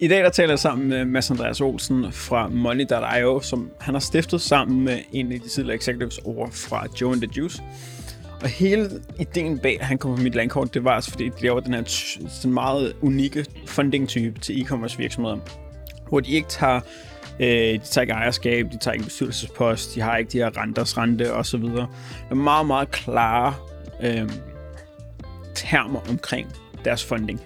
I 0.00 0.08
dag 0.08 0.24
der 0.24 0.30
taler 0.30 0.52
jeg 0.52 0.58
sammen 0.58 0.88
med 0.88 1.04
Mads 1.04 1.30
Andreas 1.30 1.60
Olsen 1.60 2.12
fra 2.12 2.48
Money.io, 2.48 3.40
som 3.40 3.70
han 3.80 3.94
har 3.94 4.00
stiftet 4.00 4.40
sammen 4.40 4.84
med 4.84 4.98
en 5.12 5.32
af 5.32 5.40
de 5.40 5.48
tidligere 5.48 5.76
executives 5.76 6.18
over 6.18 6.48
fra 6.50 6.86
Joe 7.00 7.12
and 7.12 7.22
the 7.22 7.30
Juice. 7.36 7.62
Og 8.42 8.48
hele 8.48 8.90
ideen 9.20 9.58
bag, 9.58 9.80
at 9.80 9.86
han 9.86 9.98
kom 9.98 10.16
på 10.16 10.22
mit 10.22 10.34
landkort, 10.34 10.74
det 10.74 10.84
var 10.84 10.90
altså, 10.90 11.10
fordi 11.10 11.24
de 11.24 11.42
laver 11.42 11.60
den 11.60 11.74
her 11.74 11.82
sådan 12.28 12.52
meget 12.52 12.92
unikke 13.02 13.46
funding-type 13.66 14.40
til 14.40 14.62
e-commerce 14.62 14.98
virksomheder, 14.98 15.36
hvor 16.08 16.20
de 16.20 16.30
ikke 16.30 16.48
tager 16.48 16.80
Øh, 17.40 17.46
de 17.48 17.78
tager 17.78 18.02
ikke 18.02 18.12
ejerskab, 18.12 18.66
de 18.72 18.78
tager 18.78 18.92
ikke 18.92 19.04
bestyrelsespost, 19.04 19.94
de 19.94 20.00
har 20.00 20.16
ikke 20.16 20.32
de 20.32 20.38
her 20.38 20.58
renters 20.58 20.98
rente 20.98 21.32
osv. 21.32 21.62
Der 21.62 21.86
er 22.30 22.34
meget, 22.34 22.66
meget 22.66 22.90
klare 22.90 23.54
øh, 24.02 24.30
termer 25.54 26.00
omkring 26.10 26.52
deres 26.84 27.04
funding. 27.04 27.40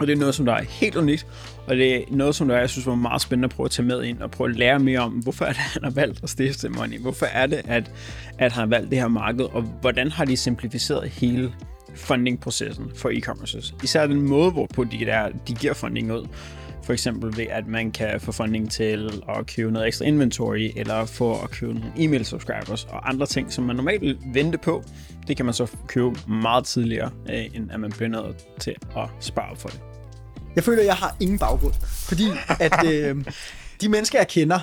Og 0.00 0.06
det 0.06 0.12
er 0.12 0.16
noget, 0.16 0.34
som 0.34 0.46
der 0.46 0.52
er 0.52 0.62
helt 0.62 0.96
unikt, 0.96 1.26
og 1.66 1.76
det 1.76 1.96
er 1.96 2.02
noget, 2.10 2.34
som 2.34 2.48
der 2.48 2.56
jeg 2.56 2.70
synes 2.70 2.86
var 2.86 2.94
meget 2.94 3.22
spændende 3.22 3.46
at 3.46 3.50
prøve 3.50 3.64
at 3.64 3.70
tage 3.70 3.86
med 3.86 4.02
ind 4.02 4.20
og 4.20 4.30
prøve 4.30 4.50
at 4.50 4.56
lære 4.56 4.78
mere 4.78 5.00
om, 5.00 5.12
hvorfor 5.12 5.44
er 5.44 5.48
det, 5.48 5.56
han 5.56 5.84
har 5.84 5.90
valgt 5.90 6.22
at 6.22 6.30
stifte 6.30 6.68
Money? 6.68 6.98
Hvorfor 6.98 7.26
er 7.26 7.46
det, 7.46 7.62
at, 7.64 7.90
at 8.38 8.52
han 8.52 8.60
har 8.60 8.66
valgt 8.66 8.90
det 8.90 8.98
her 8.98 9.08
marked, 9.08 9.44
og 9.44 9.62
hvordan 9.62 10.10
har 10.10 10.24
de 10.24 10.36
simplificeret 10.36 11.08
hele 11.08 11.52
funding-processen 11.94 12.90
for 12.96 13.10
e-commerces? 13.10 13.74
Især 13.82 14.06
den 14.06 14.22
måde, 14.22 14.50
hvorpå 14.50 14.84
de, 14.84 14.98
der, 14.98 15.28
de 15.48 15.54
giver 15.54 15.74
funding 15.74 16.12
ud. 16.12 16.26
For 16.84 16.92
eksempel 16.92 17.36
ved, 17.36 17.46
at 17.50 17.66
man 17.66 17.90
kan 17.90 18.20
få 18.20 18.32
funding 18.32 18.70
til 18.70 19.22
at 19.28 19.46
købe 19.46 19.72
noget 19.72 19.86
ekstra 19.86 20.04
inventory, 20.04 20.70
eller 20.76 21.04
få 21.04 21.42
at 21.42 21.50
købe 21.50 21.74
nogle 21.74 21.92
e-mail 21.98 22.24
subscribers 22.24 22.84
og 22.84 23.08
andre 23.08 23.26
ting, 23.26 23.52
som 23.52 23.64
man 23.64 23.76
normalt 23.76 24.00
vil 24.00 24.18
vente 24.34 24.58
på. 24.58 24.82
Det 25.28 25.36
kan 25.36 25.44
man 25.44 25.54
så 25.54 25.70
købe 25.86 26.10
meget 26.28 26.64
tidligere, 26.64 27.10
øh, 27.30 27.44
end 27.54 27.72
at 27.72 27.80
man 27.80 27.92
bliver 27.92 28.08
nødt 28.08 28.36
til 28.60 28.74
at 28.96 29.08
spare 29.20 29.56
for 29.56 29.68
det. 29.68 29.91
Jeg 30.56 30.64
føler, 30.64 30.80
at 30.80 30.86
jeg 30.86 30.94
har 30.94 31.16
ingen 31.20 31.38
baggrund, 31.38 31.74
fordi 32.08 32.24
at 32.60 32.86
øh, 32.92 33.24
de 33.80 33.88
mennesker, 33.88 34.18
jeg 34.18 34.28
kender, 34.28 34.60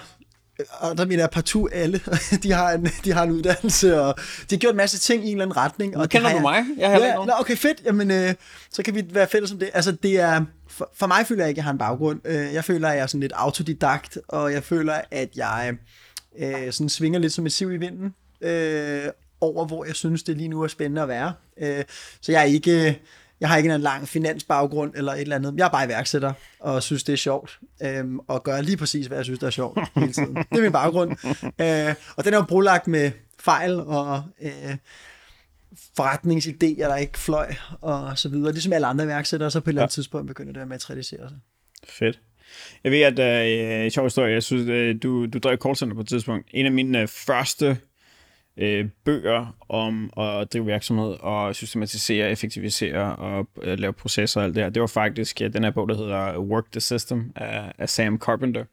og 0.79 0.97
der 0.97 1.05
mener 1.05 1.23
jeg 1.23 1.29
partout 1.29 1.69
alle, 1.73 2.01
de 2.43 2.51
har, 2.51 2.71
en, 2.71 2.89
de 3.03 3.13
har 3.13 3.23
en 3.23 3.31
uddannelse, 3.31 4.01
og 4.01 4.15
de 4.49 4.55
har 4.55 4.57
gjort 4.57 4.73
en 4.73 4.77
masse 4.77 4.99
ting 4.99 5.23
i 5.23 5.27
en 5.27 5.31
eller 5.31 5.45
anden 5.45 5.57
retning. 5.57 5.97
Og 5.97 6.09
kender 6.09 6.29
du 6.29 6.35
jeg, 6.35 6.41
mig? 6.41 6.65
Jeg 6.77 6.89
har 6.89 6.99
ja, 6.99 7.15
nå, 7.15 7.33
okay, 7.39 7.55
fedt. 7.55 7.81
Jamen, 7.85 8.11
øh, 8.11 8.33
så 8.71 8.83
kan 8.83 8.95
vi 8.95 9.03
være 9.09 9.27
fælles 9.27 9.51
om 9.51 9.59
det. 9.59 9.69
Altså, 9.73 9.91
det 9.91 10.19
er, 10.19 10.45
for, 10.67 10.91
for 10.95 11.07
mig 11.07 11.27
føler 11.27 11.43
jeg 11.43 11.49
ikke, 11.49 11.53
at 11.53 11.57
jeg 11.57 11.63
har 11.63 11.71
en 11.71 11.77
baggrund. 11.77 12.21
Øh, 12.25 12.53
jeg 12.53 12.63
føler, 12.63 12.87
at 12.87 12.95
jeg 12.95 13.03
er 13.03 13.07
sådan 13.07 13.21
lidt 13.21 13.33
autodidakt, 13.35 14.17
og 14.27 14.53
jeg 14.53 14.63
føler, 14.63 15.01
at 15.11 15.29
jeg 15.35 15.73
øh, 16.39 16.71
sådan 16.71 16.89
svinger 16.89 17.19
lidt 17.19 17.33
som 17.33 17.45
et 17.45 17.51
siv 17.51 17.71
i 17.71 17.77
vinden, 17.77 18.13
øh, 18.41 19.03
over 19.41 19.65
hvor 19.65 19.85
jeg 19.85 19.95
synes, 19.95 20.23
det 20.23 20.37
lige 20.37 20.49
nu 20.49 20.61
er 20.61 20.67
spændende 20.67 21.01
at 21.01 21.07
være. 21.07 21.33
Øh, 21.61 21.83
så 22.21 22.31
jeg 22.31 22.41
er 22.41 22.45
ikke 22.45 23.01
jeg 23.39 23.49
har 23.49 23.57
ikke 23.57 23.73
en 23.73 23.81
lang 23.81 24.07
finansbaggrund 24.07 24.93
eller 24.95 25.13
et 25.13 25.21
eller 25.21 25.35
andet. 25.35 25.53
Jeg 25.57 25.65
er 25.65 25.69
bare 25.69 25.85
iværksætter 25.85 26.33
og 26.59 26.83
synes, 26.83 27.03
det 27.03 27.13
er 27.13 27.17
sjovt. 27.17 27.59
Øhm, 27.83 28.19
og 28.19 28.43
gør 28.43 28.61
lige 28.61 28.77
præcis, 28.77 29.07
hvad 29.07 29.17
jeg 29.17 29.25
synes, 29.25 29.39
der 29.39 29.47
er 29.47 29.51
sjovt 29.51 29.79
hele 29.95 30.13
tiden. 30.13 30.35
Det 30.35 30.57
er 30.57 30.61
min 30.61 30.71
baggrund. 30.71 31.11
Øh, 31.61 31.95
og 32.15 32.25
den 32.25 32.33
er 32.33 32.37
jo 32.37 32.43
brolagt 32.43 32.87
med 32.87 33.11
fejl 33.39 33.79
og 33.79 34.23
øh, 34.41 34.75
forretningsidéer, 35.99 36.87
der 36.87 36.95
ikke 36.95 37.19
fløj 37.19 37.53
og 37.81 38.17
så 38.17 38.29
videre. 38.29 38.51
Ligesom 38.51 38.73
alle 38.73 38.87
andre 38.87 39.03
iværksættere, 39.03 39.51
så 39.51 39.59
på 39.59 39.69
et 39.69 39.71
eller 39.71 39.81
andet 39.81 39.91
ja. 39.91 39.95
tidspunkt 39.95 40.27
begynder 40.27 40.53
det 40.53 40.61
at 40.61 40.67
materialisere 40.67 41.29
sig. 41.29 41.37
Fedt. 41.87 42.19
Jeg 42.83 42.91
ved, 42.91 43.01
at 43.01 43.85
øh, 43.85 43.91
sjov 43.91 44.05
historie, 44.05 44.33
jeg 44.33 44.43
synes, 44.43 44.69
øh, 44.69 44.95
du, 45.03 45.25
du 45.25 45.39
drev 45.39 45.57
callcenter 45.57 45.95
på 45.95 46.01
et 46.01 46.07
tidspunkt. 46.07 46.47
En 46.51 46.65
af 46.65 46.71
mine 46.71 47.01
øh, 47.01 47.07
første 47.07 47.77
øh, 48.59 48.85
bøger 49.05 49.55
om 49.69 50.09
at 50.17 50.53
drive 50.53 50.65
virksomhed 50.65 51.15
og 51.19 51.55
systematisere, 51.55 52.31
effektivisere 52.31 53.15
og 53.15 53.47
øh, 53.61 53.79
lave 53.79 53.93
processer 53.93 54.41
og 54.41 54.45
alt 54.45 54.55
det 54.55 54.63
her. 54.63 54.69
Det 54.69 54.81
var 54.81 54.87
faktisk 54.87 55.41
ja, 55.41 55.47
den 55.47 55.63
her 55.63 55.71
bog, 55.71 55.89
der 55.89 55.97
hedder 55.97 56.37
Work 56.37 56.71
the 56.71 56.79
System 56.79 57.31
af, 57.35 57.71
af 57.77 57.89
Sam 57.89 58.17
Carpenter. 58.17 58.65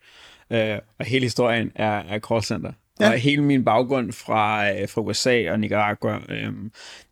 Øh, 0.50 0.78
og 0.98 1.04
hele 1.04 1.24
historien 1.24 1.72
er, 1.74 1.98
er 1.98 2.18
call 2.18 2.42
center. 2.42 2.72
Ja. 3.00 3.10
Og 3.10 3.18
hele 3.18 3.42
min 3.42 3.64
baggrund 3.64 4.12
fra, 4.12 4.72
øh, 4.72 4.88
fra 4.88 5.00
USA 5.00 5.52
og 5.52 5.60
Nicaragua, 5.60 6.20
øh, 6.28 6.52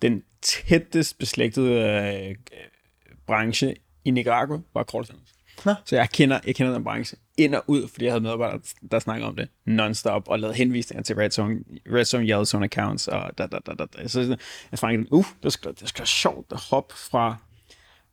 den 0.02 0.22
tættest 0.42 1.18
beslægtede 1.18 1.80
øh, 2.28 2.56
branche 3.26 3.74
i 4.04 4.10
Nicaragua 4.10 4.58
var 4.74 4.84
call 4.84 5.04
center. 5.04 5.24
Nå. 5.64 5.74
Så 5.84 5.96
jeg 5.96 6.10
kender, 6.10 6.40
jeg 6.46 6.54
kender 6.54 6.72
den 6.72 6.84
branche 6.84 7.18
ind 7.36 7.54
og 7.54 7.64
ud, 7.66 7.88
fordi 7.88 8.04
jeg 8.04 8.12
havde 8.12 8.22
medarbejdere, 8.22 8.60
der 8.90 8.98
snakker 8.98 9.26
om 9.26 9.36
det 9.36 9.48
non-stop, 9.66 10.28
og 10.28 10.38
lavede 10.38 10.56
henvisninger 10.56 11.02
til 11.02 11.16
Red 11.16 11.30
Zone, 11.30 11.60
Red 11.92 12.04
Zone, 12.04 12.24
Yellow 12.24 12.44
Zone 12.44 12.64
accounts, 12.64 13.08
og 13.08 13.38
da, 13.38 13.46
da, 13.46 13.58
da, 13.66 13.84
da. 13.84 14.08
Så 14.08 14.36
jeg 14.70 14.78
snakkede, 14.78 15.12
uh, 15.12 15.24
det 15.42 15.52
skal, 15.52 15.70
det 15.80 15.88
skal 15.88 16.00
være 16.00 16.06
sjovt 16.06 16.52
at 16.52 16.60
hoppe 16.70 16.94
fra, 16.96 17.36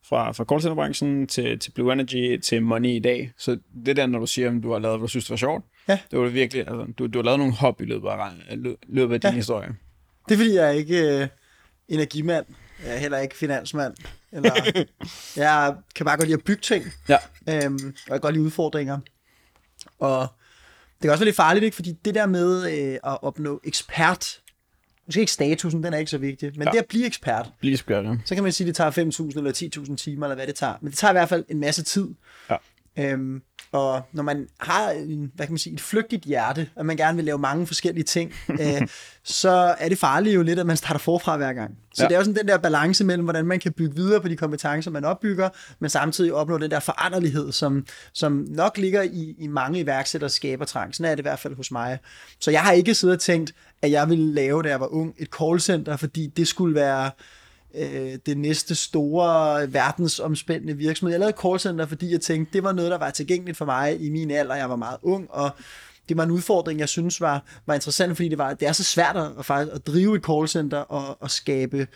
fra, 0.04 0.32
fra 0.32 0.44
callcenter-branchen 0.44 1.26
til, 1.26 1.58
til 1.58 1.70
Blue 1.70 1.92
Energy 1.92 2.40
til 2.40 2.62
Money 2.62 2.90
i 2.90 2.98
dag. 2.98 3.32
Så 3.38 3.58
det 3.86 3.96
der, 3.96 4.06
når 4.06 4.18
du 4.18 4.26
siger, 4.26 4.50
at 4.50 4.62
du 4.62 4.72
har 4.72 4.78
lavet, 4.78 4.98
hvad 4.98 5.06
du 5.06 5.10
synes, 5.10 5.24
det 5.24 5.30
var 5.30 5.36
sjovt, 5.36 5.64
ja. 5.88 5.98
det 6.10 6.18
var 6.18 6.28
virkelig, 6.28 6.68
altså, 6.68 6.92
du, 6.98 7.06
du 7.06 7.18
har 7.18 7.24
lavet 7.24 7.38
nogle 7.38 7.54
hop 7.54 7.80
i 7.80 7.84
løbet 7.84 8.08
af, 8.08 8.28
løbet 8.88 9.14
af 9.14 9.20
din 9.20 9.30
ja. 9.30 9.36
historie. 9.36 9.68
Det 10.28 10.34
er 10.34 10.38
fordi, 10.38 10.54
jeg 10.54 10.66
er 10.66 10.70
ikke 10.70 11.20
øh, 11.20 11.28
energimand. 11.88 12.46
Jeg 12.84 12.94
er 12.94 12.98
heller 12.98 13.18
ikke 13.18 13.36
finansmand. 13.36 13.94
Eller, 14.32 14.84
jeg 15.36 15.74
kan 15.94 16.06
bare 16.06 16.16
godt 16.16 16.28
lide 16.28 16.38
at 16.38 16.44
bygge 16.44 16.60
ting. 16.60 16.84
Ja. 17.08 17.16
Øhm, 17.48 17.74
og 17.74 17.92
jeg 18.08 18.12
kan 18.12 18.20
godt 18.20 18.34
lide 18.34 18.44
udfordringer. 18.44 18.98
Og 19.98 20.28
det 20.94 21.02
kan 21.02 21.10
også 21.10 21.20
være 21.20 21.26
lidt 21.26 21.36
farligt, 21.36 21.64
ikke? 21.64 21.74
fordi 21.74 21.92
det 22.04 22.14
der 22.14 22.26
med 22.26 22.72
øh, 22.72 22.94
at 22.94 23.22
opnå 23.22 23.60
ekspert, 23.64 24.40
måske 25.06 25.20
ikke 25.20 25.32
statusen, 25.32 25.84
den 25.84 25.94
er 25.94 25.98
ikke 25.98 26.10
så 26.10 26.18
vigtig, 26.18 26.52
men 26.56 26.68
ja. 26.68 26.70
det 26.70 26.78
at 26.78 26.86
blive 26.86 27.06
ekspert, 27.06 27.50
blive 27.60 27.72
ekspert 27.72 28.04
ja. 28.04 28.16
så 28.24 28.34
kan 28.34 28.42
man 28.44 28.52
sige, 28.52 28.64
at 28.64 28.68
det 28.68 28.76
tager 28.76 28.90
5.000 28.90 29.38
eller 29.38 29.52
10.000 29.88 29.96
timer, 29.96 30.26
eller 30.26 30.34
hvad 30.34 30.46
det 30.46 30.54
tager. 30.54 30.74
Men 30.80 30.90
det 30.90 30.98
tager 30.98 31.12
i 31.12 31.14
hvert 31.14 31.28
fald 31.28 31.44
en 31.48 31.60
masse 31.60 31.82
tid. 31.82 32.08
Ja. 32.50 32.56
Øhm, 32.98 33.42
og 33.72 34.02
når 34.12 34.22
man 34.22 34.48
har 34.60 34.90
en, 34.90 35.32
hvad 35.34 35.46
kan 35.46 35.52
man 35.52 35.58
sige, 35.58 35.74
et 35.74 35.80
flygtigt 35.80 36.24
hjerte, 36.24 36.68
at 36.76 36.86
man 36.86 36.96
gerne 36.96 37.16
vil 37.16 37.24
lave 37.24 37.38
mange 37.38 37.66
forskellige 37.66 38.04
ting, 38.04 38.32
øh, 38.60 38.88
så 39.24 39.74
er 39.78 39.88
det 39.88 39.98
farligt 39.98 40.34
jo 40.34 40.42
lidt, 40.42 40.58
at 40.58 40.66
man 40.66 40.76
starter 40.76 40.98
forfra 40.98 41.36
hver 41.36 41.52
gang. 41.52 41.78
Så 41.94 42.02
ja. 42.02 42.08
det 42.08 42.14
er 42.14 42.18
jo 42.18 42.24
sådan 42.24 42.38
den 42.38 42.48
der 42.48 42.58
balance 42.58 43.04
mellem, 43.04 43.24
hvordan 43.24 43.46
man 43.46 43.60
kan 43.60 43.72
bygge 43.72 43.96
videre 43.96 44.20
på 44.20 44.28
de 44.28 44.36
kompetencer, 44.36 44.90
man 44.90 45.04
opbygger, 45.04 45.48
men 45.78 45.90
samtidig 45.90 46.34
opnå 46.34 46.58
den 46.58 46.70
der 46.70 46.80
foranderlighed, 46.80 47.52
som, 47.52 47.86
som 48.12 48.46
nok 48.48 48.78
ligger 48.78 49.02
i, 49.02 49.34
i 49.38 49.46
mange 49.46 49.80
iværksættere 49.80 50.30
skabertrang. 50.30 50.94
Sådan 50.94 51.10
er 51.10 51.14
det 51.14 51.20
i 51.20 51.28
hvert 51.28 51.38
fald 51.38 51.56
hos 51.56 51.70
mig. 51.70 51.98
Så 52.40 52.50
jeg 52.50 52.60
har 52.62 52.72
ikke 52.72 52.94
siddet 52.94 53.14
og 53.16 53.20
tænkt, 53.20 53.54
at 53.82 53.90
jeg 53.90 54.08
ville 54.08 54.34
lave, 54.34 54.62
da 54.62 54.68
jeg 54.68 54.80
var 54.80 54.94
ung, 54.94 55.14
et 55.18 55.28
callcenter, 55.38 55.96
fordi 55.96 56.26
det 56.26 56.48
skulle 56.48 56.74
være 56.74 57.10
øh, 57.74 58.18
det 58.26 58.38
næste 58.38 58.74
store 58.74 59.72
verdensomspændende 59.72 60.76
virksomhed. 60.76 61.12
Jeg 61.12 61.20
lavede 61.20 61.36
callcenter, 61.42 61.86
fordi 61.86 62.12
jeg 62.12 62.20
tænkte, 62.20 62.52
det 62.52 62.62
var 62.62 62.72
noget, 62.72 62.90
der 62.90 62.98
var 62.98 63.10
tilgængeligt 63.10 63.58
for 63.58 63.64
mig 63.64 64.00
i 64.00 64.10
min 64.10 64.30
alder. 64.30 64.54
Jeg 64.54 64.70
var 64.70 64.76
meget 64.76 64.98
ung, 65.02 65.30
og 65.30 65.50
det 66.08 66.16
var 66.16 66.22
en 66.22 66.30
udfordring, 66.30 66.80
jeg 66.80 66.88
synes 66.88 67.20
var, 67.20 67.44
var 67.66 67.74
interessant, 67.74 68.16
fordi 68.16 68.28
det, 68.28 68.38
var, 68.38 68.54
det 68.54 68.68
er 68.68 68.72
så 68.72 68.84
svært 68.84 69.16
at, 69.16 69.46
faktisk, 69.46 69.74
at 69.74 69.86
drive 69.86 70.16
et 70.16 70.24
callcenter 70.24 70.78
og, 70.78 71.22
og 71.22 71.30
skabe 71.30 71.86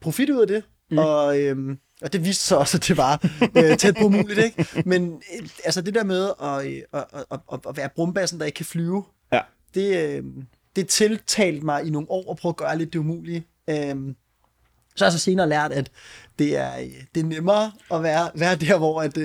profit 0.00 0.30
ud 0.30 0.40
af 0.40 0.46
det. 0.46 0.62
Mm. 0.90 0.98
Og, 0.98 1.40
øhm, 1.40 1.78
og 2.02 2.12
det 2.12 2.24
viste 2.24 2.44
sig 2.44 2.58
også, 2.58 2.76
at 2.76 2.88
det 2.88 2.96
var 2.96 3.26
øh, 3.56 3.76
tæt 3.78 3.96
på 4.00 4.08
muligt. 4.08 4.38
Ikke? 4.38 4.82
Men 4.86 5.22
øh, 5.40 5.48
altså 5.64 5.80
det 5.80 5.94
der 5.94 6.04
med 6.04 6.30
at, 6.42 6.66
øh, 6.66 6.82
at, 6.92 7.24
at, 7.52 7.60
at, 7.68 7.76
være 7.76 7.88
brumbassen, 7.96 8.38
der 8.38 8.46
ikke 8.46 8.56
kan 8.56 8.66
flyve, 8.66 9.04
ja. 9.32 9.40
det, 9.74 10.16
øh, 10.16 10.24
det 10.76 10.88
tiltalte 10.88 11.66
mig 11.66 11.84
i 11.84 11.90
nogle 11.90 12.10
år 12.10 12.30
at 12.30 12.36
prøve 12.36 12.50
at 12.50 12.56
gøre 12.56 12.78
lidt 12.78 12.92
det 12.92 12.98
umulige. 12.98 13.46
Øh, 13.70 13.96
så 14.96 15.04
har 15.04 15.10
jeg 15.10 15.12
så 15.12 15.18
senere 15.18 15.48
lært, 15.48 15.72
at 15.72 15.90
det 16.38 16.56
er, 16.56 16.70
det 17.14 17.20
er 17.20 17.26
nemmere 17.26 17.72
at 17.92 18.02
være, 18.02 18.30
være 18.34 18.56
der, 18.56 18.78
hvor 18.78 19.02
at, 19.02 19.16
uh, 19.16 19.24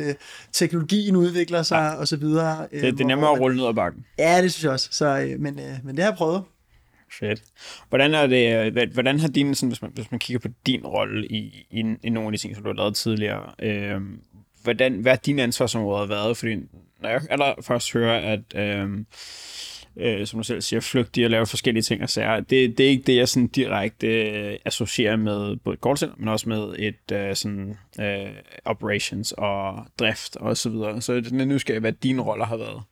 teknologien 0.52 1.16
udvikler 1.16 1.64
sig 1.64 1.92
ja. 1.94 2.00
og 2.00 2.08
så 2.08 2.18
videre. 2.18 2.68
Det, 2.72 2.82
det 2.82 3.02
er 3.02 3.06
nemmere 3.06 3.32
at 3.32 3.40
rulle 3.40 3.58
ned 3.58 3.68
ad 3.68 3.74
bakken. 3.74 4.06
Ja, 4.20 4.42
det 4.42 4.54
synes 4.54 4.64
jeg 4.64 4.72
også. 4.72 4.88
Så, 4.92 5.34
uh, 5.36 5.42
men, 5.42 5.60
uh, 5.60 5.86
men 5.86 5.96
det 5.96 6.04
har 6.04 6.12
jeg 6.12 6.18
prøvet. 6.18 6.44
Fedt. 7.20 7.44
Hvordan 7.90 8.14
er 8.14 8.28
det, 8.28 8.94
hvordan 8.94 9.20
har 9.20 9.28
din, 9.28 9.56
sådan, 9.56 9.70
hvis, 9.70 9.82
man, 9.82 9.92
hvis 9.94 10.12
man 10.12 10.20
kigger 10.20 10.40
på 10.40 10.48
din 10.66 10.86
rolle 10.86 11.28
i, 11.28 11.68
i, 11.72 11.84
i 12.04 12.10
nogle 12.10 12.28
af 12.28 12.32
de 12.32 12.38
ting, 12.38 12.56
som 12.56 12.64
du 12.64 12.70
har 12.70 12.76
lavet 12.76 12.96
tidligere, 12.96 13.52
øh, 13.60 14.02
hvordan, 14.64 14.94
hvad 14.94 15.12
er 15.12 15.16
din 15.16 15.40
ansvarsområde 15.40 16.10
været? 16.10 16.38
Fordi 16.38 16.56
når 17.02 17.10
jeg 17.10 17.22
allerførst 17.30 17.94
hører, 17.94 18.34
at 18.34 18.56
øh, 18.56 18.90
øh, 19.98 20.28
som 20.28 20.40
du 20.40 20.44
selv 20.44 20.62
siger, 20.62 20.80
flygtige 20.80 21.26
og 21.26 21.30
lave 21.30 21.46
forskellige 21.46 21.84
ting 21.84 22.04
og 22.04 22.10
sager. 22.10 22.40
Det, 22.40 22.78
det 22.78 22.86
er 22.86 22.90
ikke 22.90 23.04
det, 23.08 23.16
jeg 23.16 23.30
sådan 23.30 23.48
direkte 23.48 24.08
øh, 24.08 24.58
associerer 24.66 25.16
med 25.16 25.56
både 25.56 25.74
et 25.74 25.80
callcenter, 25.84 26.16
men 26.20 26.28
også 26.28 26.50
med 26.50 26.76
et 26.80 27.12
øh, 27.12 27.36
sådan, 27.36 27.78
øh, 28.00 28.30
operations 28.66 29.32
og 29.32 29.86
drift 30.00 30.36
og 30.36 30.58
så 30.58 30.70
videre. 30.70 31.02
Så 31.02 31.14
det 31.14 31.42
er 31.42 31.46
nysgerrig, 31.46 31.80
hvad 31.80 31.92
dine 31.92 32.22
roller 32.22 32.46
har 32.46 32.58
været. 32.58 32.84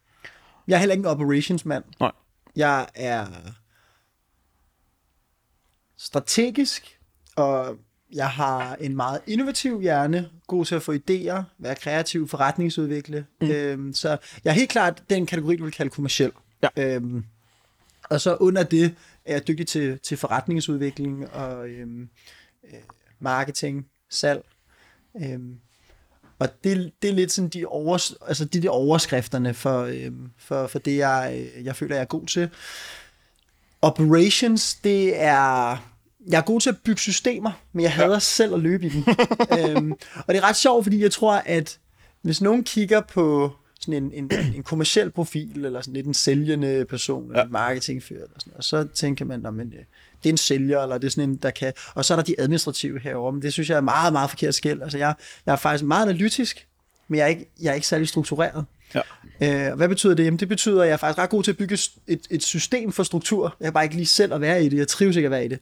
Jeg 0.68 0.76
er 0.76 0.80
heller 0.80 0.94
ikke 0.94 1.02
en 1.02 1.06
operationsmand. 1.06 1.84
Nej. 2.00 2.12
Jeg 2.56 2.88
er 2.96 3.26
strategisk, 5.98 7.00
og 7.36 7.78
jeg 8.14 8.30
har 8.30 8.76
en 8.76 8.96
meget 8.96 9.22
innovativ 9.28 9.82
hjerne, 9.82 10.30
god 10.48 10.66
til 10.66 10.76
at 10.76 10.82
få 10.82 10.94
idéer, 10.94 11.42
være 11.58 11.76
kreativ, 11.76 12.28
forretningsudvikle. 12.28 13.26
Mm. 13.42 13.52
Øhm, 13.52 13.94
så 13.94 14.18
jeg 14.44 14.52
er 14.52 14.56
helt 14.56 14.70
klart 14.70 15.04
den 15.10 15.26
kategori, 15.26 15.56
du 15.56 15.64
vil 15.64 15.74
kalde 15.74 15.90
kommersiel. 15.90 16.32
Ja. 16.64 16.70
Øhm, 16.78 17.26
og 18.10 18.22
så 18.22 18.36
under 18.36 18.64
det 18.64 18.96
er 19.26 19.34
jeg 19.34 19.48
dygtig 19.48 19.68
til, 19.68 20.00
til 20.00 20.18
forretningsudvikling 20.18 21.30
og 21.34 21.70
øhm, 21.70 22.10
øh, 22.64 22.80
marketing, 23.20 23.88
salg. 24.10 24.46
Øhm, 25.22 25.60
Og 26.40 26.64
det, 26.64 26.92
det 27.02 27.10
er 27.10 27.14
lidt 27.14 27.32
sådan 27.32 27.50
de, 27.50 27.66
overs, 27.66 28.14
altså 28.28 28.46
de, 28.46 28.62
de 28.62 28.70
overskrifterne 28.70 29.54
for, 29.54 29.82
øh, 29.84 30.12
for, 30.38 30.68
for 30.68 30.80
det, 30.80 30.98
jeg, 30.98 31.48
jeg 31.64 31.76
føler, 31.76 31.96
jeg 31.96 32.02
er 32.02 32.06
god 32.06 32.26
til. 32.26 32.50
Operations, 33.82 34.76
det 34.76 35.22
er... 35.22 35.78
Jeg 36.28 36.38
er 36.38 36.42
god 36.42 36.62
til 36.62 36.70
at 36.70 36.78
bygge 36.84 37.00
systemer, 37.00 37.52
men 37.74 37.84
jeg 37.84 37.94
hader 37.94 38.14
ja. 38.14 38.20
selv 38.20 38.54
at 38.54 38.60
løbe 38.60 38.86
i 38.86 38.90
dem. 38.90 39.04
øhm, 39.60 39.92
og 40.16 40.34
det 40.34 40.38
er 40.38 40.44
ret 40.44 40.56
sjovt, 40.56 40.86
fordi 40.86 41.02
jeg 41.02 41.12
tror, 41.12 41.34
at 41.46 41.80
hvis 42.22 42.42
nogen 42.42 42.64
kigger 42.64 43.02
på 43.02 43.56
sådan 43.80 44.04
en, 44.04 44.12
en, 44.14 44.32
en 44.56 44.64
kommersiel 44.64 45.12
profil, 45.12 45.66
eller 45.66 45.82
sådan 45.82 45.94
lidt 45.94 46.08
en 46.08 46.14
sælgende 46.14 46.86
person, 46.90 47.32
ja. 47.36 47.44
en 47.44 47.52
marketingfører, 47.52 48.24
eller 48.24 48.40
sådan, 48.40 48.54
og 48.56 48.64
så 48.64 48.88
tænker 48.94 49.26
man, 49.26 49.46
at 49.46 49.54
det 50.24 50.30
er 50.30 50.34
en 50.34 50.38
sælger, 50.38 50.82
eller 50.82 50.98
det 50.98 51.08
er 51.08 51.12
sådan 51.12 51.30
en, 51.30 51.36
der 51.36 51.52
kan... 51.52 51.74
Og 51.94 52.06
så 52.06 52.14
er 52.14 52.16
der 52.16 52.24
de 52.24 52.36
administrative 52.40 53.00
herovre, 53.00 53.34
men 53.34 53.42
det 53.42 53.54
synes 53.54 53.70
jeg 53.70 53.78
er 53.78 53.82
meget, 53.82 54.14
meget 54.14 54.30
forkert 54.30 54.56
skæld. 54.56 54.82
Altså, 54.82 54.98
jeg, 54.98 55.16
jeg 55.46 55.52
er 55.52 55.56
faktisk 55.56 55.84
meget 55.84 56.04
analytisk, 56.10 56.68
men 57.08 57.18
jeg 57.18 57.24
er 57.24 57.28
ikke, 57.28 57.50
jeg 57.62 57.70
er 57.70 57.74
ikke 57.74 57.88
særlig 57.88 58.08
struktureret. 58.08 58.66
Ja. 58.96 59.02
Øh, 59.42 59.76
hvad 59.78 59.90
betyder 59.90 60.14
det? 60.14 60.26
Jamen, 60.26 60.40
det 60.40 60.48
betyder, 60.48 60.82
at 60.82 60.88
jeg 60.88 60.94
er 60.94 60.98
faktisk 60.98 61.20
ret 61.20 61.30
god 61.30 61.44
til 61.44 61.52
at 61.52 61.58
bygge 61.58 61.78
et, 62.08 62.28
et 62.30 62.44
system 62.44 62.92
for 62.92 63.04
struktur. 63.04 63.56
Jeg 63.60 63.66
kan 63.66 63.74
bare 63.74 63.84
ikke 63.84 63.96
lige 63.96 64.06
selv 64.06 64.34
at 64.34 64.42
være 64.42 64.64
i 64.64 64.70
det. 64.70 64.78
Jeg 64.78 64.88
trives 64.88 65.16
ikke 65.16 65.28
at 65.28 65.32
være 65.32 65.46
i 65.46 65.48
det. 65.48 65.60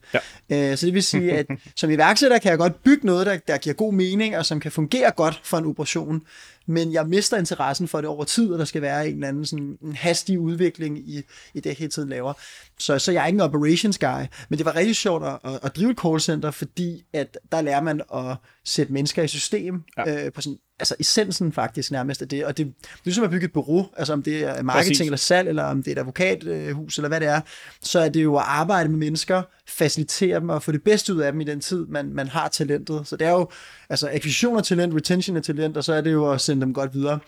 Ja. 0.50 0.70
Øh, 0.72 0.76
så 0.76 0.86
det 0.86 0.94
vil 0.94 1.02
sige, 1.02 1.32
at 1.32 1.46
som 1.76 1.90
iværksætter 1.90 2.38
kan 2.38 2.50
jeg 2.50 2.58
godt 2.58 2.82
bygge 2.82 3.06
noget, 3.06 3.26
der, 3.26 3.38
der 3.48 3.58
giver 3.58 3.74
god 3.74 3.92
mening, 3.92 4.36
og 4.36 4.46
som 4.46 4.60
kan 4.60 4.72
fungere 4.72 5.10
godt 5.10 5.40
for 5.44 5.58
en 5.58 5.66
operation. 5.66 6.22
Men 6.68 6.92
jeg 6.92 7.06
mister 7.06 7.36
interessen 7.36 7.88
for 7.88 8.00
det 8.00 8.10
over 8.10 8.24
tid, 8.24 8.52
og 8.52 8.58
der 8.58 8.64
skal 8.64 8.82
være 8.82 9.08
en 9.08 9.14
eller 9.14 9.28
anden 9.28 9.46
sådan, 9.46 9.78
en 9.82 9.92
hastig 9.92 10.38
udvikling 10.38 10.98
i, 10.98 11.22
i 11.54 11.60
det, 11.60 11.66
jeg 11.66 11.76
hele 11.76 11.90
tiden 11.90 12.08
laver. 12.08 12.32
Så, 12.78 12.98
så 12.98 13.12
jeg 13.12 13.22
er 13.22 13.26
ikke 13.26 13.36
en 13.36 13.40
operations 13.40 13.98
guy, 13.98 14.24
men 14.48 14.58
det 14.58 14.66
var 14.66 14.76
rigtig 14.76 14.96
sjovt 14.96 15.24
at, 15.24 15.38
at, 15.44 15.60
at 15.62 15.76
drive 15.76 15.90
et 15.90 15.98
callcenter, 15.98 16.50
fordi 16.50 17.04
at 17.12 17.38
der 17.52 17.60
lærer 17.60 17.82
man 17.82 18.00
at 18.14 18.36
sætte 18.64 18.92
mennesker 18.92 19.22
i 19.22 19.28
system 19.28 19.82
ja. 19.98 20.26
øh, 20.26 20.32
på 20.32 20.40
sådan 20.40 20.58
altså 20.78 20.94
essensen 20.98 21.52
faktisk 21.52 21.90
nærmest 21.90 22.22
af 22.22 22.28
det, 22.28 22.44
og 22.44 22.56
det, 22.56 22.66
det 22.66 22.74
er 22.82 23.00
ligesom 23.04 23.24
at 23.24 23.30
bygge 23.30 23.44
et 23.44 23.52
bureau, 23.52 23.86
altså 23.96 24.12
om 24.12 24.22
det 24.22 24.44
er 24.44 24.62
marketing 24.62 24.92
Præcis. 24.92 25.00
eller 25.00 25.16
salg, 25.16 25.48
eller 25.48 25.62
om 25.62 25.82
det 25.82 25.90
er 25.90 25.92
et 25.92 25.98
advokathus, 25.98 26.98
eller 26.98 27.08
hvad 27.08 27.20
det 27.20 27.28
er, 27.28 27.40
så 27.82 28.00
er 28.00 28.08
det 28.08 28.22
jo 28.22 28.36
at 28.36 28.44
arbejde 28.46 28.88
med 28.88 28.98
mennesker, 28.98 29.42
facilitere 29.68 30.40
dem 30.40 30.48
og 30.48 30.62
få 30.62 30.72
det 30.72 30.82
bedste 30.82 31.14
ud 31.14 31.20
af 31.20 31.32
dem 31.32 31.40
i 31.40 31.44
den 31.44 31.60
tid, 31.60 31.86
man, 31.86 32.14
man 32.14 32.28
har 32.28 32.48
talentet. 32.48 33.08
Så 33.08 33.16
det 33.16 33.26
er 33.26 33.30
jo 33.30 33.48
altså 33.88 34.10
akquisition 34.14 34.56
af 34.56 34.62
talent, 34.62 34.94
retention 34.94 35.36
af 35.36 35.42
talent, 35.42 35.76
og 35.76 35.84
så 35.84 35.92
er 35.92 36.00
det 36.00 36.12
jo 36.12 36.32
at 36.32 36.40
sende 36.40 36.60
dem 36.62 36.74
godt 36.74 36.94
videre. 36.94 37.18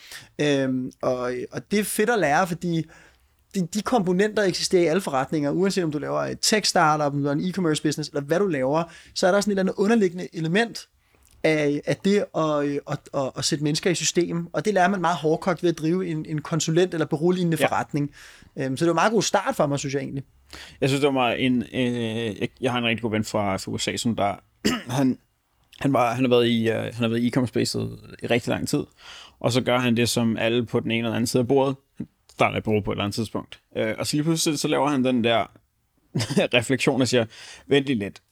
Øhm, 0.41 0.93
og, 1.03 1.33
og 1.53 1.71
det 1.71 1.79
er 1.79 1.85
fedt 1.85 2.11
at 2.11 2.19
lære, 2.19 2.47
fordi 2.47 2.85
de, 3.55 3.69
de 3.75 3.83
komponenter 3.83 4.43
eksisterer 4.43 4.83
i 4.83 4.87
alle 4.87 5.01
forretninger, 5.01 5.51
uanset 5.51 5.85
om 5.85 5.93
du 5.93 5.99
laver 5.99 6.21
et 6.21 6.39
tech-startup, 6.41 7.15
eller 7.15 7.33
en 7.33 7.41
e-commerce 7.41 7.83
business, 7.83 8.09
eller 8.09 8.21
hvad 8.21 8.39
du 8.39 8.47
laver, 8.47 8.85
så 9.15 9.27
er 9.27 9.33
der 9.33 9.41
sådan 9.41 9.53
et 9.53 9.59
eller 9.59 9.73
andet 9.73 9.83
underliggende 9.83 10.29
element, 10.33 10.89
af, 11.43 11.81
af 11.87 11.97
det 11.97 12.25
at, 12.37 12.81
at, 12.91 12.99
at, 13.15 13.33
at 13.37 13.45
sætte 13.45 13.65
mennesker 13.65 13.91
i 13.91 13.95
system, 13.95 14.47
og 14.53 14.65
det 14.65 14.75
lærer 14.75 14.89
man 14.89 15.01
meget 15.01 15.17
hårdkogt 15.17 15.63
ved 15.63 15.71
at 15.71 15.79
drive 15.79 16.07
en, 16.07 16.27
en 16.27 16.43
konsulent- 16.49 16.93
eller 16.93 17.07
beroligende 17.07 17.57
ja. 17.61 17.67
forretning. 17.67 18.11
Um, 18.55 18.77
så 18.77 18.85
det 18.85 18.87
var 18.87 18.93
en 18.93 18.95
meget 18.95 19.13
god 19.13 19.23
start 19.23 19.57
for 19.57 19.67
mig, 19.67 19.79
synes 19.79 19.95
jeg 19.95 20.03
egentlig. 20.03 20.25
Jeg 20.81 20.89
synes, 20.89 21.01
det 21.01 21.15
var 21.15 21.31
en... 21.31 21.63
Øh, 21.75 22.49
jeg 22.61 22.73
har 22.73 22.79
en 22.79 22.85
rigtig 22.85 23.03
god 23.03 23.11
ven 23.11 23.25
fra, 23.25 23.57
fra 23.57 23.71
USA, 23.71 23.97
som 23.97 24.17
der... 24.17 24.35
han, 24.99 25.19
han, 25.81 25.93
var, 25.93 26.15
han 26.15 26.25
har 26.25 26.29
været 26.29 26.49
i, 26.49 26.71
uh, 26.71 26.77
han 26.77 26.95
har 26.95 27.09
været 27.09 27.21
i 27.21 27.29
e-commerce 27.29 27.47
spacet 27.47 27.99
i 28.23 28.27
rigtig 28.27 28.51
lang 28.51 28.69
tid, 28.69 28.85
og 29.41 29.53
så 29.53 29.61
gør 29.61 29.79
han 29.79 29.97
det, 29.97 30.09
som 30.09 30.37
alle 30.37 30.67
på 30.67 30.81
den 30.81 30.91
ene 30.91 30.99
eller 30.99 31.17
anden 31.17 31.27
side 31.27 31.41
af 31.41 31.49
bordet 31.49 31.77
starter 32.33 32.57
et 32.57 32.65
bureau 32.65 32.81
på 32.81 32.91
et 32.91 32.95
eller 32.95 33.05
andet 33.05 33.15
tidspunkt. 33.15 33.61
Uh, 33.77 33.83
og 33.99 34.07
så 34.07 34.17
lige 34.17 34.25
pludselig 34.25 34.59
så 34.59 34.69
laver 34.69 34.89
han 34.89 35.05
den 35.05 35.25
der 35.25 35.47
refleksion 36.59 37.01
og 37.01 37.09
siger, 37.09 37.25
vent 37.67 37.87
lige 37.87 37.99
lidt, 37.99 38.23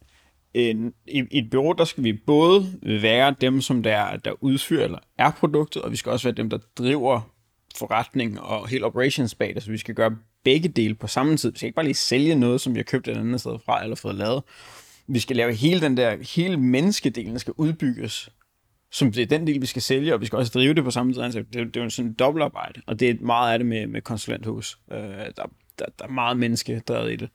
en, 0.54 0.92
i, 1.06 1.22
i 1.30 1.38
et 1.38 1.50
bureau, 1.50 1.72
der 1.72 1.84
skal 1.84 2.04
vi 2.04 2.12
både 2.12 2.78
være 2.82 3.34
dem, 3.40 3.60
som 3.60 3.82
der, 3.82 4.16
der 4.16 4.32
udfører 4.44 4.84
eller 4.84 4.98
er 5.18 5.30
produktet, 5.30 5.82
og 5.82 5.90
vi 5.90 5.96
skal 5.96 6.12
også 6.12 6.28
være 6.28 6.36
dem, 6.36 6.50
der 6.50 6.58
driver 6.78 7.20
forretning 7.78 8.40
og 8.40 8.68
hele 8.68 8.84
operations 8.84 9.34
bag 9.34 9.54
det, 9.54 9.62
så 9.62 9.70
vi 9.70 9.78
skal 9.78 9.94
gøre 9.94 10.16
begge 10.44 10.68
dele 10.68 10.94
på 10.94 11.06
samme 11.06 11.36
tid. 11.36 11.52
Vi 11.52 11.58
skal 11.58 11.66
ikke 11.66 11.76
bare 11.76 11.84
lige 11.84 11.94
sælge 11.94 12.34
noget, 12.34 12.60
som 12.60 12.74
vi 12.74 12.78
har 12.78 12.84
købt 12.84 13.08
et 13.08 13.16
andet 13.16 13.40
sted 13.40 13.58
fra 13.66 13.82
eller 13.82 13.96
fået 13.96 14.14
lavet. 14.14 14.42
Vi 15.06 15.18
skal 15.18 15.36
lave 15.36 15.54
hele 15.54 15.80
den 15.80 15.96
der, 15.96 16.16
hele 16.34 16.56
menneskedelen 16.56 17.38
skal 17.38 17.54
udbygges, 17.56 18.30
som 18.92 19.12
det 19.12 19.22
er 19.22 19.26
den 19.26 19.46
del, 19.46 19.60
vi 19.60 19.66
skal 19.66 19.82
sælge, 19.82 20.14
og 20.14 20.20
vi 20.20 20.26
skal 20.26 20.38
også 20.38 20.52
drive 20.54 20.74
det 20.74 20.84
på 20.84 20.90
samme 20.90 21.12
tid. 21.12 21.22
Altså, 21.22 21.38
det, 21.38 21.74
det 21.74 21.76
er 21.76 21.84
jo 21.84 21.90
sådan 21.90 22.10
en 22.10 22.14
dobbeltarbejde, 22.14 22.82
og 22.86 23.00
det 23.00 23.10
er 23.10 23.14
meget 23.20 23.52
af 23.52 23.58
det 23.58 23.66
med, 23.66 23.86
med 23.86 24.02
konsulenthus. 24.02 24.78
Øh, 24.92 24.98
der, 24.98 25.32
der, 25.78 25.84
der 25.98 26.04
er 26.04 26.08
meget 26.08 26.36
menneske 26.36 26.82
drevet 26.88 27.12
i 27.12 27.16
det. 27.16 27.28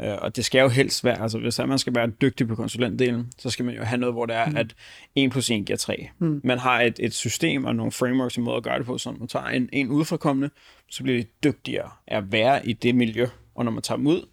Øh, 0.00 0.14
og 0.18 0.36
det 0.36 0.44
skal 0.44 0.60
jo 0.60 0.68
helst 0.68 1.04
være, 1.04 1.22
altså 1.22 1.38
hvis 1.38 1.58
man 1.58 1.78
skal 1.78 1.94
være 1.94 2.06
dygtig 2.06 2.48
på 2.48 2.54
konsulentdelen, 2.54 3.32
så 3.38 3.50
skal 3.50 3.64
man 3.64 3.74
jo 3.74 3.82
have 3.82 3.98
noget, 3.98 4.14
hvor 4.14 4.26
det 4.26 4.36
er, 4.36 4.46
mm. 4.46 4.56
at 4.56 4.74
1 5.14 5.30
plus 5.30 5.50
1 5.50 5.66
giver 5.66 5.76
3. 5.76 6.08
Mm. 6.18 6.40
Man 6.44 6.58
har 6.58 6.80
et, 6.80 6.96
et 6.98 7.14
system 7.14 7.64
og 7.64 7.76
nogle 7.76 7.92
frameworks 7.92 8.36
i 8.36 8.40
måde 8.40 8.56
at 8.56 8.62
gøre 8.62 8.78
det 8.78 8.86
på, 8.86 8.98
så 8.98 9.12
man 9.12 9.28
tager 9.28 9.46
en, 9.46 9.68
en 9.72 9.88
udfrakommende, 9.88 10.50
så 10.90 11.02
bliver 11.02 11.18
det 11.18 11.44
dygtigere 11.44 11.90
at 12.06 12.32
være 12.32 12.68
i 12.68 12.72
det 12.72 12.94
miljø. 12.94 13.26
Og 13.54 13.64
når 13.64 13.72
man 13.72 13.82
tager 13.82 13.96
dem 13.96 14.06
ud, 14.06 14.26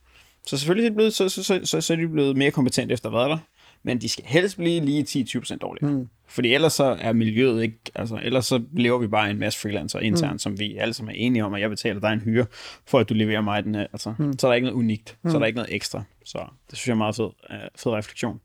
så 0.48 0.57
selvfølgelig 0.57 0.86
er 0.86 0.89
de 0.89 0.95
blevet, 0.95 1.13
så, 1.13 1.30
så, 1.30 1.44
så, 1.44 1.60
så, 1.63 1.81
så 1.81 1.94
er 1.94 1.98
de 1.98 2.07
blevet 2.07 2.38
mere 2.38 2.51
kompetent 2.51 2.92
efter 2.92 3.09
at 3.09 3.16
have 3.16 3.19
været 3.19 3.38
der, 3.38 3.44
men 3.83 4.01
de 4.01 4.09
skal 4.09 4.25
helst 4.25 4.57
blive 4.57 4.85
lige 4.85 5.03
10-20% 5.03 5.57
dårligere. 5.57 5.91
Mm. 5.91 6.07
Fordi 6.27 6.53
ellers 6.53 6.74
så 6.74 6.97
er 7.00 7.13
miljøet 7.13 7.63
ikke, 7.63 7.77
altså 7.95 8.19
ellers 8.24 8.45
så 8.45 8.62
lever 8.74 8.97
vi 8.97 9.07
bare 9.07 9.30
en 9.30 9.39
masse 9.39 9.59
freelancer 9.59 10.00
internt, 10.00 10.33
mm. 10.33 10.39
som 10.39 10.59
vi 10.59 10.77
alle 10.77 10.94
sammen 10.94 11.15
er 11.15 11.19
enige 11.19 11.45
om, 11.45 11.53
at 11.53 11.62
jeg 11.62 11.69
betaler 11.69 12.00
dig 12.00 12.13
en 12.13 12.19
hyre, 12.19 12.45
for 12.88 13.00
at 13.00 13.09
du 13.09 13.13
leverer 13.13 13.41
mig 13.41 13.63
den 13.63 13.75
her. 13.75 13.88
Altså, 13.94 14.13
mm. 14.19 14.39
Så 14.39 14.47
er 14.47 14.51
der 14.51 14.56
ikke 14.56 14.65
noget 14.65 14.77
unikt, 14.77 15.18
mm. 15.24 15.30
så 15.30 15.38
er 15.38 15.39
der 15.39 15.45
ikke 15.45 15.57
noget 15.57 15.75
ekstra. 15.75 16.03
Så 16.25 16.38
det 16.69 16.77
synes 16.77 16.88
jeg 16.88 16.94
er 16.94 16.97
meget 16.97 17.15
fed, 17.15 17.25
uh, 17.25 17.56
fed 17.75 17.91
refleksion. 17.91 18.39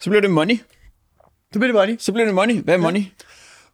Så 0.00 0.10
bliver 0.10 0.20
det 0.20 0.30
money. 0.30 0.56
Så 1.52 1.58
bliver 1.58 1.66
det 1.66 1.74
money. 1.74 1.96
Så 1.98 2.12
bliver 2.12 2.26
det 2.26 2.34
money. 2.34 2.54
Hvad 2.54 2.74
er 2.74 2.78
money? 2.78 3.00
Ja. 3.00 3.04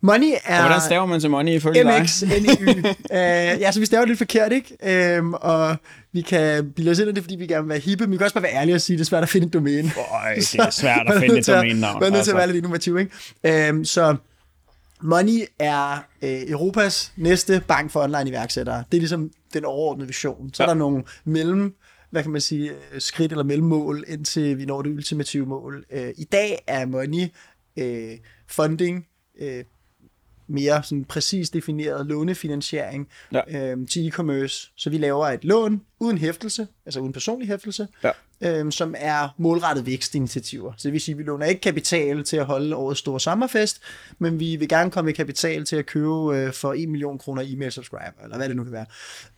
Money 0.01 0.33
er... 0.45 0.57
Og 0.57 0.67
hvordan 0.67 0.81
staver 0.81 1.07
man 1.07 1.21
til 1.21 1.31
money 1.31 1.53
ifølge 1.53 1.85
MX, 1.85 2.21
dig? 2.21 2.43
MX, 2.43 2.61
uh, 2.61 3.17
ja, 3.63 3.73
så 3.73 3.81
vi 3.81 3.87
staver 3.87 4.05
lidt 4.05 4.19
forkert, 4.19 4.53
ikke? 4.53 5.19
Um, 5.21 5.35
og 5.35 5.77
vi 6.13 6.21
kan 6.21 6.73
bilde 6.73 6.91
os 6.91 6.99
ind 6.99 7.09
af 7.09 7.15
det, 7.15 7.25
fordi 7.25 7.37
vi 7.37 7.47
gerne 7.47 7.63
vil 7.63 7.69
være 7.69 7.79
hippe, 7.79 8.05
men 8.05 8.13
vi 8.13 8.17
kan 8.17 8.25
også 8.25 8.35
bare 8.35 8.43
være 8.43 8.55
ærlige 8.55 8.75
og 8.75 8.81
sige, 8.81 8.95
at 8.95 8.99
det 8.99 9.05
er 9.05 9.09
svært 9.09 9.23
at 9.23 9.29
finde 9.29 9.47
et 9.47 9.53
domæne. 9.53 9.93
Øj, 10.13 10.35
det 10.35 10.55
er 10.55 10.71
svært 10.83 11.07
at 11.07 11.21
finde 11.21 11.39
et 11.39 11.47
domænenavn. 11.47 12.01
Man 12.01 12.09
er 12.09 12.13
nødt 12.13 12.25
til 12.25 12.31
at 12.31 12.37
være 12.37 12.47
lidt 12.47 12.57
innovativ, 12.57 12.99
ikke? 12.99 13.71
Um, 13.71 13.85
så 13.85 14.17
Money 15.03 15.45
er 15.59 15.93
uh, 16.23 16.51
Europas 16.51 17.13
næste 17.17 17.63
bank 17.69 17.91
for 17.91 18.03
online 18.03 18.31
iværksættere. 18.31 18.85
Det 18.93 18.99
er 18.99 19.01
ligesom 19.01 19.31
den 19.55 19.65
overordnede 19.65 20.07
vision. 20.07 20.51
Så 20.55 20.63
ja. 20.63 20.69
er 20.69 20.73
der 20.73 20.79
nogle 20.79 21.05
mellem 21.25 21.75
hvad 22.11 22.23
kan 22.23 22.33
man 22.33 22.41
sige, 22.41 22.71
øh, 22.71 23.01
skridt 23.01 23.33
eller 23.33 23.45
mellemmål, 23.45 24.05
indtil 24.09 24.59
vi 24.59 24.65
når 24.65 24.83
det 24.83 24.91
ultimative 24.91 25.47
mål. 25.47 25.85
Uh, 25.93 26.09
I 26.17 26.25
dag 26.25 26.65
er 26.67 26.87
Money 26.87 27.29
uh, 27.81 28.19
funding, 28.47 29.07
uh, 29.41 29.47
mere 30.51 30.83
sådan 30.83 31.05
præcis 31.05 31.51
defineret 31.51 32.07
lånefinansiering 32.07 33.09
ja. 33.33 33.71
øhm, 33.71 33.87
til 33.87 34.09
e-commerce. 34.09 34.73
Så 34.77 34.91
vi 34.91 34.99
laver 34.99 35.27
et 35.27 35.45
lån 35.45 35.83
uden 36.01 36.19
hæftelse, 36.19 36.67
altså 36.87 37.01
uden 37.01 37.13
personlig 37.13 37.49
hæftelse, 37.49 37.89
ja. 38.05 38.11
øhm, 38.41 38.71
som 38.71 38.95
er 38.99 39.29
målrettet 39.39 39.87
vækstinitiativer. 39.87 40.73
Så 40.77 40.89
det 40.89 40.93
vil 40.93 41.01
sige, 41.01 41.13
at 41.13 41.19
vi 41.19 41.23
låner 41.23 41.47
ikke 41.47 41.61
kapital 41.61 42.25
til 42.25 42.37
at 42.37 42.47
holde 42.47 42.77
årets 42.77 43.01
store 43.01 43.21
sommerfest, 43.21 43.81
men 44.19 44.41
vi 44.41 44.57
vil 44.57 44.69
gerne 44.69 44.91
komme 44.91 45.11
i 45.11 45.15
kapital 45.15 45.65
til 45.65 45.77
at 45.77 45.87
købe 45.87 46.37
øh, 46.37 46.53
for 46.53 46.75
1 46.75 46.89
million 46.89 47.19
kroner 47.19 47.43
e-mail 47.47 47.73
subscriber, 47.73 48.23
eller 48.25 48.37
hvad 48.37 48.49
det 48.49 48.57
nu 48.57 48.65
kan 48.65 48.73
være. 48.73 48.87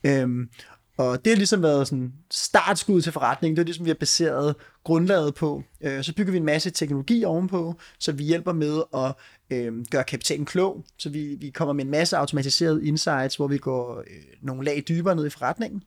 Øhm, 0.04 0.48
og 0.96 1.24
det 1.24 1.30
har 1.30 1.36
ligesom 1.36 1.62
været 1.62 1.88
sådan 1.88 2.12
startskud 2.30 3.02
til 3.02 3.12
forretningen. 3.12 3.56
Det 3.56 3.62
er 3.62 3.64
ligesom, 3.64 3.84
vi 3.84 3.90
har 3.90 3.94
baseret 3.94 4.54
grundlaget 4.84 5.34
på. 5.34 5.62
Øh, 5.80 6.04
så 6.04 6.14
bygger 6.14 6.32
vi 6.32 6.38
en 6.38 6.44
masse 6.44 6.70
teknologi 6.70 7.24
ovenpå, 7.24 7.74
så 7.98 8.12
vi 8.12 8.24
hjælper 8.24 8.52
med 8.52 8.82
at 8.94 9.14
øh, 9.52 9.84
gøre 9.90 10.04
kapitalen 10.04 10.44
klog. 10.44 10.84
Så 10.96 11.08
vi, 11.08 11.36
vi 11.40 11.50
kommer 11.50 11.72
med 11.72 11.84
en 11.84 11.90
masse 11.90 12.16
automatiserede 12.16 12.86
insights, 12.86 13.36
hvor 13.36 13.46
vi 13.46 13.58
går 13.58 13.98
øh, 13.98 14.04
nogle 14.40 14.64
lag 14.64 14.84
dybere 14.88 15.16
ned 15.16 15.26
i 15.26 15.30
forretningen. 15.30 15.82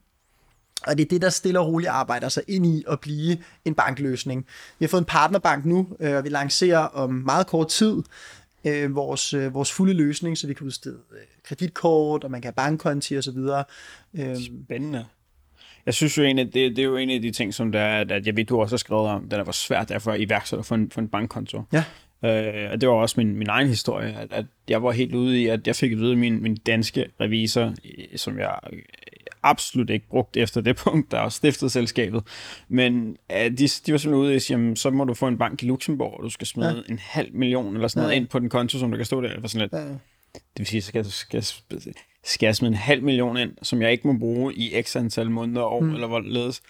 Og 0.88 0.98
det 0.98 1.05
er 1.05 1.10
det, 1.10 1.22
der 1.22 1.29
stille 1.29 1.60
og 1.60 1.67
roligt 1.67 1.89
arbejder 1.89 2.29
sig 2.29 2.43
ind 2.48 2.65
i 2.65 2.84
at 2.88 3.00
blive 3.00 3.38
en 3.65 3.75
bankløsning. 3.75 4.45
Vi 4.79 4.86
har 4.86 4.88
fået 4.88 5.01
en 5.01 5.05
partnerbank 5.05 5.65
nu, 5.65 5.88
og 6.00 6.24
vi 6.24 6.29
lancerer 6.29 6.79
om 6.79 7.13
meget 7.13 7.48
kort 7.48 7.67
tid 7.67 8.03
øh, 8.65 8.95
vores, 8.95 9.34
øh, 9.34 9.53
vores 9.53 9.72
fulde 9.72 9.93
løsning, 9.93 10.38
så 10.38 10.48
vi 10.48 10.53
kan 10.53 10.67
udstede 10.67 11.00
øh, 11.12 11.17
kreditkort, 11.43 12.24
og 12.24 12.31
man 12.31 12.41
kan 12.41 12.48
have 12.48 12.53
bankkonti 12.53 13.15
og 13.15 13.24
så 13.24 13.31
videre. 13.31 13.63
Øh, 14.13 14.36
Spændende. 14.65 15.05
Jeg 15.86 15.93
synes 15.93 16.17
jo 16.17 16.24
egentlig, 16.24 16.45
det, 16.45 16.75
det 16.75 16.79
er 16.79 16.84
jo 16.84 16.98
en 16.98 17.10
af 17.10 17.22
de 17.22 17.31
ting, 17.31 17.53
som 17.53 17.72
der, 17.72 17.86
at 17.86 18.25
jeg 18.25 18.36
ved, 18.36 18.45
du 18.45 18.62
også 18.62 18.74
har 18.74 18.77
skrevet 18.77 19.07
om, 19.07 19.29
det 19.29 19.39
er, 19.39 19.43
hvor 19.43 19.51
svært 19.51 19.89
det 19.89 19.95
er 19.95 20.00
for 20.00 20.13
iværksætter 20.13 20.63
for 20.63 20.75
en, 20.75 20.91
for 20.91 21.01
en 21.01 21.07
bankkonto. 21.07 21.62
Ja. 21.74 21.84
Øh, 22.24 22.72
og 22.72 22.81
det 22.81 22.89
var 22.89 22.95
også 22.95 23.15
min, 23.17 23.36
min 23.36 23.50
egen 23.50 23.67
historie, 23.67 24.15
at, 24.19 24.34
at 24.34 24.45
jeg 24.67 24.84
var 24.84 24.91
helt 24.91 25.15
ude 25.15 25.41
i, 25.41 25.48
at 25.48 25.67
jeg 25.67 25.75
fik 25.75 25.91
at 25.91 25.98
vide, 25.98 26.12
at 26.12 26.17
min, 26.17 26.41
min 26.41 26.55
danske 26.55 27.05
revisor, 27.22 27.74
som 28.15 28.39
jeg 28.39 28.60
absolut 29.43 29.89
ikke 29.89 30.07
brugt 30.10 30.38
efter 30.38 30.62
det 30.62 30.75
punkt, 30.86 31.12
der 31.12 31.19
også 31.19 31.36
stiftet 31.36 31.72
selskabet. 31.72 32.24
Men 32.67 33.17
uh, 33.34 33.38
de, 33.38 33.48
de 33.48 33.91
var 33.91 33.98
simpelthen 33.98 34.13
ude 34.13 34.36
at 34.36 34.41
sige, 34.41 34.75
så 34.75 34.89
må 34.89 35.03
du 35.03 35.13
få 35.13 35.27
en 35.27 35.38
bank 35.38 35.63
i 35.63 35.65
Luxembourg, 35.65 36.17
og 36.17 36.24
du 36.24 36.29
skal 36.29 36.48
smide 36.48 36.84
ja. 36.88 36.93
en 36.93 37.00
halv 37.01 37.34
million 37.34 37.75
eller 37.75 37.88
sådan 37.88 38.01
noget 38.01 38.15
ja. 38.15 38.19
ind 38.19 38.27
på 38.27 38.39
den 38.39 38.50
konto, 38.50 38.79
som 38.79 38.91
der 38.91 38.98
kan 38.98 39.05
stå 39.05 39.22
der. 39.22 39.41
For 39.41 39.48
sådan 39.48 39.62
lidt. 39.62 39.74
Ja. 39.74 39.88
Det 40.34 40.60
vil 40.60 40.67
sige, 40.67 40.81
så 40.81 40.88
skal, 40.88 41.05
skal, 41.43 41.43
skal 42.24 42.48
jeg 42.48 42.55
smide 42.55 42.69
en 42.69 42.77
halv 42.77 43.03
million 43.03 43.38
ind, 43.38 43.51
som 43.62 43.81
jeg 43.81 43.91
ikke 43.91 44.07
må 44.07 44.17
bruge 44.17 44.53
i 44.53 44.81
x 44.81 44.95
antal 44.95 45.31
måneder 45.31 45.62
og 45.62 45.74
år, 45.74 45.79
mm. 45.79 45.93
eller 45.93 46.07
hvorledes. 46.07 46.62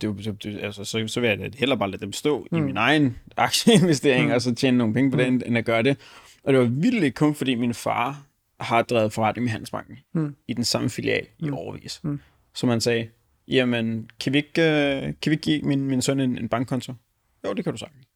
Det, 0.00 0.24
det, 0.24 0.42
det, 0.42 0.60
altså, 0.62 0.84
så, 0.84 1.08
så 1.08 1.20
vil 1.20 1.28
jeg 1.28 1.50
hellere 1.58 1.78
bare 1.78 1.90
lade 1.90 2.00
dem 2.00 2.12
stå 2.12 2.46
mm. 2.50 2.58
i 2.58 2.60
min 2.60 2.76
egen 2.76 3.16
aktieinvestering, 3.36 4.26
mm. 4.26 4.34
og 4.34 4.42
så 4.42 4.54
tjene 4.54 4.78
nogle 4.78 4.94
penge 4.94 5.10
på 5.10 5.16
mm. 5.16 5.22
den, 5.22 5.42
end 5.46 5.58
at 5.58 5.64
gøre 5.64 5.82
det. 5.82 5.98
Og 6.44 6.52
det 6.52 6.60
var 6.60 6.66
vildt 6.66 7.14
kun, 7.14 7.34
fordi 7.34 7.54
min 7.54 7.74
far 7.74 8.22
har 8.60 8.82
drevet 8.82 9.12
forretning 9.12 9.44
med 9.44 9.50
Handelsbanken 9.50 9.98
mm. 10.12 10.34
i 10.48 10.52
den 10.52 10.64
samme 10.64 10.90
filial 10.90 11.26
mm. 11.40 11.48
i 11.48 11.50
overvis. 11.50 12.00
Mm. 12.04 12.20
Så 12.54 12.66
man 12.66 12.80
sagde, 12.80 13.08
jamen, 13.48 14.10
kan 14.20 14.32
vi 14.32 14.38
ikke, 14.38 14.50
uh, 14.60 15.02
kan 15.02 15.30
vi 15.30 15.30
ikke 15.30 15.42
give 15.42 15.62
min, 15.62 15.80
min 15.86 16.02
søn 16.02 16.20
en, 16.20 16.38
en 16.38 16.48
bankkonto? 16.48 16.94
Jo, 17.46 17.52
det 17.52 17.64
kan 17.64 17.72
du 17.72 17.78
sagtens. 17.78 18.06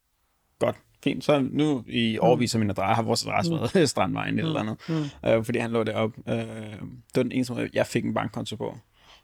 Godt. 0.59 0.75
Fint, 1.03 1.23
så 1.23 1.47
nu 1.51 1.83
i 1.87 2.17
mm. 2.17 2.27
overvis 2.27 2.55
af 2.55 2.59
min 2.59 2.69
adresse 2.69 2.95
har 2.95 3.03
vores 3.03 3.25
adresse 3.25 3.53
mm. 3.53 3.59
været 3.59 3.89
Strandvejen 3.89 4.33
mm. 4.33 4.39
eller 4.39 4.59
andet, 4.59 4.77
mm. 4.89 5.37
uh, 5.37 5.45
fordi 5.45 5.59
han 5.59 5.71
lå 5.71 5.83
deroppe. 5.83 6.21
Uh, 6.27 6.33
det 6.33 7.15
var 7.15 7.23
den 7.23 7.31
eneste 7.31 7.53
måde, 7.53 7.69
jeg 7.73 7.87
fik 7.87 8.05
en 8.05 8.13
bankkonto 8.13 8.55
på. 8.55 8.77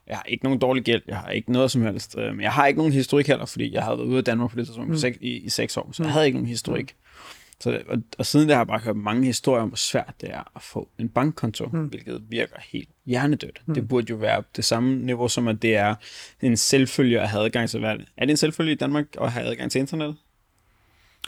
Jeg 0.06 0.16
har 0.16 0.24
ikke 0.24 0.44
nogen 0.44 0.58
dårlig 0.58 0.84
gæld, 0.84 1.02
jeg 1.08 1.16
har 1.16 1.30
ikke 1.30 1.52
noget 1.52 1.70
som 1.70 1.82
helst, 1.82 2.14
uh, 2.18 2.22
men 2.22 2.40
jeg 2.40 2.52
har 2.52 2.66
ikke 2.66 2.78
nogen 2.78 2.92
historik 2.92 3.26
heller, 3.26 3.46
fordi 3.46 3.72
jeg 3.72 3.82
havde 3.82 3.98
været 3.98 4.06
ude 4.06 4.18
af 4.18 4.24
Danmark 4.24 4.50
på 4.50 4.56
det 4.56 4.66
tidspunkt 4.66 4.90
mm. 4.90 5.14
i, 5.20 5.30
i 5.30 5.48
seks 5.48 5.76
år, 5.76 5.90
så 5.92 6.02
jeg 6.02 6.12
havde 6.12 6.26
ikke 6.26 6.38
nogen 6.38 6.48
historik. 6.48 6.96
Mm. 6.98 7.06
Så, 7.60 7.82
og, 7.88 7.98
og 8.18 8.26
siden 8.26 8.48
det 8.48 8.54
har 8.54 8.60
jeg 8.60 8.66
bare 8.66 8.78
hørt 8.78 8.96
mange 8.96 9.26
historier 9.26 9.62
om, 9.62 9.68
hvor 9.68 9.76
svært 9.76 10.14
det 10.20 10.30
er 10.30 10.52
at 10.56 10.62
få 10.62 10.88
en 10.98 11.08
bankkonto, 11.08 11.66
mm. 11.72 11.84
hvilket 11.84 12.22
virker 12.28 12.56
helt 12.68 12.88
hjernedødt. 13.06 13.62
Mm. 13.66 13.74
Det 13.74 13.88
burde 13.88 14.06
jo 14.10 14.16
være 14.16 14.42
det 14.56 14.64
samme 14.64 14.96
niveau, 14.96 15.28
som 15.28 15.48
at 15.48 15.62
det 15.62 15.76
er 15.76 15.94
en 16.42 16.56
selvfølge 16.56 17.20
at 17.20 17.28
have 17.28 17.44
adgang 17.44 17.70
til 17.70 17.80
hvad? 17.80 17.96
Er 18.16 18.24
det 18.24 18.30
en 18.30 18.36
selvfølge 18.36 18.72
i 18.72 18.76
Danmark 18.76 19.06
at 19.20 19.32
have 19.32 19.46
adgang 19.46 19.70
til 19.70 19.78
internet? 19.78 20.16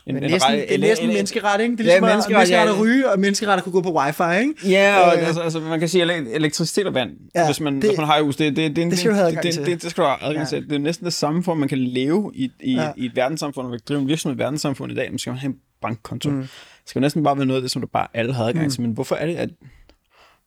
En, 0.06 0.16
en 0.16 0.30
næsten, 0.30 0.54
en, 0.54 0.64
en, 0.68 0.80
næsten 0.80 1.08
en, 1.08 1.14
menneskeret, 1.14 1.60
ikke? 1.60 1.72
Det 1.72 1.80
er 1.80 1.84
ligesom 1.84 2.04
ja, 2.04 2.10
menneskeret, 2.10 2.38
menneskeret 2.38 2.66
ja, 2.66 2.72
at 2.72 2.80
ryge, 2.80 3.10
og 3.10 3.18
menneskeret 3.18 3.56
at 3.56 3.64
kunne 3.64 3.72
gå 3.72 3.80
på 3.80 3.98
wifi, 3.98 4.22
ikke? 4.40 4.54
Ja, 4.68 4.98
og 4.98 5.16
øh, 5.16 5.26
altså, 5.26 5.42
altså, 5.42 5.60
man 5.60 5.78
kan 5.78 5.88
sige 5.88 6.34
elektricitet 6.34 6.86
og 6.86 6.94
vand, 6.94 7.10
ja, 7.34 7.46
hvis, 7.46 7.60
man, 7.60 7.74
det, 7.74 7.84
hvis 7.84 7.98
man 7.98 8.06
har 8.06 8.22
hus, 8.22 8.36
det, 8.36 8.56
det, 8.56 8.76
det, 8.76 8.90
det 8.90 8.98
skal 8.98 9.10
du 9.10 9.14
have 9.14 9.26
adgang 9.26 9.42
det, 9.42 9.54
til. 9.54 9.66
Det, 9.66 9.82
det, 9.82 9.90
skal 9.90 10.04
du 10.04 10.08
have 10.08 10.22
adgang 10.22 10.44
ja. 10.52 10.56
til. 10.56 10.70
Det 10.70 10.72
er 10.72 10.78
næsten 10.78 11.04
det 11.04 11.12
samme 11.12 11.44
for, 11.44 11.52
at 11.52 11.58
man 11.58 11.68
kan 11.68 11.78
leve 11.78 12.32
i, 12.34 12.50
i, 12.60 12.74
ja. 12.74 12.92
i 12.96 13.06
et 13.06 13.16
verdenssamfund, 13.16 13.66
og 13.66 13.78
drive 13.88 14.00
en 14.00 14.08
virksomhed 14.08 14.34
i 14.34 14.36
et 14.36 14.38
verdenssamfund 14.38 14.92
i 14.92 14.94
dag, 14.94 15.10
men 15.10 15.18
skal 15.18 15.30
man 15.30 15.38
have 15.38 15.50
en 15.50 15.58
bankkonto. 15.80 16.30
Mm. 16.30 16.40
Det 16.40 16.90
skal 16.90 17.00
næsten 17.00 17.22
bare 17.24 17.36
være 17.36 17.46
noget 17.46 17.58
af 17.58 17.62
det, 17.62 17.70
som 17.70 17.82
du 17.82 17.88
bare 17.88 18.06
alle 18.14 18.34
har 18.34 18.44
adgang 18.44 18.64
mm. 18.64 18.70
til, 18.70 18.82
men 18.82 18.92
hvorfor 18.92 19.16
er 19.16 19.26
det, 19.26 19.36
at, 19.36 19.50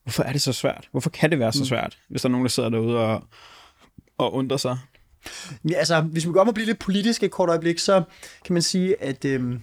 hvorfor 0.03 0.23
er 0.23 0.31
det 0.31 0.41
så 0.41 0.53
svært? 0.53 0.87
Hvorfor 0.91 1.09
kan 1.09 1.31
det 1.31 1.39
være 1.39 1.53
så 1.53 1.59
mm. 1.59 1.65
svært, 1.65 1.97
hvis 2.09 2.21
der 2.21 2.29
er 2.29 2.31
nogen, 2.31 2.45
der 2.45 2.49
sidder 2.49 2.69
derude 2.69 2.97
og, 2.97 3.23
og 4.17 4.33
undrer 4.33 4.57
sig? 4.57 4.77
Ja, 5.69 5.75
altså, 5.75 6.01
hvis 6.01 6.27
vi 6.27 6.31
går 6.31 6.41
om 6.41 6.47
at 6.47 6.53
blive 6.53 6.65
lidt 6.65 6.79
politisk 6.79 7.23
et 7.23 7.31
kort 7.31 7.49
øjeblik, 7.49 7.79
så 7.79 8.03
kan 8.45 8.53
man 8.53 8.61
sige, 8.61 9.03
at 9.03 9.25
øhm, 9.25 9.59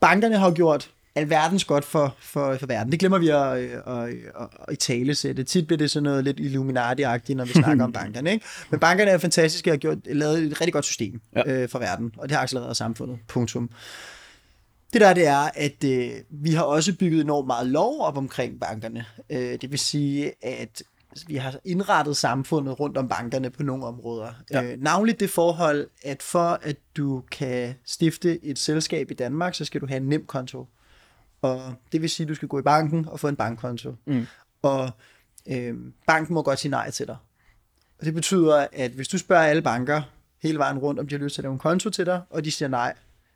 bankerne 0.00 0.38
har 0.38 0.50
gjort 0.50 0.90
alverdens 1.14 1.64
godt 1.64 1.84
for, 1.84 2.14
for, 2.18 2.56
for 2.56 2.66
verden. 2.66 2.92
Det 2.92 3.00
glemmer 3.00 3.18
vi 3.18 3.28
at, 3.28 3.38
at, 3.38 4.08
at, 4.40 4.48
at 4.68 4.72
i 4.72 4.76
tale 4.76 5.14
sætte. 5.14 5.44
Tit 5.44 5.66
bliver 5.66 5.78
det 5.78 5.90
sådan 5.90 6.02
noget 6.04 6.24
lidt 6.24 6.40
Illuminati-agtigt, 6.40 7.34
når 7.34 7.44
vi 7.44 7.52
snakker 7.52 7.84
om 7.84 7.92
bankerne. 8.02 8.32
Ikke? 8.32 8.46
Men 8.70 8.80
bankerne 8.80 9.10
er 9.10 9.18
fantastiske 9.18 9.70
og 9.70 9.72
har 9.72 9.78
gjort, 9.78 9.98
lavet 10.06 10.38
et 10.38 10.60
rigtig 10.60 10.72
godt 10.72 10.84
system 10.84 11.20
ja. 11.36 11.42
øh, 11.46 11.68
for 11.68 11.78
verden, 11.78 12.12
og 12.16 12.28
det 12.28 12.36
har 12.36 12.42
accelereret 12.42 12.76
samfundet. 12.76 13.18
Punktum. 13.28 13.70
Det 14.92 15.00
der 15.00 15.14
det 15.14 15.26
er, 15.26 15.50
at 15.54 15.84
øh, 15.84 16.10
vi 16.30 16.50
har 16.50 16.62
også 16.62 16.94
bygget 16.94 17.20
enormt 17.20 17.46
meget 17.46 17.66
lov 17.66 18.00
op 18.00 18.16
omkring 18.16 18.60
bankerne. 18.60 19.04
Øh, 19.30 19.58
det 19.60 19.70
vil 19.70 19.78
sige, 19.78 20.32
at 20.42 20.82
vi 21.26 21.36
har 21.36 21.60
indrettet 21.64 22.16
samfundet 22.16 22.80
rundt 22.80 22.96
om 22.96 23.08
bankerne 23.08 23.50
på 23.50 23.62
nogle 23.62 23.86
områder. 23.86 24.32
Ja. 24.50 24.62
Øh, 24.62 24.80
navnligt 24.80 25.20
det 25.20 25.30
forhold, 25.30 25.88
at 26.04 26.22
for 26.22 26.58
at 26.62 26.76
du 26.96 27.22
kan 27.30 27.74
stifte 27.84 28.44
et 28.44 28.58
selskab 28.58 29.10
i 29.10 29.14
Danmark, 29.14 29.54
så 29.54 29.64
skal 29.64 29.80
du 29.80 29.86
have 29.86 29.96
en 29.96 30.08
nem 30.08 30.26
konto. 30.26 30.66
Og 31.42 31.74
det 31.92 32.02
vil 32.02 32.10
sige, 32.10 32.24
at 32.24 32.28
du 32.28 32.34
skal 32.34 32.48
gå 32.48 32.58
i 32.58 32.62
banken 32.62 33.08
og 33.08 33.20
få 33.20 33.28
en 33.28 33.36
bankkonto. 33.36 33.94
Mm. 34.06 34.26
Og 34.62 34.90
øh, 35.48 35.74
banken 36.06 36.34
må 36.34 36.42
godt 36.42 36.58
sige 36.58 36.70
nej 36.70 36.90
til 36.90 37.06
dig. 37.06 37.16
Og 37.98 38.06
det 38.06 38.14
betyder, 38.14 38.66
at 38.72 38.90
hvis 38.90 39.08
du 39.08 39.18
spørger 39.18 39.42
alle 39.42 39.62
banker 39.62 40.02
hele 40.42 40.58
vejen 40.58 40.78
rundt, 40.78 41.00
om 41.00 41.08
de 41.08 41.14
har 41.14 41.24
lyst 41.24 41.34
til 41.34 41.40
at 41.40 41.44
lave 41.44 41.52
en 41.52 41.58
konto 41.58 41.90
til 41.90 42.06
dig, 42.06 42.22
og 42.30 42.44
de 42.44 42.50
siger 42.50 42.68
nej, 42.68 42.94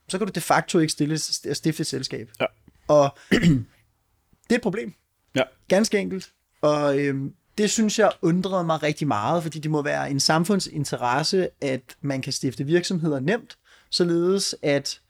så 0.08 0.18
kan 0.18 0.26
du 0.26 0.32
de 0.34 0.40
facto 0.40 0.78
ikke 0.78 0.92
stille, 0.92 1.18
stifte 1.18 1.80
et 1.80 1.86
selskab. 1.86 2.30
Ja. 2.40 2.46
Og 2.88 3.18
det 3.30 4.50
er 4.50 4.54
et 4.54 4.62
problem. 4.62 4.94
Ja. 5.34 5.42
Ganske 5.68 5.98
enkelt. 5.98 6.32
Og 6.60 6.98
øhm, 6.98 7.34
det 7.58 7.70
synes 7.70 7.98
jeg 7.98 8.12
undrede 8.22 8.64
mig 8.64 8.82
rigtig 8.82 9.08
meget, 9.08 9.42
fordi 9.42 9.58
det 9.58 9.70
må 9.70 9.82
være 9.82 10.10
en 10.10 10.20
samfundsinteresse, 10.20 11.48
at 11.60 11.82
man 12.00 12.22
kan 12.22 12.32
stifte 12.32 12.64
virksomheder 12.64 13.20
nemt, 13.20 13.58
således 13.90 14.56
at 14.62 15.00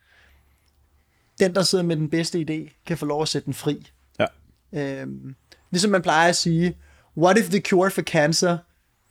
den, 1.38 1.54
der 1.54 1.62
sidder 1.62 1.84
med 1.84 1.96
den 1.96 2.10
bedste 2.10 2.46
idé, 2.50 2.82
kan 2.86 2.98
få 2.98 3.06
lov 3.06 3.22
at 3.22 3.28
sætte 3.28 3.46
den 3.46 3.54
fri. 3.54 3.90
Ja. 4.20 4.26
Øhm, 4.72 5.34
ligesom 5.70 5.90
man 5.90 6.02
plejer 6.02 6.28
at 6.28 6.36
sige, 6.36 6.76
what 7.16 7.38
if 7.38 7.48
the 7.48 7.60
cure 7.60 7.90
for 7.90 8.02
cancer 8.02 8.58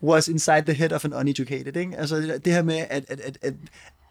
was 0.04 0.28
inside 0.28 0.62
the 0.62 0.74
head 0.74 0.92
of 0.92 1.06
an 1.06 1.14
uneducated? 1.14 1.76
Ikke? 1.76 1.98
Altså 1.98 2.40
det 2.46 2.54
her 2.54 2.62
med, 2.62 2.86
at, 2.90 3.06
at, 3.08 3.20
at, 3.20 3.38
at 3.42 3.54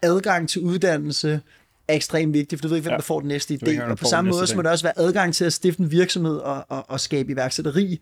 adgang 0.01 0.49
til 0.49 0.61
uddannelse 0.61 1.41
er 1.87 1.93
ekstremt 1.93 2.33
vigtigt, 2.33 2.59
for 2.59 2.61
du 2.61 2.67
ved 2.67 2.77
ikke, 2.77 2.83
hvem 2.83 2.91
ja. 2.91 2.97
der 2.97 3.03
får 3.03 3.19
den 3.19 3.27
næste 3.27 3.53
idé. 3.53 3.83
Og 3.83 3.97
på 3.97 4.05
samme 4.05 4.31
måde 4.31 4.47
så 4.47 4.55
må 4.55 4.61
der 4.61 4.69
også 4.69 4.85
være 4.85 4.99
adgang 4.99 5.35
til 5.35 5.45
at 5.45 5.53
stifte 5.53 5.83
en 5.83 5.91
virksomhed 5.91 6.37
og, 6.37 6.65
og, 6.69 6.89
og 6.89 6.99
skabe 6.99 7.31
iværksætteri, 7.31 8.01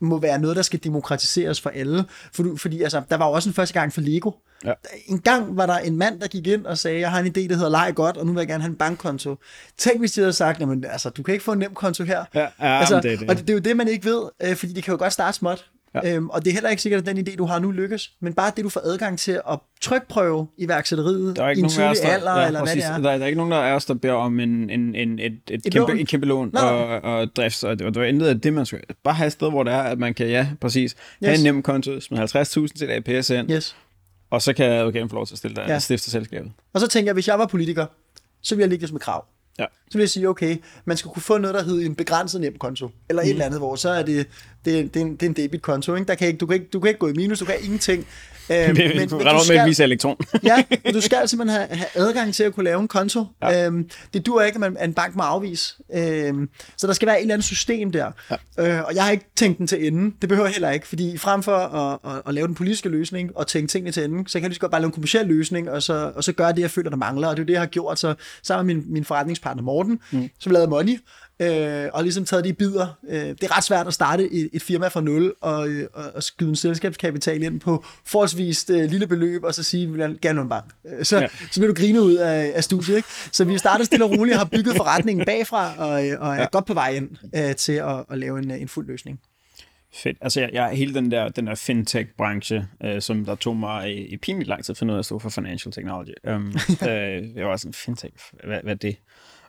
må 0.00 0.18
være 0.18 0.38
noget, 0.38 0.56
der 0.56 0.62
skal 0.62 0.80
demokratiseres 0.84 1.60
for 1.60 1.70
alle. 1.70 2.04
For, 2.32 2.56
fordi 2.56 2.82
altså, 2.82 3.02
der 3.10 3.16
var 3.16 3.26
jo 3.26 3.32
også 3.32 3.48
en 3.48 3.54
første 3.54 3.74
gang 3.74 3.92
for 3.92 4.00
Lego. 4.00 4.30
Ja. 4.64 4.72
En 5.06 5.20
gang 5.20 5.56
var 5.56 5.66
der 5.66 5.78
en 5.78 5.96
mand, 5.96 6.20
der 6.20 6.26
gik 6.26 6.46
ind 6.46 6.66
og 6.66 6.78
sagde, 6.78 7.00
jeg 7.00 7.10
har 7.10 7.20
en 7.20 7.26
idé, 7.26 7.48
der 7.48 7.54
hedder 7.54 7.68
Leg 7.68 7.92
Godt, 7.94 8.16
og 8.16 8.26
nu 8.26 8.32
vil 8.32 8.40
jeg 8.40 8.48
gerne 8.48 8.62
have 8.62 8.70
en 8.70 8.76
bankkonto. 8.76 9.36
Tænk, 9.76 9.98
hvis 9.98 10.12
de 10.12 10.20
havde 10.20 10.32
sagt, 10.32 10.60
jamen, 10.60 10.84
altså, 10.84 11.10
du 11.10 11.22
kan 11.22 11.32
ikke 11.34 11.44
få 11.44 11.52
en 11.52 11.58
nem 11.58 11.74
konto 11.74 12.04
her. 12.04 12.24
Ja, 12.34 12.40
ja, 12.40 12.78
altså, 12.78 13.00
det, 13.00 13.20
det. 13.20 13.30
Og 13.30 13.36
det, 13.36 13.46
det 13.46 13.50
er 13.50 13.54
jo 13.54 13.60
det, 13.60 13.76
man 13.76 13.88
ikke 13.88 14.04
ved, 14.04 14.22
øh, 14.42 14.56
fordi 14.56 14.72
det 14.72 14.84
kan 14.84 14.92
jo 14.92 14.98
godt 14.98 15.12
starte 15.12 15.36
småt. 15.36 15.70
Ja. 15.94 16.14
Øhm, 16.14 16.28
og 16.30 16.44
det 16.44 16.50
er 16.50 16.54
heller 16.54 16.70
ikke 16.70 16.82
sikkert, 16.82 17.08
at 17.08 17.16
den 17.16 17.28
idé, 17.28 17.36
du 17.36 17.44
har 17.44 17.58
nu, 17.58 17.70
lykkes. 17.70 18.10
Men 18.20 18.34
bare 18.34 18.52
det, 18.56 18.64
du 18.64 18.68
får 18.68 18.80
adgang 18.84 19.18
til 19.18 19.40
at 19.50 19.58
trykprøve 19.80 20.46
iværksætteriet 20.58 21.36
der 21.36 21.44
er 21.44 21.50
ikke 21.50 21.60
i 21.60 21.62
en 21.62 21.68
tidlig 21.68 21.96
der, 22.02 22.08
alder, 22.08 22.40
ja, 22.40 22.46
eller 22.46 22.60
præcis, 22.60 22.84
hvad 22.84 22.94
det 22.94 23.06
er. 23.06 23.10
Der, 23.10 23.16
der 23.16 23.22
er 23.22 23.26
ikke 23.26 23.36
nogen 23.36 23.52
der 23.52 23.58
er 23.58 23.74
os, 23.74 23.84
der 23.84 23.94
beder 23.94 24.14
om 24.14 24.40
en, 24.40 24.70
en, 24.70 24.94
en, 24.94 25.18
et, 25.18 25.32
et, 25.50 25.66
et, 25.66 25.72
kæmpe, 25.72 26.00
et 26.00 26.08
kæmpe 26.08 26.26
lån 26.26 26.56
og, 26.56 26.86
og 26.86 27.36
drift. 27.36 27.64
Og 27.64 27.78
det, 27.78 27.86
og 27.86 27.94
det 27.94 28.00
var 28.00 28.06
intet 28.06 28.26
af 28.26 28.40
det, 28.40 28.52
man 28.52 28.66
skal 28.66 28.80
bare 29.04 29.14
have 29.14 29.26
et 29.26 29.32
sted, 29.32 29.50
hvor 29.50 29.62
det 29.62 29.72
er, 29.72 29.82
at 29.82 29.98
man 29.98 30.14
kan, 30.14 30.28
ja, 30.28 30.48
præcis, 30.60 30.90
yes. 30.90 31.28
have 31.28 31.38
en 31.38 31.44
nem 31.44 31.62
konto, 31.62 32.00
smide 32.00 32.22
50.000 32.22 32.66
til 32.66 32.90
APS 32.90 33.30
ind, 33.30 33.50
yes. 33.50 33.76
og 34.30 34.42
så 34.42 34.52
kan 34.52 34.72
advokaten 34.72 35.08
få 35.08 35.14
lov 35.14 35.26
til 35.26 35.34
at 35.34 35.38
stille 35.38 35.56
dig, 35.56 35.64
ja. 35.68 35.78
stifte 35.78 36.10
selskabet. 36.10 36.52
Og 36.72 36.80
så 36.80 36.88
tænker 36.88 37.08
jeg, 37.08 37.14
hvis 37.14 37.28
jeg 37.28 37.38
var 37.38 37.46
politiker, 37.46 37.86
så 38.42 38.54
ville 38.54 38.62
jeg 38.62 38.68
ligge 38.68 38.80
det 38.80 38.88
som 38.88 38.96
et 38.96 39.02
krav. 39.02 39.24
Ja. 39.58 39.66
Så 39.90 39.98
vil 39.98 40.02
jeg 40.02 40.10
sige, 40.10 40.28
okay, 40.28 40.56
man 40.84 40.96
skal 40.96 41.10
kunne 41.10 41.22
få 41.22 41.38
noget, 41.38 41.54
der 41.54 41.62
hedder 41.62 41.86
en 41.86 41.94
begrænset 41.94 42.40
nem 42.40 42.58
konto, 42.58 42.90
eller 43.08 43.22
mm. 43.22 43.26
et 43.26 43.30
eller 43.30 43.44
andet, 43.44 43.60
hvor 43.60 43.76
så 43.76 43.90
er 43.90 44.02
det, 44.02 44.26
det, 44.64 44.94
det, 44.94 45.02
er 45.02 45.06
en, 45.06 45.12
det 45.12 45.22
er 45.22 45.26
en 45.26 45.32
debitkonto. 45.32 45.94
Ikke? 45.94 46.08
Der 46.08 46.14
kan 46.14 46.28
ikke, 46.28 46.38
du, 46.38 46.46
kan 46.46 46.54
ikke, 46.54 46.68
du 46.72 46.80
kan 46.80 46.88
ikke 46.88 47.00
gå 47.00 47.08
i 47.08 47.12
minus, 47.12 47.38
du 47.38 47.44
kan 47.44 47.54
ingenting. 47.62 48.06
Øhm, 48.54 48.76
men, 48.76 48.96
men, 48.96 49.08
du 49.08 49.18
skal, 49.20 49.54
med 49.54 49.60
at 49.60 49.66
vise 49.66 49.82
elektron. 49.82 50.16
ja, 50.42 50.64
men 50.84 50.94
du 50.94 51.00
skal 51.00 51.28
simpelthen 51.28 51.60
have, 51.60 51.76
have 51.76 52.08
adgang 52.08 52.34
til 52.34 52.44
at 52.44 52.54
kunne 52.54 52.64
lave 52.64 52.80
en 52.80 52.88
konto. 52.88 53.24
Ja. 53.42 53.66
Øhm, 53.66 53.90
det 54.14 54.26
dur 54.26 54.42
ikke, 54.42 54.56
at, 54.56 54.60
man, 54.60 54.76
at 54.76 54.88
en 54.88 54.94
bank 54.94 55.16
må 55.16 55.22
afvise. 55.22 55.74
Øhm, 55.94 56.48
så 56.76 56.86
der 56.86 56.92
skal 56.92 57.06
være 57.06 57.16
et 57.16 57.22
eller 57.22 57.34
andet 57.34 57.44
system 57.44 57.92
der. 57.92 58.10
Ja. 58.30 58.78
Øh, 58.78 58.84
og 58.84 58.94
jeg 58.94 59.04
har 59.04 59.10
ikke 59.10 59.26
tænkt 59.36 59.58
den 59.58 59.66
til 59.66 59.86
enden. 59.86 60.14
Det 60.20 60.28
behøver 60.28 60.46
jeg 60.46 60.54
heller 60.54 60.70
ikke, 60.70 60.88
fordi 60.88 61.18
frem 61.18 61.42
for 61.42 61.56
at, 61.56 61.98
at, 62.04 62.22
at 62.26 62.34
lave 62.34 62.46
den 62.46 62.54
politiske 62.54 62.88
løsning 62.88 63.36
og 63.36 63.46
tænke 63.46 63.68
tingene 63.68 63.92
til 63.92 64.04
enden, 64.04 64.26
så 64.26 64.32
kan 64.32 64.42
jeg 64.42 64.50
lige 64.50 64.58
godt 64.58 64.70
bare 64.70 64.80
lave 64.80 64.88
en 64.88 64.92
kommersiel 64.92 65.26
løsning, 65.26 65.70
og 65.70 65.82
så, 65.82 66.12
og 66.14 66.24
så 66.24 66.32
gøre 66.32 66.52
det, 66.52 66.58
jeg 66.58 66.70
føler, 66.70 66.90
der 66.90 66.96
mangler. 66.96 67.28
Og 67.28 67.36
det 67.36 67.42
er 67.42 67.46
det, 67.46 67.52
jeg 67.52 67.60
har 67.60 67.66
gjort. 67.66 67.98
Så 67.98 68.14
sammen 68.42 68.66
med 68.66 68.84
min, 68.84 68.92
min 68.92 69.04
forretningspartner 69.04 69.62
Morten, 69.62 70.00
mm. 70.10 70.28
som 70.38 70.52
lavede 70.52 70.70
Money, 70.70 70.98
øh, 71.40 71.88
og 71.92 72.02
ligesom 72.02 72.24
taget 72.24 72.44
de 72.44 72.52
bidder. 72.52 72.86
Øh, 73.08 73.20
det 73.20 73.42
er 73.42 73.56
ret 73.56 73.64
svært 73.64 73.86
at 73.86 73.94
starte 73.94 74.32
et, 74.32 74.50
et 74.52 74.62
firma 74.62 74.88
fra 74.88 75.00
nul 75.00 75.34
og, 75.40 75.68
øh, 75.68 75.86
og, 76.14 76.22
skyde 76.22 76.48
en 76.48 76.56
selskabskapital 76.56 77.42
ind 77.42 77.60
på 77.60 77.84
forholdsvis 78.04 78.70
øh, 78.70 78.90
lille 78.90 79.06
beløb, 79.06 79.44
og 79.44 79.54
så 79.54 79.62
sige, 79.62 79.82
at 79.82 79.92
vi 79.92 79.96
vil 79.96 80.18
gerne 80.22 80.40
en 80.40 80.48
bank. 80.48 80.64
Øh, 80.86 81.04
så, 81.04 81.18
ja. 81.18 81.28
så 81.50 81.60
bliver 81.60 81.74
du 81.74 81.80
grine 81.80 82.02
ud 82.02 82.14
af, 82.14 82.52
af 82.54 82.64
studiet. 82.64 82.96
Ikke? 82.96 83.08
Så 83.32 83.44
vi 83.44 83.58
starter 83.58 83.84
stille 83.84 84.04
og 84.04 84.10
roligt 84.10 84.34
og 84.34 84.40
har 84.40 84.48
bygget 84.52 84.76
forretningen 84.76 85.26
bagfra, 85.26 85.72
og, 85.78 86.08
øh, 86.08 86.20
og 86.20 86.34
er 86.34 86.40
ja. 86.40 86.46
godt 86.52 86.66
på 86.66 86.74
vej 86.74 86.90
ind 86.90 87.10
øh, 87.34 87.56
til 87.56 87.72
at, 87.72 88.04
at 88.10 88.18
lave 88.18 88.38
en, 88.38 88.50
en 88.50 88.68
fuld 88.68 88.86
løsning. 88.86 89.20
Fedt. 89.94 90.16
Altså, 90.20 90.40
jeg, 90.40 90.50
jeg 90.52 90.70
hele 90.70 90.94
den 90.94 91.10
der, 91.10 91.28
den 91.28 91.46
der 91.46 91.54
fintech-branche, 91.54 92.66
øh, 92.84 93.02
som 93.02 93.24
der 93.24 93.34
tog 93.34 93.56
mig 93.56 93.96
i, 93.96 94.06
i 94.06 94.16
pinligt 94.16 94.48
lang 94.48 94.64
tid 94.64 94.72
at 94.72 94.78
finde 94.78 94.92
ud 94.92 94.96
af 94.96 94.98
at 94.98 95.04
stå 95.04 95.18
for 95.18 95.28
financial 95.28 95.72
technology. 95.72 96.12
Um, 96.28 96.54
øh, 96.88 97.36
jeg 97.36 97.46
var 97.46 97.56
sådan, 97.56 97.72
fintech, 97.72 98.14
hvad, 98.44 98.58
hvad 98.62 98.72
er 98.72 98.78
det? 98.78 98.96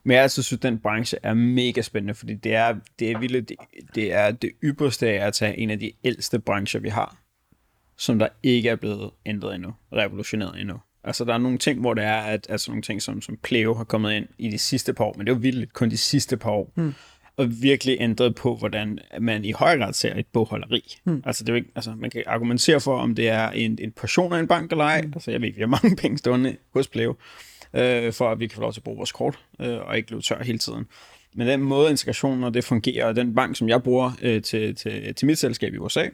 Men 0.04 0.16
jeg 0.16 0.24
altså 0.24 0.44
synes, 0.44 0.58
at 0.58 0.64
den 0.64 0.80
branche 0.80 1.18
er 1.24 1.34
mega 1.34 1.82
spændende, 1.82 2.14
fordi 2.14 2.34
det 2.34 2.56
er 2.56 2.76
det, 3.00 3.12
er 3.12 3.20
vildt, 3.20 3.50
det, 3.50 3.58
det 3.96 4.14
er 4.14 4.32
det 4.32 4.52
ypperste 4.64 5.10
af 5.10 5.28
at 5.28 5.34
tage 5.34 5.58
en 5.58 5.70
af 5.70 5.80
de 5.80 5.92
ældste 6.04 6.40
brancher, 6.40 6.80
vi 6.80 6.90
har, 6.90 7.18
som 7.98 8.20
der 8.20 8.28
ikke 8.44 8.70
er 8.70 8.76
blevet 8.76 9.12
ændret 9.26 9.56
endnu, 9.56 9.74
revolutioneret 9.94 10.62
endnu. 10.62 10.76
Altså, 11.04 11.26
der 11.26 11.34
er 11.34 11.38
nogle 11.38 11.58
ting, 11.58 11.80
hvor 11.80 11.94
det 11.94 12.04
er, 12.04 12.18
at 12.18 12.48
altså 12.50 12.72
nogle 12.72 12.82
ting, 12.82 13.02
som, 13.02 13.22
som 13.22 13.38
Pleo 13.44 13.74
har 13.74 13.84
kommet 13.84 14.14
ind 14.14 14.28
i 14.38 14.50
de 14.50 14.58
sidste 14.58 14.94
par 14.94 15.04
år, 15.04 15.14
men 15.18 15.28
det 15.28 15.32
er 15.32 15.36
jo 15.36 15.42
vildt 15.42 15.74
kun 15.74 15.90
de 15.90 15.98
sidste 15.98 16.38
par 16.38 16.52
år, 16.52 16.74
mm. 16.76 16.94
og 17.38 17.62
virkelig 17.62 17.98
ændret 18.00 18.36
på, 18.36 18.56
hvordan 18.56 19.00
man 19.20 19.46
i 19.46 19.52
høj 19.52 19.78
grad 19.78 19.94
ser 19.94 20.16
et 20.16 20.28
bogholderi. 20.34 20.96
Mm. 21.06 21.24
Altså, 21.26 21.44
det 21.44 21.52
er 21.52 21.56
ikke, 21.56 21.72
altså, 21.76 21.96
man 21.98 22.10
kan 22.10 22.24
argumentere 22.26 22.80
for, 22.80 22.98
om 22.98 23.16
det 23.16 23.30
er 23.30 23.50
en, 23.50 23.78
en 23.82 23.92
portion 23.92 24.34
af 24.34 24.40
en 24.40 24.48
bank 24.48 24.72
eller 24.72 24.86
ej. 24.86 25.02
Mm. 25.02 25.12
Altså, 25.16 25.32
jeg 25.32 25.42
ved, 25.42 25.54
vi 25.54 25.62
har 25.62 25.68
mange 25.68 25.96
penge 26.02 26.18
stående 26.18 26.58
hos 26.74 26.88
Pleo 26.88 27.16
øh, 27.74 28.14
for 28.14 28.32
at 28.32 28.40
vi 28.40 28.48
kan 28.48 28.56
få 28.56 28.62
lov 28.62 28.74
til 28.74 28.80
at 28.80 28.84
bruge 28.84 28.98
vores 28.98 29.12
kort, 29.12 29.40
øh, 29.62 29.78
og 29.78 29.98
ikke 29.98 30.12
løbe 30.12 30.22
tør 30.22 30.44
hele 30.44 30.58
tiden. 30.58 30.86
Men 31.36 31.48
den 31.48 31.60
måde 31.62 31.90
integrationen 31.90 32.44
og 32.44 32.54
det 32.54 32.64
fungerer, 32.64 33.06
og 33.06 33.16
den 33.16 33.36
bank, 33.36 33.56
som 33.56 33.70
jeg 33.70 33.84
bruger 33.84 34.12
øh, 34.22 34.42
til, 34.42 34.76
til, 34.76 35.16
til 35.16 35.26
mit 35.26 35.38
selskab 35.38 35.74
i 35.74 35.78
USA, 35.78 36.06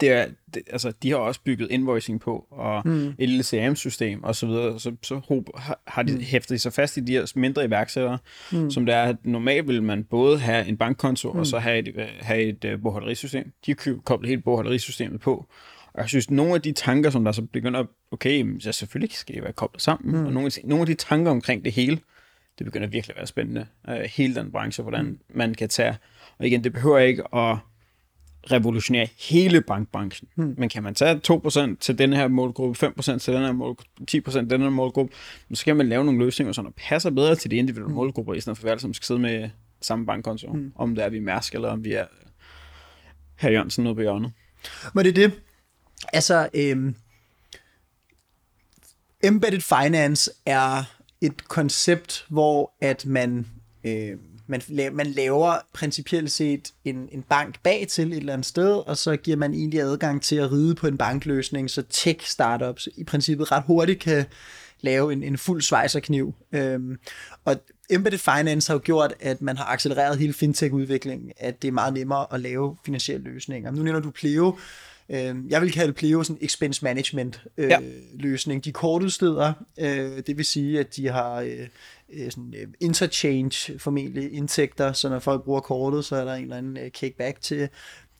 det 0.00 0.08
er, 0.10 0.26
det, 0.54 0.62
altså, 0.70 0.92
de 1.02 1.10
har 1.10 1.16
også 1.16 1.40
bygget 1.44 1.70
invoicing 1.70 2.20
på, 2.20 2.46
og 2.50 2.82
mm. 2.84 3.08
et 3.18 3.28
lille 3.28 3.44
CRM-system 3.44 4.24
og 4.24 4.36
så 4.36 4.46
videre, 4.46 4.80
så, 4.80 4.92
så 5.02 5.44
har, 5.56 5.80
har 5.86 6.02
de 6.02 6.12
mm. 6.12 6.20
hæftet 6.20 6.60
sig 6.60 6.72
fast 6.72 6.96
i 6.96 7.00
de 7.00 7.12
her 7.12 7.32
mindre 7.34 7.64
iværksættere, 7.64 8.18
mm. 8.52 8.70
som 8.70 8.86
det 8.86 8.94
er, 8.94 9.02
at 9.02 9.16
normalt 9.24 9.68
vil 9.68 9.82
man 9.82 10.04
både 10.04 10.38
have 10.38 10.66
en 10.66 10.76
bankkonto, 10.76 11.32
mm. 11.32 11.38
og 11.38 11.46
så 11.46 11.58
have 11.58 11.78
et, 11.78 12.08
have 12.20 12.42
et 12.42 12.64
uh, 12.74 12.82
bogholderisystem. 12.82 13.52
De 13.66 13.74
har 13.78 13.96
koblet 14.04 14.28
helt 14.28 14.44
bogholderisystemet 14.44 15.20
på, 15.20 15.46
og 15.92 16.00
jeg 16.00 16.08
synes, 16.08 16.30
nogle 16.30 16.54
af 16.54 16.62
de 16.62 16.72
tanker, 16.72 17.10
som 17.10 17.24
der 17.24 17.32
så 17.32 17.42
begynder 17.42 17.80
at, 17.80 17.86
okay, 18.12 18.60
så 18.60 18.72
selvfølgelig 18.72 19.12
skal 19.12 19.34
det 19.34 19.42
være 19.42 19.52
koblet 19.52 19.82
sammen, 19.82 20.16
mm. 20.16 20.26
og 20.26 20.32
nogle 20.32 20.46
af, 20.46 20.52
de, 20.52 20.60
nogle 20.68 20.82
af 20.82 20.86
de 20.86 20.94
tanker 20.94 21.30
omkring 21.30 21.64
det 21.64 21.72
hele, 21.72 22.00
det 22.58 22.64
begynder 22.64 22.88
virkelig 22.88 23.14
at 23.14 23.16
være 23.16 23.26
spændende. 23.26 23.66
Uh, 23.88 23.94
hele 23.94 24.34
den 24.34 24.52
branche, 24.52 24.82
hvordan 24.82 25.04
mm. 25.04 25.18
man 25.34 25.54
kan 25.54 25.68
tage, 25.68 25.98
og 26.38 26.46
igen, 26.46 26.64
det 26.64 26.72
behøver 26.72 26.98
ikke 26.98 27.34
at 27.34 27.58
revolutionere 28.50 29.08
hele 29.18 29.60
bankbranchen. 29.60 30.28
Hmm. 30.34 30.54
Men 30.58 30.68
kan 30.68 30.82
man 30.82 30.94
tage 30.94 31.20
2% 31.32 31.76
til 31.80 31.98
den 31.98 32.12
her 32.12 32.28
målgruppe, 32.28 32.86
5% 32.86 33.18
til 33.18 33.34
den 33.34 33.42
her 33.42 33.52
målgruppe, 33.52 33.84
10% 34.10 34.32
til 34.32 34.50
den 34.50 34.60
her 34.60 34.70
målgruppe, 34.70 35.14
så 35.54 35.64
kan 35.64 35.76
man 35.76 35.88
lave 35.88 36.04
nogle 36.04 36.24
løsninger, 36.24 36.52
som 36.52 36.74
passer 36.76 37.10
bedre 37.10 37.34
til 37.34 37.50
de 37.50 37.56
individuelle 37.56 37.86
hmm. 37.86 37.94
målgrupper, 37.94 38.34
i 38.34 38.40
stedet 38.40 38.58
for 38.58 38.68
at 38.68 38.80
sammen 38.80 38.94
skal 38.94 39.06
sidde 39.06 39.20
med 39.20 39.50
samme 39.80 40.06
bankkonto, 40.06 40.52
hmm. 40.52 40.72
om 40.74 40.94
det 40.94 41.04
er 41.04 41.08
vi 41.08 41.16
er 41.16 41.20
Mærsk, 41.20 41.54
eller 41.54 41.68
om 41.68 41.84
vi 41.84 41.92
er 41.92 42.06
herr 43.38 43.50
Jørgensen 43.50 43.84
nede 43.84 43.94
på 43.94 44.00
hjørnet. 44.00 44.32
Men 44.94 45.04
det 45.04 45.18
er 45.18 45.28
det. 45.28 45.40
Altså, 46.12 46.48
øhm, 46.54 46.94
embedded 49.22 49.60
finance 49.60 50.30
er 50.46 50.84
et 51.20 51.48
koncept, 51.48 52.26
hvor 52.28 52.72
at 52.80 53.06
man 53.06 53.46
øh, 53.84 54.16
man, 54.46 54.62
man 54.92 55.06
laver 55.06 55.56
principielt 55.72 56.30
set 56.30 56.72
en, 56.84 57.08
en 57.12 57.22
bank 57.22 57.62
bag 57.62 57.86
til 57.88 58.12
et 58.12 58.16
eller 58.16 58.32
andet 58.32 58.46
sted, 58.46 58.74
og 58.74 58.96
så 58.96 59.16
giver 59.16 59.36
man 59.36 59.54
egentlig 59.54 59.80
adgang 59.80 60.22
til 60.22 60.36
at 60.36 60.52
ride 60.52 60.74
på 60.74 60.86
en 60.86 60.98
bankløsning, 60.98 61.70
så 61.70 61.82
tech-startups 61.90 62.88
i 62.96 63.04
princippet 63.04 63.52
ret 63.52 63.64
hurtigt 63.66 64.00
kan 64.00 64.24
lave 64.80 65.12
en, 65.12 65.22
en 65.22 65.38
fuld 65.38 65.62
svejserkniv. 65.62 66.34
Øhm, 66.52 66.98
og 67.44 67.56
Embedded 67.90 68.18
Finance 68.18 68.70
har 68.70 68.74
jo 68.74 68.80
gjort, 68.84 69.14
at 69.20 69.42
man 69.42 69.56
har 69.56 69.64
accelereret 69.64 70.18
hele 70.18 70.32
fintech-udviklingen, 70.32 71.32
at 71.36 71.62
det 71.62 71.68
er 71.68 71.72
meget 71.72 71.94
nemmere 71.94 72.26
at 72.30 72.40
lave 72.40 72.76
finansielle 72.84 73.24
løsninger. 73.24 73.70
Nu 73.70 73.82
nævner 73.82 74.00
du 74.00 74.10
Pleo, 74.10 74.58
øhm, 75.08 75.46
jeg 75.48 75.62
vil 75.62 75.72
kalde 75.72 75.92
Pleo 75.92 76.22
sådan 76.22 76.36
en 76.40 76.44
expense 76.44 76.84
management 76.84 77.42
øh, 77.56 77.68
ja. 77.68 77.78
løsning. 78.14 78.64
De 78.64 78.72
kortudsteder, 78.72 79.52
øh, 79.78 80.22
det 80.26 80.36
vil 80.36 80.44
sige, 80.44 80.80
at 80.80 80.96
de 80.96 81.08
har 81.08 81.40
øh, 81.40 81.68
Øh, 82.12 82.30
sådan, 82.30 82.54
uh, 82.62 82.72
interchange 82.80 83.78
formentlig 83.78 84.32
indtægter, 84.32 84.92
så 84.92 85.08
når 85.08 85.18
folk 85.18 85.44
bruger 85.44 85.60
kortet, 85.60 86.04
så 86.04 86.16
er 86.16 86.24
der 86.24 86.34
en 86.34 86.42
eller 86.42 86.56
anden 86.56 86.78
uh, 86.84 86.88
kickback 86.88 87.40
til, 87.40 87.68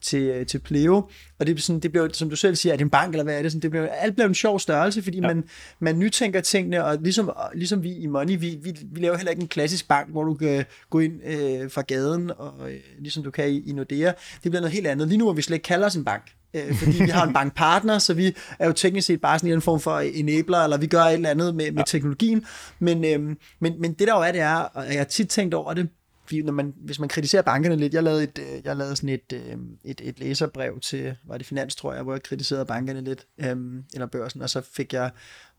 til, 0.02 0.40
uh, 0.40 0.46
til 0.46 0.58
Pleo. 0.58 1.08
Og 1.38 1.46
det, 1.46 1.62
sådan, 1.62 1.80
det 1.80 1.90
bliver, 1.90 2.08
som 2.12 2.30
du 2.30 2.36
selv 2.36 2.56
siger, 2.56 2.72
er 2.72 2.76
det 2.76 2.84
en 2.84 2.90
bank, 2.90 3.14
eller 3.14 3.24
hvad 3.24 3.38
er 3.38 3.42
det? 3.42 3.52
Sådan, 3.52 3.62
det 3.62 3.70
bliver, 3.70 3.88
alt 3.88 4.14
bliver 4.14 4.28
en 4.28 4.34
sjov 4.34 4.60
størrelse, 4.60 5.02
fordi 5.02 5.20
ja. 5.20 5.26
man, 5.26 5.44
man 5.80 5.98
nytænker 5.98 6.40
tingene, 6.40 6.84
og 6.84 6.98
ligesom, 7.00 7.30
ligesom 7.54 7.82
vi 7.82 7.92
i 7.92 8.06
Money, 8.06 8.38
vi, 8.38 8.58
vi, 8.62 8.76
vi 8.92 9.00
laver 9.00 9.16
heller 9.16 9.30
ikke 9.30 9.42
en 9.42 9.48
klassisk 9.48 9.88
bank, 9.88 10.10
hvor 10.10 10.24
du 10.24 10.34
kan 10.34 10.64
gå 10.90 10.98
ind 10.98 11.12
uh, 11.12 11.70
fra 11.70 11.82
gaden, 11.82 12.30
og 12.30 12.54
uh, 12.60 12.68
ligesom 12.98 13.22
du 13.22 13.30
kan 13.30 13.48
i, 13.48 13.70
i 13.70 13.72
Nordea. 13.72 14.12
Det 14.42 14.50
bliver 14.50 14.60
noget 14.60 14.72
helt 14.72 14.86
andet. 14.86 15.08
Lige 15.08 15.18
nu, 15.18 15.24
hvor 15.24 15.32
vi 15.32 15.42
slet 15.42 15.54
ikke 15.54 15.64
kalder 15.64 15.86
os 15.86 15.94
en 15.94 16.04
bank 16.04 16.22
øh, 16.54 16.74
fordi 16.82 17.02
vi 17.04 17.10
har 17.10 17.26
en 17.26 17.32
bankpartner, 17.32 17.98
så 17.98 18.14
vi 18.14 18.36
er 18.58 18.66
jo 18.66 18.72
teknisk 18.72 19.06
set 19.06 19.20
bare 19.20 19.38
sådan 19.38 19.54
en 19.54 19.62
form 19.62 19.80
for 19.80 19.98
enabler, 19.98 20.58
eller 20.58 20.76
vi 20.76 20.86
gør 20.86 21.02
et 21.02 21.12
eller 21.14 21.30
andet 21.30 21.54
med, 21.54 21.70
med 21.70 21.78
ja. 21.78 21.84
teknologien. 21.86 22.44
Men, 22.78 23.04
øh, 23.04 23.36
men, 23.60 23.80
men 23.80 23.92
det 23.92 24.08
der 24.08 24.14
jo 24.14 24.20
er, 24.20 24.32
det 24.32 24.40
er, 24.40 24.56
og 24.56 24.86
jeg 24.86 24.98
har 24.98 25.04
tit 25.04 25.28
tænkt 25.28 25.54
over 25.54 25.74
det, 25.74 25.88
fordi 26.24 26.42
når 26.42 26.52
man, 26.52 26.74
hvis 26.76 26.98
man 26.98 27.08
kritiserer 27.08 27.42
bankerne 27.42 27.76
lidt, 27.76 27.94
jeg 27.94 28.02
lavede, 28.02 28.22
et, 28.22 28.38
øh, 28.38 28.64
jeg 28.64 28.76
lavede 28.76 28.96
sådan 28.96 29.08
et, 29.08 29.32
øh, 29.32 29.56
et, 29.84 30.00
et 30.04 30.18
læserbrev 30.20 30.80
til, 30.80 31.16
var 31.24 31.38
det 31.38 31.46
Finans, 31.46 31.76
tror 31.76 31.92
jeg, 31.92 32.02
hvor 32.02 32.12
jeg 32.12 32.22
kritiserede 32.22 32.66
bankerne 32.66 33.00
lidt, 33.00 33.26
øhm, 33.38 33.84
eller 33.94 34.06
børsen, 34.06 34.42
og 34.42 34.50
så 34.50 34.60
fik 34.60 34.92
jeg 34.92 35.10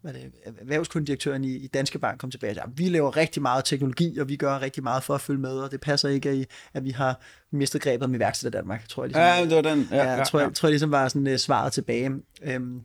hvad 0.04 0.14
det, 0.14 0.32
erhvervskundirektøren 0.62 1.44
i, 1.44 1.56
i 1.56 1.68
Danske 1.68 2.00
Bank 2.00 2.20
kom 2.20 2.32
tilbage 2.32 2.52
og 2.52 2.56
sagde, 2.56 2.72
vi 2.76 2.90
laver 2.90 3.18
rigtig 3.18 3.42
meget 3.42 3.66
teknologi, 3.66 4.20
og 4.20 4.30
vi 4.30 4.36
gør 4.36 4.62
rigtig 4.62 4.84
meget 4.84 5.04
for 5.04 5.16
at 5.16 5.22
følge 5.22 5.40
med, 5.40 5.52
og 5.52 5.72
det 5.72 5.82
passer 5.82 6.10
ikke, 6.10 6.36
i, 6.36 6.46
at 6.74 6.84
vi 6.84 6.90
har 6.92 7.22
mistet 7.52 7.82
grebet 7.82 8.10
med 8.10 8.20
iværksætter 8.20 8.60
Danmark, 8.60 8.88
tror 8.88 9.04
jeg. 9.04 9.08
Ligesom, 9.08 9.22
ja, 9.22 9.44
det 9.44 9.56
var 9.56 9.76
den. 9.76 9.88
Ja, 9.92 9.98
ja, 9.98 10.18
ja, 10.18 10.24
tror, 10.24 10.40
jeg, 10.40 10.54
tror 10.54 10.68
jeg 10.68 10.72
ligesom 10.72 10.92
var 10.92 11.08
sådan 11.08 11.28
uh, 11.28 11.36
svaret 11.36 11.74
tilbage. 11.74 12.12
Øhm, 12.42 12.82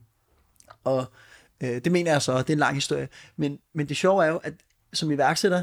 og 0.84 1.04
uh, 1.64 1.68
det 1.68 1.92
mener 1.92 2.12
jeg 2.12 2.22
så, 2.22 2.38
det 2.38 2.50
er 2.50 2.54
en 2.54 2.58
lang 2.58 2.74
historie. 2.74 3.08
Men, 3.36 3.58
men 3.74 3.88
det 3.88 3.96
sjove 3.96 4.24
er 4.24 4.28
jo, 4.28 4.36
at 4.36 4.54
som 4.92 5.10
iværksætter, 5.10 5.62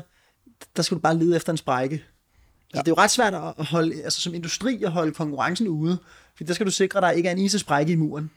der 0.76 0.82
skal 0.82 0.96
du 0.96 1.02
bare 1.02 1.18
lede 1.18 1.36
efter 1.36 1.52
en 1.52 1.58
sprække. 1.58 1.96
Altså, 1.96 2.84
det 2.84 2.88
er 2.88 2.92
jo 2.98 3.04
ret 3.04 3.12
svært 3.12 3.34
at 3.34 3.66
holde, 3.66 4.04
altså 4.04 4.22
som 4.22 4.34
industri 4.34 4.84
at 4.84 4.92
holde 4.92 5.12
konkurrencen 5.12 5.68
ude, 5.68 5.98
for 6.38 6.44
der 6.44 6.54
skal 6.54 6.66
du 6.66 6.72
sikre, 6.72 6.98
at 7.00 7.04
der 7.04 7.12
ikke 7.12 7.30
er 7.30 7.34
en 7.34 7.40
eneste 7.40 7.60
sprække 7.60 7.92
i 7.92 7.96
muren. 7.96 8.32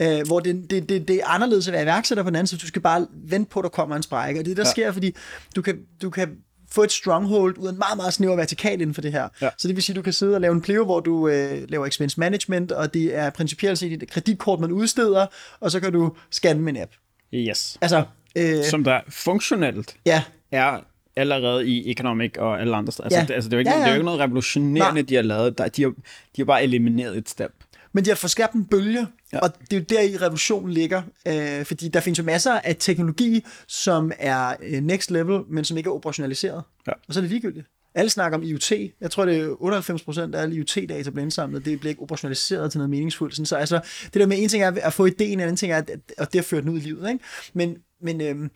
Øh, 0.00 0.26
hvor 0.26 0.40
det, 0.40 0.70
det, 0.70 0.88
det, 0.88 1.08
det 1.08 1.16
er 1.16 1.26
anderledes 1.26 1.68
at 1.68 1.72
være 1.72 1.82
iværksætter 1.82 2.24
på 2.24 2.30
den 2.30 2.36
anden 2.36 2.46
side, 2.46 2.60
du 2.60 2.66
skal 2.66 2.82
bare 2.82 3.06
vente 3.12 3.50
på, 3.50 3.60
at 3.60 3.62
der 3.62 3.68
kommer 3.68 3.96
en 3.96 4.02
sprække. 4.02 4.40
Og 4.40 4.46
det 4.46 4.56
der 4.56 4.62
ja. 4.66 4.70
sker, 4.70 4.92
fordi 4.92 5.16
du 5.56 5.62
kan, 5.62 5.78
du 6.02 6.10
kan 6.10 6.36
få 6.70 6.82
et 6.82 6.92
stronghold 6.92 7.58
ud 7.58 7.66
af 7.66 7.72
en 7.72 7.78
meget, 7.78 7.96
meget 7.96 8.14
snæver 8.14 8.36
vertikal 8.36 8.80
inden 8.80 8.94
for 8.94 9.02
det 9.02 9.12
her. 9.12 9.28
Ja. 9.40 9.50
Så 9.58 9.68
det 9.68 9.76
vil 9.76 9.82
sige, 9.82 9.94
at 9.94 9.96
du 9.96 10.02
kan 10.02 10.12
sidde 10.12 10.34
og 10.34 10.40
lave 10.40 10.52
en 10.52 10.60
pleo, 10.60 10.84
hvor 10.84 11.00
du 11.00 11.28
øh, 11.28 11.62
laver 11.68 11.86
expense 11.86 12.20
management, 12.20 12.72
og 12.72 12.94
det 12.94 13.16
er 13.16 13.30
principielt 13.30 13.78
set 13.78 14.02
et 14.02 14.10
kreditkort, 14.10 14.60
man 14.60 14.72
udsteder, 14.72 15.26
og 15.60 15.70
så 15.70 15.80
kan 15.80 15.92
du 15.92 16.16
scanne 16.30 16.62
med 16.62 16.72
en 16.72 16.82
app. 16.82 16.92
Yes. 17.34 17.78
Altså, 17.80 18.04
øh, 18.36 18.64
Som 18.64 18.84
der 18.84 19.00
funktionelt 19.08 19.96
ja. 20.06 20.22
er 20.50 20.80
allerede 21.16 21.68
i 21.68 21.90
Economic 21.90 22.32
og 22.38 22.60
alle 22.60 22.76
andre 22.76 22.92
steder. 22.92 23.04
Altså, 23.04 23.18
ja. 23.18 23.26
det, 23.26 23.34
altså, 23.34 23.50
det, 23.50 23.54
er 23.54 23.58
jo 23.58 23.60
ikke, 23.60 23.70
ja, 23.70 23.76
ja. 23.76 23.80
det 23.80 23.86
er 23.86 23.92
jo 23.92 23.96
ikke 23.96 24.04
noget 24.04 24.20
revolutionerende, 24.20 25.00
Nej. 25.00 25.06
de 25.08 25.14
har 25.14 25.22
lavet. 25.22 25.58
Der, 25.58 25.68
de, 25.68 25.82
har, 25.82 25.90
de 25.90 25.94
har 26.36 26.44
bare 26.44 26.62
elimineret 26.62 27.18
et 27.18 27.28
step. 27.28 27.52
Men 27.92 28.04
de 28.04 28.10
har 28.10 28.14
forskærpt 28.14 28.54
en 28.54 28.64
bølge, 28.64 29.06
ja. 29.32 29.38
og 29.38 29.50
det 29.60 29.72
er 29.72 29.80
jo 29.80 29.84
der 29.88 30.00
i 30.00 30.16
revolutionen 30.16 30.70
ligger, 30.70 31.02
øh, 31.28 31.64
fordi 31.64 31.88
der 31.88 32.00
findes 32.00 32.18
jo 32.18 32.24
masser 32.24 32.52
af 32.52 32.76
teknologi, 32.78 33.44
som 33.68 34.12
er 34.18 34.54
øh, 34.62 34.82
next 34.82 35.10
level, 35.10 35.40
men 35.48 35.64
som 35.64 35.76
ikke 35.76 35.88
er 35.88 35.94
operationaliseret. 35.94 36.62
Ja. 36.86 36.92
Og 37.08 37.14
så 37.14 37.20
er 37.20 37.22
det 37.22 37.30
ligegyldigt. 37.30 37.66
Alle 37.94 38.10
snakker 38.10 38.38
om 38.38 38.44
IoT. 38.44 38.72
Jeg 39.00 39.10
tror, 39.10 39.24
det 39.24 39.38
er 39.38 40.28
98% 40.30 40.36
af 40.36 40.42
alle 40.42 40.56
IoT-data, 40.56 41.02
der 41.02 41.10
bliver 41.10 41.22
indsamlet, 41.22 41.64
det 41.64 41.80
bliver 41.80 41.90
ikke 41.90 42.02
operationaliseret 42.02 42.70
til 42.70 42.78
noget 42.78 42.90
meningsfuldt. 42.90 43.48
Så 43.48 43.56
altså, 43.56 43.80
det 44.04 44.14
der 44.14 44.26
med 44.26 44.42
en 44.42 44.48
ting 44.48 44.62
er 44.62 44.72
at 44.82 44.92
få 44.92 45.06
ideen, 45.06 45.32
en 45.32 45.40
anden 45.40 45.56
ting 45.56 45.72
er 45.72 45.76
at, 45.76 45.90
at 46.18 46.32
det 46.32 46.38
at 46.38 46.44
føre 46.44 46.60
den 46.60 46.68
ud 46.68 46.76
i 46.76 46.80
livet. 46.80 47.10
Ikke? 47.10 47.24
Men, 47.54 47.76
men, 48.00 48.20
øhm, 48.20 48.50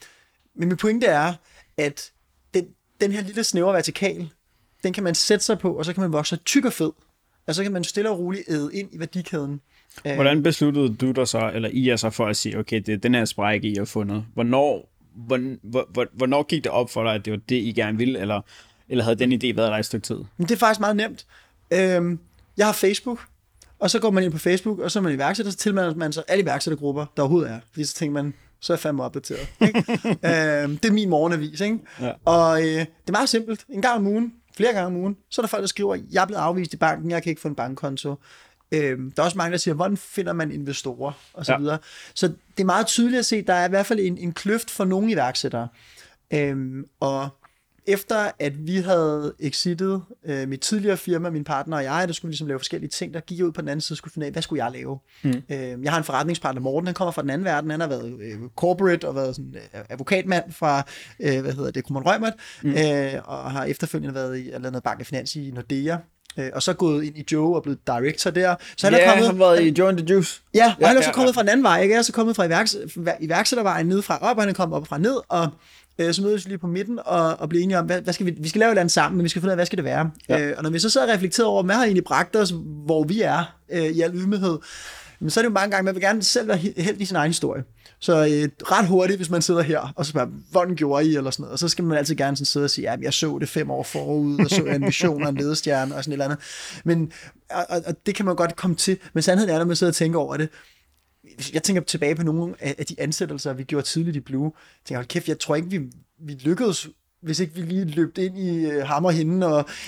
men 0.54 0.68
min 0.68 0.76
pointe 0.76 1.06
er, 1.06 1.34
at 1.76 2.12
den, 3.00 3.12
her 3.12 3.22
lille 3.22 3.44
snævre 3.44 3.72
vertikal, 3.72 4.28
den 4.82 4.92
kan 4.92 5.04
man 5.04 5.14
sætte 5.14 5.44
sig 5.44 5.58
på, 5.58 5.72
og 5.72 5.84
så 5.84 5.92
kan 5.92 6.00
man 6.00 6.12
vokse 6.12 6.36
tyk 6.36 6.64
og 6.64 6.72
fed. 6.72 6.92
Og 7.46 7.54
så 7.54 7.62
kan 7.62 7.72
man 7.72 7.84
stille 7.84 8.10
og 8.10 8.18
roligt 8.18 8.44
æde 8.48 8.70
ind 8.72 8.88
i 8.92 8.98
værdikæden. 8.98 9.60
Hvordan 10.02 10.42
besluttede 10.42 10.96
du 10.96 11.10
dig 11.10 11.28
så, 11.28 11.50
eller 11.54 11.68
I 11.72 11.88
er 11.88 11.96
så 11.96 12.10
for 12.10 12.26
at 12.26 12.36
sige, 12.36 12.58
okay, 12.58 12.80
det 12.86 12.94
er 12.94 12.96
den 12.96 13.14
her 13.14 13.24
sprække, 13.24 13.68
I 13.68 13.74
har 13.74 13.84
fundet. 13.84 14.24
Hvornår, 14.34 14.90
hvornår, 15.14 16.16
hvornår 16.16 16.42
gik 16.42 16.64
det 16.64 16.72
op 16.72 16.90
for 16.90 17.04
dig, 17.04 17.14
at 17.14 17.24
det 17.24 17.30
var 17.30 17.40
det, 17.48 17.56
I 17.56 17.72
gerne 17.72 17.98
ville, 17.98 18.18
eller, 18.18 18.40
eller 18.88 19.04
havde 19.04 19.16
den 19.16 19.32
idé 19.32 19.56
været 19.56 19.70
der 19.70 19.76
i 19.76 19.80
et 19.80 19.86
stykke 19.86 20.04
tid? 20.04 20.16
Men 20.36 20.48
det 20.48 20.50
er 20.50 20.56
faktisk 20.56 20.80
meget 20.80 20.96
nemt. 20.96 21.26
Øhm, 21.70 22.18
jeg 22.56 22.66
har 22.66 22.72
Facebook, 22.72 23.26
og 23.78 23.90
så 23.90 23.98
går 23.98 24.10
man 24.10 24.24
ind 24.24 24.32
på 24.32 24.38
Facebook, 24.38 24.78
og 24.78 24.90
så 24.90 24.98
er 24.98 25.02
man 25.02 25.12
iværksætter, 25.14 25.52
så 25.52 25.58
tilmelder 25.58 25.94
man 25.94 26.12
sig 26.12 26.22
alle 26.28 26.42
iværksættergrupper, 26.42 27.06
der 27.16 27.22
overhovedet 27.22 27.50
er. 27.50 27.60
Fordi 27.70 27.84
så 27.84 27.94
tænker 27.94 28.22
man, 28.22 28.34
så 28.60 28.72
er 28.72 28.74
jeg 28.76 28.80
fandme 28.80 29.04
opdateret. 29.04 29.48
Ikke? 29.60 29.78
øhm, 30.62 30.78
det 30.78 30.88
er 30.88 30.92
min 30.92 31.08
morgenavis. 31.08 31.60
Ikke? 31.60 31.78
Ja. 32.00 32.12
Og 32.24 32.60
øh, 32.60 32.66
det 32.66 33.08
er 33.08 33.12
meget 33.12 33.28
simpelt. 33.28 33.64
En 33.68 33.82
gang 33.82 33.96
om 33.96 34.06
ugen, 34.06 34.34
flere 34.56 34.72
gange 34.72 34.86
om 34.86 34.96
ugen, 34.96 35.16
så 35.30 35.40
er 35.40 35.42
der 35.42 35.48
folk, 35.48 35.60
der 35.60 35.66
skriver, 35.66 35.96
jeg 36.12 36.22
er 36.22 36.26
blevet 36.26 36.40
afvist 36.40 36.74
i 36.74 36.76
banken, 36.76 37.10
jeg 37.10 37.22
kan 37.22 37.30
ikke 37.30 37.42
få 37.42 37.48
en 37.48 37.54
bankkonto. 37.54 38.14
Øhm, 38.72 39.12
der 39.12 39.22
er 39.22 39.24
også 39.24 39.38
mange, 39.38 39.52
der 39.52 39.58
siger, 39.58 39.74
hvordan 39.74 39.96
finder 39.96 40.32
man 40.32 40.50
investorer, 40.50 41.12
og 41.32 41.46
så 41.46 41.52
ja. 41.52 41.58
videre. 41.58 41.78
Så 42.14 42.26
det 42.26 42.60
er 42.60 42.64
meget 42.64 42.86
tydeligt 42.86 43.18
at 43.18 43.26
se, 43.26 43.42
der 43.42 43.54
er 43.54 43.66
i 43.66 43.68
hvert 43.68 43.86
fald 43.86 44.00
en, 44.00 44.18
en 44.18 44.32
kløft 44.32 44.70
for 44.70 44.84
nogle 44.84 45.12
iværksættere. 45.12 45.68
Øhm, 46.32 46.84
og 47.00 47.28
efter 47.86 48.30
at 48.38 48.66
vi 48.66 48.76
havde 48.76 49.34
exitet 49.40 50.02
øh, 50.24 50.48
mit 50.48 50.60
tidligere 50.60 50.96
firma, 50.96 51.30
min 51.30 51.44
partner 51.44 51.76
og 51.76 51.84
jeg, 51.84 52.08
der 52.08 52.14
skulle 52.14 52.30
ligesom 52.30 52.46
lave 52.46 52.58
forskellige 52.58 52.90
ting, 52.90 53.14
der 53.14 53.20
gik 53.20 53.38
jeg 53.38 53.46
ud 53.46 53.52
på 53.52 53.60
den 53.60 53.68
anden 53.68 53.80
side 53.80 53.94
og 53.94 53.98
skulle 53.98 54.12
finde 54.12 54.26
af, 54.26 54.32
hvad 54.32 54.42
skulle 54.42 54.64
jeg 54.64 54.72
lave? 54.72 54.98
Mm. 55.22 55.42
Øh, 55.50 55.84
jeg 55.84 55.92
har 55.92 55.98
en 55.98 56.04
forretningspartner, 56.04 56.62
Morten, 56.62 56.86
han 56.86 56.94
kommer 56.94 57.12
fra 57.12 57.22
den 57.22 57.30
anden 57.30 57.44
verden, 57.44 57.70
han 57.70 57.80
har 57.80 57.88
været 57.88 58.18
øh, 58.20 58.38
corporate 58.56 59.08
og 59.08 59.14
været 59.14 59.36
sådan, 59.36 59.54
øh, 59.54 59.80
advokatmand 59.88 60.52
fra, 60.52 60.82
øh, 61.20 61.40
hvad 61.40 61.52
hedder 61.52 61.70
det, 61.70 61.84
Kommunen 61.84 62.06
Rømert, 62.06 62.34
mm. 62.62 62.70
øh, 62.70 63.12
og 63.24 63.50
har 63.50 63.64
efterfølgende 63.64 64.14
været 64.14 64.38
i, 64.38 64.50
eller 64.50 64.70
noget 64.70 64.84
bank 64.84 65.00
og 65.00 65.06
finans 65.06 65.36
i 65.36 65.50
Nordea, 65.50 65.96
øh, 66.38 66.50
og 66.54 66.62
så 66.62 66.72
gået 66.72 67.04
ind 67.04 67.18
i 67.18 67.24
Joe 67.32 67.56
og 67.56 67.62
blevet 67.62 67.78
director 67.86 68.30
der. 68.30 68.54
Så 68.76 68.86
han 68.86 68.94
ja, 68.94 69.00
er 69.00 69.08
kommet, 69.08 69.26
han 69.26 69.36
har 69.36 69.44
været 69.44 69.62
i 69.62 69.74
Joe 69.78 69.88
and 69.88 69.98
the 69.98 70.06
Juice. 70.14 70.40
Ja, 70.54 70.74
og 70.76 70.80
ja, 70.80 70.86
han 70.86 70.96
er 70.96 71.00
så 71.00 71.08
ja, 71.08 71.12
kommet 71.12 71.32
ja. 71.32 71.36
fra 71.36 71.42
en 71.42 71.48
anden 71.48 71.64
vej, 71.64 71.82
ikke? 71.82 71.94
Han 71.94 71.98
er 71.98 72.02
så 72.02 72.12
kommet 72.12 72.36
fra 72.36 72.44
iværks, 72.44 72.76
iværksættervejen 73.20 73.86
ned 73.86 74.02
fra 74.02 74.18
op, 74.20 74.36
og 74.36 74.42
han 74.42 74.50
er 74.50 74.54
kommet 74.54 74.76
op 74.76 74.86
fra 74.86 74.98
ned, 74.98 75.16
og 75.28 75.48
øh, 75.98 76.14
så 76.14 76.22
mødes 76.22 76.44
vi 76.44 76.50
lige 76.50 76.58
på 76.58 76.66
midten 76.66 76.98
og, 77.04 77.40
og 77.40 77.48
bliver 77.48 77.62
enige 77.62 77.78
om, 77.78 77.86
hvad, 77.86 78.00
hvad 78.00 78.12
skal 78.12 78.26
vi, 78.26 78.34
vi 78.40 78.48
skal 78.48 78.58
lave 78.58 78.68
et 78.68 78.72
eller 78.72 78.80
andet 78.80 78.92
sammen, 78.92 79.16
men 79.16 79.24
vi 79.24 79.28
skal 79.28 79.42
finde 79.42 79.48
ud 79.48 79.52
af, 79.52 79.56
hvad 79.56 79.66
skal 79.66 79.76
det 79.76 79.84
være. 79.84 80.10
Ja. 80.28 80.40
Øh, 80.40 80.54
og 80.56 80.62
når 80.62 80.70
vi 80.70 80.78
så 80.78 80.90
sidder 80.90 81.06
og 81.06 81.12
reflekterer 81.12 81.46
over, 81.46 81.62
hvad 81.62 81.74
har 81.74 81.84
egentlig 81.84 82.04
bragt 82.04 82.36
os, 82.36 82.54
hvor 82.84 83.04
vi 83.04 83.22
er 83.22 83.56
øh, 83.72 83.84
i 83.84 84.00
al 84.00 84.14
ydmyghed, 84.14 84.58
men 85.20 85.30
så 85.30 85.40
er 85.40 85.42
det 85.42 85.48
jo 85.48 85.54
mange 85.54 85.70
gange, 85.70 85.84
man 85.84 85.94
vil 85.94 86.02
gerne 86.02 86.22
selv 86.22 86.48
være 86.48 86.56
helt 86.56 87.00
i 87.00 87.04
sin 87.04 87.16
egen 87.16 87.30
historie. 87.30 87.64
Så 88.00 88.12
øh, 88.12 88.70
ret 88.72 88.86
hurtigt, 88.86 89.18
hvis 89.18 89.30
man 89.30 89.42
sidder 89.42 89.62
her, 89.62 89.92
og 89.96 90.06
så 90.06 90.10
spørger, 90.10 90.28
hvordan 90.50 90.76
gjorde 90.76 91.06
I, 91.06 91.16
eller 91.16 91.30
sådan 91.30 91.42
noget, 91.42 91.52
og 91.52 91.58
så 91.58 91.68
skal 91.68 91.84
man 91.84 91.98
altid 91.98 92.14
gerne 92.14 92.36
sådan 92.36 92.46
sidde 92.46 92.64
og 92.64 92.70
sige, 92.70 92.92
ja, 92.92 92.96
jeg 93.02 93.12
så 93.12 93.38
det 93.40 93.48
fem 93.48 93.70
år 93.70 93.82
forud, 93.82 94.38
og 94.40 94.50
så 94.50 94.62
en 94.64 94.86
vision 94.86 95.22
og 95.22 95.28
en 95.28 95.36
ledestjerne, 95.36 95.94
og 95.94 96.04
sådan 96.04 96.12
et 96.12 96.14
eller 96.14 96.24
andet. 96.24 96.38
Men, 96.84 97.12
og, 97.50 97.66
og, 97.68 97.82
og 97.86 97.94
det 98.06 98.14
kan 98.14 98.26
man 98.26 98.36
godt 98.36 98.56
komme 98.56 98.76
til, 98.76 98.98
men 99.14 99.22
sandheden 99.22 99.54
er, 99.54 99.58
når 99.58 99.64
man 99.64 99.76
sidder 99.76 99.90
og 99.90 99.96
tænker 99.96 100.18
over 100.18 100.36
det, 100.36 100.48
jeg 101.54 101.62
tænker 101.62 101.82
tilbage 101.82 102.14
på 102.14 102.22
nogle 102.22 102.54
af, 102.60 102.86
de 102.86 102.94
ansættelser, 102.98 103.52
vi 103.52 103.64
gjorde 103.64 103.86
tidligt 103.86 104.16
i 104.16 104.20
Blue. 104.20 104.52
Jeg 104.54 104.84
tænker, 104.84 104.98
hold 104.98 105.06
kæft, 105.06 105.28
jeg 105.28 105.38
tror 105.38 105.56
ikke, 105.56 105.70
vi, 105.70 105.80
vi 106.18 106.32
lykkedes 106.32 106.88
hvis 107.26 107.40
ikke 107.40 107.54
vi 107.54 107.60
lige 107.60 107.84
løbte 107.84 108.24
ind 108.24 108.38
i 108.38 108.66
uh, 108.66 108.82
ham 108.82 109.04
og 109.04 109.14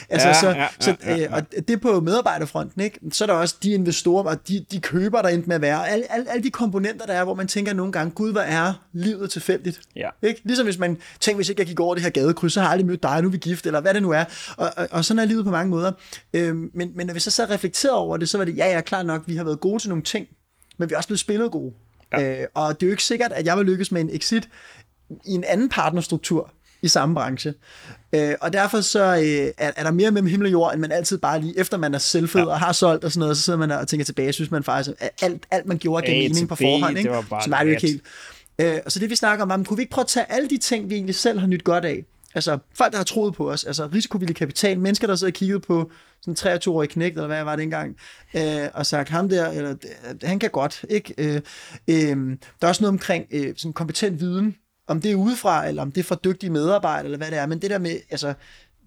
altså, 0.09 0.29
ja, 0.29 0.35
så, 0.35 0.48
ja, 0.48 0.68
så, 0.81 0.96
ja, 1.05 1.16
ja. 1.16 1.24
Øh, 1.24 1.33
og 1.33 1.42
det 1.68 1.81
på 1.81 2.01
medarbejderfronten, 2.01 2.81
ikke? 2.83 2.98
så 3.12 3.24
er 3.24 3.27
der 3.27 3.35
også 3.35 3.57
de 3.62 3.70
investorer, 3.70 4.24
og 4.24 4.48
de, 4.48 4.66
de 4.72 4.81
køber, 4.81 5.22
der 5.22 5.29
endte 5.29 5.48
med 5.48 5.57
at 5.57 5.62
være. 5.62 5.88
Alle, 5.88 6.12
alle, 6.12 6.31
alle 6.31 6.42
de 6.42 6.51
komponenter, 6.51 7.07
der 7.07 7.12
er, 7.12 7.24
hvor 7.24 7.35
man 7.35 7.48
tænker 7.48 7.72
nogle 7.72 7.92
gange, 7.92 8.11
gud, 8.11 8.33
hvad 8.33 8.44
er 8.46 8.72
livet 8.92 9.31
tilfældigt? 9.31 9.81
Ja. 9.96 10.09
Ikke? 10.22 10.40
Ligesom 10.44 10.66
hvis 10.66 10.79
man 10.79 10.98
tænker, 11.20 11.37
hvis 11.37 11.48
ikke 11.48 11.61
jeg 11.61 11.66
gik 11.66 11.81
over 11.81 11.94
det 11.94 12.03
her 12.03 12.11
gadekryds, 12.11 12.53
så 12.53 12.61
har 12.61 12.66
jeg 12.66 12.72
aldrig 12.72 12.87
mødt 12.87 13.03
dig, 13.03 13.22
nu 13.22 13.29
er 13.29 13.33
vi 13.33 13.38
gift, 13.38 13.66
eller 13.66 13.81
hvad 13.81 13.94
det 13.94 14.03
nu 14.03 14.11
er. 14.11 14.24
Og, 14.57 14.70
og, 14.77 14.88
og 14.90 15.05
sådan 15.05 15.18
er 15.18 15.24
livet 15.24 15.44
på 15.44 15.51
mange 15.51 15.70
måder. 15.70 15.92
Øhm, 16.33 16.70
men, 16.74 16.92
men 16.94 17.07
når 17.07 17.14
vi 17.14 17.20
så 17.20 17.31
så 17.31 17.44
reflekterede 17.44 17.96
over 17.96 18.16
det, 18.16 18.29
så 18.29 18.38
var 18.38 18.44
det, 18.44 18.57
ja, 18.57 18.66
ja, 18.74 18.81
klart 18.81 19.07
nok, 19.07 19.22
vi 19.27 19.37
har 19.37 19.44
været 19.44 19.61
gode 19.61 19.83
til 19.83 19.88
nogle 19.88 20.05
ting, 20.05 20.27
men 20.78 20.88
vi 20.88 20.92
er 20.92 20.96
også 20.96 21.08
blevet 21.08 21.20
spillet 21.20 21.52
gode. 21.52 21.72
Ja. 22.12 22.40
Øh, 22.40 22.46
og 22.54 22.80
det 22.80 22.86
er 22.86 22.88
jo 22.88 22.90
ikke 22.90 23.04
sikkert, 23.04 23.32
at 23.32 23.46
jeg 23.46 23.56
vil 23.56 23.66
lykkes 23.66 23.92
med 23.92 24.00
en 24.00 24.10
exit 24.12 24.48
i 25.24 25.30
en 25.30 25.44
anden 25.44 25.68
partnerstruktur, 25.68 26.50
i 26.82 26.88
samme 26.88 27.14
branche. 27.14 27.54
Øh, 28.12 28.34
og 28.40 28.52
derfor 28.52 28.80
så 28.80 29.16
øh, 29.16 29.52
er, 29.58 29.72
er 29.76 29.82
der 29.82 29.90
mere 29.90 30.10
mellem 30.10 30.26
himmel 30.28 30.46
og 30.46 30.52
jord, 30.52 30.72
end 30.72 30.80
man 30.80 30.92
altid 30.92 31.18
bare 31.18 31.40
lige, 31.40 31.58
efter 31.58 31.76
man 31.76 31.94
er 31.94 31.98
selvfed 31.98 32.40
ja. 32.40 32.46
og 32.46 32.60
har 32.60 32.72
solgt 32.72 33.04
og 33.04 33.12
sådan 33.12 33.20
noget, 33.20 33.36
så 33.36 33.42
sidder 33.42 33.58
man 33.58 33.70
og 33.70 33.88
tænker 33.88 34.04
tilbage, 34.04 34.32
synes 34.32 34.50
man 34.50 34.64
faktisk, 34.64 34.96
at 35.00 35.10
alt, 35.22 35.46
alt 35.50 35.66
man 35.66 35.78
gjorde 35.78 36.06
gav 36.06 36.22
mening 36.22 36.48
på 36.48 36.54
forhånd. 36.54 36.98
Ikke? 36.98 37.08
Det 37.08 37.16
var 37.16 37.24
bare 37.30 37.42
så 37.42 37.50
var 37.50 37.58
det 37.58 37.66
jo 37.66 37.70
ikke 37.70 37.86
helt. 37.86 38.02
Øh, 38.58 38.78
og 38.86 38.92
så 38.92 38.98
det 38.98 39.10
vi 39.10 39.16
snakker 39.16 39.46
om, 39.46 39.64
kunne 39.64 39.76
vi 39.76 39.82
ikke 39.82 39.92
prøve 39.92 40.02
at 40.02 40.08
tage 40.08 40.32
alle 40.32 40.50
de 40.50 40.58
ting, 40.58 40.90
vi 40.90 40.94
egentlig 40.94 41.14
selv 41.14 41.38
har 41.38 41.46
nyt 41.46 41.64
godt 41.64 41.84
af, 41.84 42.04
altså 42.34 42.58
folk, 42.74 42.92
der 42.92 42.98
har 42.98 43.04
troet 43.04 43.34
på 43.34 43.50
os, 43.50 43.64
altså 43.64 43.86
risikovillig 43.86 44.36
kapital, 44.36 44.80
mennesker, 44.80 45.06
der 45.06 45.16
sidder 45.16 45.30
og 45.30 45.34
kigget 45.34 45.62
på 45.62 45.90
sådan 46.20 46.52
en 46.52 46.58
23-årig 46.58 46.88
knægt, 46.88 47.16
eller 47.16 47.26
hvad 47.26 47.44
var 47.44 47.56
det 47.56 47.62
engang, 47.62 47.96
øh, 48.34 48.68
og 48.74 48.86
sagt, 48.86 49.08
ham 49.08 49.28
der, 49.28 49.50
eller 49.50 49.76
han 50.22 50.38
kan 50.38 50.50
godt, 50.50 50.84
ikke? 50.88 51.14
Øh, 51.18 51.40
øh, 51.88 52.36
der 52.60 52.62
er 52.62 52.68
også 52.68 52.82
noget 52.82 52.92
omkring 52.92 53.26
øh, 53.30 53.54
sådan 53.56 53.72
kompetent 53.72 54.20
viden, 54.20 54.56
om 54.86 55.00
det 55.00 55.10
er 55.10 55.14
udefra, 55.14 55.68
eller 55.68 55.82
om 55.82 55.92
det 55.92 56.00
er 56.00 56.04
fra 56.04 56.18
dygtige 56.24 56.50
medarbejdere, 56.50 57.04
eller 57.04 57.18
hvad 57.18 57.30
det 57.30 57.38
er, 57.38 57.46
men 57.46 57.62
det 57.62 57.70
der 57.70 57.78
med 57.78 58.00
altså, 58.10 58.34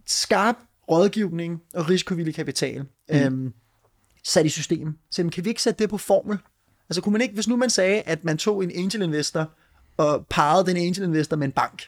skarp 0.07 0.55
rådgivning 0.91 1.61
og 1.73 1.89
risikovillig 1.89 2.35
kapital, 2.35 2.81
mm. 2.81 3.15
øhm, 3.15 3.53
sat 4.23 4.45
i 4.45 4.49
system. 4.49 4.97
Så 5.11 5.29
kan 5.33 5.45
vi 5.45 5.49
ikke 5.49 5.61
sætte 5.61 5.79
det 5.79 5.89
på 5.89 5.97
formel? 5.97 6.37
Altså 6.89 7.01
kunne 7.01 7.13
man 7.13 7.21
ikke, 7.21 7.33
hvis 7.33 7.47
nu 7.47 7.55
man 7.55 7.69
sagde, 7.69 8.01
at 8.01 8.23
man 8.23 8.37
tog 8.37 8.63
en 8.63 8.71
angel 8.71 9.01
investor, 9.01 9.51
og 9.97 10.25
parrede 10.29 10.65
den 10.65 10.77
angel 10.77 11.03
investor 11.03 11.37
med 11.37 11.47
en 11.47 11.51
bank, 11.51 11.83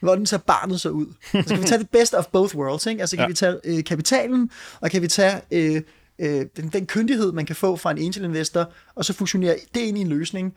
hvordan 0.00 0.26
ser 0.26 0.38
barnet 0.38 0.80
så 0.80 0.88
ud? 0.88 1.06
Så 1.32 1.42
kan 1.48 1.62
vi 1.62 1.66
tage 1.66 1.78
det 1.78 1.90
best 1.90 2.14
of 2.14 2.26
both 2.26 2.56
worlds, 2.56 2.86
ikke? 2.86 3.00
Altså 3.00 3.16
kan 3.16 3.22
ja. 3.22 3.28
vi 3.28 3.34
tage 3.34 3.60
øh, 3.64 3.84
kapitalen, 3.84 4.50
og 4.80 4.90
kan 4.90 5.02
vi 5.02 5.08
tage 5.08 5.40
øh, 5.50 5.82
øh, 6.18 6.46
den, 6.56 6.68
den 6.68 6.86
kyndighed, 6.86 7.32
man 7.32 7.46
kan 7.46 7.56
få 7.56 7.76
fra 7.76 7.90
en 7.90 7.98
angel 7.98 8.24
investor, 8.24 8.72
og 8.94 9.04
så 9.04 9.12
fusionere 9.12 9.56
det 9.74 9.80
ind 9.80 9.98
i 9.98 10.00
en 10.00 10.08
løsning. 10.08 10.54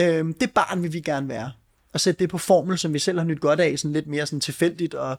Øh, 0.00 0.24
det 0.40 0.50
barn 0.54 0.82
vil 0.82 0.92
vi 0.92 1.00
gerne 1.00 1.28
være 1.28 1.52
og 1.92 2.00
sætte 2.00 2.18
det 2.18 2.28
på 2.28 2.38
formel, 2.38 2.78
som 2.78 2.94
vi 2.94 2.98
selv 2.98 3.18
har 3.18 3.24
nyt 3.24 3.40
godt 3.40 3.60
af, 3.60 3.78
sådan 3.78 3.92
lidt 3.92 4.06
mere 4.06 4.26
sådan 4.26 4.40
tilfældigt, 4.40 4.94
og, 4.94 5.18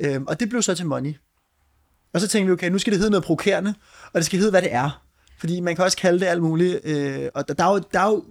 øh, 0.00 0.22
og 0.22 0.40
det 0.40 0.48
blev 0.48 0.62
så 0.62 0.74
til 0.74 0.86
money. 0.86 1.14
Og 2.12 2.20
så 2.20 2.28
tænkte 2.28 2.46
vi, 2.46 2.52
okay, 2.52 2.70
nu 2.70 2.78
skal 2.78 2.92
det 2.92 2.98
hedde 2.98 3.10
noget 3.10 3.24
provokerende, 3.24 3.74
og 4.06 4.14
det 4.14 4.26
skal 4.26 4.38
hedde, 4.38 4.50
hvad 4.50 4.62
det 4.62 4.72
er. 4.72 5.02
Fordi 5.38 5.60
man 5.60 5.76
kan 5.76 5.84
også 5.84 5.96
kalde 5.96 6.20
det 6.20 6.26
alt 6.26 6.42
muligt, 6.42 6.80
øh, 6.84 7.28
og 7.34 7.48
der, 7.48 7.54
der, 7.54 7.64
er 7.64 7.72
jo, 7.72 7.82
der 7.92 8.00
er 8.00 8.06
jo 8.06 8.24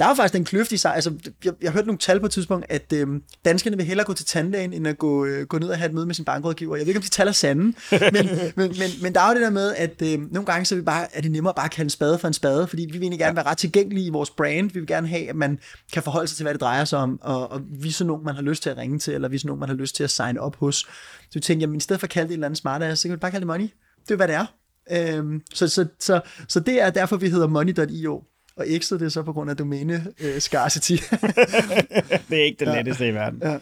der 0.00 0.06
er 0.06 0.10
jo 0.10 0.14
faktisk 0.14 0.38
en 0.38 0.44
kløft 0.44 0.72
i 0.72 0.76
sig. 0.76 0.94
Altså, 0.94 1.12
jeg, 1.44 1.52
jeg 1.62 1.72
hørte 1.72 1.86
nogle 1.86 1.98
tal 1.98 2.20
på 2.20 2.26
et 2.26 2.32
tidspunkt, 2.32 2.66
at 2.68 2.92
øh, 2.92 3.06
danskerne 3.44 3.76
vil 3.76 3.86
hellere 3.86 4.06
gå 4.06 4.12
til 4.12 4.26
tandlægen, 4.26 4.72
end 4.72 4.88
at 4.88 4.98
gå, 4.98 5.24
øh, 5.24 5.46
gå 5.46 5.58
ned 5.58 5.68
og 5.68 5.78
have 5.78 5.88
et 5.88 5.94
møde 5.94 6.06
med 6.06 6.14
sin 6.14 6.24
bankrådgiver. 6.24 6.76
Jeg 6.76 6.86
ved 6.86 6.88
ikke, 6.88 6.98
om 6.98 7.02
de 7.02 7.08
tal 7.08 7.28
er 7.28 7.32
sande, 7.32 7.62
men, 8.12 8.28
men, 8.56 8.68
men, 8.78 8.90
men 9.02 9.14
der 9.14 9.20
er 9.20 9.28
jo 9.28 9.34
det 9.34 9.42
der 9.42 9.50
med, 9.50 9.74
at 9.74 10.02
øh, 10.02 10.32
nogle 10.32 10.46
gange 10.46 10.64
så 10.64 10.74
er, 10.74 10.76
vi 10.76 10.82
bare, 10.82 11.16
er 11.16 11.20
det 11.20 11.30
nemmere 11.30 11.54
bare 11.54 11.64
at 11.64 11.70
kalde 11.70 11.86
en 11.86 11.90
spade 11.90 12.18
for 12.18 12.28
en 12.28 12.34
spade, 12.34 12.66
fordi 12.66 12.82
vi 12.82 12.92
vil 12.92 13.02
egentlig 13.02 13.18
gerne 13.18 13.36
være 13.36 13.46
ret 13.46 13.58
tilgængelige 13.58 14.06
i 14.06 14.10
vores 14.10 14.30
brand. 14.30 14.70
Vi 14.70 14.78
vil 14.78 14.86
gerne 14.86 15.08
have, 15.08 15.28
at 15.28 15.36
man 15.36 15.58
kan 15.92 16.02
forholde 16.02 16.28
sig 16.28 16.36
til, 16.36 16.44
hvad 16.44 16.54
det 16.54 16.60
drejer 16.60 16.84
sig 16.84 16.98
om, 16.98 17.18
og, 17.22 17.52
og 17.52 17.60
vise 17.70 18.04
nogen, 18.04 18.24
man 18.24 18.34
har 18.34 18.42
lyst 18.42 18.62
til 18.62 18.70
at 18.70 18.76
ringe 18.76 18.98
til, 18.98 19.14
eller 19.14 19.28
vise 19.28 19.46
nogen, 19.46 19.60
man 19.60 19.68
har 19.68 19.76
lyst 19.76 19.96
til 19.96 20.04
at 20.04 20.10
sign 20.10 20.38
op 20.38 20.56
hos. 20.56 20.76
Så 20.76 21.34
vi 21.34 21.40
tænkte, 21.40 21.62
jamen 21.62 21.76
i 21.76 21.80
stedet 21.80 22.00
for 22.00 22.06
at 22.06 22.10
kalde 22.10 22.28
det 22.28 22.32
et 22.32 22.36
eller 22.36 22.46
andet 22.46 22.58
smart 22.58 22.98
så 22.98 23.08
kan 23.08 23.12
vi 23.12 23.16
bare 23.16 23.30
kalde 23.30 23.40
det 23.40 23.46
money. 23.46 23.68
Det 24.02 24.10
er 24.10 24.16
hvad 24.16 24.28
det 24.28 24.34
er. 24.34 24.46
Øhm, 24.90 25.42
så, 25.54 25.68
så, 25.68 25.86
så, 25.98 26.20
så 26.48 26.60
det 26.60 26.82
er 26.82 26.90
derfor, 26.90 27.16
vi 27.16 27.28
hedder 27.28 27.46
money.io 27.46 28.22
og 28.56 28.64
X'et 28.64 28.94
det 28.94 29.02
er 29.02 29.08
så 29.08 29.22
på 29.22 29.32
grund 29.32 29.50
af 29.50 29.56
domæne 29.56 30.06
øh, 30.20 30.38
scarcity. 30.38 30.92
det 32.30 32.40
er 32.40 32.44
ikke 32.44 32.64
det 32.64 32.66
ja. 32.66 32.76
letteste 32.76 33.08
i 33.08 33.14
verden. 33.14 33.42
Ja. 33.42 33.58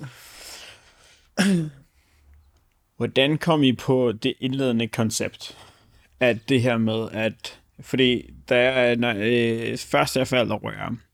Hvordan 2.96 3.38
kom 3.38 3.62
I 3.62 3.72
på 3.72 4.12
det 4.12 4.34
indledende 4.40 4.88
koncept? 4.88 5.56
At 6.20 6.36
det 6.48 6.62
her 6.62 6.78
med, 6.78 7.08
at... 7.12 7.60
Fordi 7.80 8.30
da 8.48 8.72
jeg, 8.72 8.96
når, 8.96 9.14
øh, 9.18 9.78
først 9.78 10.16
jeg 10.16 10.28
faldt 10.28 10.52
over 10.52 10.70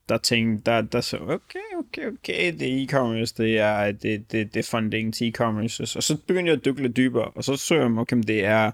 der 0.08 0.18
tænkte, 0.18 0.70
der, 0.70 0.80
der 0.80 1.00
så, 1.00 1.16
okay, 1.16 1.58
okay, 1.78 2.06
okay, 2.06 2.52
det 2.58 2.62
er 2.62 2.87
e-commerce, 2.87 3.34
det 3.37 3.58
er, 3.58 3.92
det, 3.92 4.32
det, 4.32 4.54
det 4.54 4.60
er 4.60 4.70
funding 4.70 5.14
til 5.14 5.28
e-commerce, 5.28 5.96
og 5.96 6.02
så 6.02 6.16
begyndte 6.26 6.50
jeg 6.50 6.58
at 6.58 6.64
dykke 6.64 6.82
lidt 6.82 6.96
dybere, 6.96 7.24
og 7.24 7.44
så 7.44 7.56
så 7.56 7.74
jeg, 7.74 7.84
okay, 7.84 8.16
det 8.16 8.44
er 8.44 8.70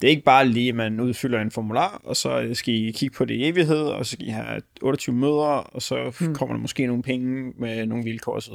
det 0.00 0.06
er 0.06 0.10
ikke 0.10 0.22
bare 0.22 0.48
lige, 0.48 0.68
at 0.68 0.74
man 0.74 1.00
udfylder 1.00 1.40
en 1.40 1.50
formular, 1.50 2.00
og 2.04 2.16
så 2.16 2.50
skal 2.52 2.74
I 2.74 2.90
kigge 2.90 3.16
på 3.16 3.24
det 3.24 3.34
i 3.34 3.48
evighed, 3.48 3.82
og 3.82 4.06
så 4.06 4.12
skal 4.12 4.26
I 4.26 4.30
have 4.30 4.62
28 4.82 5.14
møder, 5.14 5.70
og 5.74 5.82
så 5.82 6.12
hmm. 6.20 6.34
kommer 6.34 6.54
der 6.54 6.60
måske 6.60 6.86
nogle 6.86 7.02
penge 7.02 7.52
med 7.58 7.86
nogle 7.86 8.04
vilkår 8.04 8.36
osv. 8.36 8.54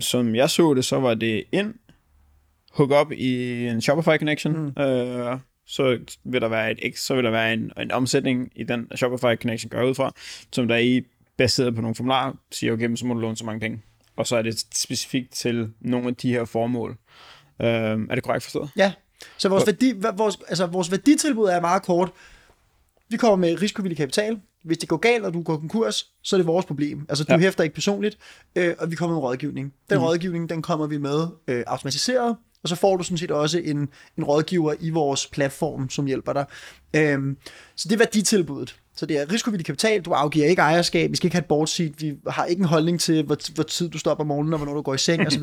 Som 0.00 0.34
jeg 0.34 0.50
så 0.50 0.74
det, 0.74 0.84
så 0.84 1.00
var 1.00 1.14
det 1.14 1.44
ind, 1.52 1.74
hook 2.72 2.90
op 2.90 3.12
i 3.12 3.66
en 3.66 3.80
Shopify 3.80 4.18
connection, 4.18 4.54
hmm. 4.54 4.82
øh, 4.82 5.38
så 5.66 5.98
vil 6.24 6.40
der 6.40 6.48
være 6.48 6.84
et 6.84 6.98
så 6.98 7.14
vil 7.14 7.24
der 7.24 7.30
være 7.30 7.52
en, 7.52 7.72
en 7.80 7.90
omsætning 7.90 8.52
i 8.56 8.64
den 8.64 8.88
Shopify 8.96 9.40
connection 9.42 9.70
går 9.70 9.82
ud 9.82 9.94
fra, 9.94 10.12
som 10.52 10.68
der 10.68 10.74
er 10.74 10.78
i 10.78 11.02
baseret 11.36 11.74
på 11.74 11.80
nogle 11.80 11.94
formularer, 11.94 12.32
siger, 12.52 12.72
okay, 12.72 12.96
så 12.96 13.06
må 13.06 13.14
du 13.14 13.20
låne 13.20 13.36
så 13.36 13.44
mange 13.44 13.60
penge. 13.60 13.82
Og 14.16 14.26
så 14.26 14.36
er 14.36 14.42
det 14.42 14.58
specifikt 14.74 15.32
til 15.32 15.70
nogle 15.80 16.08
af 16.08 16.16
de 16.16 16.32
her 16.32 16.44
formål. 16.44 16.90
Øh, 17.62 17.68
er 17.68 18.14
det 18.14 18.22
korrekt 18.22 18.44
forstået? 18.44 18.70
Ja, 18.76 18.92
så 19.36 19.48
vores, 19.48 19.66
værdi, 19.66 19.92
vores, 20.16 20.38
altså 20.48 20.66
vores 20.66 20.90
værditilbud 20.90 21.48
er 21.48 21.60
meget 21.60 21.82
kort. 21.82 22.12
Vi 23.08 23.16
kommer 23.16 23.36
med 23.36 23.62
risikovillig 23.62 23.96
kapital. 23.96 24.40
Hvis 24.64 24.78
det 24.78 24.88
går 24.88 24.96
galt, 24.96 25.24
og 25.24 25.34
du 25.34 25.42
går 25.42 25.56
konkurs, 25.56 26.06
så 26.22 26.36
er 26.36 26.38
det 26.38 26.46
vores 26.46 26.66
problem. 26.66 27.06
Altså, 27.08 27.24
du 27.24 27.32
ja. 27.32 27.38
hæfter 27.38 27.64
ikke 27.64 27.74
personligt, 27.74 28.18
øh, 28.56 28.74
og 28.78 28.90
vi 28.90 28.96
kommer 28.96 29.16
med 29.16 29.22
rådgivning. 29.22 29.74
Den 29.90 29.98
mm. 29.98 30.04
rådgivning, 30.04 30.48
den 30.48 30.62
kommer 30.62 30.86
vi 30.86 30.98
med 30.98 31.26
øh, 31.48 31.64
automatiseret, 31.66 32.36
og 32.62 32.68
så 32.68 32.76
får 32.76 32.96
du 32.96 33.04
sådan 33.04 33.18
set 33.18 33.30
også 33.30 33.58
en, 33.58 33.88
en 34.18 34.24
rådgiver 34.24 34.74
i 34.80 34.90
vores 34.90 35.26
platform, 35.26 35.90
som 35.90 36.06
hjælper 36.06 36.32
dig. 36.32 36.44
Øh, 36.96 37.36
så 37.76 37.88
det 37.88 37.94
er 37.94 37.98
værditilbuddet. 37.98 38.76
Så 38.96 39.06
det 39.06 39.18
er 39.18 39.32
risikovillig 39.32 39.66
kapital, 39.66 40.00
du 40.00 40.12
afgiver 40.12 40.46
ikke 40.46 40.62
ejerskab, 40.62 41.10
vi 41.10 41.16
skal 41.16 41.26
ikke 41.26 41.34
have 41.34 41.42
et 41.42 41.48
board 41.48 41.66
seat, 41.66 41.92
vi 41.98 42.14
har 42.28 42.44
ikke 42.44 42.60
en 42.60 42.66
holdning 42.66 43.00
til, 43.00 43.22
hvor, 43.22 43.54
hvor 43.54 43.62
tid 43.62 43.88
du 43.88 43.98
stopper 43.98 44.24
om 44.24 44.28
morgenen, 44.28 44.52
og 44.52 44.58
hvornår 44.58 44.74
du 44.74 44.82
går 44.82 44.94
i 44.94 44.98
seng 44.98 45.26
osv. 45.26 45.42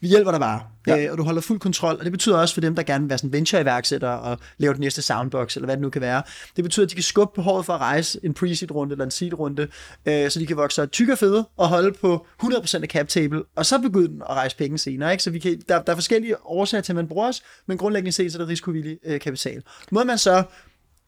Vi 0.00 0.08
hjælper 0.08 0.30
dig 0.30 0.40
bare, 0.40 0.60
ja. 0.86 1.04
øh, 1.04 1.12
og 1.12 1.18
du 1.18 1.22
holder 1.22 1.40
fuld 1.40 1.60
kontrol, 1.60 1.96
og 1.98 2.04
det 2.04 2.12
betyder 2.12 2.36
også 2.36 2.54
for 2.54 2.60
dem, 2.60 2.74
der 2.74 2.82
gerne 2.82 3.04
vil 3.04 3.08
være 3.08 3.18
sådan 3.18 3.32
venture-iværksætter 3.32 4.08
og 4.08 4.38
lave 4.58 4.74
den 4.74 4.80
næste 4.80 5.02
soundbox, 5.02 5.56
eller 5.56 5.66
hvad 5.66 5.76
det 5.76 5.82
nu 5.82 5.90
kan 5.90 6.02
være. 6.02 6.22
Det 6.56 6.64
betyder, 6.64 6.86
at 6.86 6.90
de 6.90 6.94
kan 6.94 7.04
skubbe 7.04 7.42
håret 7.42 7.66
for 7.66 7.72
at 7.72 7.80
rejse 7.80 8.20
en 8.22 8.34
pre-seed-runde 8.34 8.92
eller 8.92 9.04
en 9.04 9.10
seed-runde, 9.10 9.68
øh, 10.06 10.30
så 10.30 10.38
de 10.38 10.46
kan 10.46 10.56
vokse 10.56 10.86
tykke 10.86 11.12
og 11.12 11.18
fede 11.18 11.48
og 11.56 11.68
holde 11.68 11.92
på 11.92 12.26
100% 12.42 12.82
af 12.82 12.88
cap 12.88 13.08
table, 13.08 13.42
og 13.56 13.66
så 13.66 13.78
begynde 13.78 14.24
at 14.30 14.34
rejse 14.34 14.56
penge 14.56 14.78
senere. 14.78 15.12
Ikke? 15.12 15.22
Så 15.22 15.30
vi 15.30 15.38
kan, 15.38 15.62
der, 15.68 15.82
der 15.82 15.92
er 15.92 15.96
forskellige 15.96 16.46
årsager 16.46 16.82
til, 16.82 16.92
at 16.92 16.96
man 16.96 17.08
bruger 17.08 17.28
os, 17.28 17.42
men 17.66 17.78
grundlæggende 17.78 18.12
set 18.12 18.32
så 18.32 18.38
er 18.38 18.42
det 18.42 18.48
risikovillig 18.48 18.98
øh, 19.04 19.20
kapital. 19.20 19.62
Må 19.90 20.04
man 20.04 20.18
så 20.18 20.44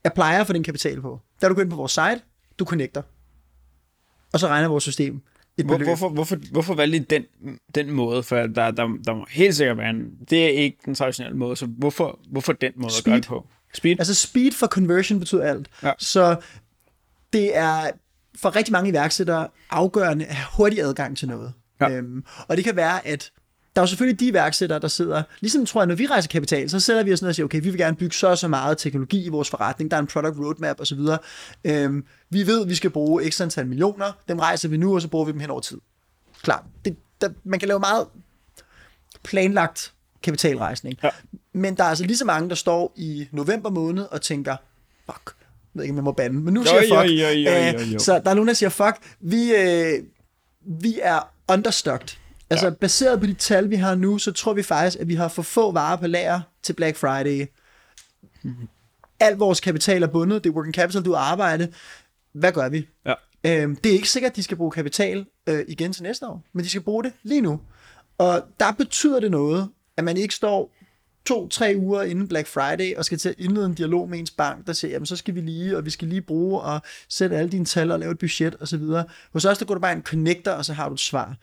applier 0.04 0.44
for 0.44 0.52
din 0.52 0.64
kapital 0.64 1.00
på. 1.00 1.20
Der 1.40 1.48
du 1.48 1.54
går 1.54 1.62
ind 1.62 1.70
på 1.70 1.76
vores 1.76 1.92
site, 1.92 2.20
du 2.58 2.64
connecter, 2.64 3.02
og 4.32 4.40
så 4.40 4.48
regner 4.48 4.68
vores 4.68 4.84
system 4.84 5.22
et 5.58 5.66
Hvor, 5.66 5.78
hvorfor, 5.78 6.08
hvorfor, 6.08 6.36
hvorfor 6.52 6.74
valgte 6.74 6.96
I 6.96 7.00
den, 7.00 7.24
den 7.74 7.90
måde? 7.90 8.22
For 8.22 8.36
der, 8.36 8.70
der, 8.70 8.88
der 9.06 9.14
må 9.14 9.26
helt 9.30 9.54
sikkert 9.54 9.78
være 9.78 9.90
en... 9.90 10.10
Det 10.30 10.44
er 10.44 10.48
ikke 10.48 10.78
den 10.84 10.94
traditionelle 10.94 11.38
måde, 11.38 11.56
så 11.56 11.66
hvorfor, 11.66 12.20
hvorfor 12.30 12.52
den 12.52 12.72
måde 12.76 12.92
speed. 12.92 13.00
at 13.00 13.04
gøre 13.04 13.16
det 13.16 13.26
på? 13.26 13.46
Speed? 13.74 13.96
Altså 13.98 14.14
speed 14.14 14.52
for 14.52 14.66
conversion 14.66 15.18
betyder 15.18 15.42
alt. 15.42 15.68
Ja. 15.82 15.92
Så 15.98 16.36
det 17.32 17.56
er 17.56 17.90
for 18.36 18.56
rigtig 18.56 18.72
mange 18.72 18.90
iværksættere 18.90 19.48
afgørende 19.70 20.24
at 20.26 20.34
have 20.34 20.46
hurtig 20.56 20.80
adgang 20.80 21.16
til 21.16 21.28
noget. 21.28 21.52
Ja. 21.80 21.90
Øhm, 21.90 22.24
og 22.48 22.56
det 22.56 22.64
kan 22.64 22.76
være, 22.76 23.06
at 23.06 23.32
der 23.76 23.80
er 23.80 23.82
jo 23.82 23.86
selvfølgelig 23.86 24.20
de 24.20 24.26
iværksættere, 24.26 24.78
der 24.78 24.88
sidder, 24.88 25.22
ligesom 25.40 25.66
tror 25.66 25.80
jeg, 25.80 25.86
når 25.86 25.94
vi 25.94 26.06
rejser 26.06 26.28
kapital, 26.28 26.70
så 26.70 26.80
sætter 26.80 27.02
vi 27.02 27.12
os 27.12 27.22
ned 27.22 27.28
og 27.28 27.34
siger, 27.34 27.44
okay, 27.44 27.62
vi 27.62 27.70
vil 27.70 27.78
gerne 27.78 27.96
bygge 27.96 28.14
så 28.14 28.26
og 28.26 28.38
så 28.38 28.48
meget 28.48 28.78
teknologi 28.78 29.24
i 29.24 29.28
vores 29.28 29.50
forretning, 29.50 29.90
der 29.90 29.96
er 29.96 30.00
en 30.00 30.06
product 30.06 30.38
roadmap 30.38 30.80
osv. 30.80 30.98
Øhm, 31.64 32.04
vi 32.30 32.46
ved, 32.46 32.62
at 32.62 32.68
vi 32.68 32.74
skal 32.74 32.90
bruge 32.90 33.24
ekstra 33.24 33.44
antal 33.44 33.66
millioner, 33.66 34.12
dem 34.28 34.38
rejser 34.38 34.68
vi 34.68 34.76
nu, 34.76 34.94
og 34.94 35.02
så 35.02 35.08
bruger 35.08 35.24
vi 35.24 35.32
dem 35.32 35.40
hen 35.40 35.50
over 35.50 35.60
tid. 35.60 35.78
Klar, 36.42 36.66
det, 36.84 36.96
der, 37.20 37.28
man 37.44 37.58
kan 37.58 37.68
lave 37.68 37.80
meget 37.80 38.06
planlagt 39.22 39.92
kapitalrejsning. 40.22 40.98
Ja. 41.02 41.10
Men 41.52 41.76
der 41.76 41.84
er 41.84 41.88
altså 41.88 42.04
lige 42.04 42.16
så 42.16 42.24
mange, 42.24 42.48
der 42.48 42.54
står 42.54 42.92
i 42.96 43.28
november 43.32 43.70
måned 43.70 44.04
og 44.04 44.22
tænker, 44.22 44.56
fuck, 45.06 45.22
jeg 45.26 45.34
ved 45.74 45.82
ikke, 45.82 45.92
om 45.92 45.96
jeg 45.96 46.04
må 46.04 46.12
bande, 46.12 46.40
men 46.40 46.54
nu 46.54 46.64
siger 46.64 46.74
jeg 46.74 46.82
fuck. 46.82 47.10
Jo, 47.10 47.26
jo, 47.26 47.50
jo, 47.50 47.80
jo, 47.80 47.92
jo. 47.92 47.98
Så 47.98 48.20
der 48.24 48.30
er 48.30 48.34
nogen, 48.34 48.48
der 48.48 48.54
siger, 48.54 48.70
fuck, 48.70 48.96
vi, 49.20 49.54
øh, 49.54 50.02
vi 50.60 50.98
er 51.02 51.32
understocked 51.48 52.21
Altså, 52.52 52.66
ja. 52.66 52.72
baseret 52.72 53.20
på 53.20 53.26
de 53.26 53.34
tal, 53.34 53.70
vi 53.70 53.76
har 53.76 53.94
nu, 53.94 54.18
så 54.18 54.32
tror 54.32 54.52
vi 54.52 54.62
faktisk, 54.62 54.98
at 55.00 55.08
vi 55.08 55.14
har 55.14 55.28
for 55.28 55.42
få 55.42 55.72
varer 55.72 55.96
på 55.96 56.06
lager 56.06 56.40
til 56.62 56.72
Black 56.72 56.96
Friday. 56.96 57.46
Mm-hmm. 58.42 58.68
al 59.20 59.36
vores 59.36 59.60
kapital 59.60 60.02
er 60.02 60.06
bundet, 60.06 60.44
det 60.44 60.50
er 60.50 60.54
working 60.54 60.74
capital, 60.74 61.04
du 61.04 61.14
arbejder, 61.14 61.66
hvad 62.32 62.52
gør 62.52 62.68
vi? 62.68 62.88
Ja. 63.06 63.14
Øhm, 63.46 63.76
det 63.76 63.90
er 63.90 63.94
ikke 63.94 64.10
sikkert, 64.10 64.30
at 64.30 64.36
de 64.36 64.42
skal 64.42 64.56
bruge 64.56 64.70
kapital 64.70 65.26
øh, 65.46 65.64
igen 65.68 65.92
til 65.92 66.02
næste 66.02 66.26
år, 66.26 66.42
men 66.52 66.64
de 66.64 66.68
skal 66.68 66.82
bruge 66.82 67.04
det 67.04 67.12
lige 67.22 67.40
nu. 67.40 67.60
Og 68.18 68.42
der 68.60 68.72
betyder 68.72 69.20
det 69.20 69.30
noget, 69.30 69.68
at 69.96 70.04
man 70.04 70.16
ikke 70.16 70.34
står 70.34 70.72
to-tre 71.24 71.74
uger 71.78 72.02
inden 72.02 72.28
Black 72.28 72.48
Friday 72.48 72.96
og 72.96 73.04
skal 73.04 73.18
til 73.18 73.28
at 73.28 73.34
indlede 73.38 73.66
en 73.66 73.74
dialog 73.74 74.08
med 74.10 74.18
ens 74.18 74.30
bank, 74.30 74.66
der 74.66 74.72
siger, 74.72 74.92
jamen 74.92 75.06
så 75.06 75.16
skal 75.16 75.34
vi 75.34 75.40
lige, 75.40 75.76
og 75.76 75.84
vi 75.84 75.90
skal 75.90 76.08
lige 76.08 76.20
bruge 76.20 76.60
og 76.60 76.80
sætte 77.08 77.36
alle 77.36 77.50
dine 77.50 77.64
tal 77.64 77.90
og 77.90 77.98
lave 77.98 78.12
et 78.12 78.18
budget 78.18 78.56
osv. 78.60 78.82
Hos 79.32 79.44
os, 79.44 79.58
der 79.58 79.64
går 79.64 79.74
du 79.74 79.80
bare 79.80 79.92
en 79.92 80.02
connector, 80.02 80.52
og 80.52 80.64
så 80.64 80.72
har 80.72 80.88
du 80.88 80.94
et 80.94 81.00
svar. 81.00 81.36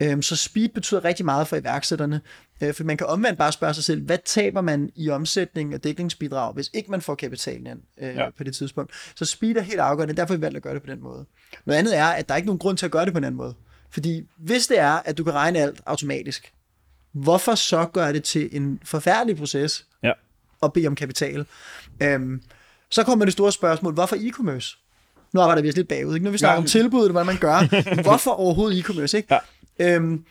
Øhm, 0.00 0.22
så 0.22 0.36
speed 0.36 0.68
betyder 0.68 1.04
rigtig 1.04 1.24
meget 1.24 1.48
for 1.48 1.56
iværksætterne, 1.56 2.20
øh, 2.60 2.74
for 2.74 2.84
man 2.84 2.96
kan 2.96 3.06
omvendt 3.06 3.38
bare 3.38 3.52
spørge 3.52 3.74
sig 3.74 3.84
selv, 3.84 4.02
hvad 4.02 4.18
taber 4.24 4.60
man 4.60 4.90
i 4.96 5.10
omsætning 5.10 5.74
og 5.74 5.84
dækningsbidrag, 5.84 6.52
hvis 6.52 6.70
ikke 6.72 6.90
man 6.90 7.00
får 7.00 7.14
kapitalen 7.14 7.66
ind 7.66 7.80
øh, 8.00 8.16
ja. 8.16 8.30
på 8.30 8.44
det 8.44 8.54
tidspunkt. 8.54 8.92
Så 9.16 9.24
speed 9.24 9.56
er 9.56 9.60
helt 9.60 9.80
afgørende, 9.80 10.14
derfor 10.14 10.34
har 10.34 10.38
vi 10.38 10.42
valgt 10.42 10.56
at 10.56 10.62
gøre 10.62 10.74
det 10.74 10.82
på 10.82 10.90
den 10.90 11.02
måde. 11.02 11.26
Noget 11.66 11.78
andet 11.78 11.96
er, 11.96 12.06
at 12.06 12.28
der 12.28 12.34
er 12.34 12.36
ikke 12.36 12.46
nogen 12.46 12.58
grund 12.58 12.76
til 12.76 12.86
at 12.86 12.92
gøre 12.92 13.04
det 13.04 13.12
på 13.12 13.18
en 13.18 13.24
anden 13.24 13.36
måde. 13.36 13.54
Fordi 13.90 14.22
hvis 14.36 14.66
det 14.66 14.78
er, 14.78 14.92
at 14.92 15.18
du 15.18 15.24
kan 15.24 15.34
regne 15.34 15.58
alt 15.58 15.80
automatisk, 15.86 16.52
hvorfor 17.12 17.54
så 17.54 17.86
gøre 17.92 18.12
det 18.12 18.24
til 18.24 18.48
en 18.52 18.80
forfærdelig 18.84 19.36
proces 19.36 19.86
ja. 20.02 20.12
og 20.60 20.72
bede 20.72 20.86
om 20.86 20.94
kapital? 20.94 21.46
Øhm, 22.02 22.42
så 22.90 23.04
kommer 23.04 23.24
det 23.24 23.32
store 23.32 23.52
spørgsmål, 23.52 23.94
hvorfor 23.94 24.16
e-commerce? 24.16 24.80
Nu 25.32 25.40
arbejder 25.40 25.62
vi 25.62 25.70
lidt 25.70 25.88
bagud, 25.88 26.14
ikke? 26.14 26.24
Når 26.24 26.30
vi 26.30 26.38
snakker 26.38 26.54
ja. 26.54 26.60
om 26.60 26.66
tilbuddet, 26.66 27.12
hvad 27.12 27.24
man 27.24 27.36
gør. 27.36 28.02
Hvorfor 28.02 28.30
overhovedet 28.30 28.78
e-commerce, 28.78 29.16
ikke? 29.16 29.34
Ja. 29.34 29.38
Øhm, 29.78 30.24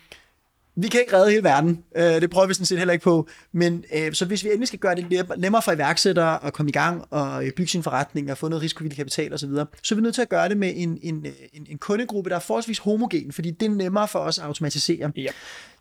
vi 0.76 0.88
kan 0.88 1.00
ikke 1.00 1.16
redde 1.16 1.30
hele 1.30 1.44
verden. 1.44 1.84
Øh, 1.96 2.20
det 2.20 2.30
prøver 2.30 2.46
vi 2.46 2.54
sådan 2.54 2.66
set 2.66 2.78
heller 2.78 2.92
ikke 2.92 3.04
på. 3.04 3.28
Men 3.52 3.84
øh, 3.94 4.12
så 4.12 4.24
hvis 4.24 4.44
vi 4.44 4.48
endelig 4.48 4.68
skal 4.68 4.78
gøre 4.78 4.94
det 4.94 5.26
nemmere 5.38 5.62
for 5.62 5.72
iværksættere 5.72 6.44
at 6.44 6.52
komme 6.52 6.68
i 6.68 6.72
gang 6.72 7.04
og 7.10 7.46
øh, 7.46 7.52
bygge 7.52 7.70
sin 7.70 7.82
forretning 7.82 8.30
og 8.30 8.38
få 8.38 8.48
noget 8.48 8.62
risikovillig 8.62 8.96
kapital 8.96 9.34
osv., 9.34 9.48
så, 9.48 9.66
så 9.82 9.94
er 9.94 9.96
vi 9.96 10.02
nødt 10.02 10.14
til 10.14 10.22
at 10.22 10.28
gøre 10.28 10.48
det 10.48 10.56
med 10.56 10.72
en, 10.76 10.98
en, 11.02 11.26
en, 11.52 11.66
en 11.70 11.78
kundegruppe, 11.78 12.30
der 12.30 12.36
er 12.36 12.40
forholdsvis 12.40 12.78
homogen, 12.78 13.32
fordi 13.32 13.50
det 13.50 13.66
er 13.66 13.70
nemmere 13.70 14.08
for 14.08 14.18
os 14.18 14.38
at 14.38 14.44
automatisere. 14.44 15.12
Ja. 15.16 15.30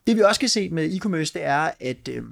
Det 0.08 0.16
vi 0.16 0.22
også 0.22 0.40
kan 0.40 0.50
se 0.50 0.70
med 0.70 0.92
e-commerce, 0.92 1.32
det 1.34 1.44
er, 1.44 1.72
at 1.80 2.08
øh, 2.10 2.24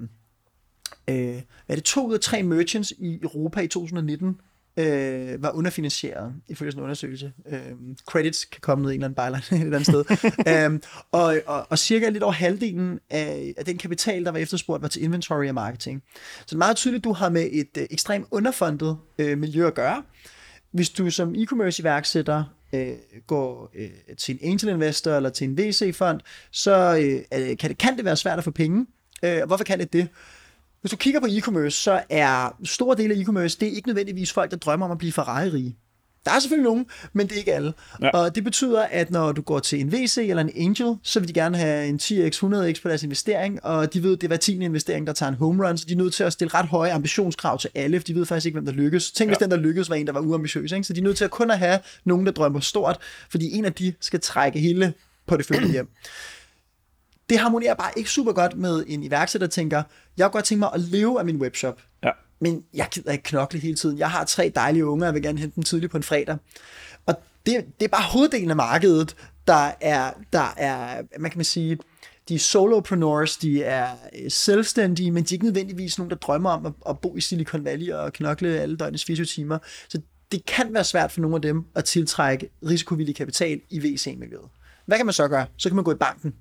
øh, 1.10 1.42
er 1.68 1.76
det 1.76 1.84
to 1.84 2.08
ud 2.08 2.14
af 2.14 2.20
tre 2.20 2.44
merchants 2.44 2.94
i 2.98 3.20
Europa 3.24 3.62
i 3.62 3.68
2019 3.68 4.38
øh, 4.78 5.44
var 5.44 5.52
underfinansieret, 5.52 6.34
ifølge 6.48 6.72
sådan 6.72 6.80
en 6.80 6.84
undersøgelse. 6.84 7.34
Øh, 7.50 7.62
credits 8.06 8.46
kan 8.46 8.62
komme 8.62 8.82
ned 8.82 8.92
i 8.92 8.96
en 8.96 9.04
eller 9.04 9.22
anden 9.22 9.42
byline 9.50 9.60
et 9.62 9.66
eller 9.66 9.78
andet 9.78 9.88
sted. 9.88 10.74
øh, 10.74 10.80
og, 11.12 11.36
og, 11.46 11.68
og 11.70 11.80
cirka 11.80 12.10
lidt 12.10 12.24
over 12.24 12.34
halvdelen 12.34 13.00
af, 13.10 13.54
af 13.58 13.66
den 13.66 13.78
kapital, 13.78 14.26
der 14.26 14.32
var 14.32 14.40
efterspurgt, 14.40 14.82
var 14.82 14.88
til 14.88 15.04
inventory 15.04 15.48
og 15.48 15.56
marketing. 15.56 16.04
Så 16.40 16.46
det 16.46 16.52
er 16.52 16.58
meget 16.58 16.78
tydeligt, 16.78 17.00
at 17.00 17.04
du 17.04 17.14
har 17.14 17.30
med 17.30 17.50
et 17.52 17.78
øh, 17.78 17.88
ekstremt 17.90 18.28
underfundet 18.32 18.98
øh, 19.18 19.38
miljø 19.38 19.68
at 19.68 19.74
gøre. 19.74 20.04
Hvis 20.72 20.90
du 20.90 21.10
som 21.10 21.36
e-commerce 21.36 21.82
iværksætter 21.82 22.44
øh, 22.74 22.94
går 23.28 23.72
øh, 23.76 23.90
til 24.18 24.38
en 24.42 24.52
angel 24.52 24.70
investor 24.70 25.12
eller 25.12 25.30
til 25.30 25.48
en 25.48 25.58
VC-fond, 25.58 26.20
så 26.52 26.98
øh, 27.32 27.58
kan, 27.58 27.70
det, 27.70 27.78
kan 27.78 27.98
det 27.98 28.06
være 28.06 28.16
svært 28.16 28.38
at 28.38 28.44
få 28.44 28.52
penge. 28.52 28.86
Øh, 29.24 29.44
hvorfor 29.48 29.64
kan 29.64 29.80
det 29.80 29.94
det? 29.94 30.08
Hvis 30.82 30.92
du 30.92 30.98
kigger 30.98 31.20
på 31.20 31.28
e-commerce, 31.30 31.70
så 31.70 32.04
er 32.10 32.58
stor 32.64 32.94
del 32.94 33.12
af 33.12 33.16
e-commerce, 33.16 33.58
det 33.60 33.68
er 33.68 33.76
ikke 33.76 33.88
nødvendigvis 33.88 34.34
folk, 34.34 34.52
der 34.52 34.58
drømmer 34.58 34.86
om 34.86 34.92
at 34.92 34.98
blive 34.98 35.12
Ferrari-rige. 35.12 35.78
Der 36.26 36.32
er 36.32 36.40
selvfølgelig 36.40 36.64
nogen, 36.64 36.86
men 37.14 37.28
det 37.28 37.34
er 37.34 37.40
ikke 37.40 37.54
alle. 37.54 37.74
Ja. 38.02 38.10
Og 38.10 38.36
det 38.36 38.44
betyder, 38.44 38.82
at 38.82 39.12
når 39.12 39.32
du 39.32 39.42
går 39.42 39.60
til 39.60 39.80
en 39.80 39.92
VC 39.92 40.18
eller 40.18 40.44
en 40.44 40.52
angel, 40.56 40.96
så 41.04 41.20
vil 41.20 41.28
de 41.28 41.34
gerne 41.34 41.58
have 41.58 41.88
en 41.88 42.00
10x, 42.02 42.44
100x 42.44 42.82
på 42.82 42.90
deres 42.90 43.04
investering, 43.04 43.66
og 43.66 43.94
de 43.94 44.04
ved, 44.04 44.12
det 44.12 44.24
er 44.24 44.28
hver 44.28 44.38
tiende 44.38 44.66
investering, 44.66 45.08
der 45.08 45.14
tager 45.14 45.30
en 45.30 45.36
home 45.36 45.68
run, 45.68 45.78
så 45.78 45.86
de 45.88 45.94
er 45.94 45.98
nødt 45.98 46.14
til 46.14 46.24
at 46.24 46.34
stille 46.34 46.54
ret 46.54 46.66
høje 46.66 46.94
ambitionskrav 46.94 47.60
til 47.60 47.70
alle, 47.76 48.00
for 48.00 48.04
de 48.04 48.16
ved 48.16 48.26
faktisk 48.26 48.46
ikke, 48.46 48.56
hvem 48.56 48.66
der 48.66 48.74
lykkes. 48.74 49.12
Tænk, 49.12 49.28
ja. 49.28 49.30
hvis 49.30 49.38
den, 49.38 49.52
der 49.52 49.58
lykkes, 49.58 49.90
var 49.90 49.96
en, 49.96 50.08
der 50.08 50.14
var 50.14 50.20
uambitiøs. 50.20 50.72
Ikke? 50.72 50.84
Så 50.84 50.94
de 50.94 51.00
er 51.00 51.04
nødt 51.04 51.18
til 51.18 51.26
at 51.26 51.32
kun 51.32 51.52
at 51.52 51.60
have 51.60 51.80
nogen, 52.06 52.26
der 52.26 52.32
drømmer 52.32 52.60
stort, 52.60 52.98
fordi 53.30 53.52
en 53.52 53.66
af 53.66 53.74
de 53.74 53.94
skal 54.00 54.20
trække 54.20 54.60
hele 54.60 54.94
porteføljen 55.28 55.72
hjem 55.72 55.90
det 57.32 57.40
harmonerer 57.40 57.74
bare 57.74 57.92
ikke 57.96 58.10
super 58.10 58.34
godt 58.34 58.58
med 58.58 58.84
en 58.88 59.04
iværksætter, 59.04 59.48
der 59.48 59.52
tænker, 59.52 59.84
jeg 60.18 60.26
kunne 60.26 60.32
godt 60.32 60.46
tænke 60.46 60.60
mig 60.60 60.70
at 60.74 60.80
leve 60.80 61.20
af 61.20 61.26
min 61.26 61.42
webshop. 61.42 61.82
Ja. 62.04 62.10
Men 62.40 62.64
jeg 62.74 62.88
gider 62.92 63.12
ikke 63.12 63.24
knokle 63.24 63.60
hele 63.60 63.76
tiden. 63.76 63.98
Jeg 63.98 64.12
har 64.12 64.26
tre 64.26 64.52
dejlige 64.56 64.86
unger, 64.86 65.06
jeg 65.06 65.14
vil 65.14 65.22
gerne 65.22 65.40
hente 65.40 65.56
dem 65.56 65.64
tidligt 65.64 65.92
på 65.92 65.98
en 65.98 66.04
fredag. 66.04 66.38
Og 67.06 67.16
det, 67.46 67.66
det 67.80 67.86
er 67.86 67.90
bare 67.90 68.04
hoveddelen 68.04 68.50
af 68.50 68.56
markedet, 68.56 69.16
der 69.48 69.72
er, 69.82 70.14
der 70.34 70.54
er, 70.58 71.02
man 71.20 71.32
kan 71.32 71.38
man 71.38 71.46
sige, 71.46 71.78
de 72.30 72.36
er 72.36 72.40
solopreneurs, 72.40 73.38
de 73.38 73.64
er 73.64 73.88
øh, 74.24 74.32
selvstændige, 74.32 75.12
men 75.12 75.24
de 75.24 75.34
er 75.34 75.36
ikke 75.36 75.46
nødvendigvis 75.46 75.98
nogen, 75.98 76.10
der 76.10 76.16
drømmer 76.16 76.50
om 76.50 76.66
at, 76.66 76.74
at 76.90 77.00
bo 77.00 77.18
i 77.18 77.22
Silicon 77.22 77.66
Valley 77.66 77.92
og 77.92 78.14
knokle 78.14 78.60
alle 78.60 78.78
døgnets 78.78 79.06
24 79.06 79.26
timer. 79.26 79.58
Så 79.90 80.02
det 80.32 80.46
kan 80.46 80.74
være 80.74 80.84
svært 80.84 81.12
for 81.12 81.22
nogle 81.22 81.36
af 81.36 81.42
dem 81.42 81.66
at 81.76 81.86
tiltrække 81.86 82.50
risikovillig 82.70 83.16
kapital 83.16 83.62
i 83.70 83.80
VC-miljøet. 83.80 84.50
Hvad 84.92 85.00
kan 85.00 85.06
man 85.06 85.14
så 85.14 85.28
gøre? 85.28 85.46
Så 85.58 85.70
kan 85.70 85.76
man 85.76 85.84
gå 85.84 85.92
i 85.92 85.96
banken. 85.96 86.34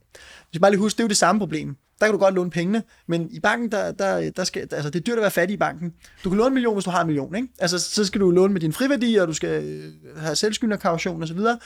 Hvis 0.50 0.54
man 0.54 0.60
bare 0.60 0.70
lige 0.70 0.80
huske, 0.80 0.96
det 0.96 1.02
er 1.02 1.04
jo 1.04 1.08
det 1.08 1.16
samme 1.16 1.38
problem. 1.38 1.76
Der 2.00 2.06
kan 2.06 2.12
du 2.12 2.18
godt 2.18 2.34
låne 2.34 2.50
pengene, 2.50 2.82
men 3.06 3.28
i 3.30 3.40
banken, 3.40 3.72
der, 3.72 3.92
der, 3.92 4.30
der 4.30 4.44
skal, 4.44 4.68
altså 4.72 4.90
det 4.90 4.98
er 4.98 5.04
dyrt 5.04 5.16
at 5.16 5.22
være 5.22 5.30
fattig 5.30 5.54
i 5.54 5.56
banken. 5.56 5.92
Du 6.24 6.28
kan 6.28 6.36
låne 6.36 6.46
en 6.46 6.54
million, 6.54 6.74
hvis 6.74 6.84
du 6.84 6.90
har 6.90 7.00
en 7.00 7.06
million, 7.06 7.34
ikke? 7.34 7.48
Altså, 7.58 7.78
så 7.78 8.04
skal 8.04 8.20
du 8.20 8.30
låne 8.30 8.52
med 8.52 8.60
din 8.60 8.72
friværdi, 8.72 9.16
og 9.16 9.28
du 9.28 9.32
skal 9.32 9.64
øh, 9.64 9.92
have 10.16 10.36
selvskyld 10.36 10.72
og 10.72 10.80
kaution 10.80 11.22
osv. 11.22 11.38
Og, 11.38 11.56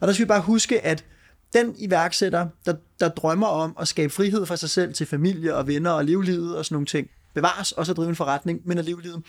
og 0.00 0.06
der 0.06 0.12
skal 0.12 0.24
vi 0.24 0.28
bare 0.28 0.40
huske, 0.40 0.84
at 0.84 1.04
den 1.52 1.74
iværksætter, 1.78 2.48
der, 2.66 2.74
der 3.00 3.08
drømmer 3.08 3.46
om 3.46 3.76
at 3.80 3.88
skabe 3.88 4.12
frihed 4.12 4.46
for 4.46 4.56
sig 4.56 4.70
selv 4.70 4.94
til 4.94 5.06
familie 5.06 5.56
og 5.56 5.66
venner 5.66 5.90
og 5.90 6.04
leve 6.04 6.24
livet 6.24 6.56
og 6.56 6.64
sådan 6.64 6.74
nogle 6.74 6.86
ting, 6.86 7.08
bevares 7.34 7.72
også 7.72 7.92
at 7.92 7.96
drive 7.96 8.08
en 8.08 8.16
forretning, 8.16 8.60
men 8.64 8.78
at 8.78 8.84
leve 8.84 9.02
livet, 9.02 9.22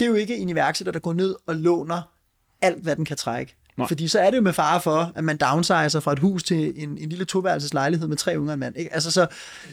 det 0.00 0.04
er 0.04 0.08
jo 0.08 0.14
ikke 0.14 0.36
en 0.36 0.48
iværksætter, 0.48 0.92
der 0.92 1.00
går 1.00 1.12
ned 1.12 1.34
og 1.46 1.56
låner 1.56 2.02
alt, 2.62 2.82
hvad 2.82 2.96
den 2.96 3.04
kan 3.04 3.16
trække. 3.16 3.56
Nej. 3.78 3.88
Fordi 3.88 4.08
så 4.08 4.18
er 4.18 4.30
det 4.30 4.36
jo 4.36 4.42
med 4.42 4.52
fare 4.52 4.80
for, 4.80 5.12
at 5.14 5.24
man 5.24 5.36
downsizer 5.36 6.00
fra 6.00 6.12
et 6.12 6.18
hus 6.18 6.42
til 6.42 6.82
en, 6.82 6.98
en 6.98 7.08
lille 7.08 7.24
toværelses 7.24 7.74
lejlighed 7.74 8.08
med 8.08 8.16
tre 8.16 8.38
unger 8.38 8.52
en 8.52 8.60
mand. 8.60 8.76
Ikke? 8.76 8.94
Altså, 8.94 9.10
så, 9.10 9.26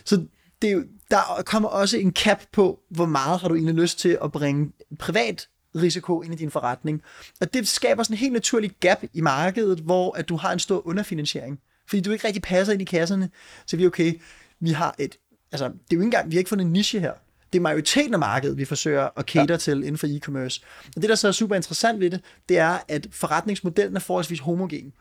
så 0.06 0.26
det 0.62 0.70
er 0.70 0.74
jo, 0.74 0.84
der 1.12 1.44
kommer 1.46 1.70
også 1.70 1.98
en 1.98 2.12
cap 2.12 2.42
på, 2.52 2.80
hvor 2.90 3.06
meget 3.06 3.42
har 3.42 3.48
du 3.48 3.56
egentlig 3.56 3.76
lyst 3.76 4.00
til 4.00 4.18
at 4.24 4.32
bringe 4.32 4.72
privat 5.00 5.48
risiko 5.76 6.22
ind 6.22 6.34
i 6.34 6.38
din 6.38 6.52
forretning. 6.52 7.02
Og 7.42 7.54
det 7.54 7.68
skaber 7.68 8.04
sådan 8.04 8.14
en 8.14 8.18
helt 8.18 8.34
naturlig 8.34 8.72
gap 8.80 9.04
i 9.14 9.22
markedet, 9.22 9.80
hvor 9.80 10.18
at 10.18 10.30
du 10.30 10.36
har 10.36 10.54
en 10.54 10.60
stor 10.60 10.88
underfinansiering. 10.88 11.60
Fordi 11.88 12.02
du 12.02 12.12
ikke 12.12 12.28
rigtig 12.28 12.44
passer 12.44 12.74
ind 12.74 12.82
i 12.82 12.86
kasserne. 12.86 13.30
Så 13.66 13.78
vi 13.78 13.86
okay, 13.86 14.14
vi 14.60 14.70
har 14.70 14.96
et, 15.00 15.18
altså 15.52 15.66
det 15.66 15.74
er 15.74 15.78
jo 15.94 15.98
ikke 15.98 16.04
engang, 16.04 16.32
vi 16.32 16.36
har 16.36 16.40
ikke 16.40 16.50
fundet 16.50 16.66
en 16.66 16.74
niche 16.74 17.00
her 17.00 17.12
det 17.56 17.60
er 17.60 17.64
majoriteten 17.64 18.14
af 18.14 18.20
markedet, 18.20 18.58
vi 18.58 18.66
forsøger 18.66 19.10
at 19.18 19.26
cater 19.26 19.54
ja. 19.54 19.58
til 19.58 19.78
inden 19.78 19.98
for 19.98 20.08
e-commerce. 20.08 20.64
Og 20.96 21.02
det, 21.02 21.10
der 21.10 21.16
så 21.16 21.28
er 21.28 21.32
super 21.32 21.56
interessant 21.56 22.00
ved 22.00 22.10
det, 22.10 22.22
det 22.50 22.58
er, 22.58 22.78
at 22.88 23.08
forretningsmodellen 23.12 23.96
er 23.96 24.00
forholdsvis 24.00 24.40
homogen. 24.40 24.94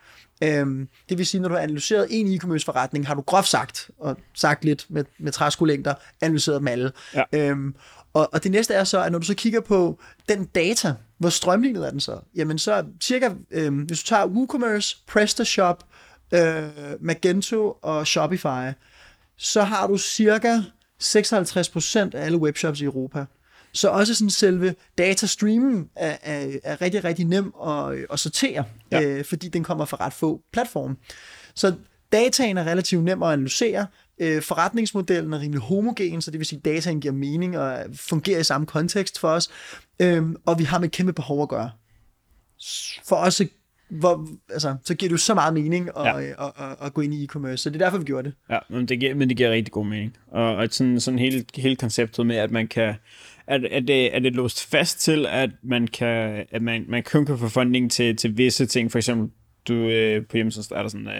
Øhm, 0.43 0.89
det 1.09 1.19
vil 1.19 1.27
sige, 1.27 1.41
når 1.41 1.49
du 1.49 1.55
har 1.55 1.63
analyseret 1.63 2.07
en 2.11 2.35
e-commerce 2.35 2.65
forretning, 2.65 3.07
har 3.07 3.15
du 3.15 3.21
groft 3.21 3.49
sagt, 3.49 3.91
og 3.99 4.17
sagt 4.35 4.65
lidt 4.65 4.87
med, 4.89 5.05
med 5.19 5.33
træskolængder, 5.33 5.95
analyseret 6.21 6.59
dem 6.59 6.69
alle. 6.69 6.93
Ja. 7.15 7.23
Øhm, 7.33 7.75
og, 8.13 8.29
og 8.33 8.45
det 8.45 8.51
næste 8.51 8.75
er 8.75 8.85
så, 8.85 9.03
at 9.03 9.13
når 9.13 9.19
du 9.19 9.27
så 9.27 9.35
kigger 9.35 9.61
på 9.61 9.99
den 10.29 10.45
data, 10.45 10.95
hvor 11.19 11.29
strømlignet 11.29 11.87
er 11.87 11.91
den 11.91 12.01
så? 12.01 12.19
Jamen 12.35 12.59
så 12.59 12.85
cirka, 13.03 13.31
øhm, 13.51 13.79
hvis 13.79 14.03
du 14.03 14.07
tager 14.07 14.27
WooCommerce, 14.27 14.97
PrestaShop, 15.07 15.85
øh, 16.35 16.69
Magento 17.01 17.77
og 17.83 18.07
Shopify, 18.07 18.73
så 19.37 19.63
har 19.63 19.87
du 19.87 19.99
cirka 19.99 20.61
56% 21.03 21.99
af 21.99 22.25
alle 22.25 22.39
webshops 22.39 22.81
i 22.81 22.85
Europa. 22.85 23.25
Så 23.73 23.89
også 23.89 24.15
sådan 24.15 24.31
selve 24.31 24.75
datastreamen 24.99 25.89
er, 25.97 26.17
er, 26.23 26.57
er 26.65 26.83
rigtig, 26.83 27.05
rigtig 27.05 27.25
nem 27.25 27.53
at, 27.67 28.07
at 28.13 28.19
sortere, 28.19 28.65
ja. 28.91 29.03
øh, 29.03 29.25
fordi 29.25 29.49
den 29.49 29.65
kommer 29.65 29.85
fra 29.85 29.97
ret 30.01 30.13
få 30.13 30.41
platforme. 30.53 30.97
Så 31.55 31.75
dataen 32.13 32.59
er 32.59 32.65
relativt 32.65 33.05
nem 33.05 33.23
at 33.23 33.33
analysere, 33.33 33.87
øh, 34.19 34.43
forretningsmodellen 34.43 35.33
er 35.33 35.41
rimelig 35.41 35.61
homogen, 35.61 36.23
så 36.23 36.31
det 36.31 36.39
vil 36.39 36.47
sige, 36.47 36.59
at 36.59 36.65
dataen 36.65 37.01
giver 37.01 37.15
mening 37.15 37.59
og 37.59 37.79
fungerer 37.95 38.41
i 38.41 38.45
samme 38.45 38.67
kontekst 38.67 39.19
for 39.19 39.29
os, 39.29 39.51
øh, 40.01 40.23
og 40.47 40.59
vi 40.59 40.65
har 40.65 40.79
med 40.79 40.89
et 40.89 40.93
kæmpe 40.93 41.13
behov 41.13 41.43
at 41.43 41.49
gøre. 41.49 41.71
For 43.05 43.17
os 43.17 43.41
hvor, 43.95 44.29
altså, 44.51 44.77
så 44.85 44.95
giver 44.95 45.09
det 45.09 45.13
jo 45.13 45.19
så 45.19 45.35
meget 45.35 45.55
mening 45.55 45.89
at, 45.97 46.05
ja. 46.05 46.21
at, 46.21 46.53
at, 46.59 46.77
at 46.83 46.95
gå 46.95 47.01
ind 47.01 47.15
i 47.15 47.25
e-commerce, 47.25 47.57
så 47.57 47.71
det 47.71 47.83
er 47.83 47.85
derfor, 47.85 47.99
vi 47.99 48.05
gjorde 48.05 48.29
det. 48.29 48.37
Ja, 48.51 48.59
men 48.71 48.87
det 48.87 49.01
giver, 49.01 49.15
men 49.15 49.29
det 49.29 49.37
giver 49.37 49.51
rigtig 49.51 49.73
god 49.73 49.87
mening. 49.87 50.17
Og, 50.27 50.57
og 50.57 50.69
sådan, 50.71 51.01
sådan 51.01 51.19
hele, 51.19 51.45
hele 51.55 51.77
konceptet 51.77 52.27
med, 52.27 52.37
at 52.37 52.51
man 52.51 52.69
kan, 52.69 52.95
at, 53.47 53.65
at 53.65 53.89
det, 53.89 54.17
er 54.17 54.21
det 54.21 54.35
låst 54.35 54.67
fast 54.67 55.01
til, 55.01 55.27
at 55.27 55.51
man 55.63 55.89
kan, 55.89 56.47
at 56.51 56.63
man, 56.63 56.85
man 56.89 57.03
kun 57.03 57.27
kan 57.27 57.39
få 57.39 57.49
funding 57.49 57.91
til, 57.91 58.17
til 58.17 58.39
visse 58.39 58.67
ting, 58.67 58.93
for 58.93 58.99
eksempel 58.99 59.31
du 59.69 59.75
øh, 59.75 60.27
på 60.27 60.37
hjemmesiden 60.37 60.77
er 60.77 60.83
der 60.83 60.89
sådan 60.89 61.07
uh, 61.07 61.13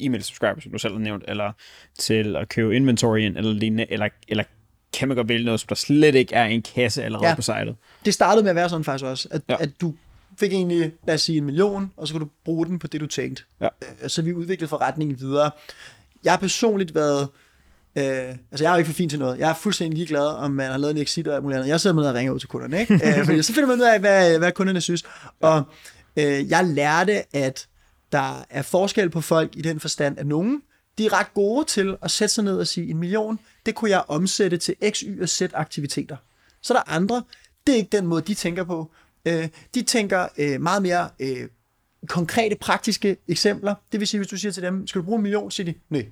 e-mail 0.00 0.22
subscriber, 0.22 0.60
som 0.60 0.72
du 0.72 0.78
selv 0.78 0.92
har 0.92 1.00
nævnt, 1.00 1.24
eller 1.28 1.52
til 1.98 2.36
at 2.36 2.48
købe 2.48 2.76
inventory 2.76 3.18
ind, 3.18 3.36
eller 3.36 3.52
lignende, 3.52 3.92
eller, 3.92 4.08
eller 4.28 4.44
kan 4.92 5.08
man 5.08 5.16
godt 5.16 5.28
vælge 5.28 5.44
noget, 5.44 5.60
som 5.60 5.68
der 5.68 5.74
slet 5.74 6.14
ikke 6.14 6.34
er 6.34 6.44
en 6.44 6.62
kasse 6.62 7.04
allerede 7.04 7.28
ja. 7.28 7.34
på 7.34 7.42
sitet. 7.42 7.76
Det 8.04 8.14
startede 8.14 8.42
med 8.42 8.50
at 8.50 8.56
være 8.56 8.68
sådan 8.68 8.84
faktisk 8.84 9.04
også, 9.04 9.28
at, 9.30 9.42
ja. 9.48 9.56
at 9.60 9.70
du 9.80 9.94
fik 10.38 10.52
egentlig, 10.52 10.92
lad 11.06 11.14
os 11.14 11.22
sige, 11.22 11.38
en 11.38 11.44
million, 11.44 11.92
og 11.96 12.08
så 12.08 12.14
kunne 12.14 12.24
du 12.24 12.30
bruge 12.44 12.66
den 12.66 12.78
på 12.78 12.86
det, 12.86 13.00
du 13.00 13.06
tænkte. 13.06 13.42
Ja. 13.60 13.68
Øh, 14.02 14.08
så 14.08 14.22
vi 14.22 14.32
udviklede 14.32 14.68
forretningen 14.68 15.20
videre. 15.20 15.50
Jeg 16.24 16.32
har 16.32 16.38
personligt 16.38 16.94
været 16.94 17.28
Øh, 17.96 18.04
altså, 18.50 18.64
jeg 18.64 18.66
er 18.66 18.70
jo 18.70 18.78
ikke 18.78 18.88
for 18.88 18.94
fin 18.94 19.08
til 19.08 19.18
noget. 19.18 19.38
Jeg 19.38 19.50
er 19.50 19.54
fuldstændig 19.54 19.96
ligeglad, 19.96 20.26
om 20.26 20.50
man 20.50 20.70
har 20.70 20.78
lavet 20.78 20.96
en 20.96 21.02
exit 21.02 21.28
og 21.28 21.34
alt 21.34 21.42
muligt 21.42 21.58
andet. 21.58 21.70
Jeg 21.70 21.80
sidder 21.80 21.96
med 21.96 22.06
og 22.06 22.14
ringer 22.14 22.32
ud 22.32 22.38
til 22.38 22.48
kunderne, 22.48 22.80
ikke? 22.80 22.94
øh, 23.18 23.24
fordi 23.24 23.42
så 23.42 23.52
finder 23.52 23.68
man 23.68 23.78
ud 23.78 23.84
af, 23.84 24.00
hvad, 24.00 24.38
hvad 24.38 24.52
kunderne 24.52 24.80
synes. 24.80 25.02
Og 25.40 25.62
øh, 26.16 26.50
jeg 26.50 26.64
lærte, 26.64 27.36
at 27.36 27.66
der 28.12 28.44
er 28.50 28.62
forskel 28.62 29.10
på 29.10 29.20
folk 29.20 29.56
i 29.56 29.62
den 29.62 29.80
forstand, 29.80 30.18
at 30.18 30.26
nogen, 30.26 30.62
de 30.98 31.06
er 31.06 31.12
ret 31.12 31.34
gode 31.34 31.64
til 31.64 31.96
at 32.02 32.10
sætte 32.10 32.34
sig 32.34 32.44
ned 32.44 32.58
og 32.58 32.66
sige, 32.66 32.90
en 32.90 32.98
million, 32.98 33.38
det 33.66 33.74
kunne 33.74 33.90
jeg 33.90 34.04
omsætte 34.08 34.56
til 34.56 34.74
x, 34.90 35.00
y 35.00 35.22
og 35.22 35.28
z 35.28 35.42
aktiviteter. 35.54 36.16
Så 36.62 36.74
er 36.74 36.78
der 36.78 36.92
andre, 36.92 37.22
det 37.66 37.72
er 37.72 37.76
ikke 37.76 37.96
den 37.96 38.06
måde, 38.06 38.22
de 38.22 38.34
tænker 38.34 38.64
på. 38.64 38.90
Øh, 39.24 39.48
de 39.74 39.82
tænker 39.82 40.28
øh, 40.38 40.60
meget 40.60 40.82
mere 40.82 41.08
øh, 41.20 41.48
konkrete, 42.08 42.56
praktiske 42.56 43.16
eksempler. 43.28 43.74
Det 43.92 44.00
vil 44.00 44.08
sige, 44.08 44.18
hvis 44.18 44.28
du 44.28 44.36
siger 44.36 44.52
til 44.52 44.62
dem, 44.62 44.86
skal 44.86 45.00
du 45.00 45.04
bruge 45.04 45.16
en 45.16 45.22
million, 45.22 45.50
siger 45.50 45.72
de, 45.72 45.78
nej, 45.88 46.06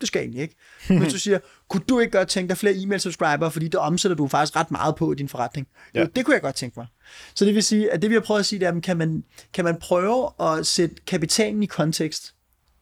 det 0.00 0.08
skal 0.08 0.18
jeg 0.18 0.24
egentlig 0.24 0.42
ikke. 0.42 0.54
Men 0.88 0.98
hvis 1.02 1.12
du 1.12 1.18
siger, 1.18 1.38
kunne 1.68 1.82
du 1.88 2.00
ikke 2.00 2.18
godt 2.18 2.28
tænke 2.28 2.48
dig 2.48 2.58
flere 2.58 2.74
e-mail 2.76 3.00
subscriber, 3.00 3.48
fordi 3.48 3.68
det 3.68 3.80
omsætter 3.80 4.16
du 4.16 4.28
faktisk 4.28 4.56
ret 4.56 4.70
meget 4.70 4.96
på 4.96 5.12
i 5.12 5.14
din 5.14 5.28
forretning. 5.28 5.66
Ja. 5.94 6.00
Jo, 6.00 6.06
det 6.16 6.24
kunne 6.24 6.34
jeg 6.34 6.42
godt 6.42 6.54
tænke 6.54 6.78
mig. 6.78 6.86
Så 7.34 7.44
det 7.44 7.54
vil 7.54 7.62
sige, 7.62 7.92
at 7.92 8.02
det 8.02 8.10
vi 8.10 8.14
har 8.14 8.20
prøvet 8.20 8.40
at 8.40 8.46
sige, 8.46 8.60
det 8.60 8.68
er, 8.68 8.80
kan 8.80 8.96
man, 8.96 9.24
kan 9.52 9.64
man 9.64 9.76
prøve 9.80 10.30
at 10.40 10.66
sætte 10.66 10.96
kapitalen 11.06 11.62
i 11.62 11.66
kontekst, 11.66 12.34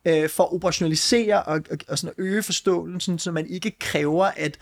øh, 0.05 0.29
for 0.29 0.45
at 0.45 0.53
operationalisere 0.53 1.43
og, 1.43 1.61
og, 1.71 1.79
og 1.89 1.99
sådan 1.99 2.15
at 2.19 2.25
øge 2.25 2.43
forståelsen, 2.43 3.19
så 3.19 3.33
man 3.33 3.47
ikke 3.47 3.79
kræver, 3.79 4.25
at 4.37 4.59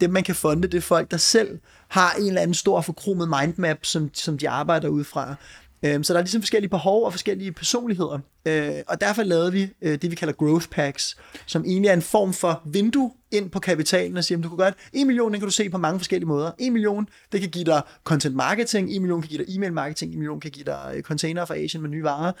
det, 0.00 0.10
man 0.10 0.24
kan 0.24 0.34
fonde, 0.34 0.68
det 0.68 0.78
er 0.78 0.82
folk, 0.82 1.10
der 1.10 1.16
selv 1.16 1.58
har 1.88 2.12
en 2.12 2.26
eller 2.26 2.40
anden 2.40 2.54
stor 2.54 2.80
forkromet 2.80 3.28
mindmap, 3.28 3.78
som, 3.82 4.10
som 4.14 4.38
de 4.38 4.48
arbejder 4.48 4.88
ud 4.88 5.04
fra. 5.04 5.34
Øhm, 5.82 6.04
så 6.04 6.12
der 6.12 6.18
er 6.18 6.22
ligesom 6.22 6.42
forskellige 6.42 6.70
behov 6.70 7.04
og 7.04 7.12
forskellige 7.12 7.52
personligheder. 7.52 8.18
Øh, 8.46 8.72
og 8.88 9.00
derfor 9.00 9.22
lavede 9.22 9.52
vi 9.52 9.68
øh, 9.82 10.02
det, 10.02 10.10
vi 10.10 10.16
kalder 10.16 10.34
growth 10.34 10.68
packs, 10.68 11.16
som 11.46 11.64
egentlig 11.64 11.88
er 11.88 11.92
en 11.92 12.02
form 12.02 12.32
for 12.32 12.62
vindue 12.66 13.12
ind 13.30 13.50
på 13.50 13.58
kapitalen 13.58 14.16
og 14.16 14.24
siger, 14.24 14.40
du 14.40 14.48
kan 14.48 14.58
godt, 14.58 14.74
1 14.92 15.06
million, 15.06 15.32
den 15.32 15.40
kan 15.40 15.48
du 15.48 15.52
se 15.52 15.70
på 15.70 15.78
mange 15.78 15.98
forskellige 15.98 16.28
måder. 16.28 16.50
1 16.58 16.72
million, 16.72 17.08
det 17.32 17.40
kan 17.40 17.50
give 17.50 17.64
dig 17.64 17.82
content 18.04 18.34
marketing, 18.34 18.96
1 18.96 19.02
million 19.02 19.22
kan 19.22 19.28
give 19.28 19.44
dig 19.44 19.56
e-mail 19.56 19.72
marketing, 19.72 20.12
1 20.12 20.18
million 20.18 20.40
kan 20.40 20.50
give 20.50 20.64
dig 20.64 20.92
øh, 20.94 21.02
container 21.02 21.44
fra 21.44 21.56
Asien 21.56 21.82
med 21.82 21.90
nye 21.90 22.02
varer 22.02 22.32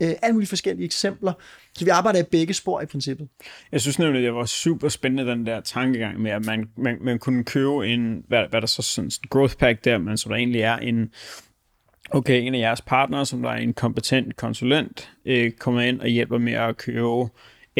alle 0.00 0.32
mulige 0.32 0.48
forskellige 0.48 0.84
eksempler. 0.84 1.32
Så 1.74 1.84
vi 1.84 1.90
arbejder 1.90 2.20
i 2.20 2.24
begge 2.30 2.54
spor 2.54 2.80
i 2.80 2.86
princippet. 2.86 3.28
Jeg 3.72 3.80
synes 3.80 3.98
nemlig, 3.98 4.22
det 4.22 4.34
var 4.34 4.44
super 4.44 4.88
spændende, 4.88 5.32
den 5.32 5.46
der 5.46 5.60
tankegang 5.60 6.20
med, 6.20 6.30
at 6.30 6.44
man, 6.46 6.68
man, 6.76 6.98
man 7.00 7.18
kunne 7.18 7.44
købe 7.44 7.86
en, 7.86 8.24
hvad, 8.28 8.44
hvad 8.50 8.60
der 8.60 8.66
så 8.66 8.82
sådan 8.82 9.10
growth 9.30 9.56
pack 9.56 9.84
der, 9.84 9.98
men 9.98 10.16
så 10.16 10.28
der 10.28 10.34
egentlig 10.34 10.60
er 10.60 10.76
en 10.76 11.10
okay, 12.10 12.40
en 12.40 12.54
af 12.54 12.58
jeres 12.58 12.80
partnere, 12.80 13.26
som 13.26 13.42
der 13.42 13.50
er 13.50 13.56
en 13.56 13.74
kompetent 13.74 14.36
konsulent, 14.36 15.10
øh, 15.24 15.52
kommer 15.52 15.80
ind 15.80 16.00
og 16.00 16.08
hjælper 16.08 16.38
med 16.38 16.52
at 16.52 16.76
købe 16.76 17.28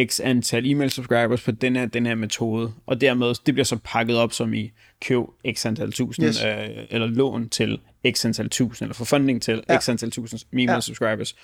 x 0.04 0.20
antal 0.20 0.66
e-mail 0.70 0.90
subscribers 0.90 1.42
på 1.42 1.50
den 1.50 1.76
her, 1.76 1.86
den 1.86 2.06
her 2.06 2.14
metode, 2.14 2.72
og 2.86 3.00
dermed, 3.00 3.34
det 3.46 3.54
bliver 3.54 3.64
så 3.64 3.78
pakket 3.84 4.16
op 4.16 4.32
som 4.32 4.54
i 4.54 4.72
køb 5.00 5.22
x 5.52 5.66
antal 5.66 5.92
tusind, 5.92 6.26
yes. 6.26 6.44
øh, 6.44 6.68
eller 6.90 7.06
lån 7.06 7.48
til 7.48 7.80
x 8.12 8.24
antal 8.24 8.50
tusind, 8.50 8.86
eller 8.86 8.94
forfunding 8.94 9.42
til 9.42 9.62
ja. 9.68 9.78
x 9.78 9.88
antal 9.88 10.10
tusind 10.10 10.40
e-mail 10.52 10.68
ja. 10.68 10.80
subscribers. 10.80 11.36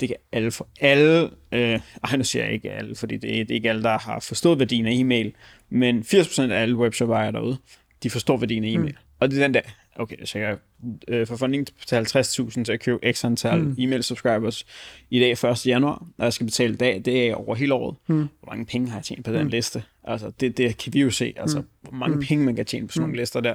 Det 0.00 0.08
kan 0.08 0.16
alle 0.32 0.50
for 0.50 0.68
alle, 0.80 1.30
øh, 1.52 1.80
ej 2.04 2.16
nu 2.16 2.24
siger 2.24 2.44
jeg 2.44 2.54
ikke 2.54 2.72
alle, 2.72 2.94
fordi 2.94 3.16
det 3.16 3.40
er, 3.40 3.44
det 3.44 3.50
er 3.50 3.54
ikke 3.54 3.68
alle, 3.68 3.82
der 3.82 3.98
har 3.98 4.20
forstået 4.20 4.58
værdien 4.58 4.86
af 4.86 4.92
e-mail, 4.92 5.32
men 5.70 6.00
80% 6.00 6.42
af 6.42 6.62
alle 6.62 6.76
webshop 6.76 7.08
derude, 7.08 7.56
de 8.02 8.10
forstår 8.10 8.36
værdien 8.36 8.64
af 8.64 8.68
e-mail. 8.68 8.92
Mm. 8.92 8.98
Og 9.20 9.30
det 9.30 9.38
er 9.38 9.42
den 9.42 9.54
der, 9.54 9.60
okay, 9.96 10.16
så 10.24 10.38
jeg 10.38 10.56
øh, 11.08 11.26
for 11.26 11.36
funding 11.36 11.66
til 11.86 11.96
50.000 11.96 12.64
til 12.64 12.72
at 12.72 12.80
købe 12.80 13.12
x 13.12 13.24
antal 13.24 13.58
mm. 13.58 13.74
e-mail 13.78 14.02
subscribers 14.02 14.66
i 15.10 15.20
dag 15.20 15.30
1. 15.44 15.66
januar, 15.66 16.06
og 16.18 16.24
jeg 16.24 16.32
skal 16.32 16.44
betale 16.44 16.76
dag, 16.76 17.02
det 17.04 17.28
er 17.28 17.34
over 17.34 17.54
hele 17.54 17.74
året. 17.74 17.96
Mm. 18.06 18.16
Hvor 18.16 18.52
mange 18.52 18.66
penge 18.66 18.88
har 18.88 18.96
jeg 18.98 19.04
tjent 19.04 19.24
på 19.24 19.32
den 19.32 19.42
mm. 19.42 19.48
liste? 19.48 19.82
Altså, 20.04 20.32
det, 20.40 20.58
det 20.58 20.76
kan 20.76 20.94
vi 20.94 21.00
jo 21.00 21.10
se, 21.10 21.34
altså, 21.36 21.60
mm. 21.60 21.66
hvor 21.82 21.92
mange 21.98 22.16
mm. 22.16 22.22
penge 22.22 22.44
man 22.44 22.56
kan 22.56 22.66
tjene 22.66 22.86
på 22.86 22.92
sådan 22.92 23.02
mm. 23.02 23.08
nogle 23.08 23.22
lister 23.22 23.40
der. 23.40 23.54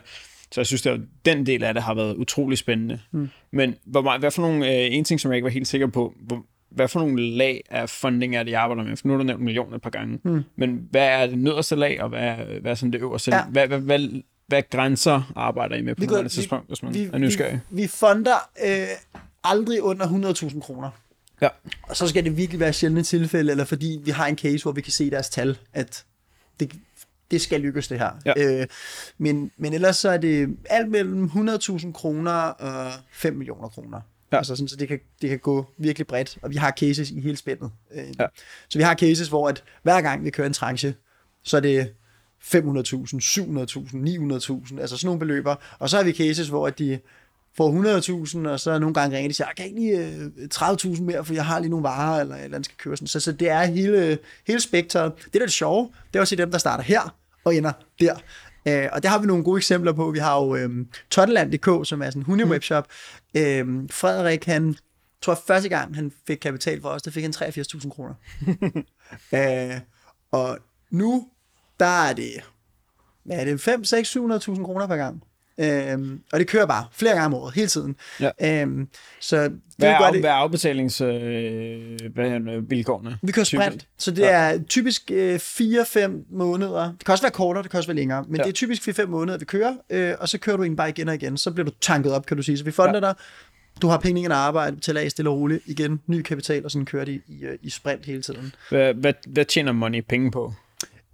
Så 0.52 0.62
jeg 0.62 0.66
synes, 0.66 0.86
at 0.86 1.00
den 1.26 1.46
del 1.46 1.64
af 1.64 1.74
det 1.74 1.84
har 1.84 1.94
været 1.94 2.16
utrolig 2.16 2.58
spændende. 2.58 3.00
Mm. 3.12 3.30
Men 3.52 3.76
hvor, 3.86 4.18
hvad 4.18 4.32
for 4.32 4.42
nogle, 4.42 4.68
øh, 4.68 4.96
en 4.96 5.04
ting, 5.04 5.20
som 5.20 5.32
jeg 5.32 5.36
ikke 5.36 5.46
var 5.46 5.52
helt 5.52 5.68
sikker 5.68 5.88
på, 5.88 6.14
hvor, 6.20 6.46
hvad 6.72 6.88
for 6.88 7.00
nogle 7.00 7.22
lag 7.22 7.64
af 7.70 7.90
funding 7.90 8.36
er 8.36 8.44
det, 8.44 8.52
jeg 8.52 8.62
arbejder 8.62 8.84
med? 8.84 8.98
For 8.98 9.08
nu 9.08 9.14
har 9.14 9.18
du 9.18 9.24
nævnt 9.24 9.44
millioner 9.44 9.76
et 9.76 9.82
par 9.82 9.90
gange. 9.90 10.20
Mm. 10.24 10.44
Men 10.56 10.88
hvad 10.92 11.08
er 11.08 11.28
det 11.28 11.38
nederste 11.38 11.76
lag, 11.76 12.02
og 12.02 12.10
hvad, 12.10 12.36
hvad 12.62 12.72
er 12.72 12.76
sådan 12.76 12.94
det 12.94 13.02
øverste? 13.02 13.36
Ja. 13.36 13.44
Hvad, 13.44 13.68
hvad, 13.68 13.80
hvad, 13.80 14.10
hvad 14.48 14.64
grænser 14.70 15.32
arbejder 15.36 15.76
I 15.76 15.82
med 15.82 15.96
på 15.96 16.04
nuværende 16.04 16.30
tidspunkt, 16.30 16.68
hvis 16.68 16.84
man 16.84 16.94
vi, 16.94 17.10
er 17.14 17.18
nysgerrig? 17.18 17.60
Vi, 17.70 17.82
vi 17.82 17.88
fonder 17.88 18.50
øh, 18.66 18.88
aldrig 19.44 19.82
under 19.82 20.34
100.000 20.34 20.60
kroner. 20.60 20.90
Ja. 21.42 21.48
Og 21.84 21.96
så 21.96 22.08
skal 22.08 22.24
det 22.24 22.38
virkelig 22.38 22.60
være 22.60 22.74
sjældne 22.74 23.04
tilfælde, 23.04 23.52
eller 23.52 23.66
fordi 23.66 24.00
vi 24.04 24.12
har 24.12 24.28
en 24.28 24.38
case, 24.38 24.64
hvor 24.64 24.72
vi 24.72 24.82
kan 24.82 24.92
se 24.92 25.10
deres 25.10 25.30
tal, 25.30 25.58
at 25.74 26.06
det, 26.60 26.74
det 27.32 27.42
skal 27.42 27.62
lykkes 27.62 27.88
det 27.88 28.00
her. 28.00 28.12
Ja. 28.26 28.34
Øh, 28.38 28.68
men, 29.18 29.52
men 29.58 29.74
ellers 29.74 29.98
så 29.98 30.10
er 30.10 30.18
det 30.18 30.58
alt 30.70 30.90
mellem 30.90 31.26
100.000 31.26 31.92
kroner 31.92 32.32
og 32.32 32.92
5 33.12 33.36
millioner 33.36 33.68
kroner. 33.68 34.02
Ja. 34.32 34.38
Altså 34.38 34.56
sådan, 34.56 34.68
så 34.68 34.76
det 34.76 34.88
kan, 34.88 35.00
det 35.22 35.30
kan 35.30 35.40
gå 35.40 35.66
virkelig 35.78 36.08
bredt, 36.08 36.38
og 36.42 36.50
vi 36.50 36.56
har 36.56 36.72
cases 36.72 37.12
i 37.12 37.20
hele 37.22 37.38
spændet. 37.38 37.72
Øh, 37.96 38.04
ja. 38.20 38.26
Så 38.70 38.80
vi 38.80 38.84
har 38.84 38.96
cases, 38.96 39.28
hvor 39.28 39.50
at 39.50 39.64
hver 39.84 40.02
gang 40.02 40.24
vi 40.26 40.30
kører 40.30 40.48
en 40.48 40.54
tranche, 40.54 40.96
så 41.44 41.58
er 41.58 41.62
det 41.62 41.94
500.000, 42.42 42.50
700.000, 42.50 42.60
900.000, 44.70 44.82
altså 44.82 44.98
sådan 44.98 45.06
nogle 45.06 45.20
beløber. 45.20 45.56
Og 45.80 45.90
så 45.90 45.98
har 45.98 46.04
vi 46.04 46.12
cases, 46.12 46.48
hvor 46.48 46.70
de 46.70 47.00
får 47.58 48.42
100.000, 48.44 48.50
og 48.50 48.60
så 48.60 48.80
nogle 48.80 48.94
gange 48.94 49.18
ringer 49.18 49.30
de 49.30 49.34
siger, 49.34 49.48
jeg 49.48 49.56
kan 49.56 49.66
ikke 49.66 49.80
lige 49.80 50.32
30.000 50.54 51.02
mere, 51.02 51.26
for 51.26 51.34
jeg 51.34 51.46
har 51.46 51.60
lige 51.60 51.70
nogle 51.70 51.84
varer, 51.84 52.22
eller 52.22 52.36
eller 52.36 52.56
andet 52.56 52.66
skal 52.66 52.78
køre 52.78 52.98
sådan. 52.98 53.08
Så, 53.08 53.20
så 53.20 53.32
det 53.32 53.50
er 53.50 53.64
hele, 53.64 54.18
hele 54.48 54.60
spektret. 54.60 55.14
Det, 55.26 55.34
der 55.34 55.40
er 55.40 55.46
det 55.46 55.54
sjove, 55.54 55.92
det 56.08 56.16
er 56.16 56.22
også 56.22 56.36
dem, 56.36 56.52
der 56.52 56.58
starter 56.58 56.84
her 56.84 57.19
og 57.44 57.56
ender 57.56 57.72
der. 58.00 58.16
Uh, 58.66 58.90
og 58.92 59.04
der 59.04 59.10
har 59.10 59.20
vi 59.20 59.28
nogle 59.28 59.44
gode 59.44 59.58
eksempler 59.58 59.94
på. 59.94 60.12
Vi 60.12 60.20
har 60.20 60.36
jo 60.36 60.66
um, 60.66 60.88
Tottenland.dk, 61.10 61.88
som 61.88 62.02
er 62.02 62.06
sådan 62.06 62.22
en 62.22 62.26
hundewebshop. 62.26 62.88
Mm. 63.36 63.80
Uh, 63.80 63.90
Frederik, 63.92 64.46
han 64.46 64.76
tror 65.22 65.40
første 65.48 65.70
gang, 65.70 65.96
han 65.96 66.12
fik 66.28 66.38
kapital 66.38 66.82
for 66.82 66.90
os, 66.90 67.02
der 67.02 67.12
fik 67.12 67.24
han 67.24 67.34
83.000 67.36 67.90
kroner. 67.90 68.14
uh, 69.32 69.82
og 70.40 70.58
nu 70.92 71.28
der 71.80 71.86
er 71.86 72.14
det, 72.14 72.34
hvad 73.24 73.38
er 73.40 73.46
det, 73.46 73.62
5, 73.62 73.84
6, 73.84 74.18
700.000 74.18 74.64
kroner 74.64 74.88
per 74.88 74.96
gang. 74.96 75.24
Øhm, 75.60 76.22
og 76.34 76.40
det 76.40 76.48
kører 76.48 76.66
bare 76.66 76.86
flere 76.92 77.14
gange 77.14 77.26
om 77.26 77.34
året, 77.34 77.54
hele 77.54 77.68
tiden. 77.68 77.96
Ja. 78.20 78.62
Øhm, 78.62 78.88
så 79.20 79.44
det 79.44 79.52
hvad, 79.78 79.90
er, 79.90 80.12
det, 80.12 80.22
hvad 80.22 80.30
er 80.30 80.34
afbetalingsvilkårene? 80.34 83.10
Øh, 83.10 83.16
vi 83.22 83.32
kører 83.32 83.44
sprint, 83.44 83.72
typisk. 83.72 83.88
så 83.98 84.12
det 84.12 84.22
ja. 84.22 84.30
er 84.30 84.64
typisk 84.64 85.12
øh, 85.12 85.36
4-5 85.36 86.12
måneder. 86.32 86.84
Det 86.84 87.06
kan 87.06 87.12
også 87.12 87.24
være 87.24 87.32
kortere, 87.32 87.64
det 87.64 87.72
kan 87.72 87.78
også 87.78 87.90
være 87.90 87.96
længere, 87.96 88.26
men 88.28 88.36
ja. 88.36 88.44
det 88.44 88.50
er 88.50 88.54
typisk 88.54 88.88
4-5 88.88 89.06
måneder, 89.06 89.38
vi 89.38 89.46
kører, 89.46 89.76
øh, 89.90 90.14
og 90.20 90.30
så 90.30 90.38
kører 90.38 90.58
du 90.58 90.64
ind 90.64 90.78
bare 90.78 90.90
igen 90.90 91.08
og 91.08 91.16
igen. 91.16 91.38
Så 91.38 91.52
bliver 91.52 91.66
du 91.66 91.72
tanket 91.82 92.14
op, 92.14 92.26
kan 92.26 92.38
du 92.38 92.44
sige. 92.44 92.58
Så 92.58 92.64
vi 92.64 92.72
fonder 92.72 92.94
ja. 92.94 93.00
dig, 93.00 93.16
du 93.82 93.88
har 93.88 93.98
penge 93.98 94.22
i 94.22 94.26
at 94.26 94.32
arbejde, 94.32 94.76
betaler 94.76 95.02
af 95.02 95.12
stille 95.12 95.30
og 95.30 95.38
roligt, 95.38 95.64
igen, 95.66 96.02
ny 96.08 96.22
kapital, 96.22 96.66
og 96.66 96.72
sådan 96.72 96.86
kører 96.86 97.06
de 97.06 97.22
i, 97.28 97.44
øh, 97.44 97.58
i 97.62 97.70
sprint 97.70 98.06
hele 98.06 98.22
tiden. 98.22 98.56
Hvad, 98.70 98.94
hvad, 98.94 99.14
hvad 99.28 99.46
tjener 99.46 99.72
money 99.72 100.04
penge 100.10 100.32
på? 100.32 100.54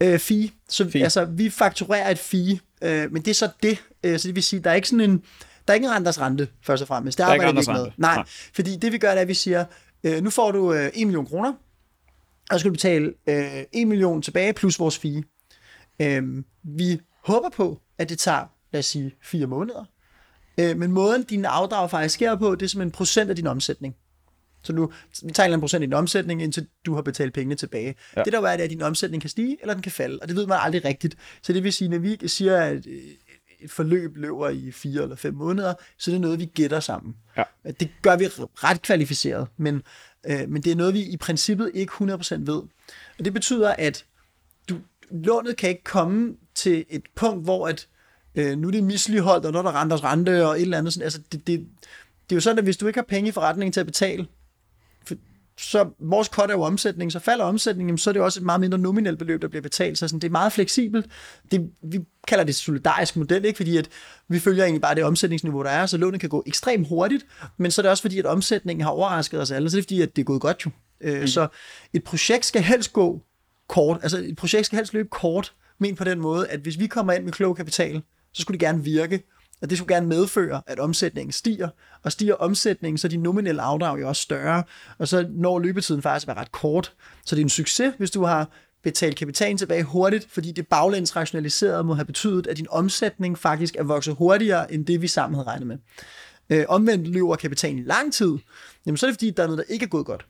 Øh, 0.03 0.19
fee. 0.19 0.49
Så 0.69 0.89
fee. 0.89 1.03
altså, 1.03 1.25
vi 1.25 1.49
fakturerer 1.49 2.11
et 2.11 2.19
fee, 2.19 2.59
øh, 2.81 3.11
men 3.11 3.21
det 3.21 3.27
er 3.27 3.35
så 3.35 3.49
det. 3.63 3.83
Øh, 4.03 4.19
så 4.19 4.27
det 4.27 4.35
vil 4.35 4.43
sige, 4.43 4.59
der 4.59 4.69
er 4.69 4.75
ikke 4.75 4.87
sådan 4.87 5.09
en, 5.09 5.23
der 5.67 5.73
er 5.73 5.75
ikke 5.75 5.85
en 5.85 5.91
renters 5.91 6.21
rente, 6.21 6.47
først 6.61 6.81
og 6.81 6.87
fremmest. 6.87 7.17
Det 7.17 7.23
arbejder 7.23 7.53
vi 7.53 7.59
ikke 7.59 7.71
med. 7.71 7.91
Nej, 7.97 8.15
Nej, 8.15 8.25
fordi 8.55 8.75
det 8.75 8.91
vi 8.91 8.97
gør, 8.97 9.09
det 9.09 9.17
er, 9.17 9.21
at 9.21 9.27
vi 9.27 9.33
siger, 9.33 9.65
øh, 10.03 10.23
nu 10.23 10.29
får 10.29 10.51
du 10.51 10.73
øh, 10.73 10.89
1 10.93 11.07
million 11.07 11.25
kroner, 11.25 11.53
og 12.49 12.53
så 12.53 12.59
skal 12.59 12.69
du 12.69 12.73
betale 12.73 13.13
øh, 13.29 13.63
1 13.73 13.87
million 13.87 14.21
tilbage 14.21 14.53
plus 14.53 14.79
vores 14.79 14.97
fee. 14.97 15.23
Øh, 16.01 16.43
vi 16.63 16.99
håber 17.23 17.49
på, 17.49 17.81
at 17.97 18.09
det 18.09 18.19
tager, 18.19 18.45
lad 18.71 18.79
os 18.79 18.85
sige, 18.85 19.15
fire 19.21 19.47
måneder. 19.47 19.85
Øh, 20.57 20.77
men 20.77 20.91
måden, 20.91 21.23
dine 21.23 21.47
afdrag 21.47 21.89
faktisk 21.89 22.13
sker 22.13 22.35
på, 22.35 22.55
det 22.55 22.65
er 22.65 22.69
som 22.69 22.81
en 22.81 22.91
procent 22.91 23.29
af 23.29 23.35
din 23.35 23.47
omsætning. 23.47 23.95
Så 24.65 24.73
nu, 24.73 24.91
vi 25.23 25.31
tager 25.31 25.53
en 25.53 25.59
procent 25.59 25.83
i 25.83 25.85
din 25.85 25.93
omsætning, 25.93 26.43
indtil 26.43 26.67
du 26.85 26.95
har 26.95 27.01
betalt 27.01 27.33
pengene 27.33 27.55
tilbage. 27.55 27.95
Ja. 28.15 28.23
Det 28.23 28.33
der 28.33 28.39
er, 28.41 28.51
det 28.51 28.59
er, 28.59 28.63
at 28.63 28.69
din 28.69 28.81
omsætning 28.81 29.21
kan 29.21 29.29
stige, 29.29 29.57
eller 29.61 29.73
den 29.73 29.83
kan 29.83 29.91
falde, 29.91 30.19
og 30.21 30.27
det 30.27 30.35
ved 30.35 30.47
man 30.47 30.57
aldrig 30.61 30.85
rigtigt. 30.85 31.15
Så 31.41 31.53
det 31.53 31.63
vil 31.63 31.73
sige, 31.73 31.89
når 31.89 31.97
vi 31.97 32.27
siger, 32.27 32.57
at 32.57 32.87
øh, 32.87 33.01
et 33.59 33.71
forløb 33.71 34.17
løber 34.17 34.49
i 34.49 34.71
fire 34.71 35.03
eller 35.03 35.15
fem 35.15 35.33
måneder, 35.33 35.73
så 35.97 36.11
det 36.11 36.17
er 36.17 36.21
noget, 36.21 36.39
vi 36.39 36.45
gætter 36.45 36.79
sammen. 36.79 37.15
Ja. 37.37 37.43
Det 37.79 37.89
gør 38.01 38.15
vi 38.15 38.25
ret 38.27 38.81
kvalificeret, 38.81 39.47
men, 39.57 39.81
øh, 40.25 40.49
men 40.49 40.61
det 40.61 40.71
er 40.71 40.75
noget, 40.75 40.93
vi 40.93 41.01
i 41.01 41.17
princippet 41.17 41.71
ikke 41.73 41.93
100% 41.93 42.35
ved. 42.39 42.61
Og 43.19 43.25
det 43.25 43.33
betyder, 43.33 43.75
at 43.77 44.05
du, 44.69 44.77
lånet 45.11 45.57
kan 45.57 45.69
ikke 45.69 45.83
komme 45.83 46.35
til 46.55 46.85
et 46.89 47.03
punkt, 47.15 47.43
hvor 47.43 47.67
at, 47.67 47.87
øh, 48.35 48.57
nu 48.57 48.67
er 48.67 48.71
det 48.71 48.83
misligeholdt, 48.83 49.45
og 49.45 49.51
når 49.51 49.61
der 49.61 49.81
renters 49.81 50.03
rente 50.03 50.47
og 50.47 50.55
et 50.55 50.61
eller 50.61 50.77
andet. 50.77 50.93
Sådan, 50.93 51.03
altså 51.03 51.19
det, 51.31 51.47
det, 51.47 51.67
det 52.29 52.31
er 52.31 52.35
jo 52.35 52.41
sådan, 52.41 52.57
at 52.57 52.63
hvis 52.63 52.77
du 52.77 52.87
ikke 52.87 52.99
har 52.99 53.05
penge 53.05 53.27
i 53.27 53.31
forretningen 53.31 53.73
til 53.73 53.79
at 53.79 53.85
betale, 53.85 54.27
så 55.57 55.89
vores 55.99 56.27
cut 56.27 56.49
er 56.49 56.53
jo 56.53 56.61
omsætning, 56.61 57.11
så 57.11 57.19
falder 57.19 57.45
omsætningen, 57.45 57.97
så 57.97 58.09
er 58.09 58.11
det 58.11 58.21
også 58.21 58.39
et 58.39 58.45
meget 58.45 58.61
mindre 58.61 58.77
nominelt 58.77 59.19
beløb, 59.19 59.41
der 59.41 59.47
bliver 59.47 59.61
betalt. 59.61 59.97
Så 59.97 60.07
sådan, 60.07 60.19
det 60.19 60.27
er 60.27 60.31
meget 60.31 60.53
fleksibelt. 60.53 61.05
Det, 61.51 61.69
vi 61.83 61.99
kalder 62.27 62.43
det 62.43 62.55
solidarisk 62.55 63.15
model, 63.15 63.45
ikke? 63.45 63.57
fordi 63.57 63.77
at 63.77 63.89
vi 64.27 64.39
følger 64.39 64.63
egentlig 64.63 64.81
bare 64.81 64.95
det 64.95 65.03
omsætningsniveau, 65.03 65.63
der 65.63 65.69
er, 65.69 65.85
så 65.85 65.97
lånet 65.97 66.19
kan 66.19 66.29
gå 66.29 66.43
ekstremt 66.45 66.87
hurtigt, 66.87 67.25
men 67.57 67.71
så 67.71 67.81
er 67.81 67.83
det 67.83 67.89
også 67.89 68.01
fordi, 68.01 68.19
at 68.19 68.25
omsætningen 68.25 68.83
har 68.83 68.91
overrasket 68.91 69.41
os 69.41 69.51
alle, 69.51 69.69
så 69.69 69.75
det 69.75 69.81
er 69.81 69.85
fordi, 69.85 70.01
at 70.01 70.15
det 70.15 70.21
er 70.21 70.25
gået 70.25 70.41
godt 70.41 70.65
jo. 70.65 70.71
Øh, 71.01 71.21
mm. 71.21 71.27
Så 71.27 71.47
et 71.93 72.03
projekt 72.03 72.45
skal 72.45 72.61
helst 72.61 72.93
gå 72.93 73.21
kort, 73.67 73.99
altså 74.01 74.17
et 74.17 74.35
projekt 74.35 74.65
skal 74.65 74.77
helst 74.77 74.93
løbe 74.93 75.09
kort, 75.09 75.53
ment 75.79 75.97
på 75.97 76.03
den 76.03 76.19
måde, 76.19 76.47
at 76.47 76.59
hvis 76.59 76.79
vi 76.79 76.87
kommer 76.87 77.13
ind 77.13 77.23
med 77.23 77.33
klog 77.33 77.57
kapital, 77.57 78.01
så 78.33 78.41
skulle 78.41 78.59
det 78.59 78.67
gerne 78.67 78.83
virke, 78.83 79.23
og 79.61 79.69
det 79.69 79.77
skulle 79.77 79.95
gerne 79.95 80.07
medføre, 80.07 80.61
at 80.67 80.79
omsætningen 80.79 81.31
stiger, 81.31 81.69
og 82.03 82.11
stiger 82.11 82.33
omsætningen, 82.33 82.97
så 82.97 83.07
er 83.07 83.09
de 83.09 83.17
nominelle 83.17 83.61
afdrag 83.61 83.99
jo 83.99 84.07
også 84.07 84.21
større, 84.21 84.63
og 84.97 85.07
så 85.07 85.27
når 85.29 85.59
løbetiden 85.59 86.01
faktisk 86.01 86.23
at 86.23 86.35
være 86.35 86.41
ret 86.41 86.51
kort. 86.51 86.93
Så 87.25 87.35
det 87.35 87.41
er 87.41 87.45
en 87.45 87.49
succes, 87.49 87.93
hvis 87.97 88.11
du 88.11 88.23
har 88.23 88.49
betalt 88.83 89.17
kapitalen 89.17 89.57
tilbage 89.57 89.83
hurtigt, 89.83 90.27
fordi 90.29 90.51
det 90.51 90.67
baglæns 90.67 91.15
rationaliseret 91.15 91.85
må 91.85 91.93
have 91.93 92.05
betydet, 92.05 92.47
at 92.47 92.57
din 92.57 92.67
omsætning 92.69 93.39
faktisk 93.39 93.75
er 93.75 93.83
vokset 93.83 94.15
hurtigere, 94.15 94.73
end 94.73 94.85
det 94.85 95.01
vi 95.01 95.07
sammen 95.07 95.35
havde 95.35 95.47
regnet 95.47 95.67
med. 95.67 95.77
Øh, 96.49 96.65
omvendt 96.67 97.07
løber 97.07 97.35
kapitalen 97.35 97.79
i 97.79 97.83
lang 97.83 98.13
tid, 98.13 98.37
jamen 98.85 98.97
så 98.97 99.05
er 99.05 99.09
det 99.09 99.15
fordi, 99.15 99.29
der 99.29 99.43
er 99.43 99.47
noget, 99.47 99.57
der 99.67 99.73
ikke 99.73 99.83
er 99.83 99.89
gået 99.89 100.05
godt. 100.05 100.25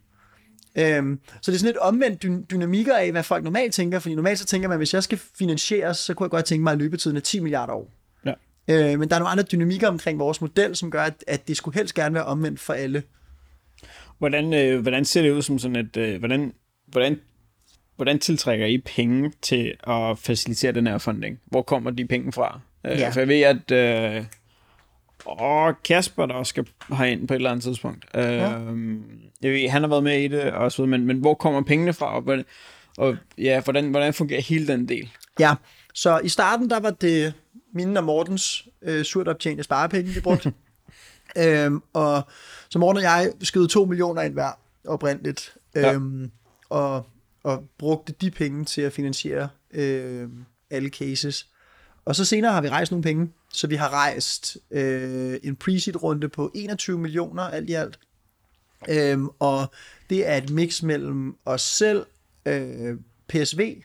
Øhm, 0.78 1.20
så 1.42 1.52
det 1.52 1.56
er 1.56 1.60
sådan 1.60 1.68
lidt 1.68 1.78
omvendt 1.78 2.24
dy- 2.24 2.52
dynamikker 2.52 2.96
af, 2.96 3.12
hvad 3.12 3.24
folk 3.24 3.44
normalt 3.44 3.74
tænker, 3.74 4.00
fordi 4.00 4.16
normalt 4.16 4.40
så 4.40 4.46
tænker 4.46 4.68
man, 4.70 4.78
hvis 4.78 4.94
jeg 4.94 5.04
skal 5.04 5.20
finansieres, 5.38 5.98
så 5.98 6.14
kunne 6.14 6.26
jeg 6.26 6.32
godt 6.32 6.46
tænke 6.46 6.64
mig, 6.64 6.74
at 6.74 6.78
løbetiden 6.78 7.18
er 7.18 7.22
10 7.22 7.40
milliarder 7.40 7.74
år. 7.74 7.92
Ja. 8.68 8.94
Øh, 8.94 9.00
men 9.00 9.10
der 9.10 9.16
er 9.16 9.20
nogle 9.20 9.32
andre 9.32 9.44
dynamikker 9.44 9.88
omkring 9.88 10.20
vores 10.20 10.42
model, 10.42 10.76
som 10.76 10.92
gør, 10.92 11.04
at, 11.04 11.24
at 11.28 11.48
det 11.48 11.58
skulle 11.58 11.76
helst 11.76 11.94
gerne 11.96 12.16
være 12.16 12.26
omvendt 12.26 12.60
for 12.60 12.74
alle. 12.74 13.04
Hvordan, 14.18 14.54
øh, 14.54 14.82
hvordan 14.82 15.06
ser 15.06 15.22
det 15.22 15.32
ud 15.32 15.42
som 15.42 15.60
sådan 15.60 15.76
et... 15.76 15.98
Øh, 15.98 16.20
hvordan, 16.20 16.54
hvordan, 16.88 17.20
hvordan 17.96 18.20
tiltrækker 18.20 18.66
I 18.66 18.78
penge 18.78 19.32
til 19.42 19.74
at 19.88 20.18
facilitere 20.20 20.72
den 20.72 20.88
her 20.88 20.98
funding? 20.98 21.40
Hvor 21.46 21.62
kommer 21.62 21.92
de 21.92 22.06
penge 22.08 22.32
fra? 22.32 22.60
Øh, 22.86 23.00
Ja. 23.00 23.10
For 23.10 23.20
jeg 23.20 23.28
ved, 23.28 23.42
at... 23.42 23.72
Øh, 24.18 24.26
og 25.26 25.84
Kasper, 25.84 26.26
der 26.26 26.34
også 26.34 26.50
skal 26.50 26.66
herind 26.98 27.28
på 27.28 27.34
et 27.34 27.36
eller 27.36 27.52
andet 27.52 27.64
tidspunkt. 27.64 28.06
Øh, 28.16 28.24
jeg 29.42 29.52
ved, 29.52 29.70
han 29.70 29.82
har 29.82 29.90
været 29.90 30.04
med 30.04 30.20
i 30.20 30.28
det 30.28 30.42
og 30.42 30.72
så 30.72 30.86
men, 30.86 31.06
men 31.06 31.18
hvor 31.20 31.34
kommer 31.34 31.62
pengene 31.64 31.94
fra? 31.94 32.16
Og, 32.16 32.22
hvordan- 32.22 32.46
og 32.98 33.18
ja, 33.38 33.62
hvordan, 33.62 33.90
hvordan 33.90 34.14
fungerer 34.14 34.42
hele 34.42 34.68
den 34.68 34.90
del? 34.90 35.10
Ja, 35.40 35.54
så 35.94 36.20
i 36.24 36.30
starten, 36.30 36.70
der 36.70 36.80
var 36.80 36.90
det 36.90 37.34
mine 37.76 38.00
og 38.00 38.04
Mortens 38.04 38.68
øh, 38.82 39.06
surt 39.06 39.28
optjente 39.28 39.64
sparepenge, 39.64 40.12
vi 40.14 40.20
brugte. 40.20 40.54
øhm, 41.38 41.82
og 41.94 42.22
så 42.70 42.80
Morten 42.80 42.98
og 42.98 43.04
jeg 43.04 43.32
skød 43.42 43.68
2 43.68 43.86
millioner 43.86 44.22
ind 44.22 44.34
hver 44.34 44.60
oprindeligt, 44.88 45.54
Ja. 45.76 45.94
øhm, 45.94 46.32
og, 46.70 47.06
og 47.44 47.64
brugte 47.78 48.14
de 48.22 48.32
penge 48.32 48.66
til 48.66 48.82
at 48.82 48.94
finansiere 48.94 49.50
øh, 49.74 50.30
alle 50.70 50.90
cases. 50.90 51.48
Og 52.06 52.16
så 52.16 52.26
senere 52.26 52.52
har 52.52 52.62
vi 52.62 52.70
rejst 52.70 52.92
nogle 52.92 53.04
penge, 53.04 53.32
så 53.54 53.68
vi 53.68 53.76
har 53.76 53.90
rejst 53.90 54.58
øh, 54.72 55.40
en 55.44 55.56
pre-seed 55.64 55.96
runde 56.04 56.30
på 56.30 56.52
21 56.56 56.98
millioner 57.00 57.44
alt 57.44 57.70
i 57.70 57.74
alt. 57.74 58.00
Øhm, 58.90 59.30
og 59.40 59.72
det 60.10 60.30
er 60.30 60.36
et 60.38 60.50
mix 60.50 60.82
mellem 60.84 61.36
os 61.46 61.62
selv, 61.62 62.06
øh, 62.46 62.98
PSV, 63.28 63.82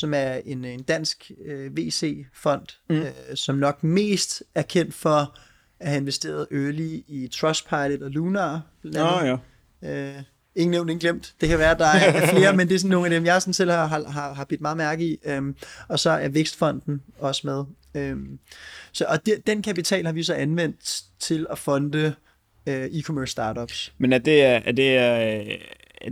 som 0.00 0.14
er 0.14 0.40
en, 0.44 0.64
en 0.64 0.82
dansk 0.82 1.30
øh, 1.44 1.76
VC-fond, 1.76 2.66
mm. 2.90 2.96
øh, 2.96 3.06
som 3.34 3.54
nok 3.54 3.84
mest 3.84 4.42
er 4.54 4.62
kendt 4.62 4.94
for 4.94 5.36
at 5.80 5.88
have 5.88 6.00
investeret 6.00 6.46
early 6.52 7.02
i 7.08 7.28
Trustpilot 7.32 8.02
og 8.02 8.10
Lunar. 8.10 8.60
blandt 8.80 8.98
andet. 8.98 9.38
ja. 9.82 10.16
Øh, 10.16 10.22
ingen 10.54 10.70
nævnt, 10.70 10.90
ingen 10.90 11.00
glemt. 11.00 11.34
Det 11.40 11.48
kan 11.48 11.58
være, 11.58 11.70
at 11.70 11.78
der 11.78 11.86
er 11.86 12.26
flere, 12.36 12.56
men 12.56 12.68
det 12.68 12.74
er 12.74 12.78
sådan 12.78 12.90
nogle 12.90 13.06
af 13.06 13.10
dem, 13.10 13.24
jeg 13.24 13.42
sådan 13.42 13.54
selv 13.54 13.70
har, 13.70 13.86
har, 13.86 14.34
har 14.34 14.44
bidt 14.44 14.60
meget 14.60 14.76
mærke 14.76 15.04
i. 15.04 15.18
Øhm, 15.24 15.56
og 15.88 15.98
så 15.98 16.10
er 16.10 16.28
Vækstfonden 16.28 17.02
også 17.18 17.46
med. 17.46 17.64
Øhm, 18.02 18.38
så, 18.92 19.04
og 19.08 19.26
de, 19.26 19.32
den 19.46 19.62
kapital 19.62 20.06
har 20.06 20.12
vi 20.12 20.22
så 20.22 20.34
anvendt 20.34 21.02
til 21.20 21.46
at 21.50 21.58
fonde 21.58 22.14
øh, 22.66 22.84
e-commerce 22.84 23.26
startups. 23.26 23.92
Men 23.98 24.12
er 24.12 24.18
det, 24.18 24.44
er 24.44 24.72
det 24.72 24.82
øh, 24.82 25.54
er 25.54 25.56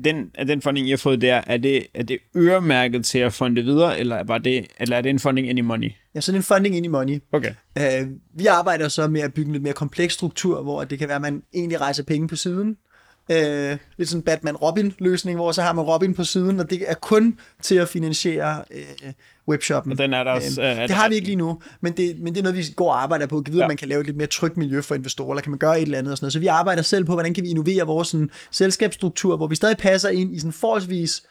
den, 0.04 0.30
er 0.34 0.44
den 0.44 0.62
funding, 0.62 0.86
I 0.86 0.90
har 0.90 0.96
fået 0.96 1.20
der, 1.20 1.42
er 1.46 1.56
det, 1.56 1.86
er 1.94 2.02
det 2.02 2.18
øremærket 2.36 3.04
til 3.04 3.18
at 3.18 3.32
fonde 3.32 3.62
videre, 3.62 3.98
eller, 3.98 4.24
var 4.24 4.38
det, 4.38 4.66
eller 4.80 4.96
er 4.96 5.00
det 5.00 5.10
en 5.10 5.18
funding 5.18 5.48
ind 5.48 5.58
i 5.58 5.62
money? 5.62 5.92
Ja, 6.14 6.20
sådan 6.20 6.38
en 6.38 6.42
funding 6.42 6.76
ind 6.76 6.86
i 6.86 6.88
money. 6.88 7.20
Okay. 7.32 7.54
Øh, 7.78 8.08
vi 8.34 8.46
arbejder 8.46 8.88
så 8.88 9.08
med 9.08 9.20
at 9.20 9.34
bygge 9.34 9.46
en 9.46 9.52
lidt 9.52 9.62
mere 9.62 9.72
kompleks 9.72 10.14
struktur, 10.14 10.62
hvor 10.62 10.84
det 10.84 10.98
kan 10.98 11.08
være, 11.08 11.16
at 11.16 11.22
man 11.22 11.42
egentlig 11.54 11.80
rejser 11.80 12.02
penge 12.02 12.28
på 12.28 12.36
siden. 12.36 12.76
Øh, 13.30 13.76
lidt 13.96 14.08
sådan 14.08 14.22
Batman-Robin-løsning, 14.22 15.36
hvor 15.36 15.52
så 15.52 15.62
har 15.62 15.72
man 15.72 15.84
Robin 15.84 16.14
på 16.14 16.24
siden, 16.24 16.60
og 16.60 16.70
det 16.70 16.90
er 16.90 16.94
kun 16.94 17.38
til 17.62 17.74
at 17.74 17.88
finansiere 17.88 18.64
øh, 18.70 19.12
webshoppen. 19.48 19.92
Og 19.92 19.98
den 19.98 20.14
er 20.14 20.24
der 20.24 20.30
også... 20.30 20.60
Øhm, 20.62 20.70
øh, 20.70 20.76
er 20.78 20.86
det 20.86 20.96
har 20.96 21.08
vi 21.08 21.14
ikke 21.14 21.26
lige 21.26 21.36
nu, 21.36 21.60
men 21.80 21.92
det, 21.96 22.18
men 22.20 22.32
det 22.34 22.38
er 22.38 22.42
noget, 22.42 22.58
vi 22.58 22.64
går 22.76 22.90
og 22.92 23.02
arbejder 23.02 23.26
på. 23.26 23.42
Vide, 23.46 23.56
Ja. 23.56 23.62
ja. 23.62 23.68
man 23.68 23.76
kan 23.76 23.88
lave 23.88 24.00
et 24.00 24.06
lidt 24.06 24.16
mere 24.16 24.26
trygt 24.26 24.56
miljø 24.56 24.80
for 24.80 24.94
investorer, 24.94 25.30
eller 25.32 25.42
kan 25.42 25.50
man 25.50 25.58
gøre 25.58 25.76
et 25.78 25.82
eller 25.82 25.98
andet 25.98 26.12
og 26.12 26.18
sådan 26.18 26.24
noget. 26.24 26.32
Så 26.32 26.38
vi 26.38 26.46
arbejder 26.46 26.82
selv 26.82 27.04
på, 27.04 27.12
hvordan 27.12 27.34
kan 27.34 27.44
vi 27.44 27.48
innovere 27.48 27.86
vores 27.86 28.08
sådan, 28.08 28.30
selskabsstruktur, 28.50 29.36
hvor 29.36 29.46
vi 29.46 29.54
stadig 29.54 29.76
passer 29.76 30.08
ind 30.08 30.34
i 30.36 30.38
sådan 30.38 30.52
forholdsvis 30.52 31.22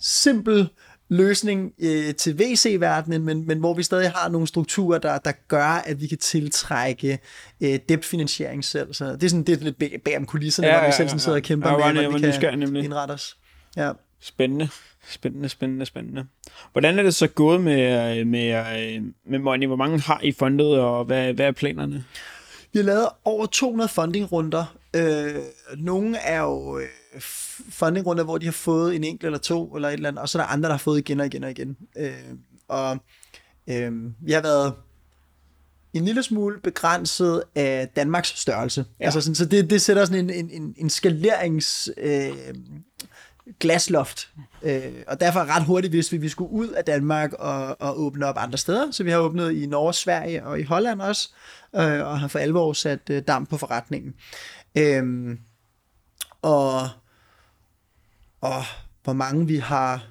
simpel 0.00 0.68
løsning 1.10 1.72
øh, 1.82 2.14
til 2.14 2.38
VC-verdenen, 2.38 3.24
men, 3.24 3.46
men 3.46 3.58
hvor 3.58 3.74
vi 3.74 3.82
stadig 3.82 4.10
har 4.10 4.28
nogle 4.28 4.46
strukturer, 4.46 4.98
der, 4.98 5.18
der 5.18 5.32
gør, 5.48 5.82
at 5.86 6.00
vi 6.00 6.06
kan 6.06 6.18
tiltrække 6.18 7.18
øh, 7.60 7.78
debt-finansiering 7.88 8.64
selv. 8.64 8.94
Så 8.94 9.12
det 9.12 9.22
er 9.24 9.28
sådan 9.28 9.42
det 9.44 9.60
er 9.60 9.64
lidt 9.64 10.04
bag, 10.04 10.16
om 10.16 10.26
kulisserne, 10.26 10.68
Ja, 10.68 10.74
ja, 10.74 10.80
hvor 10.80 10.86
vi 10.86 10.90
ja, 10.90 10.96
selv 10.96 11.04
ja, 11.04 11.08
sådan 11.08 11.20
sidder 11.20 11.36
og 11.38 11.42
ja. 11.42 11.46
kæmper 11.46 11.68
Ja, 11.68 11.92
med, 11.92 12.06
hvordan 12.06 12.32
vi 12.34 12.40
kan 12.40 12.58
nemlig. 12.58 12.84
indrette 12.84 13.12
os. 13.12 13.36
Ja. 13.76 13.92
Spændende. 14.20 14.68
Spændende, 15.06 15.48
spændende, 15.48 15.86
spændende. 15.86 16.26
Hvordan 16.72 16.98
er 16.98 17.02
det 17.02 17.14
så 17.14 17.26
gået 17.26 17.60
med, 17.60 18.24
med, 18.24 18.48
øh, 18.48 19.02
med 19.26 19.38
money? 19.38 19.66
Hvor 19.66 19.76
mange 19.76 20.00
har 20.00 20.20
I 20.22 20.32
fundet, 20.32 20.78
og 20.78 21.04
hvad, 21.04 21.32
hvad 21.32 21.46
er 21.46 21.52
planerne? 21.52 22.04
Vi 22.72 22.78
har 22.78 22.84
lavet 22.84 23.08
over 23.24 23.46
200 23.46 23.88
fundingrunder. 23.88 24.76
Øh, 24.96 25.34
nogle 25.76 26.16
er 26.16 26.40
jo 26.40 26.78
øh, 26.78 26.86
fundingrunder, 27.70 28.24
hvor 28.24 28.38
de 28.38 28.44
har 28.44 28.52
fået 28.52 28.96
en 28.96 29.04
enkelt 29.04 29.24
eller 29.24 29.38
to, 29.38 29.74
eller 29.74 29.88
et 29.88 29.92
eller 29.92 30.08
andet, 30.08 30.22
og 30.22 30.28
så 30.28 30.38
er 30.38 30.42
der 30.42 30.48
andre, 30.48 30.68
der 30.68 30.72
har 30.72 30.78
fået 30.78 30.98
igen 30.98 31.20
og 31.20 31.26
igen 31.26 31.44
og 31.44 31.50
igen. 31.50 31.76
Øh, 31.96 32.12
og 32.68 32.98
øh, 33.66 33.92
vi 34.20 34.32
har 34.32 34.40
været 34.40 34.74
en 35.92 36.04
lille 36.04 36.22
smule 36.22 36.60
begrænset 36.60 37.42
af 37.54 37.88
Danmarks 37.96 38.40
størrelse. 38.40 38.84
Ja. 39.00 39.04
Altså 39.04 39.20
sådan, 39.20 39.34
så 39.34 39.44
det, 39.44 39.70
det 39.70 39.82
sætter 39.82 40.04
sådan 40.04 40.30
en, 40.30 40.30
en, 40.30 40.50
en, 40.62 40.74
en 40.76 40.90
skalerings... 40.90 41.90
Øh, 41.96 42.32
glasloft. 43.60 44.30
Øh, 44.62 44.92
og 45.06 45.20
derfor 45.20 45.40
ret 45.40 45.64
hurtigt 45.64 45.92
vidste 45.92 46.10
vi, 46.10 46.16
at 46.16 46.22
vi 46.22 46.28
skulle 46.28 46.50
ud 46.50 46.68
af 46.68 46.84
Danmark 46.84 47.32
og, 47.32 47.80
og 47.80 48.00
åbne 48.00 48.26
op 48.26 48.34
andre 48.38 48.58
steder. 48.58 48.90
Så 48.90 49.04
vi 49.04 49.10
har 49.10 49.18
åbnet 49.18 49.52
i 49.52 49.66
Norge, 49.66 49.94
Sverige 49.94 50.44
og 50.44 50.60
i 50.60 50.62
Holland 50.62 51.02
også, 51.02 51.28
øh, 51.76 52.06
og 52.06 52.20
har 52.20 52.28
for 52.28 52.38
alvor 52.38 52.72
sat 52.72 53.10
øh, 53.10 53.22
damp 53.22 53.50
på 53.50 53.56
forretningen. 53.56 54.14
Øh, 54.76 55.38
og, 56.42 56.88
og 58.40 58.62
hvor 59.02 59.12
mange 59.12 59.46
vi 59.46 59.56
har... 59.56 60.06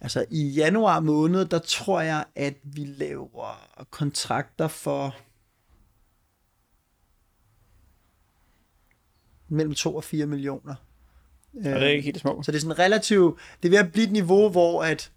Altså 0.00 0.24
i 0.30 0.48
januar 0.48 1.00
måned, 1.00 1.44
der 1.44 1.58
tror 1.58 2.00
jeg, 2.00 2.24
at 2.34 2.54
vi 2.62 2.84
laver 2.84 3.68
kontrakter 3.90 4.68
for 4.68 5.16
mellem 9.48 9.74
2 9.74 9.96
og 9.96 10.04
4 10.04 10.26
millioner. 10.26 10.74
Og 11.56 11.64
det 11.64 11.82
er 11.82 11.86
ikke 11.86 12.02
helt 12.04 12.20
små. 12.20 12.42
Så 12.42 12.52
det 12.52 12.56
er 12.56 12.60
sådan 12.60 12.78
relativt, 12.78 13.34
det 13.62 13.68
er 13.68 13.70
ved 13.70 13.78
at 13.78 13.92
blive 13.92 14.06
et 14.06 14.12
niveau, 14.12 14.48
hvor 14.48 14.82
at 14.82 15.10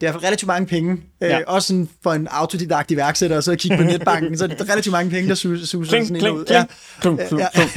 det 0.00 0.08
er 0.08 0.24
relativt 0.24 0.46
mange 0.46 0.66
penge. 0.66 1.02
Ja. 1.20 1.26
Ja. 1.26 1.38
Øh, 1.38 1.44
også 1.46 1.68
sådan 1.68 1.88
for 2.02 2.12
en 2.12 2.28
autodidakt 2.30 2.90
iværksætter, 2.90 3.36
og 3.36 3.42
så 3.42 3.56
kigge 3.56 3.76
på 3.76 3.82
netbanken, 3.82 4.38
så 4.38 4.44
er 4.44 4.48
det 4.48 4.70
relativt 4.70 4.92
mange 4.92 5.10
penge, 5.10 5.28
der 5.28 5.34
suser, 5.34 5.66
suser 5.66 5.90
Kling, 5.90 6.06
sådan 6.06 6.26
og 6.26 6.34
ud. 6.34 6.44
kling. 6.44 6.68
Klum, 7.00 7.18
klum, 7.28 7.40
ja, 7.40 7.48
klum. 7.54 7.68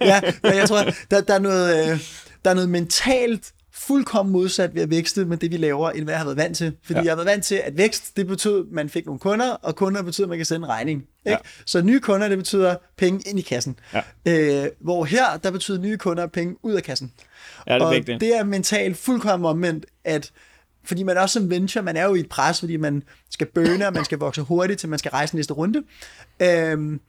ja, 0.00 0.20
ja, 0.50 0.56
jeg 0.56 0.68
tror, 0.68 0.84
der, 1.10 1.20
der, 1.20 1.34
er 1.34 1.38
noget, 1.38 1.90
øh, 1.92 2.00
der 2.44 2.50
er 2.50 2.54
noget 2.54 2.68
mentalt 2.70 3.52
fuldkommen 3.90 4.32
modsat 4.32 4.74
ved 4.74 4.82
at 4.82 4.90
vækste 4.90 5.24
med 5.24 5.36
det, 5.36 5.50
vi 5.50 5.56
laver, 5.56 5.90
end 5.90 6.04
hvad 6.04 6.14
jeg 6.14 6.18
har 6.18 6.24
været 6.24 6.36
vant 6.36 6.56
til. 6.56 6.76
Fordi 6.82 6.98
Ja. 6.98 7.04
jeg 7.04 7.10
har 7.10 7.16
været 7.16 7.26
vant 7.26 7.44
til, 7.44 7.54
at 7.54 7.76
vækst, 7.76 8.16
det 8.16 8.26
betød, 8.26 8.66
at 8.66 8.72
man 8.72 8.88
fik 8.88 9.06
nogle 9.06 9.18
kunder, 9.18 9.50
og 9.50 9.76
kunder 9.76 10.02
betyder, 10.02 10.24
at 10.26 10.28
man 10.28 10.38
kan 10.38 10.44
sende 10.46 10.64
en 10.64 10.68
regning. 10.68 11.00
Ikke? 11.00 11.30
Ja. 11.30 11.36
Så 11.66 11.82
nye 11.82 12.00
kunder, 12.00 12.28
det 12.28 12.38
betyder 12.38 12.76
penge 12.96 13.20
ind 13.30 13.38
i 13.38 13.42
kassen. 13.42 13.78
Ja. 13.94 14.02
Øh, 14.64 14.70
hvor 14.80 15.04
her, 15.04 15.36
der 15.36 15.50
betyder 15.50 15.78
nye 15.78 15.96
kunder 15.96 16.26
penge 16.26 16.56
ud 16.62 16.72
af 16.74 16.82
kassen. 16.82 17.12
Ja, 17.66 17.74
det 17.74 17.80
er 17.82 17.84
og 17.86 17.92
vigtigt. 17.94 18.20
det 18.20 18.36
er 18.36 18.44
mentalt 18.44 18.96
fuldkommen 18.96 19.46
omvendt, 19.46 19.86
at 20.04 20.30
fordi 20.84 21.02
man 21.02 21.16
er 21.16 21.20
også 21.20 21.40
som 21.40 21.50
venture, 21.50 21.82
man 21.82 21.96
er 21.96 22.04
jo 22.04 22.14
i 22.14 22.20
et 22.20 22.28
pres, 22.28 22.60
fordi 22.60 22.76
man 22.76 23.02
skal 23.30 23.46
bøne, 23.46 23.86
og 23.86 23.92
man 23.92 24.04
skal 24.04 24.18
vokse 24.18 24.42
hurtigt, 24.42 24.80
til 24.80 24.88
man 24.88 24.98
skal 24.98 25.10
rejse 25.10 25.36
næste 25.36 25.54
runde. 25.54 25.82
Øhm, 26.42 27.00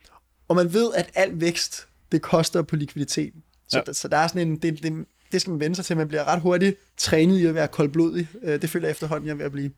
og 0.48 0.56
man 0.56 0.74
ved, 0.74 0.90
at 0.96 1.10
al 1.16 1.42
vækst, 1.42 1.88
det 2.12 2.22
koster 2.22 2.62
på 2.62 2.76
likviditet. 2.76 3.34
Så, 3.70 3.84
ja. 3.88 3.94
så 3.94 4.08
der 4.08 4.18
er 4.18 4.28
sådan 4.28 4.48
en, 4.48 4.58
det, 4.58 4.84
det, 4.84 5.06
det 5.32 5.42
skal 5.42 5.52
man 5.52 5.60
vende 5.60 5.76
sig 5.76 5.86
til, 5.86 5.98
man 5.98 6.08
bliver 6.08 6.34
ret 6.34 6.42
hurtigt 6.42 6.78
trænet 6.98 7.40
i 7.40 7.46
at 7.46 7.56
være 7.56 7.68
koldblodig. 7.68 8.28
Øh, 8.44 8.62
det 8.62 8.70
føler 8.70 8.88
jeg 8.88 8.92
efterhånden, 8.92 9.28
jeg 9.28 9.34
er 9.34 9.38
ved 9.38 9.46
at 9.46 9.52
blive. 9.52 9.72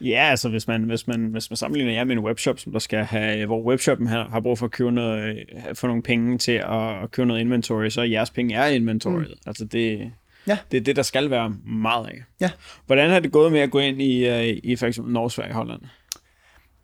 Ja, 0.00 0.26
altså 0.30 0.48
hvis 0.48 0.68
man, 0.68 0.82
hvis 0.82 1.06
man, 1.06 1.24
hvis 1.24 1.50
man 1.50 1.56
sammenligner 1.56 1.92
jer 1.92 2.04
med 2.04 2.12
en 2.16 2.24
webshop, 2.24 2.58
som 2.58 2.72
der 2.72 2.78
skal 2.78 3.04
have, 3.04 3.46
hvor 3.46 3.62
webshoppen 3.62 4.06
har, 4.06 4.28
har 4.28 4.40
brug 4.40 4.58
for 4.58 4.66
at 4.66 4.72
købe 4.72 4.90
noget, 4.92 5.36
øh, 5.68 5.74
få 5.74 5.86
nogle 5.86 6.02
penge 6.02 6.38
til 6.38 6.52
at, 6.52 7.02
at 7.02 7.10
købe 7.10 7.26
noget 7.26 7.40
inventory, 7.40 7.88
så 7.88 8.02
jeres 8.02 8.30
penge 8.30 8.54
er 8.54 8.66
inventory. 8.66 9.20
Mm. 9.20 9.26
Altså 9.46 9.64
det, 9.64 10.12
Ja. 10.46 10.58
det 10.70 10.76
er 10.76 10.80
det, 10.84 10.96
der 10.96 11.02
skal 11.02 11.30
være 11.30 11.54
meget 11.66 12.06
af. 12.06 12.22
Ja. 12.40 12.50
Hvordan 12.86 13.10
har 13.10 13.20
det 13.20 13.32
gået 13.32 13.52
med 13.52 13.60
at 13.60 13.70
gå 13.70 13.78
ind 13.78 14.02
i, 14.02 14.26
øh, 14.28 14.60
i 14.64 14.76
for 14.76 14.86
eksempel 14.86 15.12
Norge, 15.12 15.30
Sverige 15.30 15.52
Holland? 15.54 15.80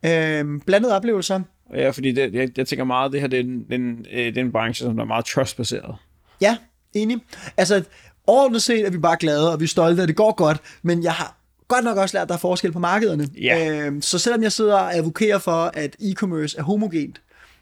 Øhm, 0.04 0.60
blandede 0.60 0.96
oplevelser. 0.96 1.40
Ja, 1.74 1.90
fordi 1.90 2.12
det, 2.12 2.34
jeg, 2.34 2.48
jeg 2.58 2.66
tænker 2.66 2.84
meget, 2.84 3.12
det 3.12 3.20
her 3.20 3.28
det 3.28 3.36
er, 3.38 3.42
en, 3.44 3.64
den, 3.70 4.06
øh, 4.12 4.26
det 4.26 4.36
er 4.38 4.40
en 4.40 4.52
branche, 4.52 4.84
som 4.84 4.98
er 4.98 5.04
meget 5.04 5.24
trust-baseret. 5.24 5.96
Ja, 6.40 6.56
enig. 7.02 7.18
Altså, 7.56 7.82
overordnet 8.26 8.62
set 8.62 8.86
er 8.86 8.90
vi 8.90 8.98
bare 8.98 9.16
glade, 9.20 9.52
og 9.52 9.60
vi 9.60 9.64
er 9.64 9.68
stolte, 9.68 10.02
at 10.02 10.08
det 10.08 10.16
går 10.16 10.32
godt, 10.32 10.60
men 10.82 11.02
jeg 11.02 11.12
har 11.12 11.34
godt 11.68 11.84
nok 11.84 11.96
også 11.96 12.16
lært, 12.16 12.22
at 12.22 12.28
der 12.28 12.34
er 12.34 12.38
forskel 12.38 12.72
på 12.72 12.78
markederne. 12.78 13.28
Ja. 13.42 13.68
Øhm, 13.70 14.02
så 14.02 14.18
selvom 14.18 14.42
jeg 14.42 14.52
sidder 14.52 14.74
og 14.74 14.94
advokerer 14.94 15.38
for, 15.38 15.70
at 15.74 15.96
e-commerce 16.00 16.58
er 16.58 16.62
homogent, 16.62 17.20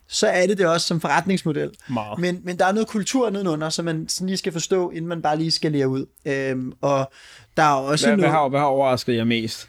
så 0.08 0.26
er 0.26 0.46
det 0.46 0.58
det 0.58 0.66
også 0.66 0.86
som 0.86 1.00
forretningsmodel. 1.00 1.70
Meget. 1.90 2.18
Men, 2.18 2.40
men 2.44 2.58
der 2.58 2.64
er 2.66 2.72
noget 2.72 2.88
kultur 2.88 3.30
nedenunder, 3.30 3.68
som 3.68 3.84
man 3.84 4.08
sådan 4.08 4.26
lige 4.26 4.36
skal 4.36 4.52
forstå, 4.52 4.90
inden 4.90 5.08
man 5.08 5.22
bare 5.22 5.38
lige 5.38 5.50
skal 5.50 5.72
lære 5.72 5.88
ud. 5.88 6.06
Øhm, 6.26 6.72
og 6.80 7.12
der 7.56 7.62
er 7.62 7.72
også 7.72 8.06
Hvad, 8.06 8.16
noget... 8.16 8.30
hvad, 8.30 8.38
har, 8.40 8.48
hvad 8.48 8.60
har 8.60 8.66
overrasket 8.66 9.16
jer 9.16 9.24
mest? 9.24 9.68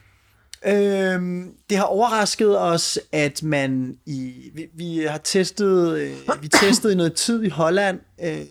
Øhm, 0.66 1.52
det 1.70 1.78
har 1.78 1.84
overrasket 1.84 2.60
os, 2.60 3.00
at 3.12 3.44
man 3.44 3.98
i... 4.06 4.34
Vi, 4.54 4.66
vi 4.74 5.06
har 5.10 5.18
testet... 5.18 5.98
Øh, 5.98 6.42
vi 6.42 6.48
testede 6.48 6.94
i 6.94 6.96
noget 6.96 7.14
tid 7.14 7.44
i 7.44 7.50
Holland. 7.50 8.00
Øh, 8.24 8.42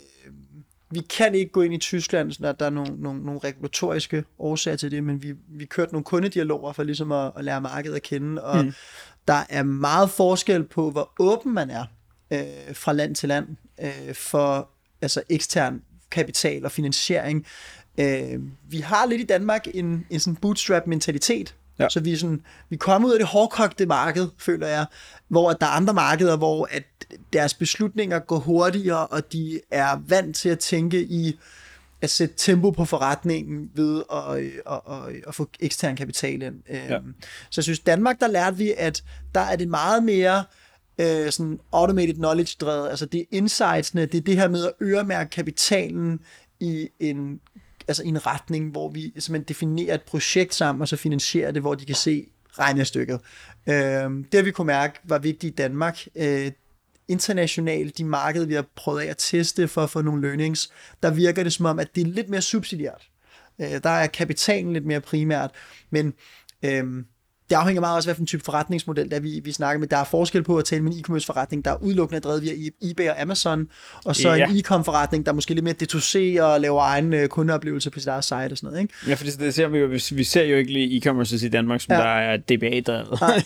vi 0.90 1.00
kan 1.00 1.34
ikke 1.34 1.52
gå 1.52 1.62
ind 1.62 1.74
i 1.74 1.78
Tyskland, 1.78 2.32
så 2.32 2.38
der, 2.42 2.52
der 2.52 2.66
er 2.66 2.70
nogle, 2.70 3.02
nogle, 3.02 3.24
nogle 3.24 3.40
regulatoriske 3.44 4.24
årsager 4.38 4.76
til 4.76 4.90
det, 4.90 5.04
men 5.04 5.22
vi, 5.22 5.34
vi 5.48 5.64
kørte 5.64 5.92
nogle 5.92 6.04
kundedialoger 6.04 6.72
for 6.72 6.82
ligesom 6.82 7.12
at, 7.12 7.32
at 7.36 7.44
lære 7.44 7.60
markedet 7.60 7.96
at 7.96 8.02
kende, 8.02 8.44
og 8.44 8.64
mm. 8.64 8.72
der 9.28 9.42
er 9.48 9.62
meget 9.62 10.10
forskel 10.10 10.64
på, 10.64 10.90
hvor 10.90 11.12
åben 11.18 11.54
man 11.54 11.70
er 11.70 11.84
øh, 12.30 12.74
fra 12.74 12.92
land 12.92 13.14
til 13.14 13.28
land 13.28 13.46
øh, 13.80 14.14
for 14.14 14.70
altså 15.02 15.22
ekstern 15.28 15.82
kapital 16.10 16.64
og 16.64 16.72
finansiering. 16.72 17.46
Øh, 18.00 18.40
vi 18.68 18.78
har 18.80 19.06
lidt 19.06 19.20
i 19.20 19.24
Danmark 19.24 19.66
en, 19.74 20.06
en 20.10 20.20
sådan 20.20 20.36
bootstrap-mentalitet, 20.36 21.54
Ja. 21.78 21.88
Så 21.88 22.00
vi 22.00 22.12
er, 22.12 22.16
sådan, 22.16 22.42
vi 22.68 22.76
kommer 22.76 23.08
ud 23.08 23.12
af 23.12 23.18
det 23.18 23.28
hårdkogte 23.28 23.86
marked, 23.86 24.28
føler 24.38 24.66
jeg, 24.66 24.86
hvor 25.28 25.52
der 25.52 25.66
er 25.66 25.70
andre 25.70 25.94
markeder, 25.94 26.36
hvor 26.36 26.68
at 26.70 26.84
deres 27.32 27.54
beslutninger 27.54 28.18
går 28.18 28.38
hurtigere, 28.38 29.06
og 29.06 29.32
de 29.32 29.60
er 29.70 30.02
vant 30.08 30.36
til 30.36 30.48
at 30.48 30.58
tænke 30.58 31.02
i 31.02 31.38
at 32.00 32.10
sætte 32.10 32.34
tempo 32.36 32.70
på 32.70 32.84
forretningen 32.84 33.70
ved 33.74 34.02
at, 34.12 34.36
at, 34.72 34.80
at, 34.92 35.22
at 35.28 35.34
få 35.34 35.48
ekstern 35.60 35.96
kapital 35.96 36.42
ind. 36.42 36.62
Ja. 36.68 36.98
Så 37.50 37.58
jeg 37.60 37.64
synes, 37.64 37.80
Danmark, 37.80 38.20
der 38.20 38.26
lærte 38.28 38.56
vi, 38.56 38.74
at 38.76 39.04
der 39.34 39.40
er 39.40 39.56
det 39.56 39.68
meget 39.68 40.02
mere 40.02 40.44
øh, 40.98 41.32
sådan 41.32 41.60
automated 41.72 42.14
knowledge 42.14 42.56
drevet, 42.60 42.90
altså 42.90 43.06
det 43.06 43.20
er 43.20 43.24
insightsene, 43.30 44.06
det 44.06 44.18
er 44.18 44.22
det 44.22 44.36
her 44.36 44.48
med 44.48 44.64
at 44.64 44.72
øremærke 44.82 45.30
kapitalen 45.30 46.20
i 46.60 46.88
en 47.00 47.40
altså 47.88 48.02
i 48.02 48.08
en 48.08 48.26
retning, 48.26 48.70
hvor 48.70 48.88
vi 48.88 49.02
simpelthen 49.02 49.48
definerer 49.48 49.94
et 49.94 50.02
projekt 50.02 50.54
sammen, 50.54 50.82
og 50.82 50.88
så 50.88 50.96
finansierer 50.96 51.50
det, 51.50 51.62
hvor 51.62 51.74
de 51.74 51.86
kan 51.86 51.94
se 51.94 52.26
regnestykket. 52.58 53.20
Øh, 53.66 53.74
det 53.74 54.34
har 54.34 54.42
vi 54.42 54.50
kunne 54.50 54.66
mærke 54.66 55.00
var 55.04 55.18
vigtigt 55.18 55.52
i 55.52 55.54
Danmark. 55.54 56.06
Øh, 56.14 56.52
internationalt, 57.08 57.98
de 57.98 58.04
markeder, 58.04 58.46
vi 58.46 58.54
har 58.54 58.66
prøvet 58.76 59.00
af 59.00 59.06
at 59.06 59.16
teste 59.18 59.68
for 59.68 59.82
at 59.82 59.90
få 59.90 60.02
nogle 60.02 60.28
learnings, 60.28 60.70
der 61.02 61.10
virker 61.10 61.42
det 61.42 61.52
som 61.52 61.66
om, 61.66 61.78
at 61.78 61.94
det 61.94 62.00
er 62.00 62.06
lidt 62.06 62.28
mere 62.28 62.42
subsidiært. 62.42 63.08
Øh, 63.60 63.82
der 63.82 63.90
er 63.90 64.06
kapitalen 64.06 64.72
lidt 64.72 64.86
mere 64.86 65.00
primært, 65.00 65.50
men 65.90 66.14
øh, 66.62 67.04
det 67.50 67.56
afhænger 67.56 67.80
meget 67.80 67.96
også 67.96 68.10
af, 68.10 68.14
hvilken 68.14 68.26
type 68.26 68.44
forretningsmodel, 68.44 69.10
der 69.10 69.20
vi, 69.20 69.40
vi 69.44 69.52
snakker 69.52 69.80
med. 69.80 69.88
Der 69.88 69.96
er 69.96 70.04
forskel 70.04 70.42
på 70.42 70.56
at 70.58 70.64
tale 70.64 70.82
med 70.82 70.92
en 70.92 70.98
e-commerce 70.98 71.26
forretning, 71.26 71.64
der 71.64 71.70
er 71.70 71.82
udelukkende 71.82 72.20
drevet 72.20 72.42
via 72.42 72.52
eBay 72.82 73.08
og 73.08 73.22
Amazon, 73.22 73.68
og 74.04 74.16
så 74.16 74.32
ja. 74.32 74.48
en 74.48 74.56
e-com 74.56 74.84
forretning, 74.84 75.26
der 75.26 75.32
måske 75.32 75.54
lidt 75.54 75.64
mere 75.64 75.74
detoserer 75.80 76.44
og 76.44 76.60
laver 76.60 76.82
egen 76.82 77.14
øh, 77.14 77.28
kundeoplevelse 77.28 77.90
på 77.90 78.00
sit 78.00 78.08
eget 78.08 78.24
site 78.24 78.34
og 78.34 78.58
sådan 78.58 78.70
noget. 78.70 78.82
Ikke? 78.82 78.94
Ja, 79.08 79.14
for 79.14 79.24
det 79.24 79.54
ser 79.54 79.68
vi 79.68 79.78
jo, 79.78 79.86
vi 80.12 80.24
ser 80.24 80.42
jo 80.42 80.56
ikke 80.56 80.72
lige 80.72 81.00
e-commerce 81.00 81.46
i 81.46 81.48
Danmark, 81.48 81.80
som 81.80 81.92
ja. 81.92 81.98
der 82.00 82.08
er 82.08 82.36
DBA-drevet. 82.36 83.20
Nej, 83.20 83.42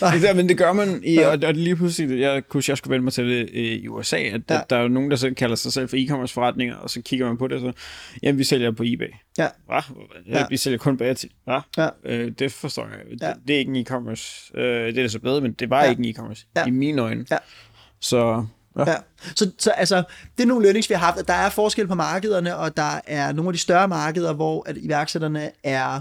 nej, 0.00 0.20
nej. 0.20 0.32
Men 0.32 0.48
det 0.48 0.58
gør 0.58 0.72
man, 0.72 1.00
i, 1.04 1.18
og, 1.18 1.38
og 1.46 1.54
lige 1.54 1.76
pludselig, 1.76 2.20
jeg 2.20 2.48
kunne 2.48 2.62
jeg 2.68 2.78
skulle 2.78 2.90
vælge 2.90 3.04
mig 3.04 3.12
til 3.12 3.24
det 3.24 3.48
i 3.52 3.88
USA, 3.88 4.16
at 4.16 4.32
ja. 4.32 4.38
der, 4.48 4.60
der 4.70 4.76
er 4.76 4.82
jo 4.82 4.88
nogen, 4.88 5.10
der 5.10 5.16
selv 5.16 5.34
kalder 5.34 5.56
sig 5.56 5.72
selv 5.72 5.88
for 5.88 5.96
e-commerce 5.96 6.32
forretninger, 6.32 6.76
og 6.76 6.90
så 6.90 7.02
kigger 7.02 7.26
man 7.26 7.36
på 7.36 7.48
det, 7.48 7.56
og 7.56 7.60
så, 7.60 7.82
jamen 8.22 8.38
vi 8.38 8.44
sælger 8.44 8.70
på 8.70 8.82
eBay. 8.86 9.10
Ja. 9.38 9.48
Hva? 9.66 9.80
Ja. 10.26 10.46
Vi 10.48 10.56
sælger 10.56 10.78
kun 10.78 11.02
Etsy. 11.02 11.26
Hva? 11.44 11.60
Ja. 11.76 11.88
Øh, 12.04 12.30
det 12.30 12.52
forstår 12.52 12.88
jeg. 12.88 13.20
Ja. 13.22 13.28
Det, 13.28 13.36
det 13.48 13.54
er 13.54 13.58
ikke 13.58 13.74
en 13.74 13.86
e-commerce. 13.86 14.58
Øh, 14.58 14.86
det 14.86 14.98
er 14.98 15.02
det 15.02 15.12
så 15.12 15.18
bedre, 15.18 15.40
men 15.40 15.52
det 15.52 15.70
var 15.70 15.84
ja. 15.84 15.90
ikke 15.90 16.04
en 16.04 16.14
e-commerce. 16.14 16.46
Ja. 16.56 16.66
I 16.66 16.70
mine 16.70 17.02
øjne. 17.02 17.26
Ja. 17.30 17.38
Så 18.00 18.46
Ja. 18.78 18.90
ja. 18.90 18.96
Så, 19.34 19.50
så 19.58 19.70
altså, 19.70 20.02
det 20.36 20.42
er 20.42 20.46
nogle 20.46 20.62
learnings, 20.62 20.90
vi 20.90 20.94
har 20.94 21.12
haft. 21.12 21.28
Der 21.28 21.34
er 21.34 21.48
forskel 21.48 21.86
på 21.86 21.94
markederne, 21.94 22.56
og 22.56 22.76
der 22.76 23.00
er 23.06 23.32
nogle 23.32 23.48
af 23.48 23.52
de 23.52 23.58
større 23.58 23.88
markeder, 23.88 24.32
hvor 24.32 24.68
at 24.68 24.76
iværksætterne 24.76 25.50
er, 25.64 26.00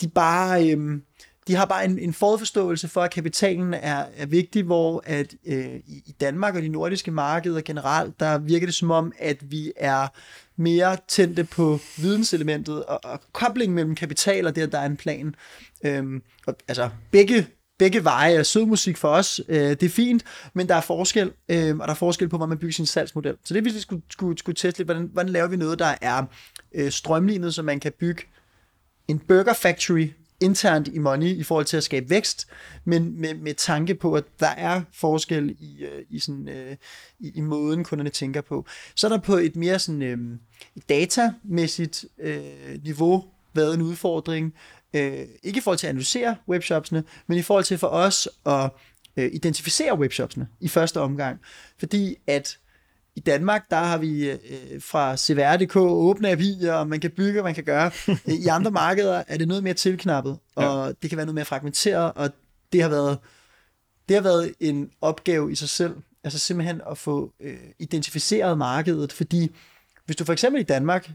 de 0.00 0.08
bare, 0.08 0.70
øhm, 0.70 1.02
de 1.46 1.54
har 1.54 1.64
bare 1.64 1.84
en, 1.84 1.98
en 1.98 2.14
forudforståelse 2.14 2.88
for, 2.88 3.00
at 3.00 3.10
kapitalen 3.10 3.74
er, 3.74 4.04
er 4.16 4.26
vigtig, 4.26 4.62
hvor 4.62 5.02
at 5.06 5.34
øh, 5.46 5.74
i 5.86 6.14
Danmark 6.20 6.54
og 6.54 6.62
de 6.62 6.68
nordiske 6.68 7.10
markeder 7.10 7.60
generelt, 7.60 8.20
der 8.20 8.38
virker 8.38 8.66
det 8.66 8.74
som 8.74 8.90
om, 8.90 9.12
at 9.18 9.36
vi 9.50 9.72
er 9.76 10.08
mere 10.56 10.96
tændte 11.08 11.44
på 11.44 11.78
videnselementet 11.96 12.84
og, 12.84 13.00
og 13.04 13.20
koblingen 13.32 13.74
mellem 13.74 13.94
kapital 13.94 14.46
og 14.46 14.56
det, 14.56 14.62
at 14.62 14.72
der 14.72 14.78
er 14.78 14.86
en 14.86 14.96
plan. 14.96 15.34
Øhm, 15.84 16.22
og, 16.46 16.56
altså, 16.68 16.90
begge 17.10 17.46
begge 17.78 18.04
veje 18.04 18.34
er 18.34 18.42
sød 18.42 18.64
musik 18.66 18.96
for 18.96 19.08
os. 19.08 19.40
Øh, 19.48 19.70
det 19.70 19.82
er 19.82 19.88
fint, 19.88 20.24
men 20.54 20.68
der 20.68 20.74
er 20.74 20.80
forskel, 20.80 21.32
øh, 21.48 21.76
og 21.76 21.88
der 21.88 21.90
er 21.90 21.94
forskel 21.94 22.28
på, 22.28 22.36
hvordan 22.36 22.48
man 22.48 22.58
bygger 22.58 22.72
sin 22.72 22.86
salgsmodel. 22.86 23.36
Så 23.44 23.54
det 23.54 23.64
vi 23.64 23.80
skulle, 23.80 24.02
skulle, 24.10 24.38
skulle 24.38 24.56
teste 24.56 24.78
lidt, 24.78 24.86
hvordan, 24.86 25.10
hvordan 25.12 25.32
laver 25.32 25.48
vi 25.48 25.56
noget, 25.56 25.78
der 25.78 25.94
er 26.00 26.24
øh, 26.74 26.90
strømlignet, 26.90 27.54
så 27.54 27.62
man 27.62 27.80
kan 27.80 27.92
bygge 28.00 28.22
en 29.08 29.18
burger 29.18 29.52
factory 29.52 30.08
internt 30.44 30.88
i 30.88 30.98
Money 30.98 31.26
i 31.26 31.42
forhold 31.42 31.64
til 31.64 31.76
at 31.76 31.84
skabe 31.84 32.10
vækst, 32.10 32.46
men 32.84 33.20
med, 33.20 33.34
med 33.34 33.54
tanke 33.54 33.94
på, 33.94 34.14
at 34.14 34.24
der 34.40 34.48
er 34.48 34.82
forskel 34.92 35.56
i, 35.58 35.84
øh, 35.84 36.02
i, 36.10 36.18
sådan, 36.18 36.48
øh, 36.48 36.76
i, 37.20 37.32
i 37.34 37.40
måden, 37.40 37.84
kunderne 37.84 38.10
tænker 38.10 38.40
på. 38.40 38.66
Så 38.94 39.06
er 39.06 39.08
der 39.08 39.18
på 39.18 39.36
et 39.36 39.56
mere 39.56 39.78
sådan, 39.78 40.02
øh, 40.02 40.18
datamæssigt 40.88 42.04
øh, 42.18 42.42
niveau 42.84 43.24
været 43.54 43.74
en 43.74 43.82
udfordring, 43.82 44.54
øh, 44.94 45.26
ikke 45.42 45.58
i 45.58 45.60
forhold 45.60 45.78
til 45.78 45.86
at 45.86 45.90
analysere 45.90 46.36
webshopsene, 46.48 47.04
men 47.26 47.38
i 47.38 47.42
forhold 47.42 47.64
til 47.64 47.78
for 47.78 47.88
os 47.88 48.28
at 48.46 48.70
øh, 49.16 49.30
identificere 49.32 49.98
webshopsene 49.98 50.48
i 50.60 50.68
første 50.68 51.00
omgang. 51.00 51.40
Fordi 51.78 52.16
at 52.26 52.58
i 53.16 53.20
Danmark, 53.20 53.70
der 53.70 53.76
har 53.76 53.98
vi 53.98 54.30
øh, 54.30 54.38
fra 54.80 55.16
CVR.dk 55.16 55.76
åbne 55.76 56.32
API'er, 56.32 56.70
og 56.70 56.88
man 56.88 57.00
kan 57.00 57.10
bygge, 57.10 57.40
og 57.40 57.44
man 57.44 57.54
kan 57.54 57.64
gøre. 57.64 57.90
I 58.44 58.46
andre 58.46 58.70
markeder 58.70 59.22
er 59.28 59.36
det 59.36 59.48
noget 59.48 59.64
mere 59.64 59.74
tilknappet, 59.74 60.38
og 60.54 60.86
ja. 60.86 60.92
det 61.02 61.10
kan 61.10 61.16
være 61.16 61.26
noget 61.26 61.34
mere 61.34 61.44
fragmenteret, 61.44 62.12
og 62.16 62.30
det 62.72 62.82
har 62.82 62.88
været, 62.88 63.18
det 64.08 64.16
har 64.16 64.22
været 64.22 64.54
en 64.60 64.90
opgave 65.00 65.52
i 65.52 65.54
sig 65.54 65.68
selv, 65.68 65.96
altså 66.24 66.38
simpelthen 66.38 66.80
at 66.90 66.98
få 66.98 67.32
øh, 67.40 67.56
identificeret 67.78 68.58
markedet, 68.58 69.12
fordi 69.12 69.54
hvis 70.06 70.16
du 70.16 70.24
for 70.24 70.32
eksempel 70.32 70.60
i 70.60 70.64
Danmark, 70.64 71.10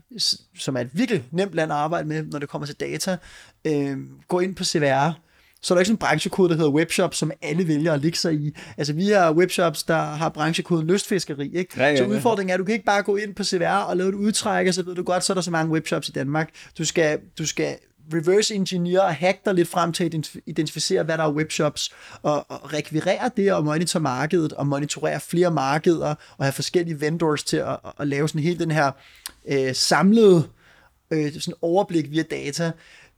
som 0.56 0.76
er 0.76 0.82
et 0.82 0.90
virkelig 0.94 1.24
nemt 1.32 1.54
land 1.54 1.72
at 1.72 1.78
arbejde 1.78 2.08
med, 2.08 2.24
når 2.24 2.40
det 2.40 2.50
kommer 2.50 2.66
til 2.66 2.76
data, 2.76 3.18
øh, 3.66 3.98
går 4.28 4.42
ind 4.42 4.56
på 4.56 4.64
CVR, 4.64 5.20
så 5.62 5.74
er 5.74 5.76
der 5.76 5.80
ikke 5.80 5.88
sådan 5.88 5.94
en 5.94 5.98
branchekode, 5.98 6.50
der 6.50 6.56
hedder 6.56 6.72
webshop, 6.72 7.16
som 7.16 7.32
alle 7.42 7.68
vælger 7.68 7.94
at 7.94 8.02
ligge 8.02 8.18
sig 8.18 8.34
i. 8.34 8.58
Altså 8.78 8.94
vi 8.94 9.08
har 9.08 9.32
webshops, 9.32 9.84
der 9.84 9.98
har 9.98 10.30
branchekoden 10.30 10.88
lystfiskeri, 10.88 11.52
ikke? 11.56 11.74
Ja, 11.78 11.84
ja, 11.84 11.90
ja. 11.90 11.98
Så 11.98 12.06
udfordringen 12.06 12.50
er, 12.50 12.54
at 12.54 12.60
du 12.60 12.64
kan 12.64 12.74
ikke 12.74 12.86
bare 12.86 13.04
gå 13.04 13.16
ind 13.16 13.36
på 13.36 13.44
CVR 13.44 13.68
og 13.68 13.98
lave 13.98 14.10
et 14.10 14.16
udtræk, 14.16 14.68
og 14.68 14.74
så 14.74 14.84
ved 14.84 14.96
du 14.96 15.04
godt, 15.04 15.24
så 15.24 15.34
er 15.34 15.36
der 15.36 15.42
så 15.42 15.52
mange 15.52 15.72
webshops 15.72 16.10
i 16.10 16.12
Danmark. 16.12 16.50
Du 16.78 16.86
skal, 16.86 17.20
du 17.38 17.46
skal 17.46 17.76
reverse 18.14 18.56
engineer 18.56 19.02
og 19.02 19.16
hack 19.16 19.46
dig 19.46 19.54
lidt 19.54 19.68
frem 19.68 19.94
til 19.94 20.04
at 20.04 20.36
identificere, 20.46 21.04
hvad 21.04 21.18
der 21.18 21.24
er 21.24 21.32
webshops, 21.32 21.94
og, 22.22 22.52
og 22.52 22.74
rekvirere 22.74 23.32
det 23.38 23.54
og 23.54 23.66
monitor 23.66 24.00
markedet, 24.00 24.54
og 24.54 24.68
monitorere 24.68 25.20
flere 25.20 25.52
markeder, 25.52 26.16
og 26.38 26.46
have 26.46 26.54
forskellige 26.54 27.02
vendors 27.02 27.44
til 27.44 27.58
at, 27.58 27.78
at 28.00 28.08
lave 28.08 28.30
sådan 28.30 28.42
hele 28.42 28.60
den 28.60 28.72
her 28.72 28.92
øh, 29.48 29.76
samlede 29.76 30.48
øh, 31.12 31.34
sådan 31.34 31.54
overblik 31.62 32.12
via 32.12 32.24
data 32.24 32.72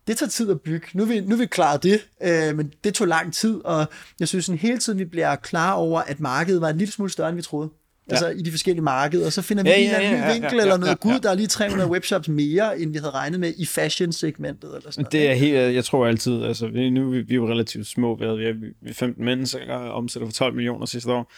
det 0.07 0.17
tager 0.17 0.29
tid 0.29 0.49
at 0.51 0.61
bygge. 0.61 0.87
Nu 0.93 1.03
er 1.03 1.07
vi, 1.07 1.19
nu 1.19 1.35
er 1.35 1.39
vi 1.39 1.45
klaret 1.45 1.83
det, 1.83 2.07
øh, 2.23 2.57
men 2.57 2.73
det 2.83 2.93
tog 2.93 3.07
lang 3.07 3.33
tid, 3.33 3.61
og 3.65 3.85
jeg 4.19 4.27
synes 4.27 4.45
sådan 4.45 4.59
hele 4.59 4.77
tiden, 4.77 4.99
vi 4.99 5.05
bliver 5.05 5.35
klar 5.35 5.73
over, 5.73 6.01
at 6.01 6.19
markedet 6.19 6.61
var 6.61 6.69
en 6.69 6.77
lille 6.77 6.91
smule 6.91 7.11
større, 7.11 7.29
end 7.29 7.35
vi 7.35 7.41
troede. 7.41 7.69
Ja. 8.09 8.13
Altså 8.13 8.29
i 8.29 8.41
de 8.41 8.51
forskellige 8.51 8.83
markeder, 8.83 9.25
og 9.25 9.33
så 9.33 9.41
finder 9.41 9.63
vi 9.63 9.69
ja, 9.69 9.79
ja, 9.79 10.01
ja, 10.01 10.11
en 10.11 10.13
ny 10.13 10.33
vinkel 10.33 10.43
ja, 10.43 10.47
ja, 10.47 10.55
ja, 10.55 10.61
eller 10.61 10.77
noget. 10.77 10.87
Ja, 10.87 11.09
ja. 11.09 11.13
Gud, 11.13 11.19
der 11.19 11.29
er 11.29 11.35
lige 11.35 11.47
300 11.47 11.89
webshops 11.89 12.27
mere, 12.27 12.79
end 12.79 12.91
vi 12.91 12.97
havde 12.97 13.11
regnet 13.11 13.39
med 13.39 13.53
i 13.57 13.65
fashion-segmentet. 13.65 14.75
Eller 14.75 14.91
sådan 14.91 15.11
det 15.11 15.29
er 15.29 15.33
helt, 15.33 15.55
jeg 15.55 15.85
tror 15.85 16.07
altid, 16.07 16.43
altså 16.43 16.67
nu 16.67 17.09
vi, 17.09 17.21
vi 17.21 17.33
er 17.33 17.35
jo 17.35 17.47
relativt 17.47 17.87
små, 17.87 18.15
vi 18.15 18.25
er, 18.25 18.53
vi 18.81 18.89
er 18.89 18.93
15 18.93 19.25
mennesker, 19.25 19.75
omsætter 19.75 20.27
for 20.27 20.33
12 20.33 20.55
millioner 20.55 20.85
sidste 20.85 21.11
år. 21.11 21.31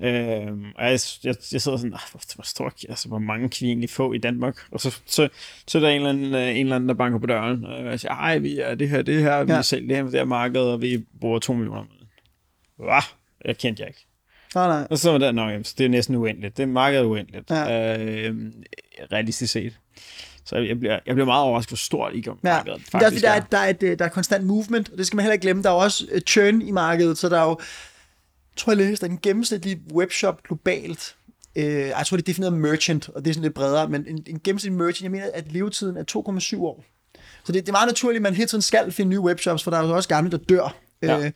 Øh, 0.00 0.46
og 0.76 0.84
jeg, 0.84 1.00
jeg, 1.24 1.34
jeg 1.52 1.62
sidder 1.62 1.76
sådan, 1.76 1.90
hvor, 1.90 2.34
hvor, 2.34 2.44
stor, 2.44 2.72
altså, 2.88 3.08
hvor 3.08 3.18
mange 3.18 3.48
kan 3.48 3.58
vi 3.60 3.66
egentlig 3.66 3.90
få 3.90 4.12
i 4.12 4.18
Danmark? 4.18 4.58
Og 4.70 4.80
så, 4.80 4.98
så, 5.06 5.28
så 5.66 5.78
er 5.78 5.82
der 5.82 5.88
en 5.88 5.96
eller, 5.96 6.10
anden, 6.10 6.34
en 6.34 6.66
eller 6.66 6.76
anden, 6.76 6.88
der 6.88 6.94
banker 6.94 7.18
på 7.18 7.26
døren, 7.26 7.64
og 7.64 7.84
jeg 7.84 8.00
siger, 8.00 8.12
ej, 8.12 8.38
vi 8.38 8.58
er 8.58 8.74
det 8.74 8.88
her, 8.88 9.02
det 9.02 9.22
her, 9.22 9.44
vi 9.44 9.52
ja. 9.52 9.62
sælger 9.62 9.88
det 9.88 9.96
her, 9.96 10.04
det 10.04 10.12
her 10.12 10.24
marked, 10.24 10.60
og 10.60 10.82
vi 10.82 11.04
bruger 11.20 11.38
2 11.38 11.52
millioner 11.52 11.80
om 11.80 11.88
Hvad? 12.76 13.02
Jeg 13.44 13.58
kendte 13.58 13.80
jeg 13.80 13.88
ikke. 13.88 14.06
Nej, 14.54 14.66
nej. 14.66 14.86
Og 14.90 14.98
så 14.98 15.10
var 15.10 15.18
der, 15.18 15.32
nok, 15.32 15.52
det 15.78 15.80
er 15.80 15.88
næsten 15.88 16.14
uendeligt. 16.14 16.56
Det 16.56 16.62
er 16.62 16.66
markedet 16.66 17.04
uendeligt, 17.04 17.50
ja. 17.50 17.98
øh, 17.98 18.36
realistisk 19.12 19.52
set. 19.52 19.78
Så 20.44 20.56
jeg 20.56 20.78
bliver, 20.78 20.98
jeg 21.06 21.14
bliver 21.14 21.26
meget 21.26 21.44
overrasket, 21.44 21.70
hvor 21.70 21.76
stort 21.76 22.14
i 22.14 22.24
markedet 22.42 22.82
ja. 22.92 22.98
faktisk 22.98 23.24
der, 23.24 23.30
er. 23.30 23.40
Der 23.40 23.58
er, 23.58 23.72
der, 23.72 23.86
er 23.86 23.92
et, 23.92 23.98
der 23.98 24.04
er 24.04 24.08
konstant 24.08 24.44
movement, 24.44 24.88
og 24.92 24.98
det 24.98 25.06
skal 25.06 25.16
man 25.16 25.22
heller 25.22 25.32
ikke 25.32 25.42
glemme. 25.42 25.62
Der 25.62 25.70
er 25.70 25.74
også 25.74 26.20
churn 26.26 26.62
i 26.62 26.70
markedet, 26.70 27.18
så 27.18 27.28
der 27.28 27.40
er 27.40 27.44
jo 27.44 27.58
tror, 28.58 28.72
jeg 28.72 28.76
læste, 28.76 29.06
at 29.06 29.12
en 29.12 29.18
gennemsnitlig 29.22 29.80
webshop 29.92 30.42
globalt, 30.42 31.16
øh, 31.56 31.64
jeg 31.64 32.02
tror, 32.06 32.16
det 32.16 32.22
er 32.22 32.26
defineret 32.26 32.52
merchant, 32.52 33.08
og 33.08 33.24
det 33.24 33.30
er 33.30 33.34
sådan 33.34 33.42
lidt 33.42 33.54
bredere, 33.54 33.88
men 33.88 34.04
en, 34.08 34.22
en 34.26 34.40
gennemsnitlig 34.44 34.78
merchant, 34.78 35.02
jeg 35.02 35.10
mener, 35.10 35.26
at 35.34 35.52
levetiden 35.52 35.96
er 35.96 36.04
2,7 36.56 36.60
år. 36.62 36.84
så 37.44 37.52
det, 37.52 37.54
det 37.54 37.68
er 37.68 37.72
meget 37.72 37.88
naturligt, 37.88 38.16
at 38.16 38.22
man 38.22 38.34
hele 38.34 38.48
tiden 38.48 38.62
skal 38.62 38.92
finde 38.92 39.08
nye 39.10 39.20
webshops, 39.20 39.62
for 39.62 39.70
der 39.70 39.78
er 39.78 39.86
jo 39.86 39.96
også 39.96 40.08
gamle, 40.08 40.30
der 40.30 40.36
dør. 40.36 40.74
Ja. 41.02 41.18
Øh, 41.18 41.30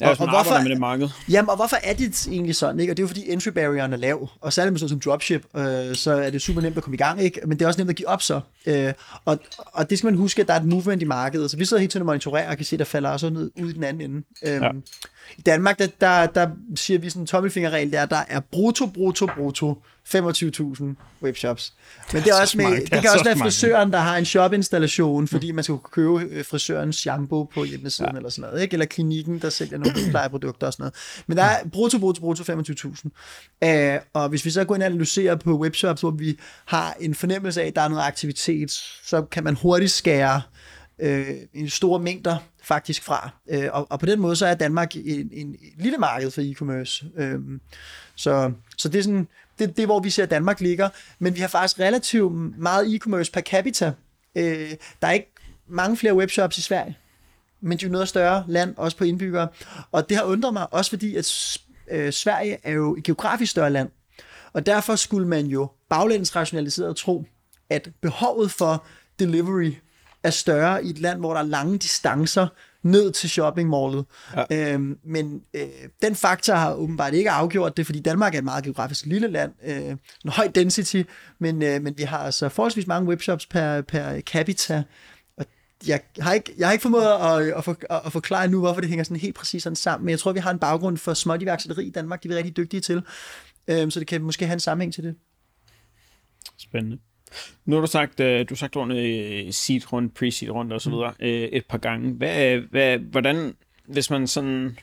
Ja, 0.00 0.08
og, 0.08 0.16
og 0.20 0.30
hvorfor, 0.30 0.62
med 0.62 0.70
det 0.70 0.80
marked. 0.80 1.08
Jamen, 1.28 1.50
og 1.50 1.56
hvorfor 1.56 1.76
er 1.82 1.94
det 1.94 2.26
egentlig 2.26 2.56
sådan? 2.56 2.80
Ikke? 2.80 2.92
Og 2.92 2.96
det 2.96 3.02
er 3.02 3.04
jo 3.04 3.08
fordi 3.08 3.30
entry 3.30 3.48
barrieren 3.48 3.92
er 3.92 3.96
lav, 3.96 4.28
og 4.40 4.52
særligt 4.52 4.72
med 4.72 4.78
sådan 4.78 4.88
som 4.88 5.00
dropship, 5.00 5.46
øh, 5.56 5.94
så 5.94 6.12
er 6.12 6.30
det 6.30 6.42
super 6.42 6.60
nemt 6.60 6.76
at 6.76 6.82
komme 6.82 6.94
i 6.94 6.98
gang, 6.98 7.22
ikke? 7.22 7.40
men 7.46 7.58
det 7.58 7.64
er 7.64 7.66
også 7.66 7.80
nemt 7.80 7.90
at 7.90 7.96
give 7.96 8.08
op 8.08 8.22
så. 8.22 8.40
Øh, 8.66 8.92
og, 9.24 9.38
og 9.56 9.90
det 9.90 9.98
skal 9.98 10.06
man 10.06 10.14
huske, 10.14 10.42
at 10.42 10.48
der 10.48 10.54
er 10.54 10.60
et 10.60 10.66
movement 10.66 11.02
i 11.02 11.04
markedet, 11.04 11.50
så 11.50 11.56
vi 11.56 11.64
sidder 11.64 11.80
helt 11.80 11.92
tiden 11.92 12.02
og 12.02 12.06
monitorerer 12.06 12.50
og 12.50 12.56
kan 12.56 12.66
se, 12.66 12.76
der 12.78 12.84
falder 12.84 13.10
også 13.10 13.30
noget 13.30 13.50
ud 13.62 13.70
i 13.70 13.72
den 13.72 13.84
anden 13.84 14.10
ende. 14.10 14.22
Øh, 14.42 14.52
ja. 14.52 14.70
I 15.36 15.42
Danmark, 15.42 15.78
der, 15.78 15.86
der, 16.00 16.26
der 16.26 16.50
siger 16.76 16.98
vi 16.98 17.10
sådan 17.10 17.22
en 17.22 17.26
tommelfingerregel, 17.26 17.92
der, 17.92 18.06
der 18.06 18.22
er 18.28 18.40
brutto, 18.40 18.86
brutto, 18.86 19.26
brutto 19.36 19.82
25.000 20.14 20.84
webshops. 21.22 21.72
Men 22.12 22.22
det, 22.22 22.30
er 22.30 22.40
også 22.40 22.58
med, 22.58 22.66
det, 22.66 22.92
det 22.92 23.00
kan 23.00 23.10
også 23.10 23.24
være 23.24 23.38
frisøren, 23.38 23.92
der 23.92 23.98
har 23.98 24.16
en 24.16 24.24
shopinstallation, 24.24 25.28
fordi 25.28 25.52
man 25.52 25.64
skal 25.64 25.76
kunne 25.76 26.18
købe 26.18 26.34
øh, 26.34 26.44
frisørens 26.44 26.96
shampoo 26.96 27.44
på 27.54 27.64
hjemmesiden 27.64 28.10
ja. 28.12 28.16
eller 28.16 28.30
sådan 28.30 28.50
noget, 28.50 28.62
ikke? 28.62 28.74
eller 28.74 28.86
klinikken, 28.86 29.38
der 29.38 29.50
sælger 29.50 29.78
nogle 29.78 29.94
plejeprodukter 30.10 30.66
og 30.66 30.72
sådan 30.72 30.82
noget. 30.82 30.94
Men 31.26 31.36
der 31.36 31.42
er 31.42 31.64
brutto, 31.72 31.98
brutto, 31.98 32.20
brutto 32.20 32.42
25.000. 32.42 33.08
Uh, 33.66 34.02
og 34.12 34.28
hvis 34.28 34.44
vi 34.44 34.50
så 34.50 34.64
går 34.64 34.74
ind 34.74 34.82
og 34.82 34.86
analyserer 34.86 35.36
på 35.36 35.58
webshops, 35.58 36.00
hvor 36.00 36.10
vi 36.10 36.38
har 36.64 36.96
en 37.00 37.14
fornemmelse 37.14 37.62
af, 37.62 37.66
at 37.66 37.76
der 37.76 37.82
er 37.82 37.88
noget 37.88 38.02
aktivitet, 38.02 38.70
så 39.04 39.22
kan 39.22 39.44
man 39.44 39.54
hurtigt 39.54 39.90
skære 39.90 40.42
øh, 40.98 41.68
store 41.68 42.00
mængder 42.00 42.36
faktisk 42.62 43.02
fra. 43.02 43.30
Øh, 43.48 43.68
og, 43.72 43.86
og 43.90 44.00
på 44.00 44.06
den 44.06 44.20
måde 44.20 44.36
så 44.36 44.46
er 44.46 44.54
Danmark 44.54 44.96
en, 44.96 45.04
en, 45.04 45.30
en 45.32 45.56
lille 45.78 45.98
marked 45.98 46.30
for 46.30 46.40
e-commerce. 46.40 47.20
Øh, 47.22 47.40
så, 48.14 48.52
så 48.76 48.88
det 48.88 48.98
er 48.98 49.02
sådan, 49.02 49.28
det, 49.58 49.76
det 49.76 49.82
er, 49.82 49.86
hvor 49.86 50.00
vi 50.00 50.10
ser, 50.10 50.22
at 50.22 50.30
Danmark 50.30 50.60
ligger. 50.60 50.88
Men 51.18 51.34
vi 51.34 51.40
har 51.40 51.48
faktisk 51.48 51.80
relativt 51.80 52.32
meget 52.58 52.94
e-commerce 52.94 53.30
per 53.32 53.40
capita. 53.40 53.92
Øh, 54.34 54.70
der 55.02 55.08
er 55.08 55.12
ikke 55.12 55.32
mange 55.68 55.96
flere 55.96 56.14
webshops 56.14 56.58
i 56.58 56.62
Sverige, 56.62 56.98
men 57.60 57.78
det 57.78 57.84
er 57.84 57.88
jo 57.88 57.92
noget 57.92 58.08
større 58.08 58.44
land, 58.48 58.74
også 58.76 58.96
på 58.96 59.04
indbyggere. 59.04 59.48
Og 59.92 60.08
det 60.08 60.16
har 60.16 60.24
undret 60.24 60.52
mig, 60.52 60.72
også 60.72 60.90
fordi, 60.90 61.16
at 61.16 61.58
øh, 61.90 62.12
Sverige 62.12 62.58
er 62.62 62.72
jo 62.72 62.96
et 62.96 63.04
geografisk 63.04 63.50
større 63.50 63.70
land. 63.70 63.88
Og 64.52 64.66
derfor 64.66 64.96
skulle 64.96 65.28
man 65.28 65.46
jo 65.46 65.70
baglæns 65.88 66.36
rationaliseret 66.36 66.96
tro, 66.96 67.24
at 67.70 67.88
behovet 68.00 68.50
for 68.50 68.84
delivery 69.18 69.72
er 70.22 70.30
større 70.30 70.84
i 70.84 70.90
et 70.90 70.98
land, 70.98 71.18
hvor 71.18 71.32
der 71.32 71.40
er 71.40 71.44
lange 71.44 71.78
distancer 71.78 72.46
ned 72.82 73.12
til 73.12 73.30
shoppingmallet. 73.30 74.04
Ja. 74.36 74.72
Øhm, 74.72 74.98
men 75.04 75.42
øh, 75.54 75.68
den 76.02 76.14
faktor 76.14 76.54
har 76.54 76.74
åbenbart 76.74 77.14
ikke 77.14 77.30
afgjort 77.30 77.76
det, 77.76 77.86
fordi 77.86 78.00
Danmark 78.00 78.34
er 78.34 78.38
et 78.38 78.44
meget 78.44 78.64
geografisk 78.64 79.06
lille 79.06 79.28
land, 79.28 79.52
øh, 79.64 79.90
en 80.24 80.30
høj 80.30 80.48
density, 80.54 81.02
men, 81.38 81.62
øh, 81.62 81.82
men 81.82 81.98
vi 81.98 82.02
har 82.02 82.18
altså 82.18 82.48
forholdsvis 82.48 82.86
mange 82.86 83.08
webshops 83.08 83.46
per, 83.46 83.80
per 83.80 84.20
capita, 84.20 84.82
og 85.36 85.46
jeg 85.86 86.00
har 86.20 86.32
ikke, 86.32 86.54
jeg 86.58 86.66
har 86.66 86.72
ikke 86.72 86.82
formået 86.82 87.06
at, 87.06 87.56
at, 87.56 87.64
for, 87.64 87.76
at 88.06 88.12
forklare 88.12 88.48
nu, 88.48 88.60
hvorfor 88.60 88.80
det 88.80 88.88
hænger 88.88 89.04
sådan 89.04 89.16
helt 89.16 89.36
præcis 89.36 89.62
sådan 89.62 89.76
sammen, 89.76 90.04
men 90.04 90.10
jeg 90.10 90.18
tror, 90.18 90.32
vi 90.32 90.40
har 90.40 90.50
en 90.50 90.58
baggrund 90.58 90.96
for 90.96 91.14
småt 91.14 91.42
iværksætteri 91.42 91.86
i 91.86 91.90
Danmark, 91.90 92.22
det 92.22 92.32
er 92.32 92.36
rigtig 92.36 92.56
dygtige 92.56 92.80
til, 92.80 93.02
øh, 93.68 93.90
så 93.90 94.00
det 94.00 94.06
kan 94.06 94.22
måske 94.22 94.46
have 94.46 94.54
en 94.54 94.60
sammenhæng 94.60 94.94
til 94.94 95.04
det. 95.04 95.14
Spændende. 96.58 96.98
Nu 97.64 97.76
har 97.76 97.80
du 97.80 97.86
sagt, 97.86 98.20
øh, 98.20 98.40
du 98.40 98.46
har 98.48 98.56
sagt 98.56 98.76
ordentligt 98.76 99.54
seed 99.54 99.92
rundt, 99.92 100.14
pre-seed 100.14 100.50
rundt 100.50 100.72
og 100.72 100.80
så 100.80 100.90
mm. 100.90 100.96
videre 100.96 101.10
mm. 101.10 101.48
et 101.52 101.66
par 101.66 101.78
gange. 101.78 102.12
Hvad, 102.12 102.58
hvad, 102.58 102.98
hvordan, 102.98 103.54
hvis 103.86 104.10
man 104.10 104.26
sådan, 104.26 104.78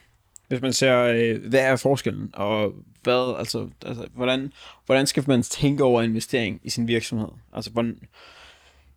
hvis 0.48 0.60
man 0.60 0.72
ser, 0.72 1.38
hvad 1.48 1.60
er 1.60 1.76
forskellen, 1.76 2.30
og 2.32 2.72
hvad, 3.02 3.34
altså, 3.38 3.68
altså 3.86 4.06
hvordan, 4.14 4.52
hvordan 4.86 5.06
skal 5.06 5.24
man 5.26 5.42
tænke 5.42 5.84
over 5.84 6.02
investering 6.02 6.60
i 6.62 6.70
sin 6.70 6.88
virksomhed? 6.88 7.28
Altså, 7.52 7.70
hvordan, 7.70 7.98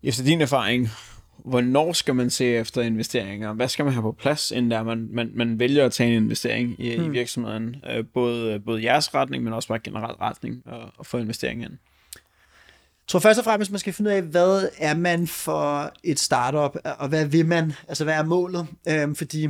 efter 0.03 0.23
din 0.23 0.41
erfaring, 0.41 0.89
hvornår 1.37 1.93
skal 1.93 2.15
man 2.15 2.29
se 2.29 2.45
efter 2.45 2.81
investeringer? 2.81 3.53
Hvad 3.53 3.67
skal 3.67 3.85
man 3.85 3.93
have 3.93 4.03
på 4.03 4.11
plads, 4.11 4.51
inden 4.51 4.71
der 4.71 4.83
man, 4.83 5.09
man, 5.11 5.31
man 5.33 5.59
vælger 5.59 5.85
at 5.85 5.91
tage 5.91 6.09
en 6.09 6.23
investering 6.23 6.75
i, 6.79 6.95
hmm. 6.95 7.05
i 7.05 7.09
virksomheden? 7.09 7.75
Både, 8.13 8.59
både 8.59 8.83
jeres 8.83 9.15
retning, 9.15 9.43
men 9.43 9.53
også 9.53 9.67
bare 9.67 9.79
generelt 9.79 10.19
retning 10.21 10.61
og, 10.65 10.91
og 10.97 11.05
få 11.05 11.17
investeringen 11.17 11.71
ind 11.71 11.79
tror 13.09 13.19
først 13.19 13.39
og 13.39 13.45
fremmest, 13.45 13.71
man 13.71 13.79
skal 13.79 13.93
finde 13.93 14.09
ud 14.09 14.15
af, 14.15 14.21
hvad 14.21 14.69
er 14.77 14.95
man 14.95 15.27
for 15.27 15.93
et 16.03 16.19
startup, 16.19 16.77
og 16.99 17.07
hvad 17.07 17.25
vil 17.25 17.45
man, 17.45 17.73
altså 17.87 18.03
hvad 18.03 18.13
er 18.13 18.23
målet? 18.23 18.67
Øhm, 18.87 19.15
fordi 19.15 19.47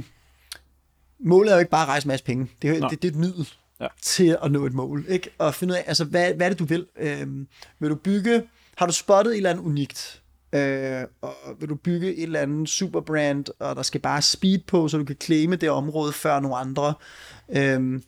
målet 1.20 1.52
er 1.52 1.56
jo 1.56 1.60
ikke 1.60 1.72
bare 1.72 1.82
at 1.82 1.88
rejse 1.88 2.06
en 2.06 2.08
masse 2.08 2.26
penge. 2.26 2.52
Det 2.62 2.70
er, 2.70 2.88
det, 2.88 3.02
det 3.02 3.08
er 3.08 3.12
et 3.12 3.20
middel 3.20 3.50
ja. 3.80 3.88
til 4.02 4.38
at 4.44 4.52
nå 4.52 4.66
et 4.66 4.74
mål. 4.74 5.06
Ikke? 5.10 5.30
Og 5.38 5.56
finde 5.56 5.72
ud 5.72 5.78
af, 5.78 5.84
altså 5.88 6.06
hvad, 6.06 6.34
hvad 6.34 6.46
er 6.46 6.50
det, 6.50 6.60
du 6.60 6.66
vil? 6.66 6.86
Øhm, 6.98 7.48
vil 7.80 7.90
du 7.90 7.96
bygge, 7.96 8.44
har 8.76 8.86
du 8.86 8.94
spottet 8.94 9.32
et 9.32 9.38
eller 9.38 9.50
andet 9.50 9.64
unikt? 9.64 10.22
Øh, 10.54 11.04
og 11.22 11.36
vil 11.60 11.70
du 11.70 11.76
bygge 11.76 12.16
et 12.16 12.24
eller 12.24 12.40
andet 12.40 12.70
superbrand, 12.70 13.46
og 13.60 13.76
der 13.76 13.84
skal 13.84 14.02
bare 14.02 14.22
speed 14.22 14.60
på, 14.68 14.88
så 14.88 14.98
du 14.98 15.06
kan 15.06 15.16
claime 15.22 15.56
det 15.56 15.70
område 15.70 16.14
før 16.14 16.40
nogle 16.40 16.58
andre? 16.58 16.94
Øhm, 17.50 18.04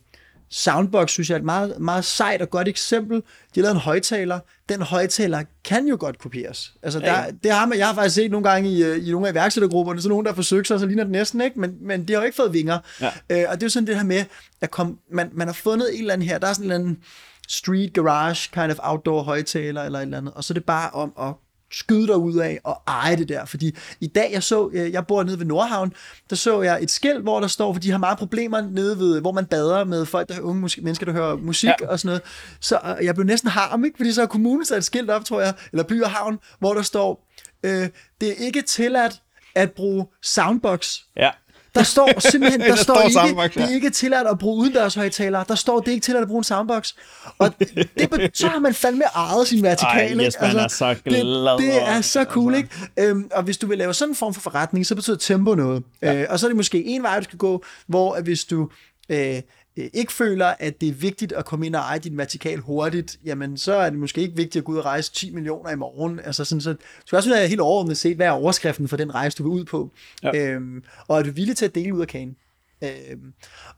Soundbox 0.52 1.10
synes 1.10 1.30
jeg 1.30 1.34
er 1.34 1.38
et 1.38 1.44
meget, 1.44 1.78
meget 1.80 2.04
sejt 2.04 2.42
og 2.42 2.50
godt 2.50 2.68
eksempel. 2.68 3.16
De 3.16 3.60
har 3.60 3.62
lavet 3.62 3.74
en 3.74 3.80
højtaler. 3.80 4.40
Den 4.68 4.82
højtaler 4.82 5.42
kan 5.64 5.86
jo 5.88 5.96
godt 6.00 6.18
kopieres. 6.18 6.74
Altså, 6.82 6.98
der, 6.98 7.18
ja. 7.18 7.24
det 7.42 7.50
har 7.52 7.66
man, 7.66 7.78
jeg 7.78 7.86
har 7.86 7.94
faktisk 7.94 8.14
set 8.14 8.30
nogle 8.30 8.50
gange 8.50 8.70
i, 8.70 8.82
øh, 8.82 9.08
i 9.08 9.10
nogle 9.10 9.28
af 9.28 9.32
iværksættergrupperne, 9.32 10.02
så 10.02 10.08
nogen, 10.08 10.26
der 10.26 10.32
har 10.32 10.36
forsøgt 10.36 10.68
sig, 10.68 10.80
så 10.80 10.86
ligner 10.86 11.04
det 11.04 11.12
næsten 11.12 11.40
ikke, 11.40 11.60
men, 11.60 11.76
men 11.80 12.08
de 12.08 12.12
har 12.12 12.20
jo 12.20 12.24
ikke 12.24 12.36
fået 12.36 12.52
vinger. 12.52 12.78
Ja. 13.00 13.10
Øh, 13.30 13.44
og 13.48 13.54
det 13.54 13.62
er 13.62 13.66
jo 13.66 13.68
sådan 13.68 13.86
det 13.86 13.96
her 13.96 14.04
med, 14.04 14.24
at 14.60 14.70
kom, 14.70 14.98
man, 15.10 15.30
man 15.32 15.48
har 15.48 15.54
fundet 15.54 15.94
en 15.94 16.00
eller 16.00 16.12
anden 16.12 16.28
her, 16.28 16.38
der 16.38 16.46
er 16.46 16.52
sådan 16.52 16.66
en 16.66 16.72
eller 16.72 16.84
anden 16.84 17.02
street 17.48 17.92
garage 17.92 18.50
kind 18.52 18.70
of 18.70 18.78
outdoor 18.82 19.22
højtaler 19.22 19.82
eller 19.82 19.98
et 19.98 20.02
eller 20.02 20.18
andet, 20.18 20.34
og 20.34 20.44
så 20.44 20.52
er 20.52 20.54
det 20.54 20.64
bare 20.64 20.90
om 20.90 21.12
at 21.20 21.34
skyde 21.72 22.06
dig 22.06 22.16
ud 22.16 22.36
af 22.36 22.60
og 22.64 22.82
eje 22.86 23.16
det 23.16 23.28
der. 23.28 23.44
Fordi 23.44 23.76
i 24.00 24.06
dag, 24.06 24.30
jeg 24.32 24.42
så, 24.42 24.70
øh, 24.72 24.92
jeg 24.92 25.06
bor 25.06 25.22
nede 25.22 25.38
ved 25.38 25.46
Nordhavn, 25.46 25.92
der 26.30 26.36
så 26.36 26.62
jeg 26.62 26.82
et 26.82 26.90
skilt, 26.90 27.22
hvor 27.22 27.40
der 27.40 27.46
står, 27.46 27.72
for 27.72 27.80
de 27.80 27.90
har 27.90 27.98
meget 27.98 28.18
problemer 28.18 28.60
nede 28.60 28.98
ved, 28.98 29.20
hvor 29.20 29.32
man 29.32 29.46
bader 29.46 29.84
med 29.84 30.06
folk, 30.06 30.28
der 30.28 30.34
er 30.34 30.40
unge 30.40 30.60
musik, 30.60 30.82
mennesker, 30.84 31.06
der 31.06 31.12
hører 31.12 31.36
musik 31.36 31.70
ja. 31.80 31.88
og 31.88 31.98
sådan 31.98 32.08
noget. 32.08 32.22
Så 32.60 32.80
øh, 32.84 33.06
jeg 33.06 33.14
blev 33.14 33.26
næsten 33.26 33.50
harm, 33.50 33.84
ikke? 33.84 33.96
Fordi 33.96 34.12
så 34.12 34.20
har 34.20 34.26
kommunen 34.26 34.64
sat 34.64 34.78
et 34.78 34.84
skilt 34.84 35.10
op, 35.10 35.24
tror 35.24 35.40
jeg, 35.40 35.54
eller 35.72 35.84
by 35.84 36.02
og 36.02 36.10
havn, 36.10 36.38
hvor 36.58 36.74
der 36.74 36.82
står, 36.82 37.28
øh, 37.62 37.88
det 38.20 38.28
er 38.28 38.34
ikke 38.46 38.62
tilladt 38.62 39.20
at 39.54 39.72
bruge 39.72 40.06
soundbox. 40.22 40.98
Ja. 41.16 41.30
Der 41.74 41.82
står 41.82 42.20
simpelthen, 42.20 42.60
der, 42.60 42.66
der 42.68 42.74
står, 42.74 42.94
står 42.94 43.02
ikke, 43.02 43.12
soundbox, 43.12 43.56
ja. 43.56 43.62
det 43.62 43.70
er 43.70 43.74
ikke 43.74 43.90
tilladt 43.90 44.28
at 44.28 44.38
bruge 44.38 44.56
udendørshøjtalere. 44.56 45.44
Der 45.48 45.54
står, 45.54 45.80
det 45.80 45.88
er 45.88 45.92
ikke 45.92 46.04
tilladt 46.04 46.22
at 46.22 46.28
bruge 46.28 46.40
en 46.40 46.44
soundbox. 46.44 46.92
Og 47.38 47.54
det, 47.58 48.30
så 48.34 48.46
har 48.46 48.58
man 48.58 48.74
fandme 48.74 49.04
ejet 49.14 49.48
sin 49.48 49.62
vertikal. 49.62 50.18
Ej, 50.18 50.26
yes, 50.26 50.36
altså, 50.36 50.58
er 50.58 50.68
så 50.68 50.96
glad. 51.04 51.50
Det, 51.50 51.58
det 51.58 51.82
er 51.82 52.00
så 52.00 52.24
cool, 52.24 52.54
altså. 52.54 52.76
ikke? 52.96 53.10
Øhm, 53.10 53.30
og 53.34 53.42
hvis 53.42 53.58
du 53.58 53.66
vil 53.66 53.78
lave 53.78 53.94
sådan 53.94 54.12
en 54.12 54.16
form 54.16 54.34
for 54.34 54.40
forretning, 54.40 54.86
så 54.86 54.94
betyder 54.94 55.16
tempo 55.16 55.54
noget. 55.54 55.82
Ja. 56.02 56.14
Øh, 56.14 56.26
og 56.30 56.38
så 56.38 56.46
er 56.46 56.48
det 56.48 56.56
måske 56.56 56.84
en 56.84 57.02
vej, 57.02 57.18
du 57.18 57.24
skal 57.24 57.38
gå, 57.38 57.64
hvor 57.86 58.14
at 58.14 58.24
hvis 58.24 58.44
du... 58.44 58.68
Øh, 59.08 59.42
ikke 59.76 60.12
føler, 60.12 60.46
at 60.46 60.80
det 60.80 60.88
er 60.88 60.92
vigtigt 60.92 61.32
at 61.32 61.44
komme 61.44 61.66
ind 61.66 61.74
og 61.74 61.80
eje 61.80 61.98
din 61.98 62.18
vertikal 62.18 62.58
hurtigt, 62.58 63.18
jamen 63.24 63.56
så 63.56 63.74
er 63.74 63.90
det 63.90 63.98
måske 63.98 64.20
ikke 64.20 64.36
vigtigt 64.36 64.56
at 64.56 64.64
gå 64.64 64.72
ud 64.72 64.76
og 64.76 64.84
rejse 64.84 65.12
10 65.12 65.30
millioner 65.30 65.70
i 65.70 65.76
morgen. 65.76 66.20
Altså 66.24 66.44
sådan, 66.44 66.60
så 66.60 66.72
du 66.72 66.78
skal 67.06 67.16
også 67.16 67.30
være 67.30 67.48
helt 67.48 67.60
overordnet 67.60 67.96
set, 67.96 68.16
hvad 68.16 68.26
er 68.26 68.30
overskriften 68.30 68.88
for 68.88 68.96
den 68.96 69.14
rejse, 69.14 69.38
du 69.38 69.42
vil 69.42 69.60
ud 69.60 69.64
på. 69.64 69.90
Ja. 70.22 70.36
Øhm, 70.36 70.82
og 71.08 71.18
er 71.18 71.22
du 71.22 71.30
villig 71.30 71.56
til 71.56 71.64
at 71.64 71.74
dele 71.74 71.94
ud 71.94 72.00
af 72.00 72.08
kagen? 72.08 72.36
Øhm, 72.82 73.32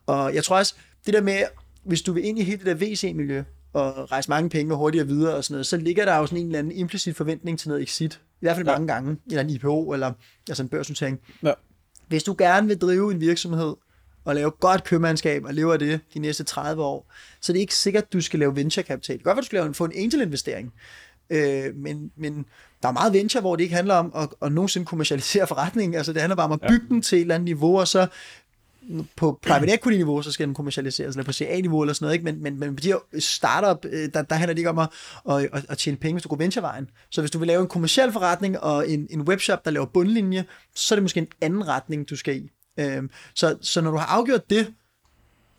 og 0.07 0.35
jeg 0.35 0.45
tror 0.45 0.57
også, 0.57 0.75
det 1.07 1.15
der 1.15 1.23
med, 1.23 1.43
hvis 1.85 2.03
du 2.03 2.13
vil 2.13 2.25
ind 2.25 2.39
i 2.39 2.43
hele 2.43 2.65
det 2.65 2.67
der 2.67 2.75
VC-miljø, 2.75 3.43
og 3.73 4.13
rejse 4.13 4.31
mange 4.31 4.51
penge 4.51 4.73
og 4.75 4.79
hurtigere 4.79 5.07
videre 5.07 5.35
og 5.35 5.45
sådan 5.45 5.55
noget, 5.55 5.67
så 5.67 5.77
ligger 5.77 6.05
der 6.05 6.17
jo 6.17 6.27
sådan 6.27 6.39
en 6.39 6.47
eller 6.47 6.59
anden 6.59 6.73
implicit 6.73 7.17
forventning 7.17 7.59
til 7.59 7.69
noget 7.69 7.83
exit. 7.83 8.15
I 8.15 8.19
hvert 8.41 8.57
fald 8.57 8.67
ja. 8.67 8.73
mange 8.73 8.87
gange. 8.87 9.17
Eller 9.27 9.43
en 9.43 9.51
IPO, 9.51 9.93
eller 9.93 10.13
altså 10.49 10.63
en 10.63 10.69
børsnotering. 10.69 11.21
Ja. 11.43 11.53
Hvis 12.09 12.23
du 12.23 12.35
gerne 12.39 12.69
vil 12.69 12.79
drive 12.79 13.13
en 13.13 13.21
virksomhed, 13.21 13.75
og 14.25 14.35
lave 14.35 14.51
godt 14.51 14.85
købmandskab 14.85 15.45
og 15.45 15.55
leve 15.55 15.73
af 15.73 15.79
det 15.79 16.01
de 16.15 16.19
næste 16.19 16.45
30 16.45 16.83
år, 16.83 17.13
så 17.41 17.53
det 17.53 17.59
er 17.59 17.61
ikke 17.61 17.75
sikkert, 17.75 18.05
at 18.05 18.13
du 18.13 18.21
skal 18.21 18.39
lave 18.39 18.57
venture 18.57 18.83
kapital. 18.83 19.15
Det 19.15 19.23
kan 19.23 19.31
godt 19.31 19.37
være, 19.37 19.43
du 19.43 19.47
skal 19.47 19.61
lave, 19.61 19.75
få 19.75 19.85
en 19.85 19.93
angel 19.97 20.21
investering, 20.23 20.73
øh, 21.31 21.77
men, 21.77 22.11
men 22.17 22.47
der 22.83 22.89
er 22.89 22.93
meget 22.93 23.13
venture, 23.13 23.41
hvor 23.41 23.57
det 23.57 23.63
ikke 23.63 23.75
handler 23.75 23.95
om 23.95 24.13
at, 24.17 24.29
at 24.43 24.53
nogensinde 24.53 24.87
kommercialisere 24.87 25.47
forretningen. 25.47 25.95
Altså 25.95 26.13
det 26.13 26.21
handler 26.21 26.37
bare 26.37 26.47
om 26.47 26.53
at 26.53 26.61
bygge 26.61 26.87
ja. 26.91 26.95
den 26.95 27.03
til 27.03 27.17
et 27.17 27.21
eller 27.21 27.35
andet 27.35 27.45
niveau, 27.45 27.81
og 27.81 27.89
så 27.89 28.07
på 29.17 29.39
private 29.43 29.75
equity 29.75 29.97
niveau, 29.97 30.23
så 30.23 30.33
skal 30.33 30.47
den 30.47 30.55
kommercialiseres, 30.55 31.15
eller 31.15 31.25
på 31.25 31.33
CA 31.33 31.61
niveau 31.61 31.83
eller 31.83 31.95
sådan 31.95 32.05
noget, 32.05 32.15
ikke? 32.15 32.25
Men, 32.25 32.43
men, 32.43 32.59
men 32.59 32.77
på 32.77 32.81
de 32.81 32.89
her 32.89 32.99
startup, 33.19 33.85
øh, 33.85 34.09
der, 34.15 34.23
der 34.23 34.35
handler 34.35 34.55
det 34.55 34.59
ikke 34.59 34.71
om 34.71 34.79
at, 34.79 34.89
at, 35.31 35.49
at, 35.53 35.67
at 35.69 35.79
tjene 35.79 35.97
penge, 35.97 36.15
hvis 36.15 36.23
du 36.23 36.29
går 36.29 36.37
venturevejen. 36.37 36.91
Så 37.11 37.23
hvis 37.23 37.31
du 37.31 37.39
vil 37.39 37.49
lave 37.49 37.63
en 37.63 37.69
kommerciel 37.69 38.13
forretning 38.13 38.61
og 38.61 38.91
en, 38.91 39.07
en 39.11 39.21
webshop, 39.21 39.65
der 39.65 39.71
laver 39.71 39.87
bundlinje, 39.87 40.45
så 40.75 40.95
er 40.95 40.97
det 40.97 41.03
måske 41.03 41.21
en 41.21 41.29
anden 41.41 41.69
retning, 41.69 42.11
du 42.11 42.17
skal 42.17 42.37
i. 42.37 42.51
Øhm, 42.77 43.11
så, 43.35 43.57
så 43.61 43.81
når 43.81 43.91
du 43.91 43.97
har 43.97 44.07
afgjort 44.07 44.51
det, 44.51 44.75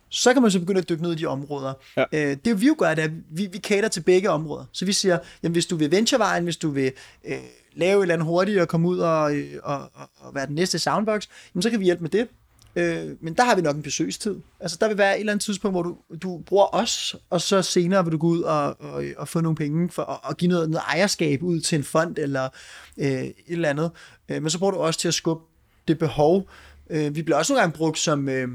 så 0.09 0.33
kan 0.33 0.41
man 0.41 0.51
så 0.51 0.59
begynde 0.59 0.79
at 0.79 0.89
dykke 0.89 1.03
ned 1.03 1.11
i 1.11 1.15
de 1.15 1.25
områder. 1.25 1.73
Ja. 1.97 2.03
Øh, 2.11 2.37
det 2.45 2.61
vi 2.61 2.67
jo 2.67 2.75
gør, 2.77 2.93
det 2.93 3.01
er, 3.01 3.05
at 3.05 3.13
vi, 3.29 3.47
vi 3.51 3.57
cater 3.57 3.87
til 3.87 4.01
begge 4.01 4.29
områder. 4.29 4.65
Så 4.71 4.85
vi 4.85 4.93
siger, 4.93 5.19
jamen 5.43 5.53
hvis 5.53 5.65
du 5.65 5.75
vil 5.75 5.91
venturevejen, 5.91 6.43
hvis 6.43 6.57
du 6.57 6.69
vil 6.69 6.91
øh, 7.25 7.37
lave 7.73 7.97
et 7.97 8.01
eller 8.01 8.13
andet 8.13 8.27
hurtigt 8.27 8.61
og 8.61 8.67
komme 8.67 8.87
ud 8.87 8.99
og, 8.99 9.35
øh, 9.35 9.53
og, 9.63 9.79
og, 9.79 10.09
og 10.17 10.35
være 10.35 10.45
den 10.45 10.55
næste 10.55 10.79
soundbox, 10.79 11.27
jamen 11.55 11.61
så 11.61 11.69
kan 11.69 11.79
vi 11.79 11.85
hjælpe 11.85 12.01
med 12.01 12.09
det. 12.09 12.27
Øh, 12.75 13.15
men 13.21 13.33
der 13.33 13.43
har 13.43 13.55
vi 13.55 13.61
nok 13.61 13.75
en 13.75 13.81
besøgstid. 13.81 14.35
Altså 14.59 14.77
der 14.81 14.87
vil 14.87 14.97
være 14.97 15.15
et 15.15 15.19
eller 15.19 15.33
andet 15.33 15.45
tidspunkt, 15.45 15.73
hvor 15.73 15.83
du, 15.83 15.97
du 16.21 16.37
bruger 16.37 16.75
os, 16.75 17.15
og 17.29 17.41
så 17.41 17.61
senere 17.61 18.03
vil 18.03 18.11
du 18.11 18.17
gå 18.17 18.27
ud 18.27 18.41
og, 18.41 18.81
og, 18.81 19.03
og 19.17 19.27
få 19.27 19.41
nogle 19.41 19.55
penge 19.55 19.89
for 19.89 20.29
at, 20.29 20.37
give 20.37 20.51
noget, 20.51 20.69
noget 20.69 20.83
ejerskab 20.87 21.43
ud 21.43 21.59
til 21.59 21.75
en 21.75 21.83
fond 21.83 22.17
eller 22.17 22.49
øh, 22.97 23.23
et 23.23 23.33
eller 23.47 23.69
andet. 23.69 23.91
Øh, 24.29 24.41
men 24.41 24.49
så 24.49 24.59
bruger 24.59 24.71
du 24.71 24.77
også 24.77 24.99
til 24.99 25.07
at 25.07 25.13
skubbe 25.13 25.43
det 25.87 25.99
behov. 25.99 26.49
Øh, 26.89 27.15
vi 27.15 27.21
bliver 27.21 27.37
også 27.37 27.53
nogle 27.53 27.61
gange 27.61 27.77
brugt 27.77 27.99
som, 27.99 28.29
øh, 28.29 28.47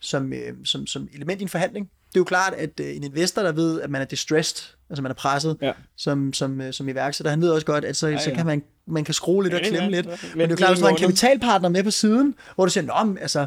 som, 0.00 0.32
øh, 0.32 0.52
som, 0.64 0.86
som 0.86 1.08
element 1.14 1.40
i 1.40 1.42
en 1.42 1.48
forhandling. 1.48 1.90
Det 2.08 2.16
er 2.16 2.20
jo 2.20 2.24
klart, 2.24 2.54
at 2.54 2.80
øh, 2.80 2.96
en 2.96 3.04
investor, 3.04 3.42
der 3.42 3.52
ved, 3.52 3.80
at 3.80 3.90
man 3.90 4.00
er 4.00 4.04
distressed, 4.04 4.74
altså 4.90 5.02
man 5.02 5.10
er 5.10 5.14
presset 5.14 5.56
ja. 5.62 5.72
som, 5.96 6.32
som, 6.32 6.60
øh, 6.60 6.72
som 6.72 6.88
iværksætter, 6.88 7.30
han 7.30 7.40
ved 7.40 7.50
også 7.50 7.66
godt, 7.66 7.84
at 7.84 7.96
så, 7.96 8.06
ja, 8.06 8.12
ja. 8.12 8.18
så 8.18 8.30
kan 8.30 8.46
man, 8.46 8.62
man 8.86 9.04
kan 9.04 9.14
skrue 9.14 9.42
lidt 9.42 9.52
ja, 9.54 9.58
og 9.58 9.64
klemme 9.64 9.84
ja, 9.84 9.90
lidt. 9.90 10.06
Men 10.06 10.40
det 10.40 10.46
er 10.46 10.48
jo 10.50 10.56
klart, 10.56 10.70
hvis 10.70 10.80
du 10.80 10.84
har 10.84 10.92
en 10.92 10.98
kapitalpartner 10.98 11.68
med 11.68 11.82
på 11.82 11.90
siden, 11.90 12.34
hvor 12.54 12.64
du 12.64 12.70
siger, 12.70 13.04
Nå, 13.04 13.16
altså, 13.20 13.46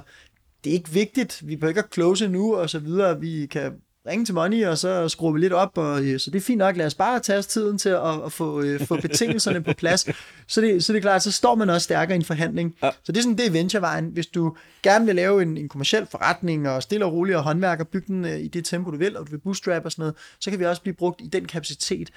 det 0.64 0.70
er 0.70 0.74
ikke 0.74 0.90
vigtigt, 0.90 1.48
vi 1.48 1.56
behøver 1.56 1.70
ikke 1.70 1.80
at 1.80 1.94
close 1.94 2.28
nu, 2.28 2.56
og 2.56 2.70
så 2.70 2.80
videre, 2.80 3.20
vi 3.20 3.46
kan 3.46 3.72
ringe 4.08 4.26
til 4.26 4.36
Money, 4.36 4.66
og 4.66 4.78
så 4.78 5.10
skruer 5.10 5.32
vi 5.32 5.40
lidt 5.40 5.54
op, 5.54 5.78
og 5.78 6.04
øh, 6.04 6.20
så 6.20 6.32
det 6.32 6.38
er 6.38 6.44
fint 6.44 6.58
nok, 6.58 6.78
lad 6.78 6.86
os 6.86 6.96
bare 6.96 7.20
tage 7.20 7.40
os 7.40 7.48
tiden 7.48 7.78
til 7.78 7.90
at, 7.90 8.26
at 8.26 8.32
få, 8.32 8.62
øh, 8.62 8.86
få 8.88 9.02
betingelserne 9.08 9.64
på 9.64 9.74
plads. 9.74 10.06
Så 10.48 10.62
det, 10.62 10.84
så 10.84 10.94
det 10.94 10.98
er 10.98 11.02
klart, 11.02 11.24
så 11.24 11.32
står 11.32 11.56
man 11.56 11.70
også 11.70 11.84
stærkere 11.84 12.16
i 12.16 12.20
en 12.20 12.26
forhandling. 12.26 12.76
Ja. 12.84 12.90
Så 13.04 13.12
det 13.12 13.18
er 13.18 13.22
sådan, 13.22 13.38
det 13.38 13.46
er 13.46 13.52
venturevejen. 13.52 14.06
Hvis 14.06 14.28
du 14.28 14.56
gerne 14.84 15.06
vil 15.06 15.16
lave 15.16 15.42
en, 15.42 15.58
en 15.58 15.70
kommersiel 15.70 16.08
forretning, 16.12 16.70
og 16.70 16.84
stille 16.84 17.06
og 17.06 17.14
roligt 17.14 17.38
og 17.38 17.44
håndværk 17.44 17.80
og 17.80 17.88
bygge 17.88 18.08
den 18.08 18.26
øh, 18.26 18.40
i 18.40 18.48
det 18.48 18.66
tempo, 18.66 18.92
du 18.92 18.98
vil, 18.98 19.18
og 19.18 19.26
du 19.26 19.32
vil 19.32 19.40
bootstrap 19.40 19.86
og 19.86 19.92
sådan 19.92 20.02
noget, 20.02 20.16
så 20.40 20.50
kan 20.50 20.60
vi 20.60 20.66
også 20.66 20.82
blive 20.82 20.96
brugt 20.96 21.22
i 21.22 21.28
den 21.28 21.46
kapacitet. 21.46 22.10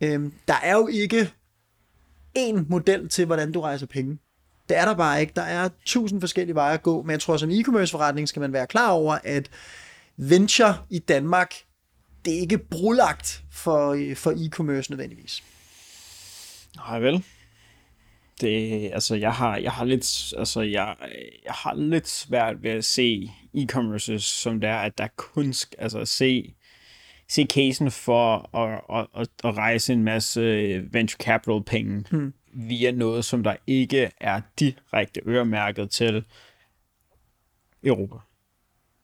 Øhm, 0.00 0.32
der 0.48 0.54
er 0.62 0.72
jo 0.72 0.86
ikke 0.86 1.30
en 2.34 2.66
model 2.68 3.08
til, 3.08 3.26
hvordan 3.26 3.52
du 3.52 3.60
rejser 3.60 3.86
penge. 3.86 4.18
Det 4.68 4.78
er 4.78 4.84
der 4.84 4.94
bare 4.94 5.20
ikke. 5.20 5.32
Der 5.36 5.42
er 5.42 5.68
tusind 5.84 6.20
forskellige 6.20 6.54
veje 6.54 6.74
at 6.74 6.82
gå, 6.82 7.02
men 7.02 7.10
jeg 7.10 7.20
tror, 7.20 7.36
som 7.36 7.50
e-commerce 7.50 7.90
forretning 7.90 8.28
skal 8.28 8.40
man 8.40 8.52
være 8.52 8.66
klar 8.66 8.90
over, 8.90 9.18
at 9.24 9.50
venture 10.28 10.74
i 10.90 10.98
Danmark, 10.98 11.54
det 12.24 12.36
er 12.36 12.40
ikke 12.40 12.58
brulagt 12.58 13.44
for, 13.50 14.14
for 14.14 14.30
e-commerce 14.30 14.90
nødvendigvis. 14.90 15.42
Nej 16.76 17.00
vel. 17.00 17.24
Det, 18.40 18.90
altså, 18.92 19.14
jeg 19.14 19.32
har, 19.32 19.56
jeg 19.56 19.72
har 19.72 19.84
lidt, 19.84 20.34
altså, 20.38 20.60
jeg, 20.60 20.96
jeg 21.44 21.52
har 21.52 21.74
lidt 21.74 22.08
svært 22.08 22.62
ved 22.62 22.70
at 22.70 22.84
se 22.84 23.30
e-commerce 23.54 24.18
som 24.18 24.60
det 24.60 24.68
er, 24.70 24.78
at 24.78 24.98
der 24.98 25.08
kun, 25.16 25.54
altså, 25.78 26.04
se, 26.04 26.54
se 27.28 27.46
casen 27.50 27.90
for 27.90 28.56
at, 28.56 28.80
at, 28.98 29.06
at, 29.16 29.28
at 29.44 29.56
rejse 29.56 29.92
en 29.92 30.04
masse 30.04 30.40
venture 30.92 31.18
capital 31.18 31.62
penge 31.64 32.04
hmm. 32.10 32.34
via 32.52 32.90
noget, 32.90 33.24
som 33.24 33.42
der 33.42 33.56
ikke 33.66 34.10
er 34.20 34.40
direkte 34.58 35.20
øremærket 35.26 35.90
til 35.90 36.24
Europa. 37.84 38.16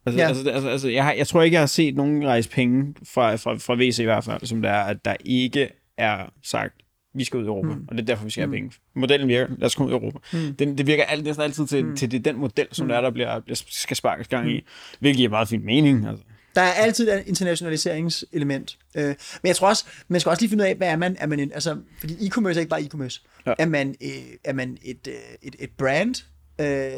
Altså, 0.06 0.20
ja. 0.20 0.28
altså, 0.28 0.50
altså, 0.50 0.68
altså 0.68 0.88
jeg, 0.88 1.04
har, 1.04 1.12
jeg 1.12 1.26
tror 1.26 1.42
ikke, 1.42 1.54
jeg 1.54 1.60
har 1.60 1.66
set 1.66 1.96
nogen 1.96 2.26
rejse 2.26 2.50
penge 2.50 2.94
fra, 3.04 3.36
fra, 3.36 3.54
fra 3.54 3.74
VC 3.74 3.98
i 3.98 4.04
hvert 4.04 4.24
fald, 4.24 4.46
som 4.46 4.62
der 4.62 4.70
er, 4.70 4.84
at 4.84 5.04
der 5.04 5.16
ikke 5.24 5.68
er 5.98 6.32
sagt, 6.42 6.74
vi 7.14 7.24
skal 7.24 7.38
ud 7.38 7.44
i 7.44 7.46
Europa, 7.46 7.74
mm. 7.74 7.84
og 7.88 7.94
det 7.94 8.02
er 8.02 8.06
derfor, 8.06 8.24
vi 8.24 8.30
skal 8.30 8.40
have 8.40 8.46
mm. 8.46 8.52
penge. 8.52 8.72
Modellen 8.94 9.28
virker, 9.28 9.54
lad 9.58 9.66
os 9.66 9.74
komme 9.74 9.94
ud 9.94 10.00
i 10.00 10.02
Europa. 10.02 10.18
Mm. 10.32 10.54
Den, 10.54 10.78
det 10.78 10.86
virker 10.86 11.04
alt, 11.04 11.24
næsten 11.24 11.44
altid 11.44 11.66
til, 11.66 11.84
mm. 11.84 11.96
til 11.96 12.10
det, 12.10 12.24
den 12.24 12.36
model, 12.36 12.66
som 12.72 12.86
mm. 12.86 12.88
der 12.88 12.96
er, 12.96 13.00
der 13.00 13.10
bliver, 13.10 13.40
bliver, 13.40 13.62
skal 13.66 13.96
sparkes 13.96 14.28
gang 14.28 14.50
i, 14.52 14.64
hvilket 15.00 15.16
giver 15.16 15.30
meget 15.30 15.48
fin 15.48 15.64
mening. 15.64 16.06
Altså. 16.06 16.24
Der 16.54 16.62
er 16.62 16.72
altid 16.72 17.08
et 17.08 17.22
internationaliseringselement. 17.26 18.78
Øh, 18.96 19.04
men 19.04 19.16
jeg 19.44 19.56
tror 19.56 19.68
også, 19.68 19.84
man 20.08 20.20
skal 20.20 20.30
også 20.30 20.42
lige 20.42 20.50
finde 20.50 20.64
ud 20.64 20.68
af, 20.68 20.74
hvad 20.74 20.88
er 20.88 20.96
man? 20.96 21.16
Er 21.18 21.26
man 21.26 21.40
en, 21.40 21.52
altså, 21.52 21.76
fordi 22.00 22.14
e-commerce 22.14 22.56
er 22.56 22.58
ikke 22.58 22.70
bare 22.70 22.80
e-commerce. 22.80 23.42
Ja. 23.46 23.52
Er 23.58 23.66
man, 23.66 23.94
øh, 24.02 24.10
er 24.44 24.52
man 24.52 24.78
et, 24.82 25.08
øh, 25.08 25.14
et, 25.42 25.56
et 25.58 25.70
brand? 25.78 26.14
Øh, 26.60 26.92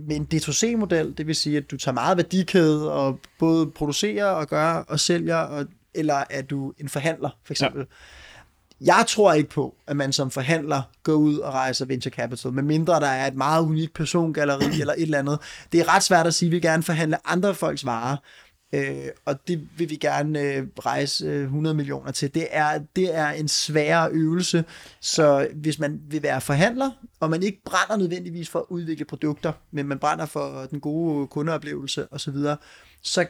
med 0.00 0.16
en 0.16 0.28
D2C-model, 0.34 1.14
det 1.18 1.26
vil 1.26 1.34
sige, 1.34 1.56
at 1.56 1.70
du 1.70 1.76
tager 1.76 1.94
meget 1.94 2.16
værdikæde 2.16 2.92
og 2.92 3.18
både 3.38 3.66
producerer 3.66 4.26
og 4.26 4.48
gør 4.48 4.72
og 4.72 5.00
sælger, 5.00 5.36
og, 5.36 5.66
eller 5.94 6.24
er 6.30 6.42
du 6.42 6.72
en 6.78 6.88
forhandler, 6.88 7.30
for 7.44 7.52
eksempel. 7.52 7.80
Ja. 7.80 7.86
Jeg 8.96 9.04
tror 9.08 9.32
ikke 9.32 9.50
på, 9.50 9.74
at 9.86 9.96
man 9.96 10.12
som 10.12 10.30
forhandler 10.30 10.82
går 11.02 11.12
ud 11.12 11.38
og 11.38 11.52
rejser 11.52 11.84
venture 11.86 12.10
capital, 12.12 12.52
medmindre 12.52 13.00
der 13.00 13.06
er 13.06 13.26
et 13.26 13.34
meget 13.34 13.62
unikt 13.62 13.94
persongalleri 13.94 14.80
eller 14.80 14.94
et 14.94 15.02
eller 15.02 15.18
andet. 15.18 15.38
Det 15.72 15.80
er 15.80 15.94
ret 15.94 16.02
svært 16.02 16.26
at 16.26 16.34
sige, 16.34 16.48
at 16.48 16.52
vi 16.52 16.60
gerne 16.60 16.82
forhandle 16.82 17.28
andre 17.28 17.54
folks 17.54 17.86
varer. 17.86 18.16
Øh, 18.72 19.08
og 19.24 19.48
det 19.48 19.68
vil 19.78 19.90
vi 19.90 19.96
gerne 19.96 20.40
øh, 20.40 20.66
rejse 20.78 21.26
øh, 21.26 21.42
100 21.42 21.76
millioner 21.76 22.12
til. 22.12 22.34
Det 22.34 22.46
er, 22.50 22.78
det 22.96 23.14
er 23.14 23.28
en 23.28 23.48
sværere 23.48 24.10
øvelse, 24.10 24.64
så 25.00 25.48
hvis 25.54 25.78
man 25.78 26.00
vil 26.08 26.22
være 26.22 26.40
forhandler, 26.40 26.90
og 27.20 27.30
man 27.30 27.42
ikke 27.42 27.62
brænder 27.64 27.96
nødvendigvis 27.96 28.48
for 28.48 28.58
at 28.58 28.66
udvikle 28.68 29.04
produkter, 29.04 29.52
men 29.70 29.86
man 29.86 29.98
brænder 29.98 30.26
for 30.26 30.66
den 30.70 30.80
gode 30.80 31.26
kundeoplevelse 31.26 32.12
osv., 32.12 32.36
så 33.02 33.26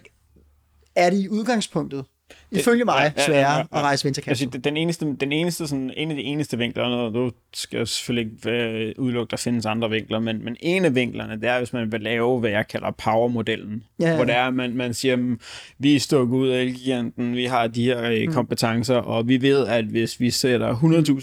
er 0.96 1.10
det 1.10 1.18
i 1.18 1.28
udgangspunktet 1.28 2.04
ifølge 2.50 2.84
mig, 2.84 3.12
sværere 3.16 3.50
ja, 3.50 3.52
ja, 3.52 3.56
ja. 3.56 3.78
at 3.78 3.82
rejse 3.82 4.04
venture 4.04 4.24
capital. 4.24 4.64
den 4.64 4.76
eneste, 4.76 5.16
den 5.20 5.32
eneste 5.32 5.66
sådan, 5.66 5.92
en 5.96 6.10
af 6.10 6.16
de 6.16 6.22
eneste 6.22 6.58
vinkler, 6.58 6.84
og 6.84 7.12
nu 7.12 7.32
skal 7.54 7.76
jeg 7.76 7.88
selvfølgelig 7.88 8.32
ikke 8.32 9.00
udelukke, 9.00 9.30
der 9.30 9.36
findes 9.36 9.66
andre 9.66 9.90
vinkler, 9.90 10.18
men, 10.18 10.44
men 10.44 10.56
en 10.60 10.84
af 10.84 10.94
vinklerne, 10.94 11.40
det 11.40 11.48
er, 11.48 11.58
hvis 11.58 11.72
man 11.72 11.92
vil 11.92 12.00
lave, 12.00 12.40
hvad 12.40 12.50
jeg 12.50 12.68
kalder 12.68 12.90
power-modellen, 12.90 13.84
ja, 14.00 14.08
ja. 14.08 14.16
hvor 14.16 14.24
det 14.24 14.34
er, 14.34 14.50
man, 14.50 14.76
man 14.76 14.94
siger, 14.94 15.36
vi 15.78 15.96
er 15.96 16.00
stukket 16.00 16.36
ud 16.36 16.48
af 16.48 16.60
Elgiganten, 16.60 17.36
vi 17.36 17.44
har 17.44 17.66
de 17.66 17.84
her 17.84 18.02
øh, 18.02 18.26
mm. 18.26 18.34
kompetencer, 18.34 18.96
og 18.96 19.28
vi 19.28 19.42
ved, 19.42 19.66
at 19.66 19.84
hvis 19.84 20.20
vi 20.20 20.30
sætter 20.30 20.76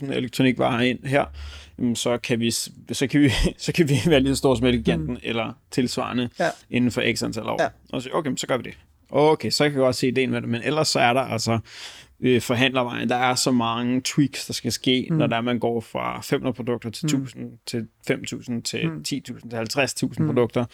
100.000 0.06 0.14
elektronikvarer 0.14 0.82
ind 0.82 1.06
her, 1.06 1.26
så 1.96 2.18
kan 2.18 2.40
vi, 2.40 2.52
så 2.92 3.08
kan 3.10 3.22
vi, 3.22 3.30
så 3.58 3.72
kan 3.72 3.90
vi 3.90 3.96
være 4.06 4.20
lige 4.20 4.36
så 4.36 4.38
store 4.38 4.58
som 4.58 4.66
Elgiganten, 4.66 5.14
mm. 5.14 5.20
eller 5.24 5.54
tilsvarende, 5.72 6.30
ja. 6.40 6.50
inden 6.70 6.92
for 6.92 7.14
x 7.16 7.24
antal 7.24 7.44
år. 7.44 7.62
Ja. 7.62 7.68
Og 7.94 8.02
så, 8.02 8.10
okay, 8.14 8.32
så 8.36 8.48
gør 8.48 8.58
vi 8.58 8.64
det. 8.64 8.78
Okay, 9.10 9.50
så 9.50 9.64
kan 9.64 9.74
jeg 9.74 9.80
godt 9.80 9.96
se 9.96 10.08
ideen 10.08 10.32
med 10.32 10.42
det, 10.42 10.50
men 10.50 10.62
ellers 10.62 10.88
så 10.88 11.00
er 11.00 11.14
der 11.14 11.22
altså 11.22 11.60
øh, 12.20 12.42
forhandlervejen, 12.42 13.10
der 13.10 13.16
er 13.16 13.36
så 13.36 13.52
mange 13.52 14.02
tweaks, 14.02 14.46
der 14.46 14.54
skal 14.54 14.72
ske, 14.72 15.08
mm. 15.10 15.18
når 15.18 15.28
der 15.28 15.42
man 15.42 15.60
går 15.60 15.80
fra 15.80 16.22
500 16.22 16.54
produkter 16.54 16.90
til 16.90 17.06
1000, 17.06 17.44
mm. 17.44 17.52
til 17.66 17.88
5000, 18.08 18.64
til 18.64 18.90
mm. 18.90 19.04
10.000, 19.08 19.08
til 19.08 19.80
50.000 20.04 20.08
mm. 20.20 20.26
produkter, 20.26 20.66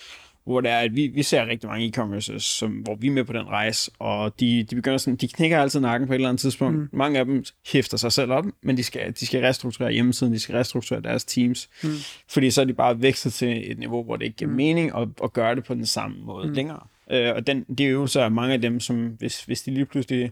hvor 0.45 0.61
det 0.61 0.71
er, 0.71 0.77
at 0.77 0.95
vi, 0.95 1.07
vi 1.07 1.23
ser 1.23 1.47
rigtig 1.47 1.69
mange 1.69 1.88
e-commerces, 1.88 2.39
som, 2.39 2.71
hvor 2.71 2.95
vi 2.95 3.07
er 3.07 3.11
med 3.11 3.23
på 3.23 3.33
den 3.33 3.47
rejse, 3.47 3.91
og 3.99 4.39
de, 4.39 4.63
de 4.63 4.75
begynder 4.75 4.97
sådan, 4.97 5.15
de 5.15 5.27
knækker 5.27 5.59
altid 5.59 5.79
nakken 5.79 6.07
på 6.07 6.13
et 6.13 6.15
eller 6.15 6.29
andet 6.29 6.41
tidspunkt. 6.41 6.77
Mm. 6.77 6.89
Mange 6.93 7.19
af 7.19 7.25
dem 7.25 7.43
hæfter 7.71 7.97
sig 7.97 8.11
selv 8.11 8.31
op, 8.31 8.45
men 8.61 8.77
de 8.77 8.83
skal, 8.83 9.13
de 9.19 9.25
skal 9.25 9.41
restrukturere 9.41 9.91
hjemmesiden, 9.91 10.33
de 10.33 10.39
skal 10.39 10.55
restrukturere 10.55 11.01
deres 11.01 11.25
teams, 11.25 11.69
mm. 11.83 11.89
fordi 12.29 12.51
så 12.51 12.61
er 12.61 12.65
de 12.65 12.73
bare 12.73 13.01
vækstet 13.01 13.33
til 13.33 13.71
et 13.71 13.79
niveau, 13.79 14.03
hvor 14.03 14.15
det 14.15 14.25
ikke 14.25 14.38
giver 14.38 14.51
mm. 14.51 14.57
mening 14.57 14.97
at, 14.97 15.07
at 15.23 15.33
gøre 15.33 15.55
det 15.55 15.63
på 15.63 15.73
den 15.73 15.86
samme 15.86 16.17
måde 16.25 16.47
mm. 16.47 16.53
længere. 16.53 16.79
Øh, 17.11 17.35
og 17.35 17.47
den, 17.47 17.63
de 17.63 17.83
øvelser 17.83 18.21
er 18.21 18.29
mange 18.29 18.53
af 18.53 18.61
dem, 18.61 18.79
som 18.79 19.07
hvis, 19.07 19.43
hvis 19.43 19.61
de 19.61 19.71
lige 19.71 19.85
pludselig 19.85 20.31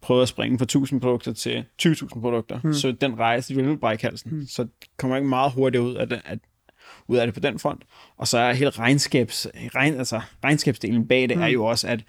prøver 0.00 0.22
at 0.22 0.28
springe 0.28 0.58
fra 0.58 0.64
1000 0.64 1.00
produkter 1.00 1.32
til 1.32 1.64
20.000 1.82 2.08
produkter, 2.08 2.60
mm. 2.64 2.72
så 2.72 2.92
den 2.92 3.18
rejse, 3.18 3.54
de 3.54 3.62
vil 3.62 3.78
brække 3.78 4.04
halsen. 4.04 4.34
Mm. 4.34 4.46
Så 4.46 4.66
kommer 4.96 5.16
ikke 5.16 5.28
meget 5.28 5.52
hurtigt 5.52 5.82
ud 5.82 5.94
af 5.94 6.08
det, 6.08 6.22
at, 6.24 6.38
ud 7.08 7.16
af 7.16 7.26
det 7.26 7.34
på 7.34 7.40
den 7.40 7.58
front. 7.58 7.82
Og 8.16 8.28
så 8.28 8.38
er 8.38 8.52
hele 8.52 8.70
regnskabs, 8.70 9.46
regn, 9.54 9.94
altså, 9.94 10.20
regnskabsdelen 10.44 11.08
bag 11.08 11.28
det 11.28 11.36
mm. 11.36 11.42
er 11.42 11.46
jo 11.46 11.64
også, 11.64 11.88
at 11.88 12.04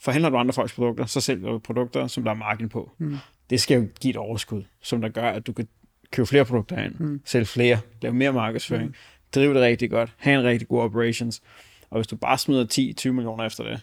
forhandler 0.00 0.30
du 0.30 0.36
andre 0.36 0.52
folks 0.52 0.72
produkter, 0.72 1.06
så 1.06 1.20
sælger 1.20 1.48
du 1.48 1.58
produkter, 1.58 2.06
som 2.06 2.24
der 2.24 2.30
er 2.30 2.34
margin 2.34 2.68
på. 2.68 2.90
Mm. 2.98 3.16
Det 3.50 3.60
skal 3.60 3.80
jo 3.80 3.88
give 4.00 4.10
et 4.10 4.16
overskud, 4.16 4.62
som 4.82 5.00
der 5.00 5.08
gør, 5.08 5.28
at 5.30 5.46
du 5.46 5.52
kan 5.52 5.68
købe 6.12 6.26
flere 6.26 6.44
produkter 6.44 6.84
ind, 6.84 6.94
mm. 6.98 7.20
sælge 7.24 7.46
flere, 7.46 7.78
lave 8.02 8.14
mere 8.14 8.32
markedsføring, 8.32 8.88
mm. 8.88 8.94
drive 9.34 9.54
det 9.54 9.62
rigtig 9.62 9.90
godt, 9.90 10.12
have 10.16 10.40
en 10.40 10.46
rigtig 10.46 10.68
god 10.68 10.82
operations, 10.82 11.42
og 11.90 11.98
hvis 11.98 12.06
du 12.06 12.16
bare 12.16 12.38
smider 12.38 12.64
10-20 13.08 13.12
millioner 13.12 13.44
efter 13.44 13.64
det, 13.64 13.80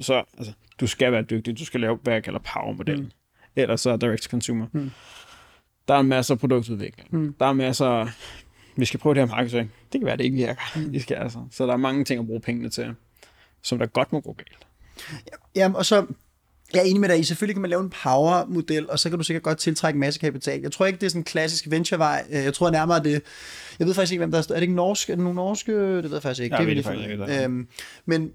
så 0.00 0.24
altså, 0.38 0.52
du 0.80 0.86
skal 0.86 1.12
være 1.12 1.22
dygtig. 1.22 1.58
Du 1.58 1.64
skal 1.64 1.80
lave, 1.80 1.98
hvad 2.02 2.12
jeg 2.12 2.24
kalder 2.24 2.40
power-modellen. 2.54 3.04
Mm. 3.04 3.10
Ellers 3.56 3.80
så 3.80 3.96
direct 3.96 4.22
to 4.22 4.30
consumer. 4.30 4.66
Mm. 4.72 4.90
Der 5.88 5.94
er 5.94 6.02
masser 6.02 6.34
af 6.34 6.40
produktudvikling. 6.40 7.08
Mm. 7.14 7.34
Der 7.38 7.46
er 7.46 7.52
masser 7.52 8.08
vi 8.76 8.84
skal 8.84 9.00
prøve 9.00 9.14
det 9.14 9.22
her 9.22 9.36
markedsføring. 9.36 9.72
Det 9.92 10.00
kan 10.00 10.06
være, 10.06 10.16
det 10.16 10.24
ikke 10.24 10.36
virker. 10.36 10.62
Mm. 10.76 10.92
De 10.92 11.00
skal, 11.00 11.16
altså. 11.16 11.38
Så 11.50 11.66
der 11.66 11.72
er 11.72 11.76
mange 11.76 12.04
ting 12.04 12.20
at 12.20 12.26
bruge 12.26 12.40
pengene 12.40 12.68
til, 12.68 12.94
som 13.62 13.78
der 13.78 13.86
godt 13.86 14.12
må 14.12 14.20
gå 14.20 14.32
galt. 14.32 14.66
Ja, 15.56 15.72
og 15.74 15.86
så 15.86 16.06
jeg 16.76 16.82
er 16.82 16.90
enig 16.90 17.00
med 17.00 17.08
dig 17.08 17.18
i, 17.20 17.24
selvfølgelig 17.24 17.54
kan 17.54 17.62
man 17.62 17.70
lave 17.70 17.82
en 17.82 17.92
power-model, 18.02 18.90
og 18.90 18.98
så 18.98 19.08
kan 19.08 19.18
du 19.18 19.24
sikkert 19.24 19.42
godt 19.42 19.58
tiltrække 19.58 19.98
masse 19.98 20.20
kapital. 20.20 20.60
Jeg 20.60 20.72
tror 20.72 20.86
ikke, 20.86 20.98
det 20.98 21.06
er 21.06 21.10
sådan 21.10 21.20
en 21.20 21.24
klassisk 21.24 21.64
venture-vej. 21.70 22.26
Jeg 22.30 22.54
tror 22.54 22.70
nærmere, 22.70 23.02
det 23.02 23.22
jeg 23.78 23.86
ved 23.86 23.94
faktisk 23.94 24.12
ikke, 24.12 24.20
hvem 24.20 24.30
der 24.30 24.38
er. 24.38 24.42
Er 24.42 24.54
det 24.54 24.62
ikke 24.62 24.74
norsk? 24.74 25.10
Er 25.10 25.14
det 25.14 25.24
nogle 25.24 25.36
norske? 25.36 25.72
Det 25.72 26.04
ved 26.04 26.12
jeg 26.12 26.22
faktisk 26.22 26.42
ikke. 26.42 26.56
Ja, 26.56 26.60
det 26.60 26.68
ved 26.68 26.76
det 26.76 26.84
faktisk 26.84 27.08
ikke. 27.08 27.44
Øhm, 27.44 27.68
men 28.06 28.30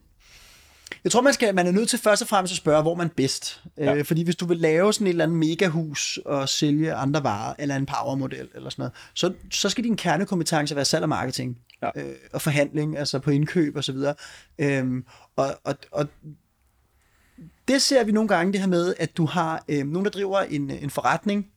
jeg 1.03 1.11
tror, 1.11 1.21
man, 1.21 1.33
skal, 1.33 1.55
man 1.55 1.67
er 1.67 1.71
nødt 1.71 1.89
til 1.89 1.99
først 1.99 2.21
og 2.21 2.27
fremmest 2.27 2.51
at 2.51 2.57
spørge, 2.57 2.81
hvor 2.81 2.95
man 2.95 3.07
er 3.07 3.11
bedst. 3.15 3.61
Øh, 3.77 3.85
ja. 3.85 3.95
Øh, 3.95 4.05
fordi 4.05 4.23
hvis 4.23 4.35
du 4.35 4.45
vil 4.45 4.57
lave 4.57 4.93
sådan 4.93 5.07
et 5.07 5.11
eller 5.11 5.23
andet 5.23 5.37
megahus 5.37 6.19
og 6.25 6.49
sælge 6.49 6.93
andre 6.93 7.23
varer, 7.23 7.53
eller 7.59 7.75
en 7.75 7.85
powermodel 7.85 8.47
eller 8.55 8.69
sådan 8.69 8.81
noget, 8.81 8.93
så, 9.13 9.33
så 9.51 9.69
skal 9.69 9.83
din 9.83 9.97
kernekompetence 9.97 10.75
være 10.75 10.85
salg 10.85 11.03
og 11.03 11.09
marketing. 11.09 11.57
Ja. 11.81 11.89
Øh, 11.95 12.15
og 12.33 12.41
forhandling, 12.41 12.97
altså 12.97 13.19
på 13.19 13.31
indkøb 13.31 13.75
og 13.75 13.83
så 13.83 13.91
videre. 13.91 14.13
Øhm, 14.59 15.05
og, 15.35 15.47
og, 15.63 15.75
og 15.91 16.07
det 17.67 17.81
ser 17.81 18.03
vi 18.03 18.11
nogle 18.11 18.27
gange, 18.27 18.53
det 18.53 18.61
her 18.61 18.67
med, 18.67 18.93
at 18.99 19.17
du 19.17 19.25
har 19.25 19.63
øh, 19.67 19.87
nogen, 19.87 20.05
der 20.05 20.11
driver 20.11 20.39
en, 20.39 20.71
øh, 20.71 20.83
en 20.83 20.89
forretning, 20.89 21.47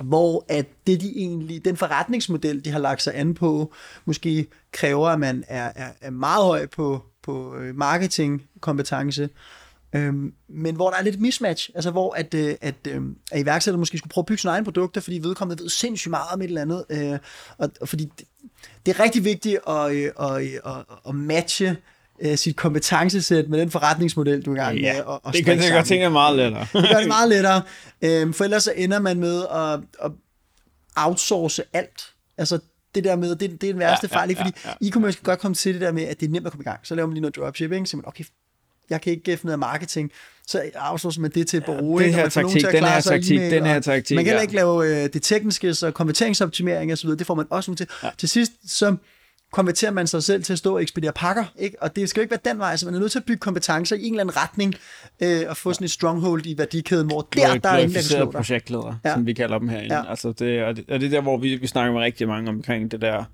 hvor 0.00 0.44
at 0.48 0.66
det 0.86 1.00
de 1.00 1.12
egentlig, 1.16 1.64
den 1.64 1.76
forretningsmodel, 1.76 2.64
de 2.64 2.70
har 2.70 2.78
lagt 2.78 3.02
sig 3.02 3.16
an 3.16 3.34
på, 3.34 3.72
måske 4.04 4.46
kræver, 4.72 5.08
at 5.08 5.20
man 5.20 5.44
er, 5.48 5.72
er, 5.74 5.92
er 6.00 6.10
meget 6.10 6.44
høj 6.44 6.66
på, 6.66 7.04
på 7.22 7.56
øh, 7.56 7.76
marketingkompetence, 7.76 9.28
øhm, 9.92 10.32
men 10.48 10.74
hvor 10.74 10.90
der 10.90 10.96
er 10.96 11.02
lidt 11.02 11.20
mismatch, 11.20 11.70
altså 11.74 11.90
hvor 11.90 12.14
at, 12.14 12.34
øh, 12.34 12.54
at, 12.60 12.74
øh, 12.88 13.02
at 13.32 13.40
iværksætter 13.40 13.78
måske 13.78 13.98
skulle 13.98 14.10
prøve 14.10 14.22
at 14.22 14.26
bygge 14.26 14.40
sine 14.40 14.50
egne 14.50 14.64
produkter, 14.64 15.00
fordi 15.00 15.18
vedkommende 15.18 15.62
ved 15.62 15.70
sindssygt 15.70 16.10
meget 16.10 16.32
om 16.32 16.42
et 16.42 16.44
eller 16.44 16.62
andet, 16.62 16.84
øh, 16.90 17.18
og, 17.58 17.70
og 17.80 17.88
fordi 17.88 18.04
det, 18.18 18.26
det 18.86 18.98
er 18.98 19.00
rigtig 19.00 19.24
vigtigt 19.24 19.58
at, 19.68 19.92
øh, 19.92 20.10
at, 20.20 20.42
øh, 20.42 20.60
at, 20.66 20.84
at 21.08 21.14
matche 21.14 21.76
øh, 22.20 22.36
sit 22.38 22.56
kompetencesæt 22.56 23.48
med 23.48 23.60
den 23.60 23.70
forretningsmodel, 23.70 24.42
du 24.42 24.50
er 24.50 24.54
i 24.54 24.58
gang 24.58 24.74
med. 24.74 24.82
Ja, 24.82 25.02
og, 25.02 25.20
og 25.24 25.32
det 25.32 25.44
kan 25.44 25.58
det 25.58 25.72
godt 25.72 25.86
tænke 25.86 26.10
meget 26.10 26.36
lettere. 26.36 26.66
det 26.72 26.90
gør 26.90 26.98
det 26.98 27.08
meget 27.08 27.28
lettere. 27.34 27.62
Øhm, 28.02 28.32
for 28.34 28.44
ellers 28.44 28.62
så 28.62 28.72
ender 28.76 28.98
man 29.00 29.20
med 29.20 29.46
at, 29.54 29.80
at 30.04 30.12
outsource 30.96 31.62
alt. 31.72 32.02
Altså 32.38 32.58
det 32.94 33.04
der 33.04 33.16
med, 33.16 33.36
det, 33.36 33.60
det 33.60 33.68
er 33.68 33.72
den 33.72 33.78
værste 33.80 34.08
Ja, 34.12 34.16
fejl, 34.16 34.30
ikke? 34.30 34.40
ja, 34.42 34.46
fordi 34.46 34.58
ja, 34.64 34.70
ja. 34.80 34.88
e-commerce 34.88 35.14
kan 35.14 35.22
godt 35.22 35.38
komme 35.38 35.54
til 35.54 35.74
det 35.74 35.80
der 35.80 35.92
med, 35.92 36.02
at 36.04 36.20
det 36.20 36.26
er 36.26 36.30
nemt 36.30 36.46
at 36.46 36.52
komme 36.52 36.62
i 36.62 36.68
gang. 36.68 36.80
Så 36.82 36.94
laver 36.94 37.06
man 37.06 37.14
lige 37.14 37.20
noget 37.20 37.36
dropshipping, 37.36 37.88
så 37.88 37.96
man, 37.96 38.04
okay, 38.08 38.24
jeg 38.90 39.00
kan 39.00 39.12
ikke 39.12 39.36
finde 39.36 39.46
ud 39.46 39.52
af 39.52 39.58
marketing, 39.58 40.10
så 40.46 40.62
outsourcer 40.74 41.20
man 41.20 41.30
det 41.30 41.46
til 41.46 41.56
et 41.56 41.64
bureau, 41.64 41.98
den 41.98 42.06
ikke? 42.06 42.16
Og 42.18 42.22
her 42.22 42.28
taktik, 42.28 42.62
den 42.72 42.84
her 42.84 43.00
taktik, 43.00 43.40
den 43.40 43.66
her 43.66 43.80
taktik, 43.80 44.14
Man 44.14 44.24
kan 44.24 44.34
ja. 44.34 44.40
ikke 44.40 44.54
lave 44.54 45.04
øh, 45.04 45.12
det 45.12 45.22
tekniske, 45.22 45.74
så 45.74 45.90
konverteringsoptimering 45.90 46.92
og 46.92 46.98
så 46.98 47.06
videre, 47.06 47.18
det 47.18 47.26
får 47.26 47.34
man 47.34 47.46
også 47.50 47.74
til. 47.74 47.86
Ja. 48.02 48.10
Til 48.18 48.28
sidst, 48.28 48.52
så 48.66 48.96
konverterer 49.52 49.90
man 49.92 50.06
sig 50.06 50.22
selv 50.22 50.42
til 50.42 50.52
at 50.52 50.58
stå 50.58 50.74
og 50.74 50.82
ekspedere 50.82 51.12
pakker, 51.12 51.44
ikke? 51.58 51.82
og 51.82 51.96
det 51.96 52.08
skal 52.08 52.20
jo 52.20 52.22
ikke 52.22 52.30
være 52.30 52.52
den 52.52 52.58
vej, 52.58 52.76
så 52.76 52.86
man 52.86 52.94
er 52.94 52.98
nødt 52.98 53.12
til 53.12 53.18
at 53.18 53.24
bygge 53.24 53.40
kompetencer 53.40 53.96
i 53.96 54.02
en 54.04 54.12
eller 54.12 54.20
anden 54.20 54.36
retning, 54.36 54.74
øh, 55.22 55.40
og 55.48 55.56
få 55.56 55.72
sådan 55.72 55.84
et 55.84 55.90
stronghold 55.90 56.46
i 56.46 56.58
værdikæden, 56.58 57.06
hvor 57.06 57.20
der, 57.20 57.58
der 57.58 57.68
er 57.68 57.78
ingen, 57.78 57.88
der 57.90 57.94
kan 57.94 58.02
slå 58.02 58.16
glorificerede 58.16 58.24
dig. 58.26 58.32
projektledere, 58.32 58.98
Ja. 59.04 59.14
som 59.14 59.26
vi 59.26 59.32
kalder 59.32 59.58
dem 59.58 59.68
herinde. 59.68 59.94
Ja. 59.94 60.10
Altså 60.10 60.32
det, 60.32 60.64
og, 60.64 60.76
det, 60.76 60.90
og 60.90 61.00
det 61.00 61.06
er 61.06 61.10
der, 61.10 61.20
hvor 61.20 61.36
vi, 61.36 61.56
vi 61.56 61.66
snakker 61.66 61.92
med 61.92 62.00
rigtig 62.02 62.28
mange 62.28 62.48
omkring 62.50 62.90
det 62.90 63.00
der 63.00 63.24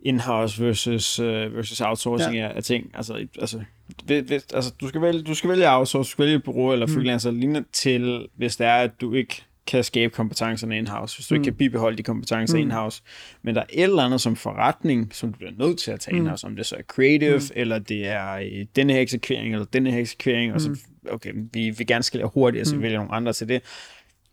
in-house 0.00 0.64
versus, 0.64 1.20
uh, 1.20 1.26
versus 1.26 1.80
outsourcing 1.80 2.34
Ja. 2.34 2.48
af, 2.48 2.52
af 2.56 2.62
ting. 2.64 2.90
Altså, 2.94 3.26
altså, 3.40 3.60
hvis, 4.04 4.24
hvis, 4.26 4.42
altså 4.54 4.72
du, 4.80 4.88
skal 4.88 5.00
vælge, 5.02 5.22
du 5.22 5.34
skal 5.34 5.50
vælge 5.50 5.70
outsource, 5.70 6.08
du 6.08 6.10
skal 6.10 6.24
vælge 6.24 6.36
et 6.36 6.44
bureau 6.44 6.72
eller 6.72 6.86
freelancer 6.86 7.30
mm. 7.30 7.38
lignende 7.38 7.64
til, 7.72 8.28
hvis 8.36 8.56
det 8.56 8.66
er, 8.66 8.74
at 8.76 9.00
du 9.00 9.12
ikke 9.14 9.44
kan 9.66 9.84
skabe 9.84 10.14
kompetencerne 10.14 10.78
in-house, 10.78 11.16
hvis 11.16 11.26
du 11.26 11.34
mm. 11.34 11.40
ikke 11.40 11.44
kan 11.44 11.54
bibeholde 11.54 11.96
de 11.96 12.02
kompetencer 12.02 12.56
mm. 12.56 12.62
in-house. 12.62 13.02
Men 13.42 13.54
der 13.54 13.60
er 13.60 13.66
et 13.70 13.82
eller 13.82 14.02
andet 14.02 14.20
som 14.20 14.36
forretning, 14.36 15.14
som 15.14 15.32
du 15.32 15.38
bliver 15.38 15.52
nødt 15.58 15.78
til 15.78 15.90
at 15.90 16.00
tage 16.00 16.16
in-house, 16.16 16.46
om 16.46 16.56
det 16.56 16.66
så 16.66 16.76
er 16.76 16.82
creative, 16.82 17.36
mm. 17.36 17.50
eller 17.54 17.78
det 17.78 18.06
er 18.06 18.32
øh, 18.32 18.66
denne 18.76 18.92
her 18.92 19.00
eksekvering, 19.00 19.52
eller 19.52 19.66
denne 19.66 19.90
her 19.90 20.00
eksekvering, 20.00 20.52
og 20.52 20.60
så, 20.60 20.78
okay, 21.10 21.32
vi 21.52 21.70
vil 21.70 21.86
gerne 21.86 22.02
skalere 22.02 22.30
hurtigt, 22.34 22.68
så 22.68 22.76
vi 22.76 22.82
vælger 22.82 22.98
nogle 22.98 23.12
andre 23.12 23.32
til 23.32 23.48
det. 23.48 23.62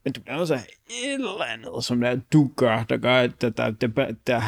Men 0.03 0.13
du 0.13 0.21
bliver 0.21 0.37
nødt 0.37 0.47
til 0.47 0.53
at 0.53 0.59
have 0.59 1.07
et 1.07 1.13
eller 1.13 1.43
andet, 1.53 1.83
som 1.83 1.99
det 1.99 2.09
er, 2.09 2.15
du 2.33 2.51
gør, 2.55 2.83
der 2.83 2.97
gør, 2.97 3.15
at 3.15 3.41
der, 3.41 3.49
der, 3.49 3.71
der, 3.71 3.87
der, 3.87 4.11
der 4.27 4.41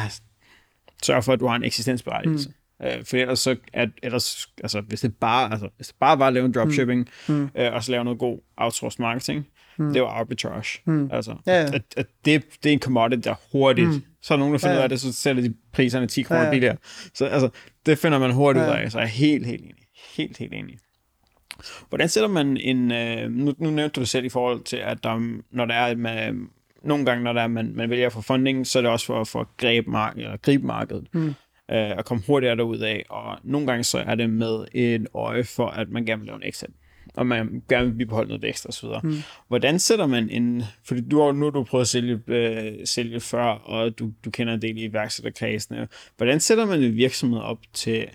sørger 1.02 1.20
for, 1.20 1.32
at 1.32 1.40
du 1.40 1.46
har 1.46 1.56
en 1.56 1.64
eksistensberettigelse. 1.64 2.48
Mm. 2.48 2.86
Øh, 2.86 3.04
for 3.04 3.16
ellers 3.16 3.38
så, 3.38 3.56
at, 3.72 3.88
ellers, 4.02 4.46
altså, 4.62 4.80
hvis 4.80 5.00
det 5.00 5.16
bare, 5.16 5.50
altså, 5.52 5.68
hvis 5.76 5.86
det 5.86 5.96
bare 6.00 6.18
var 6.18 6.26
at 6.26 6.32
lave 6.32 6.46
en 6.46 6.52
dropshipping, 6.52 7.08
mm. 7.28 7.48
øh, 7.54 7.72
og 7.72 7.84
så 7.84 7.90
lave 7.92 8.04
noget 8.04 8.18
god 8.18 8.38
outsourced 8.56 9.02
marketing, 9.02 9.46
mm. 9.78 9.92
det 9.92 10.02
var 10.02 10.08
arbitrage. 10.08 10.80
Mm. 10.84 11.10
Altså, 11.12 11.34
Ja, 11.46 11.52
ja. 11.60 11.66
At, 11.74 11.82
at 11.96 12.06
det, 12.24 12.44
det 12.62 12.68
er 12.68 12.72
en 12.72 12.80
commodity, 12.80 13.28
der 13.28 13.34
hurtigt, 13.52 13.88
mm. 13.88 14.02
så 14.22 14.34
er 14.34 14.38
nogen, 14.38 14.52
der 14.54 14.58
finder 14.58 14.72
Ja, 14.74 14.78
ud 14.78 14.80
ja. 14.80 14.82
af 14.82 14.88
det, 14.88 15.00
så 15.00 15.12
sælger 15.12 15.42
de 15.42 15.54
priserne 15.72 16.06
10 16.06 16.22
kroner 16.22 16.40
Ja, 16.40 16.46
ja, 16.46 16.50
billigere. 16.52 16.76
Så 17.14 17.24
altså, 17.26 17.48
det 17.86 17.98
finder 17.98 18.18
man 18.18 18.30
hurtigt 18.32 18.64
Ja, 18.64 18.70
ud 18.70 18.74
ja. 18.76 18.82
af, 18.82 18.92
så 18.92 18.98
jeg 18.98 19.04
er 19.04 19.08
helt, 19.08 19.46
helt 19.46 19.62
enig. 19.62 19.74
Helt, 20.16 20.36
helt 20.38 20.54
enig. 20.54 20.78
Hvordan 21.88 22.08
sætter 22.08 22.28
man 22.28 22.56
en... 22.56 22.92
Øh, 22.92 23.30
nu, 23.30 23.54
nu 23.58 23.70
nævnte 23.70 23.88
du 23.94 24.00
det 24.00 24.08
selv 24.08 24.24
i 24.24 24.28
forhold 24.28 24.64
til, 24.64 24.76
at 24.76 25.04
der, 25.04 25.38
når 25.50 25.64
der 25.64 25.74
er, 25.74 25.96
man, 25.96 26.46
nogle 26.84 27.04
gange, 27.04 27.24
når 27.24 27.32
der 27.32 27.42
er, 27.42 27.46
man, 27.48 27.72
man 27.74 27.90
vælger 27.90 28.08
få 28.08 28.20
funding, 28.20 28.66
så 28.66 28.78
er 28.78 28.82
det 28.82 28.90
også 28.90 29.06
for, 29.06 29.24
for 29.24 29.40
at 29.40 29.46
gribe, 29.56 29.90
mark- 29.90 30.16
eller 30.16 30.36
gribe 30.36 30.66
markedet. 30.66 31.06
Mm. 31.12 31.34
Øh, 31.70 31.90
og 31.98 32.04
komme 32.04 32.22
hurtigere 32.26 32.56
derud 32.56 32.78
af. 32.78 33.04
Og 33.08 33.38
nogle 33.44 33.66
gange 33.66 33.84
så 33.84 33.98
er 33.98 34.14
det 34.14 34.30
med 34.30 34.64
en 34.72 35.06
øje 35.14 35.44
for, 35.44 35.66
at 35.66 35.88
man 35.90 36.04
gerne 36.06 36.20
vil 36.20 36.26
lave 36.26 36.36
en 36.36 36.48
exit. 36.48 36.70
Og 37.16 37.26
man 37.26 37.62
gerne 37.68 37.86
vil 37.86 37.94
bibeholde 37.94 38.28
noget 38.28 38.42
vækst 38.42 38.66
osv. 38.66 38.88
Mm. 39.02 39.16
Hvordan 39.48 39.78
sætter 39.78 40.06
man 40.06 40.30
en... 40.30 40.62
Fordi 40.84 41.00
du 41.00 41.20
har, 41.20 41.32
nu 41.32 41.44
har 41.44 41.50
du 41.50 41.64
prøvet 41.64 41.82
at 41.82 41.88
sælge, 41.88 42.20
øh, 42.26 42.86
sælge 42.86 43.20
før, 43.20 43.44
og 43.44 43.98
du, 43.98 44.12
du 44.24 44.30
kender 44.30 44.54
en 44.54 44.62
del 44.62 44.78
i 44.78 44.84
iværksætterkredsene. 44.84 45.88
Hvordan 46.16 46.40
sætter 46.40 46.66
man 46.66 46.82
en 46.82 46.96
virksomhed 46.96 47.38
op 47.38 47.58
til 47.72 48.08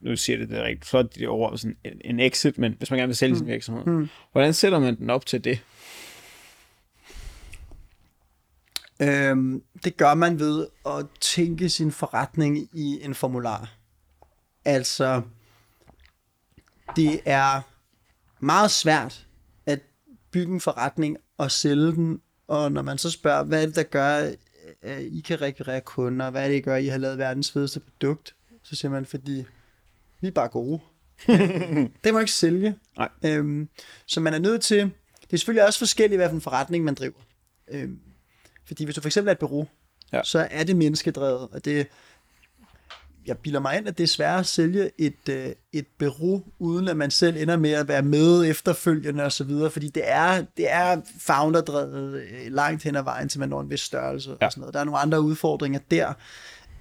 nu 0.00 0.16
siger 0.16 0.38
det, 0.38 0.48
det 0.48 0.58
er 0.58 0.64
rigtig 0.64 0.86
flot, 0.86 1.14
de 1.14 1.26
ord, 1.26 1.58
sådan 1.58 1.76
en, 1.84 2.00
en 2.04 2.20
exit, 2.20 2.58
men 2.58 2.74
hvis 2.78 2.90
man 2.90 2.98
gerne 2.98 3.08
vil 3.08 3.16
sælge 3.16 3.32
mm. 3.32 3.38
sin 3.38 3.46
virksomhed, 3.46 3.84
mm. 3.84 4.08
hvordan 4.32 4.54
sætter 4.54 4.78
man 4.78 4.96
den 4.96 5.10
op 5.10 5.26
til 5.26 5.44
det? 5.44 5.64
Øhm, 9.02 9.62
det 9.84 9.96
gør 9.96 10.14
man 10.14 10.38
ved 10.38 10.66
at 10.86 11.06
tænke 11.20 11.68
sin 11.68 11.92
forretning 11.92 12.68
i 12.72 12.98
en 13.02 13.14
formular. 13.14 13.74
Altså, 14.64 15.22
det 16.96 17.20
er 17.24 17.60
meget 18.40 18.70
svært 18.70 19.26
at 19.66 19.80
bygge 20.30 20.52
en 20.52 20.60
forretning 20.60 21.16
og 21.38 21.50
sælge 21.50 21.92
den, 21.92 22.20
og 22.48 22.72
når 22.72 22.82
man 22.82 22.98
så 22.98 23.10
spørger, 23.10 23.42
hvad 23.44 23.62
er 23.62 23.66
det, 23.66 23.76
der 23.76 23.82
gør, 23.82 24.32
at 24.82 25.02
I 25.02 25.20
kan 25.20 25.40
rekvirere 25.40 25.80
kunder, 25.80 26.30
hvad 26.30 26.44
er 26.44 26.48
det, 26.48 26.54
der 26.54 26.70
gør, 26.70 26.76
at 26.76 26.84
I 26.84 26.86
har 26.86 26.98
lavet 26.98 27.18
verdens 27.18 27.52
fedeste 27.52 27.80
produkt, 27.80 28.34
så 28.62 28.76
siger 28.76 28.90
man, 28.92 29.06
fordi 29.06 29.44
vi 30.20 30.28
er 30.28 30.32
bare 30.32 30.48
gode. 30.48 30.80
det 32.04 32.12
må 32.12 32.18
ikke 32.18 32.32
sælge. 32.32 32.74
Nej. 32.96 33.08
Øhm, 33.24 33.68
så 34.06 34.20
man 34.20 34.34
er 34.34 34.38
nødt 34.38 34.62
til, 34.62 34.78
det 35.20 35.32
er 35.32 35.36
selvfølgelig 35.36 35.66
også 35.66 35.78
forskelligt, 35.78 36.18
hvad 36.18 36.28
for 36.28 36.34
en 36.34 36.40
forretning 36.40 36.84
man 36.84 36.94
driver. 36.94 37.20
Øhm, 37.68 38.00
fordi 38.66 38.84
hvis 38.84 38.94
du 38.94 39.00
for 39.00 39.08
eksempel 39.08 39.28
er 39.28 39.32
et 39.32 39.38
bureau. 39.38 39.68
Ja. 40.12 40.22
så 40.24 40.48
er 40.50 40.64
det 40.64 40.76
menneskedrevet, 40.76 41.48
og 41.52 41.64
det, 41.64 41.86
jeg 43.26 43.38
bilder 43.38 43.60
mig 43.60 43.76
ind, 43.78 43.88
at 43.88 43.98
det 43.98 44.04
er 44.04 44.08
svært 44.08 44.40
at 44.40 44.46
sælge 44.46 44.90
et, 44.98 45.28
øh, 45.30 45.46
et 45.72 45.86
bureau, 45.98 46.42
uden 46.58 46.88
at 46.88 46.96
man 46.96 47.10
selv 47.10 47.36
ender 47.36 47.56
med 47.56 47.70
at 47.70 47.88
være 47.88 48.02
med 48.02 48.50
efterfølgende 48.50 49.24
og 49.24 49.32
så 49.32 49.44
videre, 49.44 49.70
fordi 49.70 49.88
det 49.88 50.02
er, 50.06 50.44
det 50.56 50.72
er 50.72 51.00
founderdrevet 51.20 52.14
øh, 52.14 52.52
langt 52.52 52.82
hen 52.82 52.96
ad 52.96 53.02
vejen, 53.02 53.28
til 53.28 53.40
man 53.40 53.48
når 53.48 53.60
en 53.60 53.70
vis 53.70 53.80
størrelse 53.80 54.36
ja. 54.40 54.46
Og 54.46 54.52
sådan 54.52 54.60
noget. 54.60 54.74
Der 54.74 54.80
er 54.80 54.84
nogle 54.84 54.98
andre 54.98 55.20
udfordringer 55.20 55.80
der, 55.90 56.12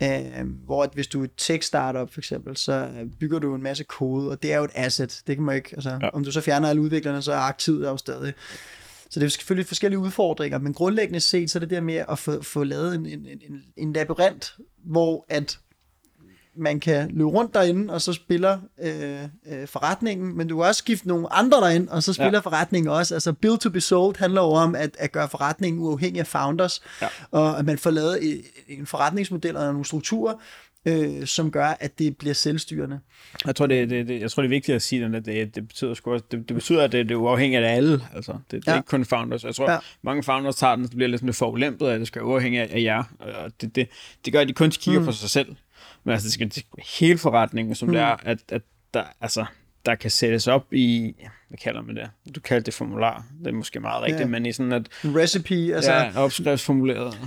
øh, 0.04 0.48
hvor 0.66 0.84
at 0.84 0.90
hvis 0.94 1.08
du 1.08 1.20
er 1.20 1.24
et 1.24 1.32
tech-startup 1.38 2.14
for 2.14 2.20
eksempel, 2.20 2.58
så 2.58 2.90
bygger 3.20 3.40
du 3.40 3.56
en 3.56 3.64
masse 3.64 3.84
kode, 3.84 4.32
og 4.32 4.44
det 4.44 4.54
er 4.54 4.58
jo 4.58 4.64
et 4.64 4.72
asset, 4.76 5.22
det 5.28 5.36
kan 5.36 5.46
man 5.46 5.56
ikke, 5.56 5.70
altså 5.74 5.98
ja. 6.02 6.10
om 6.10 6.24
du 6.24 6.32
så 6.32 6.42
fjerner 6.42 6.70
alle 6.70 6.82
udviklerne, 6.82 7.22
så 7.22 7.32
er 7.32 7.38
aktivet 7.38 7.82
der 7.82 7.90
jo 7.90 7.98
stadig. 7.98 8.34
Så 9.10 9.20
det 9.20 9.26
er 9.26 9.30
selvfølgelig 9.30 9.68
forskellige 9.68 10.00
udfordringer, 10.00 10.58
men 10.58 10.74
grundlæggende 10.74 11.20
set, 11.20 11.52
så 11.52 11.58
er 11.58 11.60
det 11.60 11.70
der 11.70 11.82
med 11.82 12.04
at 12.10 12.20
få, 12.20 12.42
få 12.42 12.64
lavet 12.64 12.96
en, 12.96 13.06
en, 13.06 13.26
en, 13.26 13.64
en 13.78 13.94
labyrint, 13.94 14.56
hvor 14.86 15.26
at 15.30 15.60
man 16.60 16.80
kan 16.80 17.10
løbe 17.12 17.30
rundt 17.30 17.54
derinde, 17.54 17.94
og 17.94 18.02
så 18.02 18.14
spiller 18.14 18.58
øh, 18.84 19.20
øh, 19.52 19.68
forretningen, 19.68 20.38
men 20.38 20.48
du 20.48 20.56
kan 20.58 20.66
også 20.66 20.80
skifte 20.80 21.08
nogle 21.08 21.34
andre 21.34 21.58
derind, 21.58 21.88
og 21.90 22.04
så 22.04 22.14
spiller 22.14 22.32
ja. 22.34 22.40
Forretningen 22.40 22.92
også. 22.92 23.14
Altså 23.14 23.34
build 23.34 23.58
to 23.58 23.70
be 23.70 23.82
sold 23.82 24.16
handler 24.20 24.42
jo 24.42 24.48
om 24.48 24.76
at, 24.76 24.96
at 25.00 25.12
gøre 25.12 25.30
forretningen 25.30 25.82
uafhængig 25.84 26.20
af 26.20 26.28
founders, 26.28 26.82
Ja. 27.02 27.08
og 27.32 27.60
at 27.60 27.66
man 27.66 27.78
får 27.78 27.90
lavet 27.92 28.42
en, 28.68 28.86
forretningsmodel 28.86 29.56
og 29.58 29.66
nogle 29.66 29.86
strukturer, 29.86 30.34
øh, 30.86 31.26
som 31.26 31.52
gør, 31.52 31.78
at 31.80 32.00
det 32.00 32.18
bliver 32.18 32.34
selvstyrende. 32.34 33.00
Jeg 33.46 33.56
tror, 33.56 33.68
det, 33.68 33.90
det, 33.90 34.08
det, 34.08 34.22
jeg 34.22 34.32
tror, 34.32 34.44
det 34.44 34.48
er 34.48 34.50
vigtigt 34.50 34.76
at 34.76 34.82
sige, 34.82 35.06
at 35.06 35.26
det, 35.26 35.56
det 35.56 35.68
betyder, 35.68 35.94
sgu 35.94 36.12
også, 36.14 36.26
det, 36.32 36.48
det 36.50 36.56
betyder, 36.56 36.84
at 36.84 36.92
det, 36.92 37.06
det 37.10 37.16
er 37.16 37.20
uafhængigt 37.20 37.64
af 37.64 37.76
alle. 37.76 38.02
Altså, 38.16 38.32
det, 38.32 38.52
det 38.52 38.68
er 38.68 38.72
Ja. 38.72 38.78
ikke 38.78 38.88
kun 38.88 39.06
founders. 39.06 39.44
Jeg 39.44 39.56
tror, 39.56 39.72
Ja. 39.72 39.78
mange 40.02 40.24
founders 40.24 40.56
tager 40.56 40.76
den, 40.76 40.88
så 40.88 40.96
bliver 40.96 41.08
lidt 41.08 41.20
sådan 41.22 41.34
forulæmpet, 41.34 41.88
at 41.88 42.00
det 42.00 42.08
skal 42.08 42.20
være 42.20 42.28
uafhængigt 42.30 42.64
af, 42.64 42.76
af 42.78 42.82
jer. 42.82 43.04
Og 43.20 43.52
det, 43.62 43.76
det, 43.76 43.88
det 44.26 44.34
gør, 44.34 44.42
at 44.42 44.48
de 44.48 44.54
kun 44.54 44.70
kigger 44.72 45.00
mm. 45.00 45.06
på 45.06 45.12
sig 45.12 45.30
selv. 45.30 45.56
Men 46.04 46.12
altså, 46.14 46.26
det 46.26 46.34
skal, 46.54 46.64
hele 47.00 47.18
forretningen, 47.18 47.76
som 47.76 47.88
mm. 47.88 47.94
det 47.94 48.02
er, 48.02 48.16
at, 48.24 48.38
at 48.50 48.62
der, 48.94 49.04
altså, 49.22 49.46
der 49.86 49.96
kan 49.96 50.12
sættes 50.12 50.48
op 50.48 50.74
i, 50.74 51.16
hvad 51.48 51.58
kalder 51.58 51.82
man 51.82 51.96
det? 51.96 52.10
Du 52.36 52.40
kalder 52.40 52.64
det 52.64 52.74
formular. 52.74 53.26
Det 53.40 53.48
er 53.48 53.52
måske 53.52 53.80
meget 53.80 54.04
rigtigt, 54.04 54.20
Ja. 54.22 54.28
men 54.28 54.46
i 54.46 54.52
sådan, 54.52 54.72
at 54.72 54.90
recipe, 55.04 55.76
altså 55.76 55.92
ja, 55.94 56.12
opskriftsformuleret. 56.16 57.18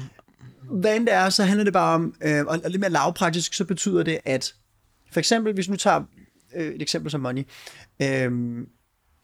hvad 0.62 0.96
end 0.96 1.06
det 1.06 1.14
er, 1.14 1.30
så 1.30 1.44
handler 1.44 1.64
det 1.64 1.72
bare 1.72 1.94
om, 1.94 2.14
øh, 2.22 2.46
og, 2.46 2.60
lidt 2.64 2.80
mere 2.80 2.90
lavpraktisk, 2.90 3.54
så 3.54 3.64
betyder 3.64 4.02
det, 4.02 4.18
at 4.24 4.54
for 5.12 5.20
eksempel, 5.20 5.54
hvis 5.54 5.68
nu 5.68 5.76
tager 5.76 6.02
øh, 6.54 6.74
et 6.74 6.82
eksempel 6.82 7.10
som 7.10 7.20
Money, 7.20 7.42
øh, 8.02 8.66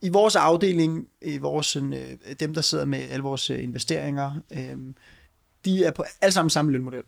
i 0.03 0.09
vores 0.09 0.37
afdeling, 0.37 1.07
i 1.23 1.39
vores, 1.39 1.77
øh, 1.77 1.93
dem 2.41 2.55
der 2.55 2.61
sidder 2.61 2.85
med 2.85 2.99
alle 3.11 3.23
vores 3.23 3.51
øh, 3.51 3.63
investeringer, 3.63 4.41
øh, 4.53 4.77
de 5.65 5.85
er 5.85 5.91
på 5.91 6.05
alle 6.21 6.33
sammen 6.33 6.51
samme 6.51 6.73
lønmodel. 6.73 7.03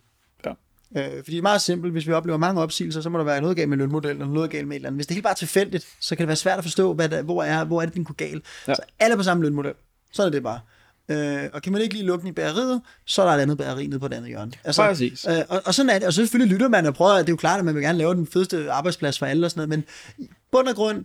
Øh, 0.97 1.05
fordi 1.05 1.31
det 1.31 1.39
er 1.39 1.43
meget 1.43 1.61
simpelt, 1.61 1.93
hvis 1.93 2.07
vi 2.07 2.13
oplever 2.13 2.39
mange 2.39 2.61
opsigelser, 2.61 3.01
så 3.01 3.09
må 3.11 3.19
der 3.19 3.25
være 3.25 3.41
noget 3.41 3.57
galt 3.57 3.69
med 3.69 3.79
lønmodellen, 3.79 4.23
og 4.23 4.29
noget 4.29 4.51
galt 4.51 4.69
med 4.69 4.77
et 4.77 4.79
eller 4.79 4.89
andet. 4.89 4.99
Hvis 4.99 5.07
det 5.07 5.13
er 5.13 5.17
helt 5.17 5.25
bare 5.25 5.35
tilfældigt, 5.35 5.87
så 6.01 6.17
kan 6.17 6.23
det 6.23 6.29
være 6.29 6.37
svært 6.37 6.59
at 6.59 6.65
forstå, 6.65 6.93
hvad 6.95 7.09
der, 7.09 7.23
hvor, 7.23 7.43
er, 7.43 7.65
hvor 7.65 7.83
er 7.83 7.87
det, 7.87 7.95
den 7.95 8.05
går 8.05 8.15
galt. 8.15 8.45
Ja. 8.69 8.75
Så 8.75 8.83
alle 8.99 9.13
er 9.13 9.17
på 9.17 9.23
samme 9.23 9.43
lønmodel. 9.43 9.73
Så 10.13 10.23
er 10.23 10.31
det 10.31 10.43
bare. 10.43 10.61
Øh, 11.11 11.49
og 11.53 11.63
kan 11.63 11.73
man 11.73 11.83
ikke 11.83 11.95
lige 11.95 12.07
lukke 12.07 12.23
den 12.23 12.29
i 12.29 12.33
bageriet, 12.33 12.81
så 13.05 13.23
er 13.23 13.27
der 13.27 13.33
et 13.33 13.41
andet 13.41 13.59
bageri 13.59 13.87
nede 13.87 14.01
på 14.01 14.09
det 14.09 14.15
andet 14.15 14.29
hjørne. 14.29 14.53
Altså, 14.65 14.83
Præcis. 14.83 15.27
Øh, 15.29 15.39
og, 15.49 15.63
og 15.65 15.75
sådan 15.75 15.91
er 15.91 15.99
det. 15.99 16.07
Og 16.07 16.13
så 16.13 16.17
selvfølgelig 16.17 16.53
lytter 16.53 16.69
man 16.69 16.87
og 16.87 16.95
prøver, 16.95 17.13
at 17.13 17.27
det 17.27 17.29
er 17.29 17.33
jo 17.33 17.37
klart, 17.37 17.59
at 17.59 17.65
man 17.65 17.75
vil 17.75 17.83
gerne 17.83 17.99
lave 17.99 18.15
den 18.15 18.27
fedeste 18.27 18.73
arbejdsplads 18.73 19.19
for 19.19 19.27
alle 19.27 19.47
og 19.47 19.51
sådan 19.51 19.69
noget, 19.69 19.69
men 19.69 19.85
bund 20.53 20.69
og 20.69 20.75
grund, 20.75 21.05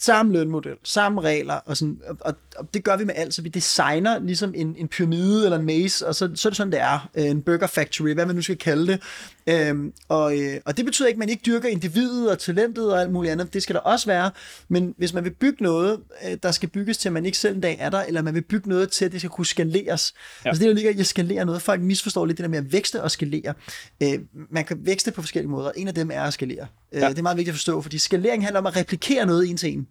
samme 0.00 0.32
lønmodel, 0.32 0.76
samme 0.84 1.20
regler, 1.20 1.54
og, 1.54 1.76
sådan, 1.76 2.00
og, 2.20 2.34
og 2.56 2.74
det 2.74 2.84
gør 2.84 2.96
vi 2.96 3.04
med 3.04 3.14
alt, 3.16 3.34
så 3.34 3.42
vi 3.42 3.48
designer 3.48 4.18
ligesom 4.18 4.52
en, 4.56 4.74
en 4.78 4.88
pyramide 4.88 5.44
eller 5.44 5.58
en 5.58 5.66
maze, 5.66 6.06
og 6.06 6.14
så, 6.14 6.30
så 6.34 6.48
er 6.48 6.50
det 6.50 6.56
sådan, 6.56 6.72
det 6.72 6.80
er, 6.80 7.10
øh, 7.14 7.24
en 7.24 7.42
burger 7.42 7.66
factory, 7.66 8.14
hvad 8.14 8.26
man 8.26 8.36
nu 8.36 8.42
skal 8.42 8.58
kalde 8.58 8.86
det, 8.86 9.00
øhm, 9.46 9.92
og, 10.08 10.38
øh, 10.38 10.60
og 10.64 10.76
det 10.76 10.84
betyder 10.84 11.08
ikke, 11.08 11.16
at 11.16 11.18
man 11.18 11.28
ikke 11.28 11.42
dyrker 11.46 11.68
individet 11.68 12.30
og 12.30 12.38
talentet 12.38 12.92
og 12.92 13.00
alt 13.00 13.12
muligt 13.12 13.32
andet, 13.32 13.54
det 13.54 13.62
skal 13.62 13.74
der 13.74 13.80
også 13.80 14.06
være, 14.06 14.30
men 14.68 14.94
hvis 14.98 15.12
man 15.12 15.24
vil 15.24 15.30
bygge 15.30 15.62
noget, 15.62 16.00
øh, 16.26 16.38
der 16.42 16.50
skal 16.50 16.68
bygges 16.68 16.98
til, 16.98 17.08
at 17.08 17.12
man 17.12 17.26
ikke 17.26 17.38
selv 17.38 17.54
en 17.54 17.60
dag 17.60 17.76
er 17.80 17.90
der, 17.90 18.02
eller 18.02 18.22
man 18.22 18.34
vil 18.34 18.42
bygge 18.42 18.68
noget 18.68 18.90
til, 18.90 19.04
at 19.04 19.12
det 19.12 19.20
skal 19.20 19.30
kunne 19.30 19.46
skaleres, 19.46 20.14
ja. 20.44 20.48
altså 20.48 20.60
det 20.60 20.68
der 20.68 20.74
ligger 20.74 20.90
i 20.90 21.00
at 21.00 21.06
skalere 21.06 21.44
noget, 21.44 21.62
folk 21.62 21.80
misforstår 21.80 22.26
lidt 22.26 22.38
det 22.38 22.44
der 22.44 22.50
med 22.50 22.58
at 22.58 22.72
vækste 22.72 23.02
og 23.02 23.10
skalere, 23.10 23.54
øh, 24.02 24.18
man 24.50 24.64
kan 24.64 24.78
vækste 24.80 25.12
på 25.12 25.22
forskellige 25.22 25.50
måder, 25.50 25.70
en 25.76 25.88
af 25.88 25.94
dem 25.94 26.10
er 26.10 26.22
at 26.22 26.32
skalere, 26.32 26.66
ja. 26.92 27.08
det 27.08 27.18
er 27.18 27.22
meget 27.22 27.36
vigtigt 27.36 27.52
at 27.52 27.56
forstå, 27.56 27.82
fordi 27.82 27.98
skalering 27.98 28.44
handler 28.44 28.60
om 28.60 28.66
at 28.66 28.76
replikere 28.76 29.26
noget 29.26 29.50
en 29.50 29.56
til 29.56 29.72
en, 29.72 29.88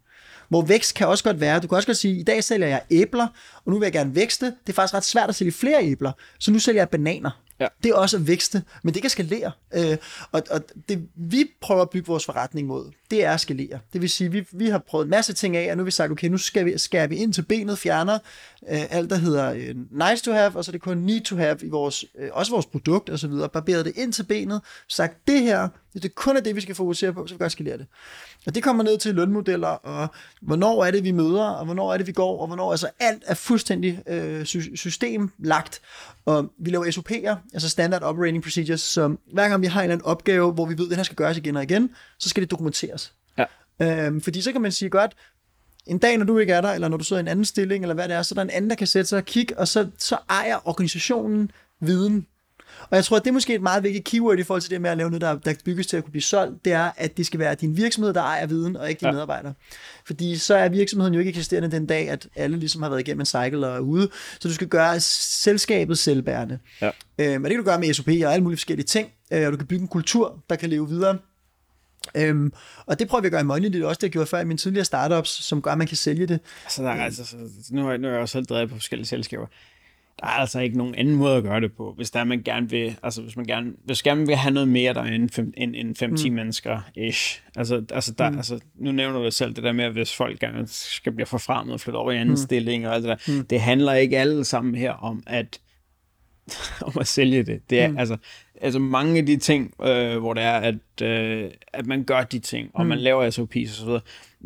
hvor 0.50 0.62
vækst 0.62 0.96
kan 0.96 1.08
også 1.08 1.24
godt 1.24 1.40
være, 1.40 1.60
du 1.60 1.68
kan 1.68 1.76
også 1.76 1.88
godt 1.88 1.98
sige, 1.98 2.20
i 2.20 2.24
dag 2.24 2.44
sælger 2.44 2.68
jeg 2.68 2.82
æbler, 2.92 3.28
og 3.66 3.72
nu 3.72 3.80
vil 3.80 3.86
jeg 3.86 3.94
gerne 3.94 4.16
vækste. 4.16 4.46
Det 4.46 4.70
er 4.70 4.74
faktisk 4.74 4.94
ret 4.94 5.06
svært 5.06 5.30
at 5.30 5.36
sælge 5.36 5.52
flere 5.52 5.84
æbler, 5.84 6.12
så 6.40 6.52
nu 6.52 6.60
sælger 6.60 6.82
jeg 6.82 6.90
bananer. 6.90 7.42
Ja. 7.60 7.68
Det 7.84 7.90
er 7.90 7.96
også 7.96 8.18
at 8.18 8.28
vækste, 8.28 8.64
men 8.84 8.94
det 8.94 9.02
kan 9.02 9.10
skalere. 9.10 9.52
Øh, 9.74 9.98
og, 10.32 10.44
og 10.50 10.62
det 10.90 11.08
vi 11.16 11.46
prøver 11.62 11.82
at 11.82 11.90
bygge 11.90 12.08
vores 12.08 12.26
forretning 12.26 12.68
mod, 12.68 12.92
det 13.12 13.26
er 13.26 13.32
at 13.32 13.40
skalere. 13.40 13.80
Det 13.94 14.02
vil 14.02 14.10
sige, 14.10 14.32
vi, 14.32 14.46
vi 14.52 14.70
har 14.70 14.78
prøvet 14.78 15.06
en 15.06 15.10
masse 15.10 15.34
ting 15.34 15.58
af, 15.58 15.72
og 15.72 15.78
nu 15.78 15.82
har 15.82 15.86
vi 15.86 15.92
sagt, 15.92 16.12
okay, 16.12 16.28
nu 16.28 16.38
skal 16.38 16.66
vi, 16.66 16.78
skal 16.78 17.10
vi 17.10 17.16
ind 17.16 17.34
til 17.34 17.42
benet, 17.42 17.78
fjerner 17.78 18.20
øh, 18.70 18.82
alt, 18.90 19.10
der 19.10 19.16
hedder 19.16 19.54
øh, 19.54 19.76
nice 20.10 20.24
to 20.24 20.32
have, 20.32 20.52
og 20.56 20.66
så 20.66 20.72
er 20.72 20.74
det 20.74 20.82
kun 20.82 20.98
need 20.98 21.22
to 21.22 21.36
have 21.36 21.58
i 21.62 21.70
vores, 21.70 22.06
øh, 22.20 22.30
også 22.32 22.52
vores 22.52 22.66
produkt 22.66 23.10
og 23.10 23.20
så 23.20 23.28
videre, 23.28 23.50
barberet 23.50 23.86
det 23.86 23.94
ind 23.98 24.14
til 24.14 24.24
benet, 24.24 24.62
sagt, 24.88 25.28
det 25.28 25.42
her, 25.42 25.68
det 25.94 26.06
er 26.06 26.10
kun 26.16 26.38
af 26.38 26.44
det, 26.44 26.56
vi 26.56 26.62
skal 26.62 26.76
fokusere 26.76 27.14
på, 27.14 27.28
så 27.28 27.34
vi 27.34 27.38
kan 27.38 27.50
skalere 27.50 27.78
det. 27.78 27.86
Og 28.48 28.56
det 28.56 28.64
kommer 28.64 28.84
ned 28.84 28.98
til 28.98 29.16
lønmodeller, 29.16 29.68
og 29.68 30.08
hvornår 30.42 30.86
er 30.86 30.92
det, 30.92 31.04
vi 31.04 31.12
møder, 31.12 31.44
og 31.44 31.66
hvornår 31.66 31.94
er 31.94 31.98
det, 31.98 32.08
vi 32.08 32.12
går, 32.12 32.42
og 32.42 32.48
hvornår, 32.48 32.72
altså 32.72 32.90
alt 33.00 33.24
er 33.26 33.34
fuldstændig 33.34 34.04
øh, 34.08 34.46
systemlagt. 34.76 35.82
Og 36.26 36.52
vi 36.60 36.70
laver 36.72 36.86
SOP'er, 36.86 37.36
altså 37.54 37.70
Standard 37.70 38.02
Operating 38.02 38.44
Procedures, 38.44 38.82
som 38.82 39.20
hver 39.34 39.50
gang 39.50 39.62
vi 39.62 39.68
har 39.68 39.80
en 39.82 39.84
eller 39.84 39.96
anden 39.96 40.06
opgave, 40.06 40.52
hvor 40.52 40.66
vi 40.66 40.78
ved, 40.78 40.86
at 40.86 40.90
den 40.90 40.96
her 40.96 41.04
skal 41.04 41.16
gøres 41.16 41.38
igen 41.38 41.56
og 41.56 41.64
igen, 41.64 41.90
så 42.20 42.30
skal 42.30 42.44
det 42.44 42.52
dokumenteres. 42.52 42.97
Øhm, 43.82 44.22
fordi 44.22 44.42
så 44.42 44.52
kan 44.52 44.62
man 44.62 44.72
sige 44.72 44.90
godt, 44.90 45.16
en 45.88 45.98
dag, 45.98 46.18
når 46.18 46.26
du 46.26 46.38
ikke 46.38 46.54
er 46.54 46.62
der, 46.62 46.72
eller 46.72 46.88
når 46.88 46.98
du 46.98 47.04
sidder 47.04 47.20
i 47.20 47.24
en 47.24 47.28
anden 47.28 47.46
stilling, 47.46 47.84
eller 47.84 47.94
hvad 47.94 48.08
det 48.08 48.16
er, 48.16 48.22
så 48.22 48.34
er 48.34 48.36
der 48.36 48.42
en 48.42 48.50
anden, 48.50 48.70
der 48.70 48.76
kan 48.76 48.88
sætte 48.88 49.10
sig 49.10 49.18
og 49.18 49.26
kigge, 49.26 49.60
og 49.60 49.68
så, 49.68 49.88
så 49.98 50.18
ejer 50.30 50.68
organisationen 50.68 51.52
viden 51.80 52.28
og 52.90 52.96
jeg 52.96 53.06
tror, 53.06 53.18
at 53.18 53.24
det 53.24 53.30
er 53.30 53.34
måske 53.34 53.56
et 53.56 53.62
meget 53.62 53.84
vigtigt 53.84 54.06
keyword 54.06 54.40
i 54.40 54.44
forhold 54.44 54.62
til 54.62 54.72
det 54.72 54.82
med 54.82 54.90
at 54.90 54.98
lave 54.98 55.10
noget, 55.10 55.22
der, 55.22 55.36
der 55.36 55.54
bygges 55.66 55.88
til 55.88 55.98
at 55.98 56.04
kunne 56.04 56.12
blive 56.12 56.22
solgt, 56.22 56.66
det 56.66 56.74
er, 56.74 56.92
at 56.98 57.18
det 57.18 57.26
skal 57.26 57.40
være 57.40 57.56
din 57.56 57.78
virksomhed, 57.78 58.14
der 58.14 58.22
ejer 58.22 58.46
viden, 58.46 58.76
og 58.76 58.90
ikke 58.90 59.00
dine 59.00 59.10
ja. 59.10 59.14
medarbejdere. 59.14 59.54
Fordi 60.06 60.38
så 60.38 60.56
er 60.56 60.70
virksomheden 60.70 61.14
jo 61.14 61.20
ikke 61.20 61.30
eksisterende 61.30 61.72
den 61.72 61.86
dag, 61.86 62.10
at 62.10 62.28
alle 62.36 62.58
ligesom 62.58 62.82
har 62.82 62.90
været 62.90 63.00
igennem 63.00 63.20
en 63.20 63.26
cycle 63.26 63.68
og 63.68 63.76
er 63.76 63.80
ude. 63.80 64.10
Så 64.40 64.48
du 64.48 64.54
skal 64.54 64.68
gøre 64.68 65.00
selskabet 65.00 65.98
selvbærende. 65.98 66.60
Ja. 66.82 66.92
Øhm, 67.18 67.44
og 67.44 67.50
det 67.50 67.56
kan 67.56 67.66
du 67.66 67.70
gøre 67.70 67.80
med 67.80 67.94
SOP 67.94 68.08
og 68.08 68.34
alle 68.34 68.44
mulige 68.44 68.58
forskellige 68.58 68.86
ting. 68.86 69.10
Øh, 69.32 69.46
og 69.46 69.52
du 69.52 69.58
kan 69.58 69.68
bygge 69.68 69.82
en 69.82 69.88
kultur, 69.88 70.44
der 70.50 70.56
kan 70.56 70.70
leve 70.70 70.90
videre. 70.90 71.18
Øhm, 72.18 72.54
og 72.86 73.00
det 73.00 73.08
prøver 73.08 73.22
vi 73.22 73.26
at 73.26 73.32
gøre 73.32 73.42
i 73.42 73.44
Money, 73.44 73.66
det 73.74 73.82
er 73.82 73.88
også 73.88 74.00
det, 74.00 74.04
jeg 74.04 74.12
gjorde 74.12 74.28
før 74.28 74.40
i 74.40 74.46
mine 74.46 74.58
tidligere 74.58 74.86
startups, 74.86 75.30
som 75.30 75.62
gør, 75.62 75.72
at 75.72 75.78
man 75.78 75.88
kan 75.88 75.98
sælge 75.98 76.28
det. 76.28 76.40
Altså, 76.64 76.84
der 76.84 76.90
er, 76.90 77.04
altså 77.04 77.36
nu, 77.72 77.84
har 77.84 77.90
jeg, 77.90 77.98
nu 77.98 78.08
har 78.08 78.14
jeg 78.14 78.22
også 78.22 78.32
selv 78.32 78.46
drevet 78.46 78.70
på 78.70 78.76
forskellige 78.76 79.08
selskaber 79.08 79.48
der 80.20 80.26
er 80.26 80.32
altså 80.32 80.60
ikke 80.60 80.78
nogen 80.78 80.96
anden 80.96 81.16
måde 81.16 81.38
at 81.38 81.44
gøre 81.44 81.62
det 81.62 81.74
på, 81.74 81.94
hvis 81.96 82.12
der 82.12 82.24
man 82.24 82.42
gerne 82.44 82.70
vil, 82.70 82.96
altså 83.04 83.22
hvis 83.22 83.38
man 83.38 83.46
gerne, 83.46 83.74
hvis 83.86 84.04
gerne 84.04 84.28
vil 84.28 84.36
have 84.36 84.54
noget 84.54 84.70
mere 84.70 84.94
der 84.94 85.04
end, 85.04 85.30
fem, 85.30 85.54
end, 85.58 85.76
end 85.76 86.04
5-10 86.04 86.30
mm. 86.30 86.36
mennesker 86.36 86.82
ish. 86.96 87.42
Altså, 87.56 87.86
altså, 87.94 88.12
der, 88.12 88.30
mm. 88.30 88.38
altså, 88.38 88.60
nu 88.76 88.92
nævner 88.92 89.24
du 89.24 89.32
selv 89.32 89.56
det 89.56 89.64
der 89.64 89.72
med, 89.72 89.86
at 89.86 89.92
hvis 89.92 90.16
folk 90.16 90.40
gerne 90.40 90.68
skal 90.68 91.12
blive 91.12 91.26
forfremmet 91.26 91.74
og 91.74 91.80
flytte 91.80 91.98
over 91.98 92.12
i 92.12 92.18
anden 92.18 92.30
mm. 92.30 92.38
stilling 92.38 92.88
og 92.88 92.96
alt 92.96 93.04
det 93.04 93.10
der, 93.10 93.34
mm. 93.34 93.46
det 93.46 93.62
handler 93.62 93.94
ikke 93.94 94.18
alle 94.18 94.46
sammen 94.46 94.76
her 94.76 94.92
om 94.92 95.24
at 95.28 95.60
om 96.88 96.94
at 97.00 97.08
sælge 97.08 97.44
det. 97.44 97.62
Det 97.70 97.82
er 97.82 97.88
mm. 97.88 97.98
altså, 97.98 98.18
altså 98.62 98.80
mange 98.80 99.18
af 99.18 99.26
de 99.26 99.38
ting, 99.38 99.74
øh, 99.84 100.18
hvor 100.18 100.34
det 100.34 100.44
er, 100.44 100.54
at, 100.54 101.02
øh, 101.02 101.50
at 101.74 101.86
man 101.86 102.04
gør 102.04 102.24
de 102.24 102.40
ting, 102.40 102.70
og 102.74 102.84
mm. 102.84 102.90
man 102.90 102.98
laver 102.98 103.30
SOP's 103.30 103.70
og 103.70 103.76
så 103.76 103.86
videre, 103.86 104.02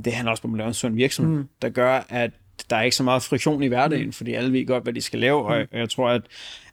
det 0.06 0.14
handler 0.14 0.32
også 0.32 0.44
om 0.46 0.54
at 0.54 0.58
lave 0.58 0.68
en 0.68 0.74
sund 0.74 0.96
virksomhed, 0.96 1.38
mm. 1.38 1.48
der 1.62 1.70
gør, 1.70 2.06
at 2.10 2.32
der 2.70 2.76
er 2.76 2.82
ikke 2.82 2.96
så 2.96 3.04
meget 3.04 3.24
friktion 3.24 3.64
i 3.64 3.68
hverdagen, 3.68 4.06
mm. 4.06 4.12
fordi 4.12 4.34
alle 4.34 4.54
ved 4.54 4.66
godt, 4.68 4.84
hvad 4.84 4.94
de 4.94 5.02
skal 5.02 5.20
lave, 5.20 5.46
og 5.46 5.68
mm. 5.72 5.78
jeg 5.78 5.90
tror, 5.90 6.10
at 6.10 6.22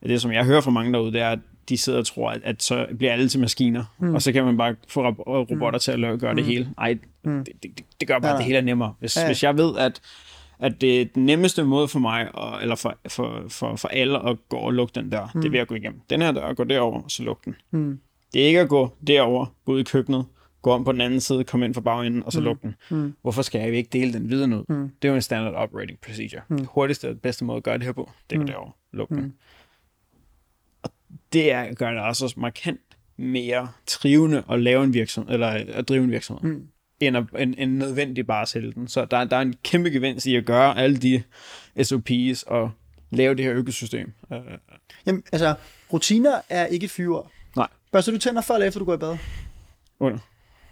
det, 0.03 0.23
som 0.23 0.33
jeg 0.33 0.45
hører 0.45 0.61
fra 0.61 0.71
mange 0.71 0.93
derude, 0.93 1.13
det 1.13 1.21
er, 1.21 1.31
at 1.31 1.39
de 1.69 1.79
sidder 1.79 1.99
og 1.99 2.07
tror, 2.07 2.31
at, 2.31 2.41
at 2.45 2.63
så 2.63 2.87
bliver 2.99 3.13
alle 3.13 3.29
til 3.29 3.41
maskiner, 3.41 3.85
mm. 3.99 4.15
og 4.15 4.23
så 4.23 4.33
kan 4.33 4.45
man 4.45 4.57
bare 4.57 4.75
få 4.89 5.09
robotter 5.09 5.77
mm. 5.77 5.81
til 5.81 5.93
at 5.93 6.01
lave, 6.01 6.19
gøre 6.19 6.33
mm. 6.33 6.37
det 6.37 6.45
hele. 6.45 6.69
Nej, 6.77 6.99
mm. 7.25 7.45
det, 7.45 7.63
det, 7.63 7.85
det 8.01 8.09
gør 8.09 8.19
bare, 8.19 8.31
ja. 8.31 8.37
det 8.37 8.45
hele 8.45 8.59
er 8.59 8.63
nemmere. 8.63 8.95
Hvis, 9.01 9.17
ja. 9.17 9.27
hvis 9.27 9.43
jeg 9.43 9.59
ved, 9.59 9.79
at 9.79 10.01
at 10.61 10.81
det 10.81 11.01
er 11.01 11.05
den 11.05 11.27
nemmeste 11.27 11.65
måde 11.65 11.89
for 11.89 11.99
mig, 11.99 12.35
og, 12.35 12.63
eller 12.63 12.75
for, 12.75 12.99
for, 13.09 13.45
for, 13.49 13.77
for 13.77 13.89
alle 13.89 14.29
at 14.29 14.37
gå 14.49 14.57
og 14.57 14.73
lukke 14.73 14.93
den 14.95 15.13
der, 15.13 15.29
mm. 15.35 15.41
det 15.41 15.49
er 15.49 15.53
ved 15.53 15.61
at 15.61 15.69
gå 15.69 15.75
igennem 15.75 16.01
den 16.11 16.23
her 16.23 16.33
dør, 16.33 16.53
gå 16.55 16.65
derover 16.65 17.03
og 17.03 17.11
så 17.11 17.23
lukke 17.23 17.43
den. 17.45 17.55
Mm. 17.71 18.01
Det 18.33 18.43
er 18.43 18.47
ikke 18.47 18.61
at 18.61 18.69
gå 18.69 18.97
derover, 19.07 19.47
gå 19.65 19.73
ud 19.73 19.81
i 19.81 19.85
køkkenet, 19.85 20.27
gå 20.63 20.71
om 20.71 20.85
på 20.85 20.93
den 20.93 21.01
anden 21.01 21.21
side, 21.21 21.45
komme 21.45 21.67
ind 21.67 21.75
fra 21.75 21.81
bagenden, 21.81 22.23
og 22.23 22.33
så 22.33 22.41
mm. 22.41 22.45
lukke 22.45 22.63
den. 22.63 22.75
Mm. 22.91 23.15
Hvorfor 23.23 23.43
skal 23.43 23.61
jeg 23.61 23.73
ikke 23.73 23.91
dele 23.93 24.13
den 24.13 24.31
videre 24.31 24.49
ud? 24.49 24.65
Mm. 24.69 24.91
Det 25.03 25.09
er 25.09 25.13
jo 25.13 25.15
en 25.15 25.23
standard 25.23 25.55
operating 25.55 25.99
procedure. 26.01 26.43
Mm. 26.49 26.57
Det 26.57 26.69
hurtigste 26.73 27.09
og 27.09 27.21
bedste 27.21 27.45
måde 27.45 27.57
at 27.57 27.63
gøre 27.63 27.79
det 27.79 27.85
her 27.85 27.93
på, 27.93 28.11
det 28.31 28.37
er 28.37 28.41
mm. 28.41 28.47
derovre, 28.47 28.73
lukke 28.93 29.15
mm. 29.15 29.21
den. 29.21 29.35
Og 30.83 30.91
det 31.33 31.53
er, 31.53 31.75
gør 31.75 31.91
det 31.91 32.01
også 32.01 32.35
markant 32.37 32.81
mere 33.17 33.69
trivende 33.87 34.43
at 34.51 34.61
lave 34.61 34.85
en 34.85 34.95
virksomhed, 34.95 35.35
eller 35.35 35.47
at 35.49 35.89
drive 35.89 36.05
en 36.05 36.11
virksomhed, 36.11 36.53
mm. 36.53 36.69
End, 37.01 37.17
at, 37.17 37.25
end, 37.39 37.55
end 37.59 37.73
nødvendigt 37.73 38.27
bare 38.27 38.43
at 38.43 38.49
sælge 38.49 38.73
den. 38.73 38.89
Så 38.89 39.05
der, 39.05 39.25
der 39.25 39.37
er 39.37 39.41
en 39.41 39.55
kæmpe 39.65 39.91
gevinst 39.91 40.27
i 40.27 40.37
at 40.37 40.45
gøre 40.45 40.79
alle 40.79 40.97
de 40.97 41.23
SOP's 41.79 42.43
og 42.47 42.71
lave 43.11 43.35
det 43.35 43.45
her 43.45 43.55
økosystem. 43.55 44.13
Jamen, 45.07 45.23
altså, 45.33 45.55
rutiner 45.93 46.41
er 46.49 46.67
ikke 46.67 46.89
fyre. 46.89 47.23
Nej. 47.57 47.69
Børster 47.93 48.13
du 48.13 48.19
tænder 48.19 48.41
før 48.41 48.55
eller 48.55 48.67
efter 48.67 48.79
du 48.79 48.85
går 48.85 48.95
i 48.95 48.99
bad? 48.99 49.17
Under 50.01 50.19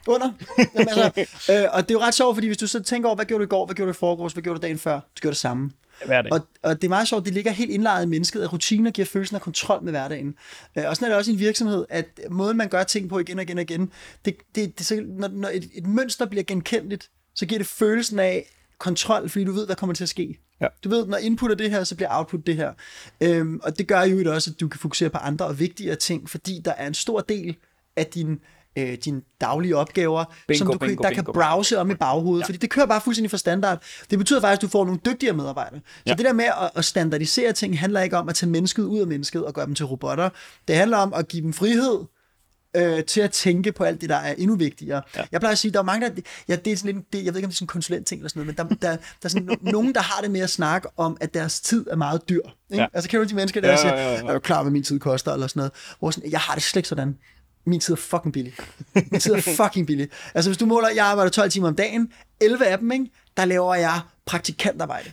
under. 0.07 0.33
Jamen, 0.59 0.89
altså, 0.89 1.27
øh, 1.53 1.69
og 1.73 1.89
det 1.89 1.91
er 1.91 1.99
jo 1.99 2.01
ret 2.01 2.15
sjovt, 2.15 2.37
fordi 2.37 2.47
hvis 2.47 2.59
du 2.59 2.67
så 2.67 2.83
tænker 2.83 3.09
over, 3.09 3.17
hvad 3.17 3.25
gjorde 3.25 3.41
du 3.41 3.47
i 3.47 3.49
går, 3.49 3.67
hvad 3.67 3.75
gjorde 3.75 3.87
du 3.87 3.93
i 3.93 3.99
forgårs, 3.99 4.33
hvad 4.33 4.43
gjorde 4.43 4.59
du 4.59 4.63
dagen 4.63 4.79
før, 4.79 4.95
du 4.95 5.21
gjorde 5.21 5.33
det 5.33 5.41
samme. 5.41 5.71
Hverdag. 6.07 6.33
Og, 6.33 6.41
og 6.63 6.77
det 6.77 6.85
er 6.85 6.89
meget 6.89 7.09
sjovt, 7.09 7.25
det 7.25 7.35
ligger 7.35 7.51
helt 7.51 7.71
indlejret 7.71 8.03
i 8.03 8.09
mennesket, 8.09 8.43
at 8.43 8.53
rutiner 8.53 8.91
giver 8.91 9.07
følelsen 9.07 9.37
af 9.37 9.43
kontrol 9.43 9.83
med 9.83 9.93
hverdagen. 9.93 10.35
Øh, 10.77 10.85
og 10.87 10.97
sådan 10.97 11.07
er 11.07 11.09
det 11.09 11.19
også 11.19 11.31
i 11.31 11.35
en 11.35 11.41
virksomhed, 11.41 11.85
at 11.89 12.21
måden 12.31 12.57
man 12.57 12.69
gør 12.69 12.83
ting 12.83 13.09
på 13.09 13.19
igen 13.19 13.39
og 13.39 13.43
igen 13.43 13.59
og 13.59 13.63
igen, 13.63 13.93
det, 14.25 14.37
det, 14.55 14.79
det, 14.79 14.87
så, 14.87 15.03
når, 15.07 15.29
når 15.29 15.49
et, 15.49 15.71
et 15.75 15.87
mønster 15.87 16.27
bliver 16.27 16.45
genkendeligt, 16.45 17.11
så 17.35 17.47
giver 17.47 17.59
det 17.59 17.67
følelsen 17.67 18.19
af 18.19 18.47
kontrol, 18.79 19.29
fordi 19.29 19.45
du 19.45 19.53
ved, 19.53 19.67
hvad 19.67 19.77
kommer 19.77 19.95
til 19.95 20.05
at 20.05 20.09
ske. 20.09 20.39
Ja. 20.61 20.67
Du 20.85 20.89
ved, 20.89 21.07
når 21.07 21.17
input 21.17 21.51
er 21.51 21.55
det 21.55 21.71
her, 21.71 21.85
så 21.85 21.97
bliver 21.97 22.09
output 22.13 22.47
det 22.47 22.57
her. 22.57 22.73
Øhm, 23.21 23.61
og 23.63 23.79
det 23.79 23.89
gør 23.89 24.03
jo 24.03 24.35
også, 24.35 24.51
at 24.51 24.61
du 24.61 24.69
kan 24.69 24.81
fokusere 24.81 25.11
på 25.11 25.19
andre 25.19 25.45
og 25.45 25.59
vigtigere 25.59 25.97
ting, 25.97 26.31
fordi 26.31 26.61
der 26.65 26.73
er 26.73 26.87
en 26.87 26.95
stor 26.95 27.21
del 27.21 27.57
af 27.97 28.07
din 28.07 28.41
øh, 28.77 28.99
dine 29.05 29.23
daglige 29.41 29.77
opgaver, 29.77 30.25
bingo, 30.49 30.59
som 30.59 30.67
du 30.67 30.79
bingo, 30.79 31.03
der 31.03 31.09
bingo, 31.09 31.23
kan 31.23 31.33
browse 31.35 31.79
om 31.79 31.91
i 31.91 31.95
baghovedet, 31.95 32.43
ja. 32.43 32.47
fordi 32.47 32.59
det 32.59 32.71
kører 32.71 32.87
bare 32.87 33.01
fuldstændig 33.01 33.31
for 33.31 33.37
standard. 33.37 33.83
Det 34.11 34.19
betyder 34.19 34.41
faktisk, 34.41 34.59
at 34.59 34.63
du 34.63 34.69
får 34.69 34.85
nogle 34.85 35.01
dygtigere 35.07 35.37
medarbejdere. 35.37 35.81
Så 35.85 36.03
ja. 36.07 36.15
det 36.15 36.25
der 36.25 36.33
med 36.33 36.45
at, 36.45 36.71
at 36.75 36.85
standardisere 36.85 37.53
ting, 37.53 37.79
handler 37.79 38.01
ikke 38.01 38.17
om 38.17 38.29
at 38.29 38.35
tage 38.35 38.51
mennesket 38.51 38.83
ud 38.83 39.01
af 39.01 39.07
mennesket 39.07 39.45
og 39.45 39.55
gøre 39.55 39.67
dem 39.67 39.75
til 39.75 39.87
robotter. 39.87 40.29
Det 40.69 40.77
handler 40.77 40.97
om 40.97 41.15
at 41.15 41.29
give 41.29 41.43
dem 41.43 41.53
frihed, 41.53 42.05
øh, 42.77 43.05
til 43.05 43.21
at 43.21 43.31
tænke 43.31 43.73
på 43.73 43.85
alt 43.85 44.01
det, 44.01 44.09
der 44.09 44.17
er 44.17 44.35
endnu 44.39 44.57
vigtigere. 44.57 45.03
Ja. 45.17 45.23
Jeg 45.33 45.41
plejer 45.41 45.53
at 45.53 45.59
sige, 45.59 45.73
der 45.73 45.79
er 45.79 45.83
mange, 45.83 46.07
der, 46.07 46.23
ja, 46.49 46.57
det 46.57 46.73
er 46.73 46.77
sådan 46.77 46.95
lidt, 46.95 47.13
det, 47.13 47.25
jeg 47.25 47.35
ved 47.35 47.39
ikke, 47.39 47.47
om 47.47 47.51
det 47.51 47.55
er 47.55 47.57
sådan 47.57 47.65
en 47.65 47.69
konsulentting 47.69 48.21
eller 48.21 48.29
sådan 48.29 48.47
noget, 48.47 48.59
men 48.59 48.79
der, 48.79 48.89
der, 48.89 48.97
der 48.97 49.25
er 49.25 49.29
sådan 49.29 49.47
no, 49.47 49.55
nogen, 49.77 49.95
der 49.95 50.01
har 50.01 50.21
det 50.23 50.31
med 50.31 50.41
at 50.41 50.51
snakke 50.51 50.89
om, 50.97 51.17
at 51.21 51.35
deres 51.35 51.61
tid 51.61 51.87
er 51.91 51.97
meget 51.97 52.29
dyr. 52.29 52.41
Ikke? 52.71 52.83
Ja. 52.83 52.87
Altså, 52.93 53.11
kan 53.11 53.21
du 53.21 53.27
de 53.27 53.35
mennesker, 53.35 53.61
der 53.61 53.71
ja, 53.71 53.77
siger, 53.77 53.95
ja, 53.95 54.13
ja, 54.13 54.13
ja. 54.13 54.27
er 54.27 54.33
jo 54.33 54.39
klar, 54.39 54.63
hvad 54.63 54.73
min 54.73 54.83
tid 54.83 54.99
koster, 54.99 55.33
eller 55.33 55.47
sådan 55.47 55.61
noget. 55.61 55.73
Hvor 55.99 56.11
sådan, 56.11 56.31
jeg 56.31 56.41
har 56.41 56.55
det 56.55 56.63
slet 56.63 56.77
ikke 56.77 56.89
sådan 56.89 57.19
min 57.67 57.81
tid 57.81 57.93
er 57.95 57.97
fucking 57.97 58.33
billig. 58.33 58.55
Min 58.95 59.21
tid 59.21 59.33
er 59.33 59.41
fucking 59.41 59.87
billig. 59.87 60.09
Altså 60.35 60.51
hvis 60.51 60.59
du 60.59 60.67
måler, 60.67 60.89
jeg 60.95 61.07
arbejder 61.07 61.31
12 61.31 61.51
timer 61.51 61.69
om 61.69 61.75
dagen, 61.75 62.13
11 62.41 62.67
af 62.67 62.79
dem, 62.79 62.93
ikke, 62.93 63.11
der 63.37 63.45
laver 63.45 63.75
jeg 63.75 64.01
praktikantarbejde. 64.27 65.13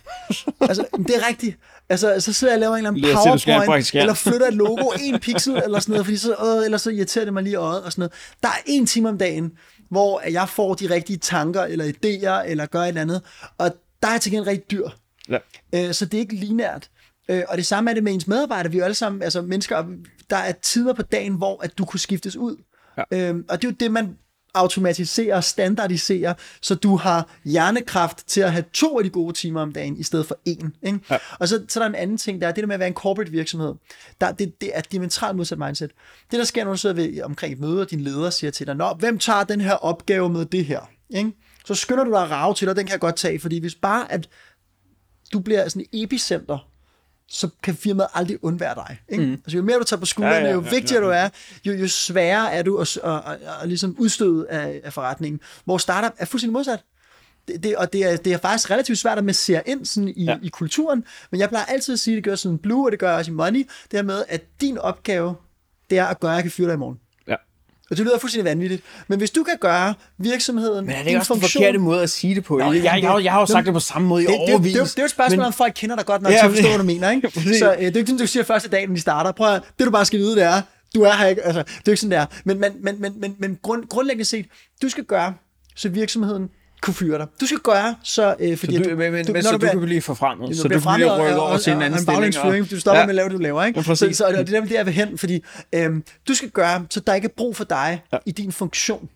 altså, 0.62 0.86
det 0.98 1.16
er 1.16 1.28
rigtigt. 1.28 1.58
Altså, 1.90 2.20
så 2.20 2.34
sidder 2.34 2.54
jeg 2.54 2.58
og 2.58 2.60
laver 2.60 2.74
en 2.74 2.78
eller 2.78 2.90
anden 2.90 3.46
powerpoint, 3.46 3.96
eller 3.96 4.14
flytter 4.14 4.48
et 4.48 4.54
logo 4.54 4.92
en 5.00 5.20
pixel, 5.20 5.58
eller 5.64 5.80
sådan 5.80 5.92
noget, 5.92 6.06
fordi 6.06 6.18
så, 6.18 6.58
øh, 6.60 6.66
eller 6.66 6.78
så 6.78 6.90
irriterer 6.90 7.26
det 7.26 7.34
mig 7.34 7.44
lige 7.44 7.56
øjet, 7.56 7.84
og 7.84 7.92
sådan 7.92 8.02
noget. 8.02 8.14
Der 8.44 8.50
er 8.50 8.62
en 8.66 8.86
time 8.86 9.10
om 9.10 9.18
dagen, 9.18 9.52
hvor 9.90 10.22
jeg 10.30 10.50
får 10.50 10.74
de 10.74 10.90
rigtige 10.90 11.18
tanker, 11.18 11.62
eller 11.62 11.86
idéer, 11.86 12.50
eller 12.50 12.66
gør 12.66 12.82
et 12.82 12.88
eller 12.88 13.02
andet, 13.02 13.22
og 13.58 13.76
der 14.04 14.08
er 14.08 14.18
til 14.18 14.32
gengæld 14.32 14.48
rigtig 14.48 14.72
dyr. 14.72 14.90
Ja. 15.30 15.38
Øh, 15.76 15.94
så 15.94 16.06
det 16.06 16.14
er 16.14 16.22
ikke 16.22 16.36
linært. 16.36 16.90
Øh, 17.30 17.44
og 17.48 17.58
det 17.58 17.66
samme 17.66 17.90
er 17.90 17.94
det 17.94 18.04
med 18.04 18.14
ens 18.14 18.28
medarbejdere. 18.28 18.72
Vi 18.72 18.78
er 18.78 18.80
jo 18.80 18.86
alle 18.86 18.96
sammen 18.96 19.22
altså 19.22 19.42
mennesker, 19.42 19.86
der 20.34 20.40
er 20.40 20.52
tider 20.52 20.94
på 20.94 21.02
dagen, 21.02 21.34
hvor 21.34 21.64
at 21.64 21.78
du 21.78 21.86
kunne 21.86 22.00
skiftes 22.00 22.36
ud. 22.36 22.56
Ja. 22.98 23.04
Øhm, 23.12 23.46
og 23.50 23.62
det 23.62 23.68
er 23.68 23.72
jo 23.72 23.76
det, 23.80 23.92
man 23.92 24.18
automatiserer 24.54 25.36
og 25.36 25.44
standardiserer, 25.44 26.34
så 26.62 26.76
du 26.76 26.96
har 26.96 27.30
hjernekraft 27.46 28.28
til 28.28 28.42
at 28.42 28.52
have 28.52 28.66
to 28.74 28.98
af 28.98 29.04
de 29.04 29.10
gode 29.10 29.34
timer 29.34 29.62
om 29.62 29.72
dagen, 29.72 29.98
i 29.98 30.04
stedet 30.04 30.26
for 30.26 30.40
en. 30.46 30.76
Ikke? 30.84 31.00
Ja. 31.10 31.18
Og 31.40 31.48
så, 31.48 31.66
så 31.68 31.80
er 31.80 31.84
der 31.84 31.90
en 31.90 31.96
anden 31.96 32.18
ting, 32.18 32.42
der 32.42 32.48
er 32.48 32.52
det 32.52 32.62
der 32.62 32.68
med 32.68 32.74
at 32.74 32.80
være 32.80 32.88
en 32.88 32.94
corporate 32.94 33.32
virksomhed. 33.32 33.74
Der, 34.22 34.32
det, 34.32 34.62
det 34.62 34.72
er 34.74 34.82
diametralt 34.82 35.38
modsat 35.38 35.58
mindset. 35.58 35.92
Det 36.32 36.40
der 36.40 36.46
sker, 36.46 36.64
når 36.64 36.72
du 36.72 36.78
sidder 36.78 36.96
ved, 36.96 37.22
omkring 37.22 37.54
et 37.54 37.60
møde, 37.60 37.82
og 37.82 37.92
din 37.92 38.00
leder 38.00 38.30
siger 38.30 38.52
til 38.52 38.68
dig, 38.68 38.76
Nå, 38.76 38.94
hvem 38.94 39.20
tager 39.20 39.44
den 39.44 39.62
her 39.62 39.74
opgave 39.74 40.30
med 40.30 40.46
det 40.46 40.66
her? 40.66 40.90
Ikke? 41.10 41.32
så 41.66 41.76
skynder 41.76 42.04
du 42.04 42.12
dig 42.12 42.22
at 42.22 42.32
rave 42.32 42.54
til, 42.54 42.70
og 42.70 42.76
den 42.76 42.86
kan 42.86 42.92
jeg 42.92 43.00
godt 43.00 43.16
tage, 43.16 43.40
fordi 43.40 43.60
hvis 43.60 43.76
bare 43.76 44.12
at 44.12 44.30
du 45.34 45.40
bliver 45.40 45.70
sådan 45.70 45.86
et 45.92 46.04
epicenter, 46.04 46.70
så 47.28 47.50
kan 47.64 47.76
firmaet 47.76 48.10
aldrig 48.14 48.44
undvære 48.44 48.76
dig. 48.76 49.00
Ikke? 49.10 49.26
Mm. 49.26 49.32
Altså, 49.32 49.58
jo 49.58 49.64
mere 49.64 49.80
du 49.80 49.84
tager 49.84 50.00
på 50.00 50.06
skuldrene, 50.06 50.36
ja, 50.36 50.42
ja, 50.42 50.48
ja, 50.48 50.54
jo 50.54 50.60
vigtigere 50.60 51.06
ja, 51.08 51.22
ja. 51.22 51.24
du 51.24 51.34
er, 51.66 51.74
jo, 51.74 51.82
jo 51.82 51.88
sværere 51.88 52.54
er 52.54 52.62
du 52.64 52.78
at, 52.78 52.98
at, 53.04 53.12
at, 53.12 53.22
at, 53.26 53.40
at 53.62 53.68
ligesom 53.68 53.96
udstøde 54.00 54.50
af, 54.50 54.82
af 54.84 54.94
forretningen. 54.94 55.40
Hvor 55.66 55.78
startup 55.78 56.14
er 56.18 56.26
fuldstændig 56.26 56.54
modsat. 56.54 56.84
Det, 57.48 57.64
det, 57.64 57.76
og 57.76 57.94
det 57.94 58.12
er, 58.12 58.18
det 58.18 58.34
er 58.34 58.38
faktisk 58.38 58.72
relativt 58.72 58.98
svært 58.98 59.18
at 59.18 59.24
massere 59.24 59.70
ind 59.70 59.86
sådan 59.86 60.08
i, 60.08 60.24
ja. 60.24 60.38
i 60.42 60.48
kulturen, 60.48 61.04
men 61.32 61.40
jeg 61.40 61.50
plejer 61.50 61.66
altid 61.66 61.94
at 61.94 62.00
sige, 62.00 62.14
at 62.14 62.16
det 62.16 62.24
gør 62.24 62.36
sådan 62.36 62.58
Blue, 62.58 62.88
og 62.88 62.92
det 62.92 63.00
gør 63.00 63.10
jeg 63.10 63.18
også 63.18 63.32
i 63.32 63.34
Money, 63.34 63.60
det 63.60 64.00
her 64.00 64.02
med, 64.02 64.24
at 64.30 64.44
din 64.62 64.78
opgave, 64.78 65.36
det 65.90 65.98
er 65.98 66.06
at 66.06 66.20
gøre, 66.20 66.32
at 66.32 66.36
jeg 66.36 66.44
kan 66.44 66.52
fyre 66.52 66.68
dig 66.68 66.74
i 66.74 66.78
morgen. 66.78 67.00
Og 67.92 67.98
det 67.98 68.06
lyder 68.06 68.18
fuldstændig 68.18 68.50
vanvittigt. 68.50 68.84
Men 69.08 69.18
hvis 69.18 69.32
du 69.32 69.44
kan 69.44 69.58
gøre 69.62 69.94
virksomheden... 70.18 70.86
Men 70.86 70.96
er 70.96 71.04
det 71.04 71.18
også 71.18 71.34
en 71.34 71.42
forkert 71.42 71.82
måde 71.82 72.02
at 72.02 72.10
sige 72.10 72.36
det 72.36 72.44
på? 72.44 72.58
Nå, 72.58 72.72
jeg, 72.72 72.84
jeg, 72.84 73.00
jeg, 73.04 73.24
jeg 73.24 73.32
har 73.32 73.40
jo 73.40 73.46
sagt 73.46 73.66
det 73.66 73.74
på 73.74 73.80
samme 73.80 74.08
måde 74.08 74.24
i 74.24 74.28
det, 74.28 74.36
overvis. 74.36 74.74
Det, 74.74 74.82
det, 74.82 74.88
det, 74.88 74.92
det 74.92 75.00
er 75.00 75.04
jo 75.04 75.06
et 75.06 75.12
spørgsmål, 75.12 75.38
men... 75.38 75.46
om 75.46 75.54
folk 75.54 75.74
kender 75.76 75.96
dig 75.96 76.06
godt 76.06 76.22
nok 76.22 76.32
ja, 76.32 76.38
til 76.38 76.46
at 76.46 76.52
forstå, 76.52 76.68
hvad 76.68 76.78
du 76.78 76.84
mener. 76.84 77.12
Ikke? 77.12 77.32
så 77.60 77.74
øh, 77.74 77.78
det 77.80 77.82
er 77.82 77.86
ikke 77.86 78.00
sådan, 78.00 78.18
du 78.18 78.28
siger 78.28 78.44
første 78.44 78.70
dag, 78.70 78.88
når 78.88 78.96
de 78.96 79.02
starter. 79.02 79.32
Prøv 79.32 79.56
at, 79.56 79.64
det 79.80 79.86
du 79.86 79.92
bare 79.92 80.06
skal 80.06 80.20
vide, 80.20 80.36
det 80.36 80.44
er, 80.44 80.62
du 80.96 81.02
er 81.02 81.14
her 81.14 81.28
ikke. 81.28 81.42
Altså, 81.42 81.64
det 81.64 81.70
er 81.70 81.82
jo 81.88 81.92
ikke 81.92 82.02
sådan, 82.02 82.12
der. 82.12 82.26
Men, 82.44 82.60
men, 82.60 82.72
men, 82.82 83.02
men, 83.02 83.14
men, 83.20 83.36
men 83.40 83.60
grund, 83.62 83.88
grundlæggende 83.90 84.26
set, 84.26 84.46
du 84.82 84.90
skal 84.90 85.04
gøre, 85.04 85.34
så 85.76 85.90
virksomheden 85.90 86.50
kunne 86.84 86.94
fyre 86.94 87.18
dig. 87.18 87.28
Du 87.42 87.46
skal 87.46 87.60
gøre, 87.60 87.96
så... 88.04 88.36
Øh, 88.40 88.58
fordi 88.58 88.78
så 88.78 88.84
du, 88.84 88.90
du, 88.90 88.96
men, 88.96 89.12
men, 89.12 89.26
du, 89.26 89.42
så 89.42 89.52
du, 89.52 89.58
bliver, 89.58 89.72
kan 89.72 89.82
blive 89.82 90.02
forfremmet, 90.02 90.58
så 90.58 90.64
du 90.64 90.68
bliver 90.68 91.20
rykket 91.20 91.40
over 91.40 91.58
til 91.58 91.74
en 91.74 91.82
anden 91.82 92.00
stilling. 92.00 92.38
Og, 92.40 92.70
du 92.72 92.80
stopper 92.80 93.00
ja. 93.00 93.06
med 93.06 93.10
at 93.10 93.16
lave 93.16 93.30
det, 93.30 93.38
du 93.38 93.42
laver. 93.42 93.64
Ikke? 93.64 93.80
Ja, 93.88 93.96
så, 93.96 94.10
så, 94.14 94.26
og 94.26 94.34
det 94.34 94.40
er 94.40 94.44
der, 94.44 94.62
det, 94.62 94.72
jeg 94.72 94.86
vil 94.86 94.94
hen, 94.94 95.18
fordi 95.18 95.44
øh, 95.76 95.90
du 96.28 96.34
skal 96.34 96.50
gøre, 96.50 96.86
så 96.90 97.00
der 97.00 97.14
ikke 97.14 97.26
er 97.26 97.34
brug 97.38 97.56
for 97.56 97.64
dig 97.64 98.02
ja. 98.14 98.18
i 98.26 98.32
din 98.32 98.52
funktion. 98.52 99.10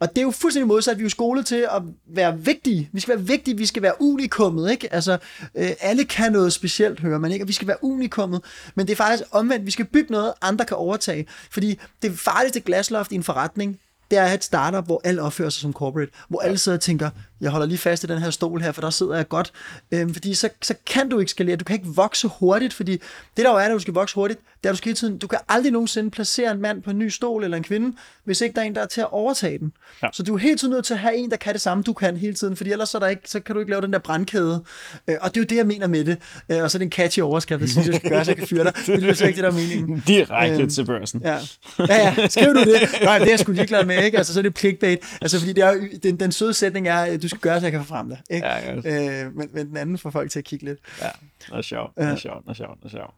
Og 0.00 0.08
det 0.10 0.18
er 0.18 0.22
jo 0.22 0.30
fuldstændig 0.30 0.68
modsat. 0.68 0.96
Vi 0.96 1.02
er 1.02 1.04
jo 1.04 1.10
skolet 1.10 1.46
til 1.46 1.66
at 1.76 1.82
være 2.06 2.38
vigtige. 2.38 2.90
Vi 2.92 3.00
skal 3.00 3.16
være 3.16 3.26
vigtige, 3.26 3.56
vi 3.56 3.66
skal 3.66 3.82
være 3.82 3.92
unikummet, 4.00 4.70
ikke? 4.70 4.94
Altså, 4.94 5.18
øh, 5.54 5.70
alle 5.80 6.04
kan 6.04 6.32
noget 6.32 6.52
specielt, 6.52 7.00
hører 7.00 7.18
man, 7.18 7.32
ikke? 7.32 7.44
Og 7.44 7.48
vi 7.48 7.52
skal 7.52 7.68
være 7.68 7.84
unikummet. 7.84 8.40
Men 8.74 8.86
det 8.86 8.92
er 8.92 8.96
faktisk 8.96 9.24
omvendt. 9.30 9.66
Vi 9.66 9.70
skal 9.70 9.84
bygge 9.84 10.12
noget, 10.12 10.32
andre 10.42 10.64
kan 10.64 10.76
overtage. 10.76 11.26
Fordi 11.50 11.78
det 12.02 12.18
farligste 12.18 12.60
glasloft 12.60 13.12
i 13.12 13.14
en 13.14 13.22
forretning, 13.22 13.78
det 14.10 14.18
er 14.18 14.24
et 14.26 14.44
startup, 14.44 14.86
hvor 14.86 15.00
alle 15.04 15.22
opfører 15.22 15.50
sig 15.50 15.60
som 15.60 15.72
corporate, 15.72 16.12
hvor 16.28 16.40
alle 16.40 16.58
sidder 16.58 16.78
og 16.78 16.82
tænker, 16.82 17.10
jeg 17.44 17.52
holder 17.52 17.66
lige 17.66 17.78
fast 17.78 18.04
i 18.04 18.06
den 18.06 18.18
her 18.18 18.30
stol 18.30 18.60
her, 18.60 18.72
for 18.72 18.80
der 18.80 18.90
sidder 18.90 19.16
jeg 19.16 19.28
godt. 19.28 19.52
Øhm, 19.92 20.14
fordi 20.14 20.34
så, 20.34 20.48
så 20.62 20.74
kan 20.86 21.08
du 21.08 21.18
ikke 21.18 21.30
skalere, 21.30 21.56
du 21.56 21.64
kan 21.64 21.74
ikke 21.74 21.88
vokse 21.88 22.28
hurtigt, 22.28 22.74
fordi 22.74 22.92
det 23.36 23.44
der 23.44 23.50
jo 23.50 23.56
er, 23.56 23.60
at 23.60 23.70
du 23.70 23.78
skal 23.78 23.94
vokse 23.94 24.14
hurtigt, 24.14 24.40
det 24.62 24.68
er, 24.68 24.72
du 24.72 24.76
skal 24.76 24.88
hele 24.88 24.96
tiden, 24.96 25.18
du 25.18 25.26
kan 25.26 25.38
aldrig 25.48 25.72
nogensinde 25.72 26.10
placere 26.10 26.50
en 26.50 26.60
mand 26.60 26.82
på 26.82 26.90
en 26.90 26.98
ny 26.98 27.08
stol 27.08 27.44
eller 27.44 27.56
en 27.56 27.62
kvinde, 27.62 27.96
hvis 28.24 28.40
ikke 28.40 28.54
der 28.54 28.60
er 28.60 28.66
en, 28.66 28.74
der 28.74 28.80
er 28.80 28.86
til 28.86 29.00
at 29.00 29.12
overtage 29.12 29.58
den. 29.58 29.72
Ja. 30.02 30.08
Så 30.12 30.22
du 30.22 30.34
er 30.34 30.38
hele 30.38 30.58
tiden 30.58 30.72
nødt 30.72 30.84
til 30.84 30.94
at 30.94 31.00
have 31.00 31.16
en, 31.16 31.30
der 31.30 31.36
kan 31.36 31.52
det 31.52 31.60
samme, 31.60 31.82
du 31.82 31.92
kan 31.92 32.16
hele 32.16 32.34
tiden, 32.34 32.56
fordi 32.56 32.72
ellers 32.72 32.88
så, 32.88 32.98
er 32.98 33.00
der 33.00 33.08
ikke, 33.08 33.22
så 33.26 33.40
kan 33.40 33.54
du 33.54 33.60
ikke 33.60 33.70
lave 33.70 33.82
den 33.82 33.92
der 33.92 33.98
brandkæde. 33.98 34.64
Øh, 35.08 35.16
og 35.20 35.34
det 35.34 35.36
er 35.36 35.40
jo 35.40 35.44
det, 35.44 35.56
jeg 35.56 35.66
mener 35.66 35.86
med 35.86 36.04
det. 36.04 36.18
Øh, 36.48 36.62
og 36.62 36.70
så 36.70 36.76
er 36.76 36.78
det 36.78 36.86
en 36.86 36.92
catchy 36.92 37.20
overskrift, 37.20 37.60
der 37.60 37.66
siger, 37.66 37.84
jeg 37.86 37.94
skal 37.94 38.10
gøre, 38.10 38.24
så 38.24 38.30
jeg 38.30 38.36
kan 38.36 38.46
fyre 38.46 38.64
dig. 38.64 38.72
Det 38.86 38.88
er 38.88 39.06
jo 39.20 39.26
ikke 39.26 39.36
det, 39.36 39.36
der 39.36 39.48
er 39.48 39.52
meningen. 39.52 40.02
Direkte 40.06 40.62
øh, 40.62 40.70
til 40.70 40.84
børsen. 40.84 41.20
Ja. 41.24 41.38
ja, 41.78 42.12
ja, 42.18 42.28
skriv 42.28 42.54
du 42.54 42.60
det. 42.60 42.88
Nej, 43.02 43.18
det 43.18 43.26
er 43.26 43.32
jeg 43.32 43.38
sgu 43.38 43.52
ligeglad 43.52 43.84
med, 43.84 44.04
ikke? 44.04 44.18
Altså, 44.18 44.32
så 44.32 44.40
er 44.40 44.42
det 44.42 44.58
clickbait. 44.58 44.98
Altså, 45.20 45.38
fordi 45.38 45.52
det 45.52 45.64
er, 45.64 45.74
den, 46.02 46.20
den 46.20 46.32
søde 46.32 46.54
sætning 46.54 46.88
er, 46.88 47.16
du 47.16 47.28
skal 47.34 47.50
gøre, 47.50 47.60
så 47.60 47.66
jeg 47.66 47.72
kan 47.72 47.80
få 47.80 47.86
frem 47.86 48.08
det. 48.08 48.18
Ikke? 48.30 48.46
Ja, 48.46 48.74
øh, 48.74 49.36
men, 49.36 49.48
men 49.52 49.66
den 49.66 49.76
anden 49.76 49.98
får 49.98 50.10
folk 50.10 50.30
til 50.30 50.38
at 50.38 50.44
kigge 50.44 50.64
lidt. 50.64 50.78
Ja, 51.00 51.08
det 51.46 51.58
er 51.58 51.62
sjovt, 51.62 51.96
det 51.96 52.04
er 52.04 52.16
sjovt, 52.16 52.44
det 52.44 52.50
er 52.50 52.54
sjovt, 52.54 52.78
det 52.82 52.84
er 52.84 52.88
sjovt. 52.98 53.14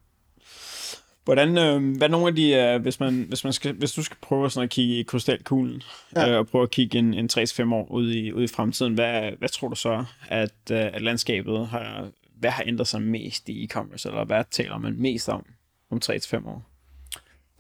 Hvordan, 1.25 1.59
øh, 1.59 1.97
hvad 1.97 2.09
nogle 2.09 2.27
af 2.27 2.35
de, 2.35 2.53
øh, 2.53 2.83
hvis, 2.83 3.01
man, 3.01 3.25
hvis, 3.29 3.45
man 3.45 3.53
skal, 3.53 3.73
hvis 3.73 3.93
du 3.93 4.03
skal 4.03 4.17
prøve 4.21 4.51
sådan 4.51 4.64
at 4.64 4.71
kigge 4.71 4.99
i 4.99 5.03
krystalkuglen, 5.03 5.83
ja. 6.17 6.31
øh, 6.31 6.39
og 6.39 6.47
prøve 6.47 6.62
at 6.62 6.71
kigge 6.71 6.99
en, 6.99 7.14
en 7.14 7.29
3-5 7.33 7.75
år 7.75 7.91
ud 7.91 8.12
i, 8.12 8.33
ud 8.33 8.43
i 8.43 8.47
fremtiden, 8.47 8.95
hvad, 8.95 9.31
hvad 9.39 9.49
tror 9.49 9.69
du 9.69 9.75
så, 9.75 10.05
at, 10.29 10.55
øh, 10.71 10.79
at 10.79 11.03
landskabet 11.03 11.67
har, 11.67 12.09
hvad 12.39 12.51
har 12.51 12.64
ændret 12.67 12.89
sig 12.89 13.03
mest 13.03 13.49
i 13.49 13.64
e-commerce, 13.64 14.09
eller 14.09 14.25
hvad 14.25 14.45
taler 14.51 14.79
man 14.79 14.95
mest 14.99 15.29
om 15.29 15.47
om 15.91 16.01
3-5 16.05 16.49
år? 16.49 16.62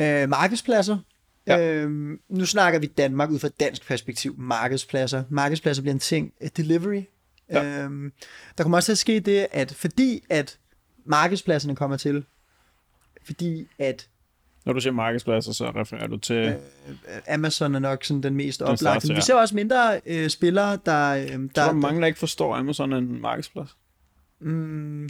Øh, 0.00 0.28
markedspladser. 0.28 0.98
Ja. 1.46 1.74
Øhm, 1.74 2.20
nu 2.28 2.46
snakker 2.46 2.80
vi 2.80 2.86
Danmark 2.86 3.30
ud 3.30 3.38
fra 3.38 3.48
et 3.48 3.60
dansk 3.60 3.86
perspektiv. 3.86 4.34
Markedspladser. 4.38 5.24
Markedspladser 5.30 5.82
bliver 5.82 5.94
en 5.94 6.00
ting. 6.00 6.32
Delivery. 6.56 7.02
Ja. 7.50 7.82
Øhm, 7.82 8.12
der 8.58 8.64
kommer 8.64 8.78
også 8.78 8.86
til 8.86 8.92
at 8.92 8.98
ske 8.98 9.20
det, 9.20 9.46
at 9.52 9.74
fordi 9.74 10.22
at 10.30 10.58
markedspladserne 11.04 11.76
kommer 11.76 11.96
til, 11.96 12.24
fordi 13.24 13.68
at 13.78 14.08
når 14.66 14.72
du 14.72 14.80
siger 14.80 14.92
markedspladser, 14.92 15.52
så 15.52 15.70
refererer 15.70 16.06
du 16.06 16.16
til... 16.16 16.36
Øh, 16.36 16.54
Amazon 17.28 17.74
er 17.74 17.78
nok 17.78 18.04
sådan 18.04 18.22
den 18.22 18.34
mest 18.34 18.62
oplagte. 18.62 19.08
Ja. 19.08 19.14
Vi 19.14 19.20
ser 19.20 19.34
også 19.34 19.54
mindre 19.54 20.00
øh, 20.06 20.28
spillere, 20.30 20.78
der... 20.86 21.10
Øh, 21.10 21.28
der 21.28 21.66
tror 21.66 21.72
mange, 21.72 22.00
der 22.00 22.06
ikke 22.06 22.18
forstår, 22.18 22.54
at 22.54 22.60
Amazon 22.60 22.92
er 22.92 22.96
en 22.96 23.20
markedsplads? 23.20 23.76
Mm, 24.40 25.08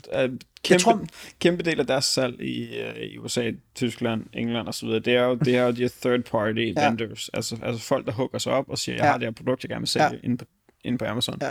kæmpe, 0.63 0.83
tror... 0.83 1.05
kæmpe 1.41 1.63
del 1.63 1.81
af 1.81 1.87
deres 1.87 2.05
salg 2.05 2.41
i, 2.41 2.81
uh, 2.81 2.97
i 2.97 3.19
USA, 3.19 3.53
Tyskland, 3.75 4.25
England 4.33 4.69
osv., 4.69 4.89
det 4.89 5.09
er 5.09 5.25
jo 5.25 5.35
det 5.35 5.57
er 5.57 5.63
jo 5.63 5.71
de 5.71 5.83
her 5.83 5.95
third 6.01 6.23
party 6.23 6.73
ja. 6.77 6.89
vendors, 6.89 7.29
altså, 7.29 7.59
altså 7.63 7.83
folk, 7.83 8.07
der 8.07 8.13
hugger 8.13 8.39
sig 8.39 8.53
op 8.53 8.69
og 8.69 8.79
siger, 8.79 8.97
jeg 8.97 9.05
ja. 9.05 9.11
har 9.11 9.19
det 9.19 9.27
her 9.27 9.33
produkt, 9.33 9.65
jeg 9.65 9.69
gerne 9.69 9.81
vil 9.81 9.89
sælge 9.89 10.11
ja. 10.13 10.19
inde, 10.23 10.37
på, 10.37 10.45
inde 10.85 10.99
på 10.99 11.05
Amazon. 11.05 11.39
Ja 11.41 11.51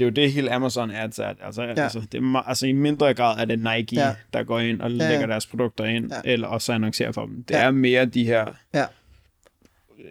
det 0.00 0.06
er 0.06 0.10
jo 0.10 0.14
det 0.14 0.32
hele 0.32 0.52
Amazon 0.52 0.90
er 0.90 1.06
til. 1.06 1.22
Altså, 1.22 1.62
ja. 1.62 1.82
altså, 1.82 2.02
det 2.12 2.18
er, 2.22 2.36
altså 2.36 2.66
i 2.66 2.72
mindre 2.72 3.14
grad 3.14 3.38
er 3.38 3.44
det 3.44 3.58
Nike, 3.58 3.96
ja. 3.96 4.14
der 4.32 4.42
går 4.42 4.58
ind 4.58 4.80
og 4.80 4.90
lægger 4.90 5.20
ja. 5.20 5.26
deres 5.26 5.46
produkter 5.46 5.84
ind, 5.84 6.12
ja. 6.12 6.20
eller 6.24 6.48
også 6.48 6.72
annoncerer 6.72 7.12
for 7.12 7.26
dem. 7.26 7.44
Det 7.44 7.54
ja. 7.54 7.62
er 7.62 7.70
mere 7.70 8.04
de 8.04 8.24
her 8.24 8.46
ja. 8.74 8.86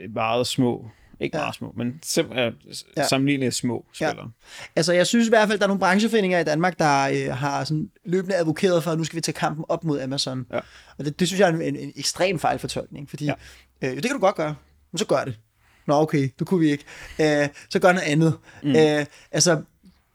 meget 0.10 0.48
små, 0.48 0.90
ikke 1.20 1.38
ja. 1.38 1.44
meget 1.44 1.56
små, 1.56 1.74
men 1.78 2.00
sim- 2.06 2.38
ja. 2.98 3.08
sammenligneligt 3.08 3.56
små 3.56 3.86
spillere. 3.94 4.18
Ja. 4.20 4.64
Altså 4.76 4.94
jeg 4.94 5.08
synes 5.08 5.28
i 5.28 5.30
hvert 5.30 5.48
fald, 5.48 5.60
der 5.60 5.66
er 5.66 5.68
nogle 5.68 5.80
brancheforeninger 5.80 6.40
i 6.40 6.44
Danmark, 6.44 6.80
der 6.80 7.02
øh, 7.02 7.38
har 7.38 7.64
sådan 7.64 7.90
løbende 8.06 8.36
advokeret 8.36 8.84
for, 8.84 8.92
at 8.92 8.98
nu 8.98 9.04
skal 9.04 9.16
vi 9.16 9.22
tage 9.22 9.34
kampen 9.34 9.66
op 9.70 9.84
mod 9.84 10.02
Amazon. 10.02 10.46
Ja. 10.54 10.60
Og 10.98 11.06
det, 11.06 11.20
det 11.20 11.28
synes 11.28 11.40
jeg 11.40 11.50
er 11.50 11.54
en, 11.54 11.62
en, 11.62 11.76
en 11.76 11.94
ekstrem 11.96 12.40
fejlfortolkning, 12.40 13.10
fordi 13.10 13.26
ja. 13.26 13.34
øh, 13.82 13.96
det 13.96 14.04
kan 14.04 14.14
du 14.14 14.20
godt 14.20 14.36
gøre, 14.36 14.56
men 14.92 14.98
så 14.98 15.06
gør 15.06 15.24
det. 15.24 15.40
Nå 15.88 15.96
okay, 15.96 16.30
det 16.40 16.48
kunne 16.48 16.60
vi 16.60 16.72
ikke. 16.72 16.84
Øh, 17.20 17.48
så 17.70 17.80
gør 17.80 17.92
noget 17.92 18.08
andet. 18.08 18.38
Mm. 18.64 18.76
Øh, 18.76 19.06
altså 19.32 19.62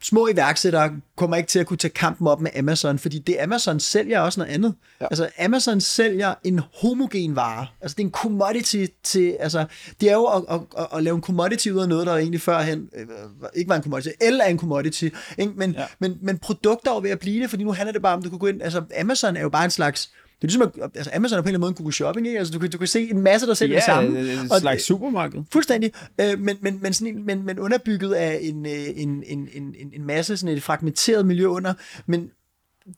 små 0.04 0.28
iværksættere 0.28 0.90
kommer 1.16 1.36
ikke 1.36 1.46
til 1.46 1.58
at 1.58 1.66
kunne 1.66 1.76
tage 1.76 1.92
kampen 1.92 2.26
op 2.26 2.40
med 2.40 2.50
Amazon, 2.58 2.98
fordi 2.98 3.18
det 3.18 3.36
Amazon 3.42 3.80
sælger 3.80 4.20
også 4.20 4.40
noget 4.40 4.52
andet. 4.52 4.74
Ja. 5.00 5.06
Altså 5.10 5.28
Amazon 5.44 5.80
sælger 5.80 6.34
en 6.44 6.60
homogen 6.80 7.36
vare. 7.36 7.66
Altså 7.80 7.94
det 7.94 8.02
er 8.02 8.06
en 8.06 8.12
commodity 8.12 8.84
til, 9.02 9.36
altså 9.40 9.64
det 10.00 10.10
er 10.10 10.14
jo 10.14 10.24
at, 10.24 10.44
at, 10.50 10.60
at, 10.78 10.86
at 10.96 11.02
lave 11.02 11.16
en 11.16 11.22
commodity 11.22 11.68
ud 11.68 11.80
af 11.80 11.88
noget, 11.88 12.06
der 12.06 12.16
egentlig 12.16 12.40
førhen 12.40 12.88
øh, 12.96 13.06
ikke 13.54 13.68
var 13.68 13.76
en 13.76 13.82
commodity. 13.82 14.08
El 14.20 14.40
er 14.40 14.44
en 14.44 14.58
commodity, 14.58 15.08
ikke? 15.38 15.52
Men, 15.56 15.72
ja. 15.72 15.84
men, 15.98 16.18
men 16.22 16.38
produkter 16.38 16.90
er 16.90 17.00
ved 17.00 17.10
at 17.10 17.18
blive 17.18 17.42
det, 17.42 17.50
fordi 17.50 17.64
nu 17.64 17.72
handler 17.72 17.92
det 17.92 18.02
bare 18.02 18.14
om, 18.14 18.22
du 18.22 18.30
kan 18.30 18.38
gå 18.38 18.46
ind, 18.46 18.62
altså 18.62 18.82
Amazon 19.00 19.36
er 19.36 19.40
jo 19.40 19.48
bare 19.48 19.64
en 19.64 19.70
slags 19.70 20.10
det 20.42 20.48
er 20.48 20.58
ligesom, 20.58 20.72
at, 20.82 20.90
altså 20.94 21.10
Amazon 21.14 21.38
er 21.38 21.42
på 21.42 21.48
en 21.48 21.48
eller 21.48 21.58
anden 21.58 21.60
måde 21.60 21.70
en 21.70 21.74
Google 21.74 21.92
Shopping, 21.92 22.26
ikke? 22.26 22.38
Altså, 22.38 22.52
du, 22.52 22.58
kan, 22.58 22.70
du 22.70 22.78
kan 22.78 22.86
se 22.86 23.10
en 23.10 23.20
masse, 23.20 23.46
der 23.46 23.54
sælger 23.54 23.74
ja, 23.74 23.76
det 23.76 23.84
samme. 23.84 24.32
en 24.32 24.50
og, 24.50 24.60
slags 24.60 24.82
supermarked. 24.82 25.42
Fuldstændig. 25.52 25.92
Øh, 26.20 26.38
men, 26.38 26.56
men, 26.60 26.78
men, 26.82 26.92
sådan 26.92 27.16
en, 27.16 27.26
men, 27.26 27.46
men 27.46 27.58
underbygget 27.58 28.12
af 28.12 28.38
en, 28.42 28.66
øh, 28.66 28.72
en, 28.72 29.22
en, 29.26 29.48
en, 29.54 29.74
en 29.92 30.06
masse 30.06 30.36
sådan 30.36 30.56
et 30.56 30.62
fragmenteret 30.62 31.26
miljø 31.26 31.46
under. 31.46 31.74
Men 32.06 32.30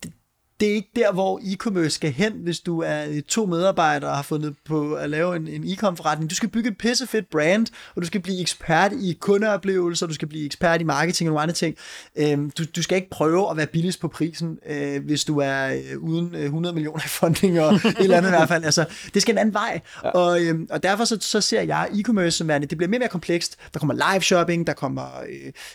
det, 0.03 0.13
det 0.61 0.71
er 0.71 0.75
ikke 0.75 0.91
der, 0.97 1.13
hvor 1.13 1.41
e-commerce 1.43 1.89
skal 1.89 2.13
hen, 2.13 2.33
hvis 2.33 2.61
du 2.61 2.81
er 2.81 3.21
to 3.29 3.47
medarbejdere 3.47 4.11
og 4.11 4.17
har 4.17 4.23
fundet 4.23 4.55
på 4.65 4.95
at 4.95 5.11
lave 5.11 5.37
en, 5.37 5.49
en 5.49 5.65
e-com 5.65 5.97
forretning. 5.97 6.31
Du 6.31 6.35
skal 6.35 6.49
bygge 6.49 6.71
et 6.71 6.79
pissefedt 6.79 7.31
brand, 7.31 7.67
og 7.95 8.03
du 8.03 8.07
skal 8.07 8.21
blive 8.21 8.41
ekspert 8.41 8.93
i 8.93 9.17
kundeoplevelser, 9.21 10.07
du 10.07 10.15
skal 10.15 10.29
blive 10.29 10.47
ekspert 10.47 10.81
i 10.81 10.85
marketing 10.85 11.31
og 11.31 11.33
nogle 11.33 11.43
andre 11.43 11.55
ting. 11.55 11.77
Øhm, 12.17 12.51
du, 12.51 12.65
du 12.77 12.83
skal 12.83 12.97
ikke 12.97 13.11
prøve 13.11 13.51
at 13.51 13.57
være 13.57 13.67
billigst 13.67 14.01
på 14.01 14.09
prisen, 14.09 14.59
øh, 14.69 15.05
hvis 15.05 15.25
du 15.25 15.39
er 15.39 15.67
øh, 15.67 15.99
uden 15.99 16.35
100 16.35 16.75
millioner 16.75 17.05
i 17.05 17.09
funding 17.09 17.61
og 17.61 17.75
et 17.75 17.97
eller 18.01 18.17
andet 18.17 18.29
i 18.29 18.33
hvert 18.37 18.49
fald. 18.49 18.65
Altså, 18.65 18.85
det 19.15 19.23
skal 19.23 19.35
en 19.35 19.39
anden 19.39 19.55
vej. 19.55 19.81
Ja. 20.05 20.11
Og, 20.11 20.43
øhm, 20.43 20.67
og 20.71 20.83
derfor 20.83 21.05
så, 21.05 21.19
så 21.21 21.41
ser 21.41 21.63
jeg 21.63 21.89
e-commerce 21.93 22.31
som 22.31 22.49
værende, 22.49 22.67
det 22.67 22.79
bliver 22.79 22.89
mere 22.89 22.99
og 22.99 23.01
mere 23.01 23.09
komplekst. 23.09 23.57
Der 23.73 23.79
kommer 23.79 24.13
live 24.13 24.23
shopping, 24.23 24.67
der 24.67 24.73
kommer 24.73 25.07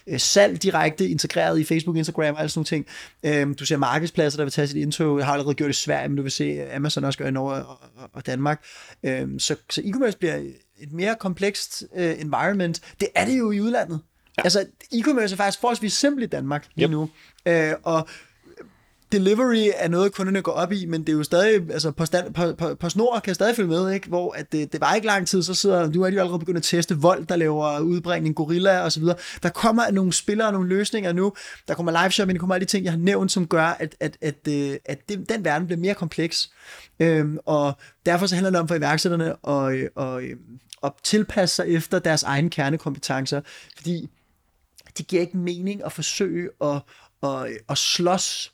øh, 0.08 0.20
salg 0.20 0.64
direkte 0.64 1.10
integreret 1.10 1.60
i 1.60 1.64
Facebook, 1.64 1.98
Instagram 1.98 2.34
og 2.34 2.40
alle 2.40 2.49
sådan 2.49 2.60
nogle 2.60 2.66
ting. 2.66 2.86
Øhm, 3.24 3.56
du 3.56 3.66
ser 3.66 3.78
markedspladser, 3.78 4.38
der 4.38 4.44
vil 4.44 4.52
tage 4.52 4.70
sit 4.72 4.81
indtog. 4.81 5.18
Jeg 5.18 5.26
har 5.26 5.34
allerede 5.34 5.56
gjort 5.56 5.68
det 5.68 5.73
i 5.73 5.80
Sverige, 5.80 6.10
men 6.10 6.18
du 6.18 6.22
vil 6.22 6.31
se, 6.31 6.73
Amazon 6.73 7.03
også 7.03 7.19
gør 7.19 7.27
i 7.27 7.31
Norge 7.31 7.56
og, 7.56 7.80
og, 7.95 8.10
og 8.14 8.26
Danmark. 8.26 8.64
Øhm, 9.03 9.39
så, 9.39 9.56
så 9.69 9.81
e-commerce 9.81 10.18
bliver 10.18 10.35
et 10.80 10.91
mere 10.91 11.15
komplekst 11.19 11.84
uh, 11.95 12.22
environment. 12.22 12.81
Det 12.99 13.07
er 13.15 13.26
det 13.26 13.39
jo 13.39 13.52
i 13.52 13.61
udlandet. 13.61 13.99
Ja. 14.38 14.43
Altså, 14.43 14.65
e-commerce 14.93 15.34
er 15.34 15.35
faktisk 15.35 15.60
forholdsvis 15.60 15.93
simpelt 15.93 16.23
i 16.23 16.27
Danmark 16.27 16.68
lige 16.76 16.85
yep. 16.85 16.91
nu. 16.91 17.10
Uh, 17.49 17.73
og 17.84 18.07
delivery 19.12 19.70
er 19.76 19.88
noget, 19.88 20.14
kunderne 20.14 20.42
går 20.42 20.52
op 20.52 20.72
i, 20.72 20.86
men 20.86 21.02
det 21.02 21.10
er 21.10 21.18
jo 21.18 21.24
stadig, 21.24 21.72
altså 21.72 21.92
på, 21.92 22.06
stand, 22.06 22.34
på, 22.34 22.54
på, 22.54 22.76
på 22.76 22.90
snor 22.90 23.20
kan 23.20 23.36
stadig 23.36 23.56
følge 23.56 23.70
med, 23.70 23.92
ikke? 23.92 24.08
hvor 24.08 24.34
at 24.34 24.52
det, 24.52 24.74
det 24.74 24.82
var 24.82 24.94
ikke 24.94 25.08
lang 25.08 25.28
tid, 25.28 25.44
så 25.44 25.54
sidder, 25.54 25.90
nu 25.90 26.04
er 26.04 26.10
de 26.10 26.16
jo 26.16 26.20
allerede 26.20 26.40
begyndt 26.40 26.58
at 26.58 26.64
teste 26.64 26.98
Vold, 26.98 27.26
der 27.26 27.36
laver 27.36 27.80
udbringning, 27.80 28.36
Gorilla 28.36 28.80
og 28.80 28.92
så 28.92 29.00
videre. 29.00 29.16
Der 29.44 29.50
kommer 29.50 29.92
nogle 29.92 30.14
spillere 30.14 30.48
og 30.48 30.54
nogle 30.54 30.70
løsninger 30.70 31.14
nu, 31.14 31.34
der 31.68 31.74
kommer 31.74 32.04
live 32.04 32.12
shopping, 32.12 32.36
der 32.36 32.40
kommer 32.40 32.56
alle 32.56 32.66
de 32.66 32.72
ting, 32.72 32.86
jeg 32.86 32.94
har 32.94 33.00
nævnt, 33.00 33.32
som 33.32 33.48
gør, 33.48 33.66
at, 33.66 33.96
at, 34.00 34.18
at, 34.22 34.48
at, 34.48 34.80
at 34.86 35.10
det, 35.10 35.30
den 35.30 35.46
verden 35.46 35.68
bliver 35.68 35.80
mere 35.80 35.94
kompleks. 35.94 36.52
Øhm, 37.00 37.38
og 37.46 37.74
derfor 38.06 38.26
så 38.26 38.36
handler 38.36 38.50
det 38.52 38.60
om 38.60 38.68
for 38.68 38.76
iværksætterne 38.76 39.36
at, 39.48 39.74
øh, 39.74 39.90
at, 39.98 40.04
at, 40.04 40.24
øh, 40.24 40.38
at 40.84 40.92
tilpasse 41.04 41.56
sig 41.56 41.68
efter 41.68 42.00
deres 42.00 42.24
egne 42.24 42.50
kernekompetencer, 42.50 43.42
fordi 43.78 44.10
det 44.98 45.08
giver 45.08 45.22
ikke 45.22 45.38
mening 45.38 45.86
at 45.86 45.92
forsøge 45.92 46.50
at, 46.62 46.82
at, 47.24 47.48
at 47.70 47.78
slås 47.78 48.54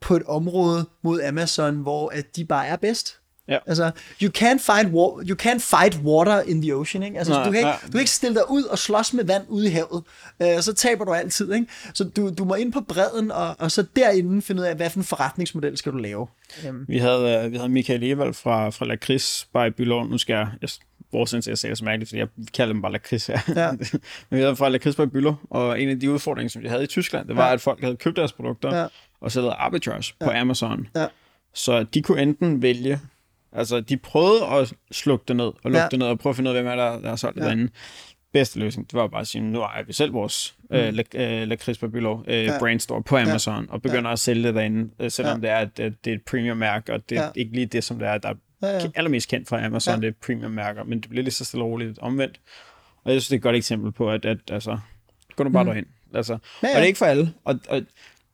på 0.00 0.16
et 0.16 0.22
område 0.26 0.84
mod 1.02 1.22
Amazon, 1.22 1.74
hvor 1.76 2.08
at 2.14 2.36
de 2.36 2.44
bare 2.44 2.66
er 2.66 2.76
bedst. 2.76 3.18
Ja. 3.48 3.58
Altså, 3.66 3.90
you 4.22 4.30
can't, 4.38 4.58
fight 4.72 4.86
wa- 4.88 5.22
you 5.28 5.36
can't 5.42 5.76
fight 5.78 5.98
water 6.04 6.40
in 6.40 6.62
the 6.62 6.74
ocean, 6.76 7.02
ikke? 7.02 7.18
Altså, 7.18 7.32
Nej, 7.32 7.44
du, 7.44 7.50
kan 7.50 7.58
ikke, 7.58 7.68
nej. 7.68 7.78
du 7.86 7.90
kan 7.90 8.00
ikke 8.00 8.10
stille 8.10 8.34
dig 8.34 8.50
ud 8.50 8.62
og 8.62 8.78
slås 8.78 9.12
med 9.14 9.24
vand 9.24 9.44
ude 9.48 9.66
i 9.66 9.70
havet, 9.70 10.02
øh, 10.42 10.60
så 10.60 10.72
taber 10.74 11.04
du 11.04 11.12
altid, 11.12 11.52
ikke? 11.52 11.66
Så 11.94 12.04
du, 12.04 12.30
du 12.38 12.44
må 12.44 12.54
ind 12.54 12.72
på 12.72 12.80
bredden, 12.80 13.30
og, 13.30 13.56
og 13.58 13.70
så 13.70 13.84
derinde 13.96 14.42
finde 14.42 14.62
ud 14.62 14.66
af, 14.66 14.76
hvad 14.76 14.90
for 14.90 14.98
en 14.98 15.04
forretningsmodel 15.04 15.76
skal 15.76 15.92
du 15.92 15.96
lave. 15.98 16.26
Øhm, 16.66 16.84
Vi 16.88 16.98
havde, 16.98 17.44
øh, 17.44 17.52
vi 17.52 17.56
havde 17.56 17.68
Michael 17.68 18.02
Evald 18.04 18.34
fra, 18.34 18.70
fra 18.70 18.86
Lakrids 18.86 19.48
bare 19.52 19.66
i 19.66 19.70
Bylund. 19.70 20.10
Nu 20.10 20.18
skal 20.18 20.34
jeg, 20.34 20.48
jeg 20.62 20.68
vores 21.12 21.30
til 21.30 21.50
at 21.50 21.58
sige 21.58 21.70
det 21.70 21.78
så 21.78 21.84
mærkeligt, 21.84 22.08
fordi 22.08 22.18
jeg 22.18 22.28
kalder 22.54 22.72
dem 22.72 22.82
bare 22.82 22.92
Lakrids 22.92 23.26
her. 23.26 23.38
Ja. 23.56 23.70
Men 24.30 24.38
vi 24.38 24.40
havde 24.40 24.56
fra 24.56 24.68
Lakrids 24.68 24.98
i 24.98 25.06
Bylund, 25.06 25.36
og 25.50 25.80
en 25.80 25.88
af 25.88 26.00
de 26.00 26.10
udfordringer, 26.10 26.50
som 26.50 26.62
de 26.62 26.68
havde 26.68 26.82
i 26.84 26.86
Tyskland, 26.86 27.28
det 27.28 27.36
var, 27.36 27.46
Ja. 27.46 27.52
at 27.52 27.60
folk 27.60 27.80
havde 27.80 27.96
købt 27.96 28.16
deres 28.16 28.32
produkter, 28.32 28.76
Ja. 28.76 28.86
Og 29.20 29.32
så 29.32 29.40
lavede 29.40 29.54
arbitrage 29.54 30.14
på 30.20 30.30
Amazon. 30.30 30.88
Ja. 30.96 31.06
Så 31.54 31.82
de 31.82 32.02
kunne 32.02 32.22
enten 32.22 32.62
vælge, 32.62 33.00
altså 33.52 33.80
de 33.80 33.96
prøvede 33.96 34.44
at 34.46 34.72
slukke 34.92 35.24
det 35.28 35.36
ned, 35.36 35.44
og 35.44 35.56
lukke 35.64 35.78
Ja. 35.78 35.88
det 35.90 35.98
ned, 35.98 36.06
og 36.06 36.18
prøve 36.18 36.30
at 36.30 36.36
finde 36.36 36.50
ud 36.50 36.56
af, 36.56 36.62
hvem 36.62 36.72
er 36.72 36.76
der, 36.76 37.00
der 37.00 37.08
har 37.08 37.16
solgt 37.16 37.34
det 37.36 37.42
Ja. 37.42 37.46
derinde. 37.46 37.72
Bedste 38.32 38.58
løsning, 38.58 38.90
det 38.90 38.98
var 38.98 39.06
bare 39.06 39.20
at 39.20 39.26
sige, 39.26 39.42
nu 39.42 39.60
ejer 39.60 39.82
vi 39.82 39.92
selv 39.92 40.12
vores 40.12 40.56
mm. 40.70 40.76
øh, 40.76 40.98
øh, 41.14 41.50
øh, 42.26 42.44
Ja. 42.44 42.58
brandstore 42.58 43.02
på 43.02 43.16
Amazon, 43.16 43.66
og 43.70 43.82
begynder 43.82 44.10
at 44.10 44.18
sælge 44.18 44.46
det 44.46 44.54
derinde, 44.54 44.90
øh, 45.00 45.10
selvom 45.10 45.42
Ja. 45.42 45.48
det 45.48 45.56
er, 45.56 45.60
et, 45.60 45.76
det 45.76 46.04
det 46.04 46.10
er 46.10 46.14
et 46.14 46.22
premium-mærke, 46.30 46.92
og 46.92 47.08
det 47.10 47.18
er 47.18 47.22
Ja. 47.22 47.28
ikke 47.34 47.52
lige 47.52 47.66
det, 47.66 47.84
som 47.84 47.98
det 47.98 48.08
er, 48.08 48.18
der 48.18 48.28
er 48.28 48.34
Ja, 48.62 48.66
ja. 48.68 48.74
ja. 48.78 48.88
allermest 48.94 49.28
kendt 49.28 49.48
fra 49.48 49.64
Amazon, 49.64 49.92
Ja. 49.92 49.96
ja. 49.96 50.00
det 50.00 50.08
er 50.08 50.12
premium-mærker, 50.26 50.84
men 50.84 51.00
det 51.00 51.10
bliver 51.10 51.22
lige 51.22 51.32
så 51.32 51.44
stille 51.44 51.64
og 51.64 51.70
roligt 51.70 51.98
omvendt. 51.98 52.40
Og 53.04 53.12
jeg 53.12 53.20
synes, 53.22 53.28
det 53.28 53.34
er 53.34 53.38
et 53.38 53.42
godt 53.42 53.56
eksempel 53.56 53.92
på, 53.92 54.10
at, 54.10 54.24
at 54.24 54.38
altså, 54.50 54.78
gå 55.36 55.44
nu 55.44 55.50
bare 55.50 55.62
mm. 55.64 55.68
derhen. 55.68 55.84
Altså, 56.14 56.32
Ja, 56.32 56.38
ja, 56.62 56.68
ja. 56.68 56.68
ja. 56.68 56.74
Og 56.74 56.76
det 56.76 56.82
er 56.82 56.86
ikke 56.86 56.98
for 56.98 57.06
alle. 57.06 57.32
Og, 57.44 57.58
og 57.68 57.82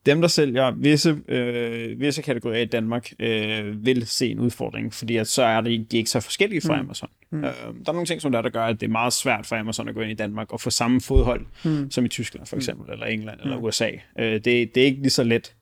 dem, 0.06 0.20
der 0.20 0.28
sælger 0.28 0.70
visse, 0.70 1.18
øh, 1.28 2.00
visse 2.00 2.22
kategorier 2.22 2.62
i 2.62 2.64
Danmark, 2.64 3.12
øh, 3.18 3.86
vil 3.86 4.06
se 4.06 4.28
en 4.30 4.38
udfordring, 4.38 4.94
fordi 4.94 5.16
at 5.16 5.28
så 5.28 5.42
er 5.42 5.60
det, 5.60 5.90
de 5.90 5.96
er 5.96 5.98
ikke 5.98 6.10
så 6.10 6.20
forskellige 6.20 6.60
fra 6.60 6.74
mm. 6.74 6.80
Amazon. 6.80 7.08
Mm. 7.30 7.44
Øh, 7.44 7.44
der 7.44 7.88
er 7.88 7.92
nogle 7.92 8.06
ting, 8.06 8.22
som 8.22 8.32
der, 8.32 8.38
er, 8.38 8.42
der 8.42 8.50
gør, 8.50 8.64
at 8.64 8.80
det 8.80 8.86
er 8.86 8.90
meget 8.90 9.12
svært 9.12 9.46
for 9.46 9.56
Amazon 9.56 9.88
at 9.88 9.94
gå 9.94 10.00
ind 10.00 10.10
i 10.10 10.14
Danmark 10.14 10.52
og 10.52 10.60
få 10.60 10.70
samme 10.70 11.00
fodhold, 11.00 11.46
mm. 11.64 11.90
som 11.90 12.04
i 12.04 12.08
Tyskland 12.08 12.46
for 12.46 12.56
eksempel, 12.56 12.86
mm. 12.86 12.92
eller 12.92 13.06
England, 13.06 13.40
eller 13.40 13.56
USA. 13.56 13.90
Øh, 14.18 14.32
det, 14.32 14.44
det 14.44 14.76
er 14.76 14.84
ikke 14.84 15.00
lige 15.02 15.10
så 15.10 15.24
let. 15.24 15.54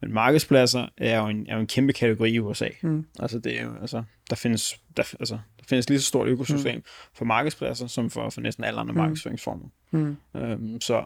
Men 0.00 0.12
markedspladser 0.12 0.86
er 0.96 1.18
jo 1.18 1.26
en, 1.26 1.46
er 1.48 1.54
jo 1.54 1.60
en 1.60 1.66
kæmpe 1.66 1.92
kategori 1.92 2.30
i 2.30 2.38
USA. 2.38 2.68
Mm. 2.82 3.06
Altså, 3.20 3.38
det 3.38 3.60
er 3.60 3.64
jo, 3.64 3.70
altså, 3.80 4.02
der 4.30 4.36
findes, 4.36 4.80
der, 4.96 5.02
altså, 5.20 5.34
der 5.34 5.64
findes 5.68 5.88
lige 5.88 6.00
så 6.00 6.06
stort 6.06 6.28
økosystem 6.28 6.76
mm. 6.76 6.82
for 7.14 7.24
markedspladser, 7.24 7.86
som 7.86 8.10
for, 8.10 8.30
for 8.30 8.40
næsten 8.40 8.64
alle 8.64 8.80
andre 8.80 8.92
mm. 8.92 8.98
markedsføringsformer. 8.98 9.68
Mm. 9.90 10.16
Øhm, 10.36 10.80
så 10.80 11.04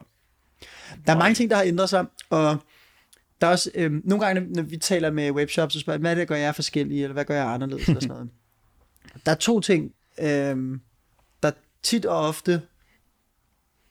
Der 1.05 1.13
er 1.13 1.17
mange 1.17 1.35
ting, 1.35 1.49
der 1.49 1.55
har 1.55 1.63
ændret 1.63 1.89
sig, 1.89 2.05
og 2.29 2.57
der 3.41 3.47
er 3.47 3.51
også, 3.51 3.71
øhm, 3.75 4.01
nogle 4.05 4.25
gange, 4.25 4.53
når 4.53 4.63
vi 4.63 4.77
taler 4.77 5.11
med 5.11 5.31
webshops, 5.31 5.73
så 5.73 5.79
spørger 5.79 5.97
jeg, 5.97 6.01
hvad 6.01 6.15
det, 6.15 6.27
gør 6.27 6.35
jeg 6.35 6.55
forskellige, 6.55 7.03
eller 7.03 7.13
hvad 7.13 7.25
gør 7.25 7.35
jeg 7.35 7.45
anderledes, 7.45 7.87
eller 7.87 8.01
sådan 8.01 8.15
noget. 8.15 8.29
Der 9.25 9.31
er 9.31 9.35
to 9.35 9.59
ting, 9.59 9.93
øhm, 10.19 10.81
der 11.43 11.51
tit 11.83 12.05
og 12.05 12.17
ofte 12.17 12.61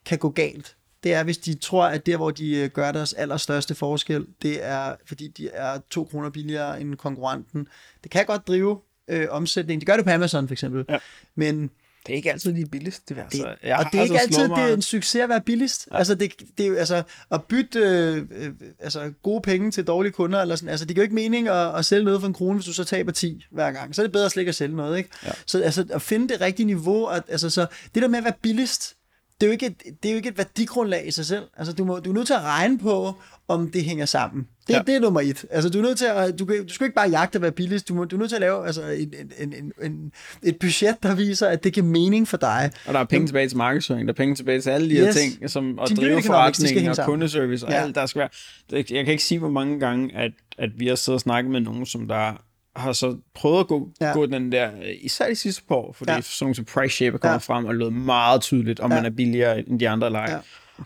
kan 0.04 0.18
gå 0.18 0.30
galt. 0.30 0.76
Det 1.02 1.14
er, 1.14 1.24
hvis 1.24 1.38
de 1.38 1.54
tror, 1.54 1.86
at 1.86 2.06
der, 2.06 2.16
hvor 2.16 2.30
de 2.30 2.56
øh, 2.56 2.70
gør 2.70 2.92
deres 2.92 3.12
allerstørste 3.12 3.74
forskel, 3.74 4.26
det 4.42 4.64
er, 4.64 4.96
fordi 5.06 5.28
de 5.28 5.48
er 5.48 5.78
to 5.90 6.04
kroner 6.04 6.30
billigere 6.30 6.80
end 6.80 6.94
konkurrenten. 6.96 7.68
Det 8.02 8.10
kan 8.10 8.26
godt 8.26 8.46
drive 8.46 8.80
øh, 9.08 9.26
omsætning. 9.30 9.80
De 9.80 9.86
gør 9.86 9.96
det 9.96 10.04
på 10.04 10.10
Amazon, 10.10 10.48
for 10.48 10.52
eksempel. 10.52 10.84
Ja. 10.88 10.98
Men 11.34 11.70
det 12.09 12.14
er 12.14 12.16
ikke 12.16 12.32
altid 12.32 12.52
lige 12.52 12.66
billigst. 12.66 13.09
Det, 13.09 13.16
vil 13.16 13.24
det, 13.32 13.56
jeg 13.62 13.78
og 13.78 13.85
det 13.93 13.98
er 13.98 14.02
ikke 14.02 14.20
altså 14.20 14.26
altid, 14.26 14.35
slået 14.35 14.51
det 14.51 14.70
er 14.70 14.74
en 14.74 14.82
succes 14.82 15.22
at 15.22 15.28
være 15.28 15.40
billigst. 15.40 15.89
Ja. 15.93 15.98
Altså, 15.98 16.14
det, 16.14 16.32
det 16.59 16.66
er 16.66 16.78
altså, 16.78 17.02
at 17.30 17.44
bytte 17.44 17.78
øh, 17.78 18.16
øh, 18.16 18.51
altså, 18.80 19.12
gode 19.22 19.40
penge 19.40 19.70
til 19.70 19.85
dårlige 19.85 20.12
kunder, 20.12 20.40
eller 20.43 20.56
sådan, 20.56 20.68
altså, 20.68 20.86
det 20.86 20.97
giver 20.97 21.02
jo 21.02 21.06
ikke 21.06 21.14
mening 21.14 21.48
at, 21.48 21.78
at 21.78 21.85
sælge 21.85 22.05
noget 22.05 22.20
for 22.20 22.28
en 22.28 22.35
krone, 22.35 22.55
hvis 22.55 22.66
du 22.66 22.72
så 22.72 22.85
taber 22.85 23.12
10 23.12 23.44
hver 23.51 23.72
gang. 23.72 23.94
Så 23.94 24.02
er 24.02 24.06
det 24.06 24.12
bedre 24.12 24.30
slet 24.30 24.40
ikke 24.40 24.48
at 24.48 24.55
sælge 24.55 24.76
noget, 24.76 24.98
ikke? 24.98 25.10
Ja. 25.24 25.30
Så 25.47 25.62
altså, 25.62 25.86
at 25.90 26.02
finde 26.02 26.28
det 26.28 26.40
rigtige 26.40 26.66
niveau, 26.66 27.06
at, 27.06 27.22
altså, 27.28 27.51
så 27.51 27.66
det 27.94 28.02
der 28.02 28.09
med 28.09 28.18
at 28.18 28.24
være 28.24 28.35
billigst, 28.43 28.94
det 29.40 29.47
er 29.47 29.48
jo 29.48 29.52
ikke 29.52 29.66
et, 29.66 29.82
det 30.02 30.09
er 30.09 30.12
jo 30.12 30.16
ikke 30.16 30.28
et 30.28 30.39
værdigrundlag 30.39 31.09
i 31.09 31.10
sig 31.10 31.26
selv. 31.26 31.44
Altså, 31.56 31.72
du, 31.72 31.85
må, 31.85 31.98
du 31.98 32.10
er 32.10 32.14
nødt 32.14 32.26
til 32.26 32.35
at 32.35 32.43
regne 32.43 32.78
på, 32.78 33.14
om 33.48 33.70
det 33.70 33.85
hænger 33.85 34.06
sammen. 34.06 34.48
Det, 34.68 34.74
ja. 34.74 34.80
Det 34.86 34.94
er 34.96 35.00
nummer 35.00 35.20
et. 35.20 35.44
Altså, 35.50 35.70
du 35.70 35.78
er 35.78 35.82
nødt 35.82 35.98
til 35.98 36.06
at, 36.06 36.38
du, 36.38 36.44
kan, 36.44 36.66
du 36.66 36.72
skal 36.74 36.84
ikke 36.84 36.94
bare 36.94 37.08
jagte 37.10 37.36
at 37.36 37.42
være 37.42 37.52
billigst, 37.52 37.88
du, 37.88 37.94
må, 37.94 38.04
du 38.04 38.16
er 38.16 38.20
nødt 38.20 38.28
til 38.30 38.36
at 38.36 38.40
lave 38.40 38.66
altså, 38.66 38.82
en, 38.82 39.14
en, 39.38 39.54
en, 39.54 39.72
en, 39.82 40.12
et 40.42 40.56
budget, 40.58 40.96
der 41.02 41.14
viser, 41.14 41.46
at 41.48 41.64
det 41.64 41.72
giver 41.72 41.86
mening 41.86 42.28
for 42.28 42.36
dig. 42.36 42.70
Og 42.86 42.94
der 42.94 43.00
er 43.00 43.04
penge 43.04 43.26
tilbage 43.26 43.48
til 43.48 43.56
markedsføring, 43.56 44.08
der 44.08 44.12
er 44.14 44.16
penge 44.16 44.34
tilbage 44.34 44.60
til 44.60 44.70
alle 44.70 44.90
de 44.90 44.94
Yes. 44.94 45.04
her 45.04 45.12
ting, 45.12 45.50
som 45.50 45.78
at 45.82 45.88
Din 45.88 45.96
drive 45.96 46.22
forretning 46.22 46.90
og 46.90 46.96
kundeservice 47.04 47.66
og 47.66 47.72
Ja. 47.72 47.82
alt, 47.82 47.94
der 47.94 48.06
skal 48.06 48.18
være. 48.18 48.28
Jeg 48.72 49.04
kan 49.04 49.06
ikke 49.12 49.24
sige, 49.24 49.38
hvor 49.38 49.50
mange 49.50 49.80
gange, 49.80 50.16
at, 50.16 50.30
at 50.58 50.70
vi 50.76 50.86
har 50.86 50.94
siddet 50.94 51.16
og 51.16 51.20
snakket 51.20 51.52
med 51.52 51.60
nogen, 51.60 51.86
som 51.86 52.08
der 52.08 52.32
har 52.76 52.92
så 52.92 53.16
prøvet 53.34 53.60
at 53.60 53.66
gå, 53.66 53.88
Ja. 54.00 54.12
gå 54.12 54.26
den 54.26 54.52
der, 54.52 54.66
øh, 54.66 54.88
især 55.00 55.28
de 55.28 55.34
sidste 55.34 55.62
par 55.68 55.74
år, 55.74 55.92
fordi 55.92 56.12
Ja. 56.12 56.20
sådan 56.20 56.44
nogle 56.44 56.54
som 56.54 56.64
Price 56.64 56.96
Shaper 56.96 57.18
kommer 57.18 57.32
Ja. 57.32 57.34
ja. 57.34 57.54
frem 57.54 57.64
og 57.64 57.74
lød 57.74 57.90
meget 57.90 58.40
tydeligt, 58.40 58.80
om 58.80 58.90
Ja. 58.92 58.96
man 58.96 59.06
er 59.06 59.10
billigere 59.16 59.68
end 59.68 59.80
de 59.80 59.88
andre 59.88 60.06
ej. 60.08 60.30
Ja. 60.30 60.38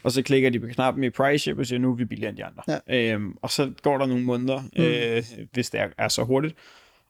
Og 0.03 0.13
så 0.13 0.23
klikker 0.23 0.51
de 0.51 0.61
på 0.61 0.67
knappen 0.67 1.05
i 1.05 1.11
Price 1.11 1.43
Shaper 1.43 1.61
og 1.61 1.67
siger, 1.67 1.79
nu 1.79 1.91
er 1.91 1.95
vi 1.95 2.05
billigere 2.05 2.29
end 2.31 2.37
de 2.37 2.45
andre. 2.45 2.63
Ja. 2.89 3.13
Øhm, 3.13 3.37
og 3.43 3.51
så 3.51 3.73
går 3.83 3.99
der 3.99 4.07
nogle 4.07 4.25
måneder, 4.25 4.63
mm. 4.77 4.83
øh, 4.85 5.49
hvis 5.53 5.71
det 5.71 5.81
er, 5.81 5.89
er 5.99 6.09
så 6.09 6.25
hurtigt. 6.25 6.55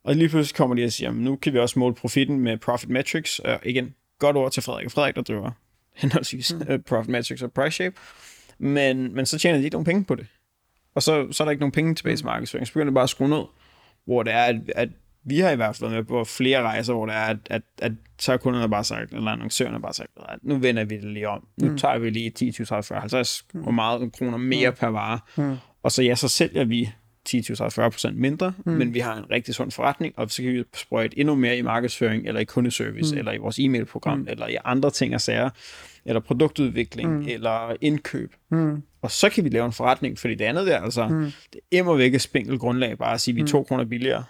Og 0.05 0.15
lige 0.15 0.29
pludselig 0.29 0.57
kommer 0.57 0.77
de 0.77 0.85
og 0.85 0.93
siger, 0.93 1.09
"Jamen, 1.09 1.25
nu 1.25 1.37
kan 1.37 1.53
vi 1.53 1.59
også 1.59 1.79
måle 1.79 1.95
profitten 1.95 2.41
med 2.41 2.57
Profit 2.59 2.91
Metrics. 2.91 3.39
Og 3.39 3.61
igen, 3.65 3.95
godt 4.19 4.37
ord 4.37 4.53
til 4.53 4.63
Frederik 4.63 4.91
Frederik, 4.91 5.15
der 5.17 5.23
driver 5.23 5.51
henholdsvis 6.03 6.55
mm. 6.55 6.83
Profit 6.83 7.09
Metrics 7.11 7.43
og 7.43 7.53
Price 7.53 7.75
Shape. 7.75 7.97
Men, 8.59 9.15
men 9.15 9.27
så 9.27 9.39
tjener 9.39 9.59
de 9.59 9.65
ikke 9.65 9.75
nogen 9.75 9.85
penge 9.85 10.05
på 10.05 10.15
det. 10.15 10.27
Og 10.95 11.03
så, 11.03 11.33
så 11.33 11.43
er 11.43 11.45
der 11.45 11.51
ikke 11.51 11.61
nogen 11.61 11.73
penge 11.73 11.95
tilbage 11.95 12.17
til 12.17 12.27
markedsføring. 12.27 12.67
Så 12.67 12.73
begynder 12.73 12.91
det 12.91 12.95
bare 12.95 13.03
at 13.03 13.11
skrue 13.11 13.29
ned. 13.29 13.43
Hvor 14.05 14.23
det 14.23 14.33
er, 14.33 14.43
at, 14.45 14.57
at 14.75 14.89
vi 15.25 15.39
har 15.39 15.51
i 15.51 15.57
hvert 15.57 15.77
fald 15.77 15.91
været 15.91 15.99
med 16.03 16.05
på 16.05 16.25
flere 16.25 16.63
rejser, 16.63 16.93
hvor 16.93 17.07
det 17.07 17.15
er, 17.15 17.19
at, 17.19 17.37
at, 17.51 17.63
at 17.79 17.93
så 18.19 18.33
har 18.33 18.37
kunderne 18.37 18.69
bare 18.69 18.85
sagt, 18.85 19.13
eller 19.13 19.31
annoncørerne 19.31 19.81
bare 19.81 19.95
sagt, 19.95 20.09
at 20.29 20.39
nu 20.43 20.57
vender 20.59 20.85
vi 20.85 20.97
det 20.97 21.05
lige 21.05 21.29
om. 21.29 21.47
Nu 21.57 21.69
Mm. 21.69 21.79
tager 21.79 21.99
vi 21.99 22.11
lige 22.11 22.31
10, 22.31 22.53
20, 22.53 22.65
30, 22.65 22.83
40, 22.83 23.01
50 23.01 23.45
hvor 23.53 23.71
meget 23.71 24.13
kroner 24.13 24.39
mere 24.39 24.73
per 24.73 24.87
vare. 24.87 25.19
Mm. 25.37 25.57
Og 25.83 25.93
så 25.93 26.03
ja, 26.03 26.15
så 26.15 26.29
sælger 26.29 26.65
vi 26.65 26.91
10, 27.25 27.43
20, 27.43 27.57
30, 27.57 27.71
40 27.71 27.91
procent 27.91 28.17
mindre, 28.17 28.53
mm. 28.67 28.73
men 28.73 28.95
vi 28.95 28.99
har 28.99 29.17
en 29.17 29.31
rigtig 29.31 29.55
sund 29.55 29.71
forretning, 29.71 30.15
og 30.17 30.31
så 30.31 30.43
kan 30.43 30.53
vi 30.53 30.65
sprøjte 30.75 31.19
endnu 31.19 31.35
mere 31.35 31.59
i 31.59 31.63
markedsføring, 31.63 32.27
eller 32.27 32.41
i 32.41 32.45
kundeservice, 32.45 33.15
mm. 33.15 33.19
eller 33.19 33.33
i 33.33 33.37
vores 33.37 33.59
e-mailprogram, 33.59 34.19
mm. 34.19 34.27
eller 34.29 34.47
i 34.47 34.57
andre 34.65 34.91
ting 34.91 35.15
og 35.15 35.21
sager, 35.21 35.51
eller 36.05 36.21
produktudvikling, 36.21 37.11
mm. 37.19 37.27
eller 37.29 37.77
indkøb. 37.81 38.35
Mm. 38.51 38.83
Og 39.03 39.11
så 39.11 39.29
kan 39.31 39.45
vi 39.45 39.49
lave 39.49 39.67
en 39.67 39.73
forretning, 39.73 40.19
fordi 40.19 40.35
det 40.35 40.45
andet 40.45 40.67
der, 40.67 40.81
altså, 40.81 41.09
mm. 41.09 41.33
det 41.53 41.61
er 41.79 41.95
væk 41.97 42.15
et 42.15 42.23
spinkelt 42.23 42.61
grundlag, 42.61 42.99
bare 42.99 43.15
at 43.15 43.21
sige, 43.21 43.33
at 43.33 43.37
vi 43.37 43.41
er 43.41 43.47
to 43.47 43.63
kroner 43.63 43.85
billigere. 43.85 44.25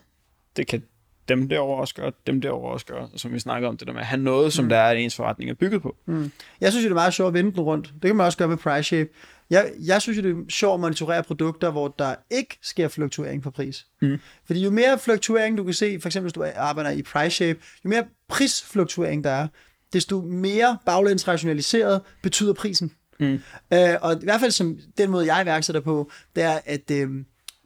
Det 0.56 0.66
kan 0.66 0.82
dem 1.28 1.48
derovre 1.48 1.80
også 1.80 1.94
gøre, 1.94 2.12
dem 2.26 2.40
derovre 2.40 2.72
også 2.72 2.86
gøre, 2.86 3.08
som 3.16 3.32
vi 3.32 3.38
snakker 3.38 3.68
om, 3.68 3.76
det 3.76 3.86
der 3.86 3.92
med 3.92 4.00
at 4.00 4.06
have 4.06 4.22
noget, 4.22 4.52
som 4.52 4.68
der 4.68 4.76
er, 4.76 4.90
at 4.90 4.96
ens 4.96 5.16
forretning 5.16 5.50
er 5.50 5.54
bygget 5.54 5.82
på. 5.82 5.96
Mm. 6.06 6.32
Jeg 6.60 6.72
synes 6.72 6.84
jo, 6.84 6.88
det 6.88 6.92
er 6.92 6.94
meget 6.94 7.14
sjovt 7.14 7.28
at 7.28 7.34
vende 7.34 7.52
den 7.52 7.60
rundt. 7.60 7.92
Det 7.94 8.02
kan 8.02 8.16
man 8.16 8.26
også 8.26 8.38
gøre 8.38 8.48
med 8.48 8.56
Price 8.56 8.82
Shape. 8.82 9.10
Jeg, 9.50 9.72
jeg 9.86 10.02
synes 10.02 10.18
jo, 10.18 10.22
det 10.22 10.30
er 10.30 10.42
sjovt 10.48 10.74
at 10.74 10.80
monitorere 10.80 11.22
produkter, 11.22 11.70
hvor 11.70 11.88
der 11.98 12.14
ikke 12.30 12.58
sker 12.62 12.88
fluktuering 12.88 13.42
på 13.42 13.50
pris. 13.50 13.86
Mm. 14.02 14.18
Fordi 14.46 14.64
jo 14.64 14.70
mere 14.70 14.98
fluktuering 14.98 15.58
du 15.58 15.64
kan 15.64 15.74
se, 15.74 16.00
for 16.00 16.08
eksempel 16.08 16.24
hvis 16.24 16.32
du 16.32 16.46
arbejder 16.56 16.90
i 16.90 17.02
Price 17.02 17.30
Shape, 17.30 17.58
jo 17.84 17.88
mere 17.88 18.04
prisfluktuering 18.28 19.24
der 19.24 19.30
er, 19.30 19.48
desto 19.92 20.20
mere 20.20 20.78
baglæns 20.86 21.28
rationaliseret 21.28 22.00
betyder 22.22 22.52
prisen. 22.52 22.92
Mm. 23.20 23.40
Øh, 23.72 23.94
og 24.02 24.12
i 24.12 24.24
hvert 24.24 24.40
fald 24.40 24.50
som 24.50 24.78
den 24.98 25.10
måde, 25.10 25.34
jeg 25.34 25.42
iværksætter 25.42 25.80
på, 25.80 26.10
det 26.36 26.44
er, 26.44 26.58
at 26.64 26.90
øh, 26.90 27.10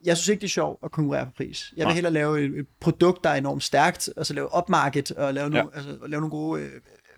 jeg 0.06 0.16
synes 0.16 0.28
ikke, 0.28 0.40
det 0.40 0.46
er 0.46 0.50
sjovt 0.50 0.78
at 0.84 0.90
konkurrere 0.90 1.24
på 1.26 1.32
pris. 1.36 1.72
Jeg 1.76 1.80
vil 1.82 1.86
Nej. 1.86 1.94
hellere 1.94 2.12
lave 2.12 2.44
et, 2.44 2.58
et 2.58 2.66
produkt, 2.80 3.24
der 3.24 3.30
er 3.30 3.34
enormt 3.34 3.62
stærkt, 3.64 4.08
altså 4.16 4.34
lave 4.34 4.48
upmarket 4.58 5.10
og 5.10 5.34
lave, 5.34 5.50
nogle, 5.50 5.70
Ja. 5.74 5.76
altså, 5.78 5.96
og 6.02 6.08
lave 6.08 6.20
nogle 6.20 6.30
gode 6.30 6.62
øh, 6.62 6.70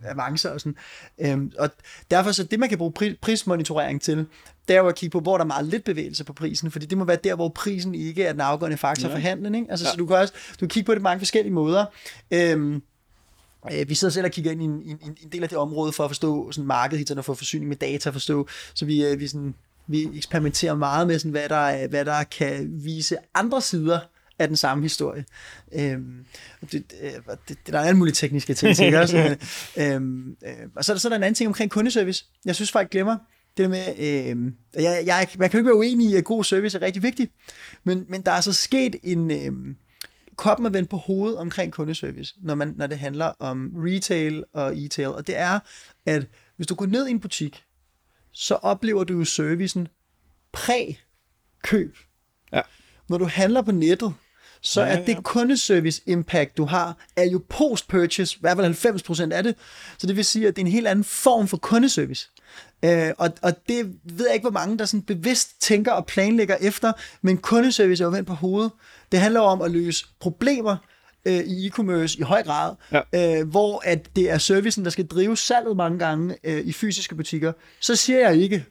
avancer 0.05 0.51
og 0.51 0.61
sådan. 0.61 0.77
Øhm, 1.19 1.53
og 1.59 1.71
derfor 2.11 2.33
så 2.33 2.45
det, 2.45 2.59
man 2.59 2.69
kan 2.69 2.79
bruge 2.79 2.93
pri- 3.03 3.19
prismonitorering 3.21 4.03
til, 4.03 4.27
det 4.69 4.77
er 4.77 4.81
jo 4.81 4.87
at 4.89 4.95
kigge 4.95 5.13
på, 5.13 5.21
hvor 5.21 5.37
der 5.37 5.45
er 5.45 5.47
meget 5.47 5.67
lidt 5.67 5.85
bevægelse 5.85 6.25
på 6.25 6.33
prisen, 6.33 6.71
fordi 6.71 6.87
det 6.87 6.99
må 6.99 7.05
være 7.05 7.19
der, 7.25 7.35
hvor 7.35 7.49
prisen 7.49 7.95
ikke 7.95 8.25
er 8.25 8.33
den 8.33 8.41
afgørende 8.41 8.77
faktor 8.77 9.09
Ja. 9.09 9.15
for 9.15 9.19
handlen. 9.19 9.55
Ikke? 9.55 9.71
Altså, 9.71 9.87
Ja. 9.87 9.91
Så 9.91 9.97
du 9.97 10.07
kan 10.07 10.17
også 10.17 10.33
du 10.53 10.59
kan 10.59 10.69
kigge 10.69 10.87
på 10.87 10.93
det 10.95 11.01
på 11.01 11.03
mange 11.03 11.21
forskellige 11.21 11.53
måder. 11.55 11.85
Øhm, 12.31 12.83
Øh, 13.73 13.89
Vi 13.89 13.95
sidder 13.95 14.13
selv 14.13 14.25
og 14.27 14.31
kigger 14.33 14.51
ind 14.53 14.63
i 14.63 14.65
en, 14.65 14.71
en, 14.71 15.17
en 15.23 15.29
del 15.33 15.43
af 15.43 15.49
det 15.49 15.59
område 15.59 15.93
for 15.93 16.05
at 16.05 16.11
forstå 16.11 16.53
sådan 16.53 16.67
markedet, 16.67 17.19
og 17.19 17.25
få 17.25 17.35
forsyning 17.35 17.69
med 17.69 17.77
data 17.77 18.09
at 18.09 18.13
forstå. 18.13 18.49
Så 18.75 18.85
vi, 18.85 19.05
øh, 19.07 19.21
vi, 19.21 19.29
sådan, 19.29 19.55
vi 19.89 20.09
eksperimenterer 20.15 20.75
meget 20.75 21.07
med, 21.07 21.19
sådan, 21.19 21.31
hvad, 21.31 21.49
der, 21.49 21.57
er- 21.57 21.89
hvad 21.89 22.05
der 22.05 22.25
kan 22.25 22.71
vise 22.85 23.17
andre 23.35 23.63
sider 23.63 24.01
af 24.39 24.49
den 24.49 24.57
samme 24.57 24.83
historie. 24.85 25.25
Øhm, 25.73 26.25
det, 26.73 26.93
øh, 27.03 27.11
det, 27.13 27.39
det, 27.49 27.59
der 27.67 27.79
er 27.79 27.83
alle 27.85 27.99
mulige 27.99 28.15
tekniske 28.15 28.55
ting 28.55 28.77
til, 28.77 28.85
ikke 28.87 29.01
også? 29.01 29.17
Men, 29.17 29.37
øhm, 29.93 30.37
øh, 30.47 30.69
og 30.77 30.85
så 30.85 30.93
er, 30.93 30.95
der, 30.95 30.99
så 31.01 31.09
er 31.09 31.11
der 31.11 31.17
en 31.17 31.23
anden 31.23 31.35
ting 31.35 31.49
omkring 31.49 31.71
kundeservice. 31.71 32.25
Jeg 32.45 32.55
synes 32.55 32.73
folk 32.73 32.91
glemmer 32.91 33.17
det 33.57 33.71
med, 33.71 33.85
øh, 33.99 34.53
jeg, 34.83 35.03
jeg, 35.07 35.29
man 35.39 35.51
kan 35.51 35.59
jo 35.59 35.61
ikke 35.61 35.67
være 35.69 35.77
uenig 35.79 36.11
i, 36.11 36.15
at 36.17 36.25
god 36.25 36.45
service 36.45 36.79
er 36.79 36.83
rigtig 36.83 37.03
vigtigt, 37.03 37.33
men, 37.85 38.05
men 38.09 38.23
der 38.23 38.33
er 38.33 38.41
så 38.41 38.53
sket 38.53 38.97
en, 39.03 39.31
øh, 39.31 39.75
koppen 40.37 40.67
er 40.67 40.71
vendt 40.71 40.91
på 40.91 40.97
hovedet 40.97 41.39
omkring 41.39 41.73
kundeservice, 41.73 42.35
når, 42.43 42.55
man, 42.55 42.75
når 42.77 42.87
det 42.87 42.99
handler 42.99 43.27
om 43.39 43.71
retail 43.77 44.45
og 44.55 44.77
e-tail, 44.79 45.09
og 45.09 45.27
det 45.27 45.39
er, 45.39 45.59
at 46.07 46.27
hvis 46.57 46.67
du 46.67 46.75
går 46.75 46.87
ned 46.87 47.07
i 47.07 47.11
en 47.11 47.21
butik, 47.21 47.65
så 48.33 48.55
oplever 48.55 49.05
du 49.05 49.19
jo 49.19 49.25
servicen 49.25 49.89
præ-køb. 50.53 51.97
Ja. 52.53 52.61
Når 53.09 53.19
du 53.19 53.25
handler 53.25 53.63
på 53.63 53.73
nettet, 53.73 54.15
så 54.61 54.81
Ja, 54.83 54.87
er 54.87 55.05
det 55.05 55.15
ja. 55.15 55.21
kundeservice 55.21 56.03
impact, 56.07 56.57
du 56.57 56.65
har, 56.65 56.97
er 57.17 57.25
jo 57.25 57.43
post-purchase, 57.49 58.37
i 58.37 58.41
hvert 58.41 58.57
fald 58.57 59.31
90% 59.31 59.33
af 59.33 59.43
det. 59.43 59.55
Så 59.99 60.07
det 60.07 60.17
vil 60.17 60.25
sige, 60.25 60.49
at 60.49 60.57
det 60.57 60.63
er 60.63 60.67
en 60.67 60.73
helt 60.73 60.87
anden 60.87 61.05
form 61.05 61.49
for 61.49 61.57
kundeservice. 61.57 62.31
Øh, 62.85 63.11
og, 63.19 63.31
og 63.43 63.69
det 63.69 63.95
ved 64.05 64.27
jeg 64.27 64.35
ikke, 64.35 64.45
hvor 64.45 64.61
mange, 64.61 64.79
der 64.79 64.85
sådan 64.85 65.03
bevidst 65.03 65.61
tænker 65.61 65.93
og 65.93 66.07
planlægger 66.07 66.57
efter, 66.61 66.93
men 67.23 67.37
kundeservice 67.39 68.03
er 68.03 68.07
jo 68.07 68.11
vendt 68.11 68.27
på 68.27 68.35
hovedet. 68.35 68.73
Det 69.13 69.21
handler 69.21 69.41
om 69.41 69.63
at 69.63 69.71
løse 69.71 70.07
problemer 70.21 70.77
øh, 71.29 71.35
i 71.35 71.67
e-commerce 71.69 72.19
i 72.19 72.23
høj 72.23 72.43
grad, 72.43 72.75
Ja. 72.93 73.41
øh, 73.41 73.49
hvor 73.49 73.83
at 73.85 74.17
det 74.17 74.31
er 74.31 74.39
servicen, 74.39 74.85
der 74.85 74.91
skal 74.91 75.07
drive 75.07 75.37
salget 75.37 75.77
mange 75.77 75.99
gange 75.99 76.37
øh, 76.45 76.61
i 76.61 76.73
fysiske 76.73 77.15
butikker. 77.15 77.53
Så 77.81 77.97
siger 77.97 78.19
jeg 78.29 78.37
ikke, 78.37 78.65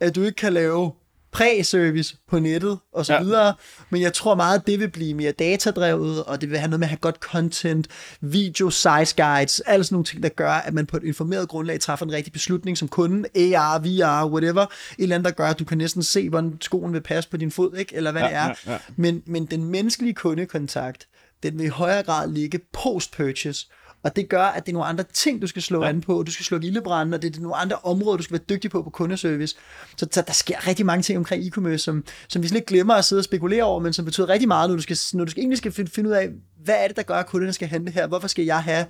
at 0.00 0.14
du 0.14 0.22
ikke 0.22 0.36
kan 0.36 0.52
lave 0.52 0.92
præ-service 1.32 2.16
på 2.30 2.38
nettet 2.38 2.78
og 2.92 3.06
så 3.06 3.14
Ja. 3.14 3.22
videre, 3.22 3.54
men 3.90 4.00
jeg 4.02 4.12
tror 4.12 4.34
meget, 4.34 4.58
at 4.58 4.66
det 4.66 4.80
vil 4.80 4.88
blive 4.90 5.14
mere 5.14 5.32
datadrevet, 5.32 6.24
og 6.24 6.40
det 6.40 6.50
vil 6.50 6.58
have 6.58 6.68
noget 6.68 6.80
med 6.80 6.86
at 6.86 6.90
have 6.90 6.98
godt 6.98 7.16
content, 7.16 7.86
video, 8.20 8.70
size 8.70 9.14
guides, 9.16 9.60
alle 9.60 9.84
sådan 9.84 9.94
nogle 9.94 10.04
ting, 10.04 10.22
der 10.22 10.28
gør, 10.28 10.50
at 10.52 10.74
man 10.74 10.86
på 10.86 10.96
et 10.96 11.04
informeret 11.04 11.48
grundlag 11.48 11.80
træffer 11.80 12.06
en 12.06 12.12
rigtig 12.12 12.32
beslutning 12.32 12.78
som 12.78 12.88
kunde, 12.88 13.28
AR, 13.56 13.78
VR, 13.78 14.26
whatever, 14.32 14.62
et 14.62 14.68
eller 14.98 15.14
andet, 15.14 15.24
der 15.24 15.30
gør, 15.30 15.46
at 15.46 15.58
du 15.58 15.64
kan 15.64 15.78
næsten 15.78 16.02
se, 16.02 16.28
hvordan 16.28 16.56
skoen 16.60 16.92
vil 16.92 17.00
passe 17.00 17.30
på 17.30 17.36
din 17.36 17.50
fod, 17.50 17.76
ikke? 17.76 17.96
eller 17.96 18.12
hvad 18.12 18.22
Ja, 18.22 18.28
det 18.28 18.34
er. 18.36 18.46
ja, 18.66 18.72
ja. 18.72 18.78
Men, 18.96 19.22
men 19.26 19.46
den 19.46 19.64
menneskelige 19.64 20.14
kundekontakt, 20.14 21.06
den 21.44 21.58
vil 21.58 21.66
i 21.66 21.68
højere 21.68 22.02
grad 22.02 22.30
ligge 22.30 22.60
post-purchase, 22.72 23.66
og 24.02 24.16
det 24.16 24.28
gør, 24.28 24.42
at 24.42 24.66
det 24.66 24.72
er 24.72 24.74
nogle 24.74 24.88
andre 24.88 25.04
ting, 25.12 25.42
du 25.42 25.46
skal 25.46 25.62
slå 25.62 25.82
ja. 25.82 25.88
an 25.88 26.00
på. 26.00 26.22
Du 26.22 26.32
skal 26.32 26.44
slå 26.44 26.58
ildebrænde, 26.58 27.14
og 27.14 27.22
det 27.22 27.36
er 27.36 27.40
nogle 27.40 27.56
andre 27.56 27.76
områder, 27.82 28.16
du 28.16 28.22
skal 28.22 28.34
være 28.34 28.44
dygtig 28.48 28.70
på 28.70 28.82
på 28.82 28.90
kundeservice. 28.90 29.56
Så, 29.96 30.06
så 30.12 30.22
der 30.26 30.32
sker 30.32 30.66
rigtig 30.66 30.86
mange 30.86 31.02
ting 31.02 31.18
omkring 31.18 31.44
e-commerce, 31.44 31.76
som, 31.76 32.04
som 32.28 32.42
vi 32.42 32.48
slet 32.48 32.56
ikke 32.56 32.66
glemmer 32.66 32.94
at 32.94 33.04
sidde 33.04 33.20
og 33.20 33.24
spekulere 33.24 33.62
over, 33.62 33.80
men 33.80 33.92
som 33.92 34.04
betyder 34.04 34.28
rigtig 34.28 34.48
meget, 34.48 34.70
når 34.70 34.76
du, 34.76 34.82
skal, 34.82 34.96
når 35.12 35.24
du 35.24 35.30
skal, 35.30 35.40
egentlig 35.40 35.58
skal 35.58 35.72
finde, 35.72 35.90
finde 35.90 36.10
ud 36.10 36.14
af, 36.14 36.28
hvad 36.64 36.74
er 36.78 36.86
det, 36.86 36.96
der 36.96 37.02
gør, 37.02 37.14
at 37.14 37.26
kunderne 37.26 37.52
skal 37.52 37.68
handle 37.68 37.92
her? 37.92 38.06
Hvorfor 38.06 38.28
skal 38.28 38.44
jeg 38.44 38.62
have 38.62 38.86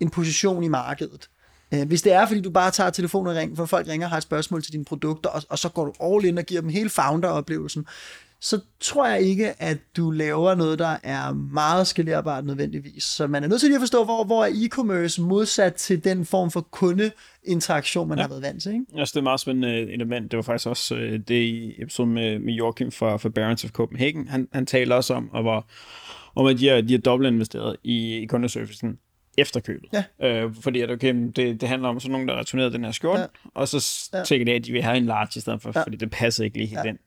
en 0.00 0.10
position 0.10 0.62
i 0.64 0.68
markedet? 0.68 1.28
Øh, 1.74 1.86
Hvis 1.86 2.02
det 2.02 2.12
er, 2.12 2.26
fordi 2.26 2.40
du 2.40 2.50
bare 2.50 2.70
tager 2.70 2.90
telefonen 2.90 3.26
og 3.26 3.36
ringer, 3.36 3.56
for 3.56 3.66
folk 3.66 3.88
ringer 3.88 4.06
og 4.06 4.10
har 4.10 4.16
et 4.16 4.22
spørgsmål 4.22 4.62
til 4.62 4.72
dine 4.72 4.84
produkter, 4.84 5.30
og, 5.30 5.42
og 5.48 5.58
så 5.58 5.68
går 5.68 5.84
du 5.84 5.92
all 6.04 6.24
in 6.24 6.38
og 6.38 6.44
giver 6.44 6.60
dem 6.60 6.70
hele 6.70 6.90
founder-oplevelsen, 6.90 7.86
så 8.44 8.60
tror 8.80 9.06
jeg 9.06 9.20
ikke, 9.20 9.62
at 9.62 9.78
du 9.96 10.10
laver 10.10 10.54
noget, 10.54 10.78
der 10.78 10.96
er 11.02 11.32
meget 11.32 11.86
skalerbart 11.86 12.44
nødvendigvis. 12.44 13.04
Så 13.04 13.26
man 13.26 13.44
er 13.44 13.48
nødt 13.48 13.60
til 13.60 13.68
lige 13.68 13.76
at 13.76 13.80
forstå, 13.82 14.04
hvor, 14.04 14.24
hvor 14.24 14.44
er 14.44 14.48
e-commerce 14.48 15.22
modsat 15.22 15.74
til 15.74 16.04
den 16.04 16.24
form 16.24 16.50
for 16.50 16.60
kundeinteraktion, 16.60 18.08
man 18.08 18.18
ja. 18.18 18.22
har 18.22 18.28
været 18.28 18.42
vant 18.42 18.62
til. 18.62 18.72
Ikke? 18.72 18.84
Jeg 18.94 18.96
synes, 18.98 19.10
det 19.12 19.16
er 19.16 19.20
et 19.20 19.24
meget 19.24 19.40
spændende 19.40 19.80
element. 19.92 20.30
Det 20.30 20.36
var 20.36 20.42
faktisk 20.42 20.68
også 20.68 20.94
øh, 20.96 21.20
det 21.28 21.34
i 21.42 21.82
episoden 21.82 22.12
med, 22.14 22.38
med 22.38 22.52
Joachim 22.54 22.90
fra, 22.92 23.16
fra 23.16 23.28
Barons 23.28 23.64
of 23.64 23.70
Copenhagen. 23.70 24.28
Han, 24.28 24.48
han 24.52 24.66
taler 24.66 24.94
også 24.96 25.14
om, 25.14 25.30
og 25.32 25.42
hvor, 25.42 25.66
om 26.36 26.46
at 26.46 26.58
de 26.58 26.68
har, 26.68 26.80
de 26.80 26.92
har 26.92 27.00
dobbelt 27.00 27.32
investeret 27.32 27.76
i, 27.84 28.16
i 28.16 28.26
kundeservicen 28.26 28.98
efter 29.38 29.60
købet. 29.60 29.88
Ja. 30.20 30.28
Øh, 30.44 30.54
fordi 30.60 30.80
at, 30.80 30.90
okay, 30.90 31.14
det, 31.36 31.60
det 31.60 31.68
handler 31.68 31.88
om 31.88 32.00
sådan 32.00 32.12
nogen, 32.12 32.28
der 32.28 32.38
returnerede 32.38 32.72
den 32.72 32.84
her 32.84 32.92
skjorte, 32.92 33.20
ja. 33.20 33.26
og 33.54 33.68
så 33.68 34.08
Ja. 34.12 34.18
ja. 34.18 34.24
tænker 34.24 34.44
de, 34.44 34.52
at 34.52 34.64
de 34.66 34.72
vil 34.72 34.82
have 34.82 34.96
en 34.96 35.06
large 35.06 35.30
i 35.36 35.40
stedet 35.40 35.62
for, 35.62 35.72
Ja. 35.74 35.78
ja. 35.80 35.84
fordi 35.84 35.96
det 35.96 36.10
passer 36.10 36.44
ikke 36.44 36.56
lige 36.56 36.66
helt 36.66 36.78
Ja. 36.78 36.82
ja. 36.84 36.88
ind. 36.90 36.98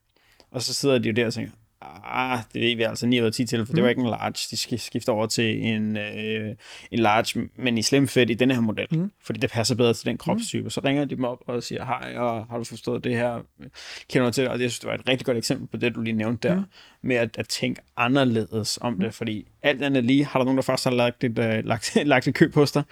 Og 0.57 0.63
så 0.63 0.73
sidder 0.73 0.97
de 0.97 1.09
jo 1.09 1.13
der 1.13 1.25
og 1.25 1.33
tænker, 1.33 1.51
ah, 2.03 2.39
det 2.53 2.61
ved 2.61 2.75
vi 2.75 2.83
altså 2.83 3.07
9 3.07 3.21
ud 3.21 3.25
af 3.25 3.33
10 3.33 3.45
til, 3.45 3.65
for 3.65 3.71
mm. 3.71 3.75
det 3.75 3.83
var 3.83 3.89
ikke 3.89 4.01
en 4.01 4.09
large. 4.09 4.47
De 4.51 4.55
sk- 4.55 4.77
skifter 4.77 5.11
over 5.13 5.27
til 5.27 5.65
en, 5.65 5.97
øh, 5.97 6.55
en 6.91 6.99
large, 6.99 7.49
men 7.55 7.77
i 7.77 7.81
slim 7.81 8.07
fit 8.07 8.29
i 8.29 8.33
den 8.33 8.51
her 8.51 8.59
model, 8.59 8.87
mm. 8.91 9.11
fordi 9.23 9.39
det 9.39 9.49
passer 9.49 9.75
bedre 9.75 9.93
til 9.93 10.05
den 10.05 10.17
kropstype. 10.17 10.63
Mm. 10.63 10.69
Så 10.69 10.81
ringer 10.83 11.05
de 11.05 11.15
dem 11.15 11.23
op 11.23 11.43
og 11.47 11.63
siger, 11.63 11.85
hej, 11.85 12.13
og 12.15 12.45
har 12.45 12.57
du 12.57 12.63
forstået 12.63 13.03
det 13.03 13.15
her? 13.15 13.39
Kender 14.09 14.25
du 14.25 14.33
til 14.33 14.43
det? 14.43 14.51
Og 14.51 14.57
det, 14.57 14.63
jeg 14.63 14.71
synes, 14.71 14.79
det 14.79 14.87
var 14.87 14.93
et 14.95 15.09
rigtig 15.09 15.25
godt 15.25 15.37
eksempel 15.37 15.67
på 15.67 15.77
det, 15.77 15.95
du 15.95 16.01
lige 16.01 16.13
nævnte 16.13 16.47
der, 16.47 16.55
mm. 16.55 16.63
med 17.01 17.15
at, 17.15 17.37
at 17.37 17.47
tænke 17.47 17.81
anderledes 17.97 18.79
om 18.81 18.99
det, 18.99 19.13
fordi 19.13 19.47
alt 19.63 19.83
andet 19.83 20.03
lige, 20.03 20.25
har 20.25 20.39
der 20.39 20.43
nogen, 20.43 20.57
der 20.57 20.63
først 20.63 20.83
har 20.83 20.91
lagt 20.91 21.23
et, 21.23 21.39
øh, 21.39 21.65
lagt, 21.65 21.97
lagt 22.05 22.27
et 22.27 22.35
køb 22.35 22.55
hos 22.55 22.71
dig, 22.71 22.83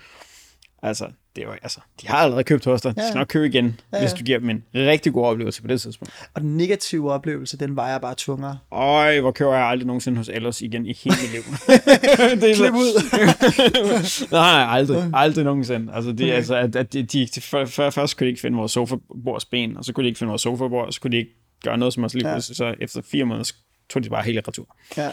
Altså, 0.82 1.12
det 1.36 1.42
er 1.44 1.46
jo, 1.48 1.52
altså, 1.64 1.80
de 2.02 2.08
har 2.08 2.18
allerede 2.18 2.44
købt 2.44 2.66
hos 2.66 2.82
dig. 2.82 2.96
De 2.96 3.02
Ja. 3.02 3.08
skal 3.10 3.18
nok 3.20 3.28
købe 3.28 3.46
igen, 3.48 3.80
Ja, 3.94 4.00
hvis 4.00 4.14
du 4.14 4.24
giver 4.24 4.40
dem 4.40 4.50
en 4.50 4.64
rigtig 4.76 5.14
god 5.14 5.26
oplevelse 5.26 5.62
på 5.62 5.68
det 5.68 5.82
tidspunkt. 5.82 6.14
Og 6.34 6.42
den 6.42 6.58
negative 6.58 7.12
oplevelse, 7.14 7.58
den 7.58 7.76
vejer 7.76 7.98
bare 7.98 8.16
tungere. 8.16 8.58
Øj, 8.72 9.20
hvor 9.20 9.32
køber 9.32 9.54
jeg 9.54 9.66
aldrig 9.66 9.88
nogensinde 9.88 10.18
hos 10.18 10.30
Ellers 10.30 10.62
igen 10.62 10.86
i 10.86 10.94
hele 11.04 11.16
mit 11.22 11.32
liv. 11.32 11.42
det 12.42 12.52
er 12.52 12.56
Klip 12.56 12.74
ud. 12.74 13.02
nej, 14.32 14.64
nej, 14.66 14.78
aldrig. 14.78 15.10
Aldrig 15.14 15.46
nogensinde. 15.46 15.94
Altså, 15.94 16.12
det, 16.12 16.22
Okay. 16.22 16.34
altså 16.36 16.56
at, 16.56 16.76
at 16.76 16.94
de, 16.94 17.04
de, 17.04 17.26
de, 17.36 17.42
for, 17.42 17.66
først 17.66 18.18
kunne 18.18 18.26
de 18.26 18.30
ikke 18.30 18.42
finde 18.42 18.58
vores 18.58 18.72
sofabordsben, 18.72 19.78
og 19.78 19.86
så 19.86 19.94
kunne 19.94 20.04
de 20.04 20.08
ikke 20.08 20.18
finde 20.20 20.30
vores 20.30 20.42
sofabord, 20.42 20.88
og 20.88 20.94
så 20.94 21.02
kunne 21.02 21.12
de 21.12 21.18
ikke 21.18 21.32
gøre 21.64 21.78
noget 21.78 21.94
som 21.94 22.04
os 22.04 22.14
lige 22.14 22.30
Ja. 22.30 22.40
Så 22.40 22.76
efter 22.82 23.02
fire 23.12 23.26
måneder, 23.26 23.52
tog 23.90 24.04
de 24.04 24.10
bare 24.10 24.24
hele 24.24 24.42
retur. 24.48 24.76
Ja. 24.98 25.10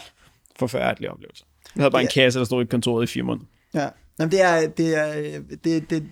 Forfærdelig 0.59 1.11
oplevelse. 1.11 1.45
Jeg 1.77 1.83
havde 1.83 1.91
bare 1.91 2.03
en 2.03 2.09
Ja. 2.17 2.23
kasse, 2.23 2.39
der 2.39 2.45
stod 2.45 2.63
i 2.63 2.67
kontoret 2.67 3.05
i 3.05 3.07
fire 3.07 3.23
måneder. 3.23 3.47
Ja, 3.75 3.89
Jamen, 4.19 4.31
det 4.31 4.43
er, 4.43 4.69
det 4.69 4.95
er, 4.95 5.41
det, 5.65 5.91
det, 5.91 6.09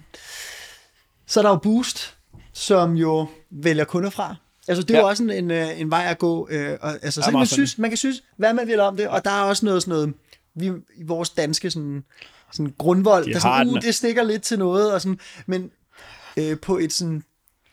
så 1.27 1.41
er 1.41 1.43
der 1.43 1.51
jo 1.51 1.57
Boost, 1.57 2.17
som 2.53 2.95
jo 2.95 3.27
vælger 3.51 3.85
kunder 3.85 4.11
fra. 4.11 4.37
Altså, 4.69 4.83
det 4.83 4.91
er 4.91 4.99
ja. 4.99 5.05
Jo 5.05 5.09
også 5.09 5.23
en, 5.23 5.31
en, 5.31 5.51
en 5.51 5.91
vej 5.91 6.07
at 6.09 6.19
gå. 6.19 6.49
Øh, 6.51 6.79
og, 6.81 6.93
altså, 7.03 7.23
så 7.23 7.31
kan 7.31 7.39
man, 7.39 7.47
synes, 7.47 7.79
man 7.79 7.91
kan 7.91 7.97
synes, 7.97 8.23
hvad 8.37 8.55
man 8.55 8.67
vil 8.67 8.81
om 8.81 8.97
det, 8.97 9.09
og 9.09 9.25
der 9.25 9.31
er 9.31 9.43
også 9.43 9.67
noget 9.67 9.83
sådan 9.83 9.93
noget, 9.93 10.15
vi, 10.55 10.67
i 10.97 11.03
vores 11.03 11.31
danske 11.31 11.71
sådan, 11.71 12.05
sådan 12.53 12.75
grundvold, 12.79 13.25
De 13.25 13.33
der 13.33 13.39
sådan, 13.39 13.69
uh, 13.69 13.81
det 13.81 13.95
stikker 13.95 14.23
lidt 14.23 14.43
til 14.43 14.59
noget, 14.59 14.93
og 14.93 15.01
sådan, 15.01 15.19
men 15.47 15.71
øh, 16.37 16.61
på 16.61 16.79
et 16.79 16.93
sådan 16.93 17.23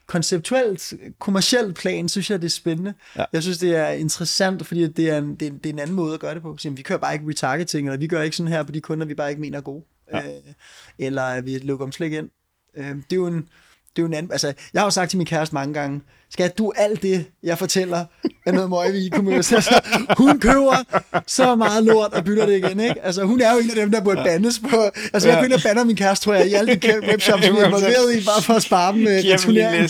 konceptuelt, 0.08 0.94
kommercielt 1.20 1.76
plan, 1.76 2.10
synes 2.10 2.32
jeg, 2.32 2.42
det 2.42 2.46
er 2.46 2.52
spændende. 2.52 2.94
Ja. 3.16 3.26
Jeg 3.34 3.44
synes, 3.44 3.58
det 3.58 3.76
er 3.76 3.88
interessant, 3.88 4.68
fordi 4.68 4.88
det 4.88 5.10
er, 5.10 5.18
en, 5.18 5.36
det, 5.36 5.48
er, 5.48 5.52
det 5.52 5.66
er 5.66 5.74
en 5.74 5.80
anden 5.80 5.96
måde 5.96 6.14
at 6.14 6.20
gøre 6.20 6.34
det 6.34 6.42
på. 6.42 6.58
Så, 6.58 6.68
jamen, 6.68 6.78
vi 6.78 6.82
kører 6.82 7.00
bare 7.00 7.14
ikke 7.14 7.30
retargeting, 7.30 7.88
eller 7.88 7.98
vi 7.98 8.08
gør 8.08 8.22
ikke 8.22 8.38
sådan 8.38 8.52
her 8.52 8.64
på 8.64 8.72
de 8.72 8.82
kunder, 8.82 9.06
vi 9.06 9.16
bare 9.16 9.30
ikke 9.30 9.42
mener 9.42 9.58
er 9.58 9.62
gode. 9.62 9.84
Ja. 10.14 10.18
Øh, 10.20 10.24
eller 11.00 11.24
at 11.24 11.46
vi 11.46 11.58
lukker 11.58 11.86
dem 11.86 11.92
slet 11.92 12.06
ikke 12.06 12.18
ind. 12.18 12.30
Øh, 12.78 12.86
det 12.86 12.96
er 13.12 13.16
jo 13.16 13.28
en, 13.28 13.34
det 13.36 14.02
er 14.02 14.04
jo 14.04 14.06
en 14.08 14.14
anden, 14.14 14.32
altså, 14.32 14.54
jeg 14.74 14.80
har 14.82 14.86
jo 14.86 14.90
sagt 14.92 15.10
til 15.10 15.18
min 15.18 15.28
kæreste 15.28 15.56
mange 15.56 15.74
gange, 15.74 16.02
skal 16.30 16.50
du 16.58 16.74
alt 16.76 17.02
det, 17.02 17.26
jeg 17.44 17.58
fortæller, 17.58 18.06
er 18.46 18.52
noget 18.52 18.70
møg 18.70 18.96
i 18.96 19.08
e-commerce? 19.10 19.54
Altså, 19.56 19.82
hun 20.18 20.40
køber 20.40 20.84
så 21.28 21.56
meget 21.56 21.84
lort 21.84 22.14
og 22.14 22.24
bytter 22.26 22.46
det 22.46 22.58
igen, 22.58 22.80
ikke? 22.80 23.02
Altså, 23.06 23.24
hun 23.24 23.42
er 23.42 23.54
jo 23.54 23.60
en 23.60 23.70
af 23.70 23.76
dem, 23.76 23.92
der 23.92 24.04
burde 24.04 24.22
bandes 24.26 24.60
på, 24.60 24.82
altså, 25.14 25.30
jeg 25.30 25.36
Ja. 25.36 25.40
går 25.40 25.46
ind 25.46 25.54
og 25.54 25.60
banner 25.64 25.84
min 25.84 25.96
kæreste, 25.96 26.26
tror 26.26 26.34
jeg, 26.34 26.48
i 26.48 26.54
alle 26.54 26.76
de 26.76 27.02
webshops, 27.12 27.42
vi 27.42 27.48
er 27.48 27.66
involveret 27.66 28.16
i, 28.16 28.26
bare 28.26 28.42
for 28.42 28.54
at 28.54 28.64
spare 28.64 28.94
dem 28.94 29.02
med 29.02 29.22
lige 29.22 29.34
en 29.34 29.40
returnering. 29.40 29.90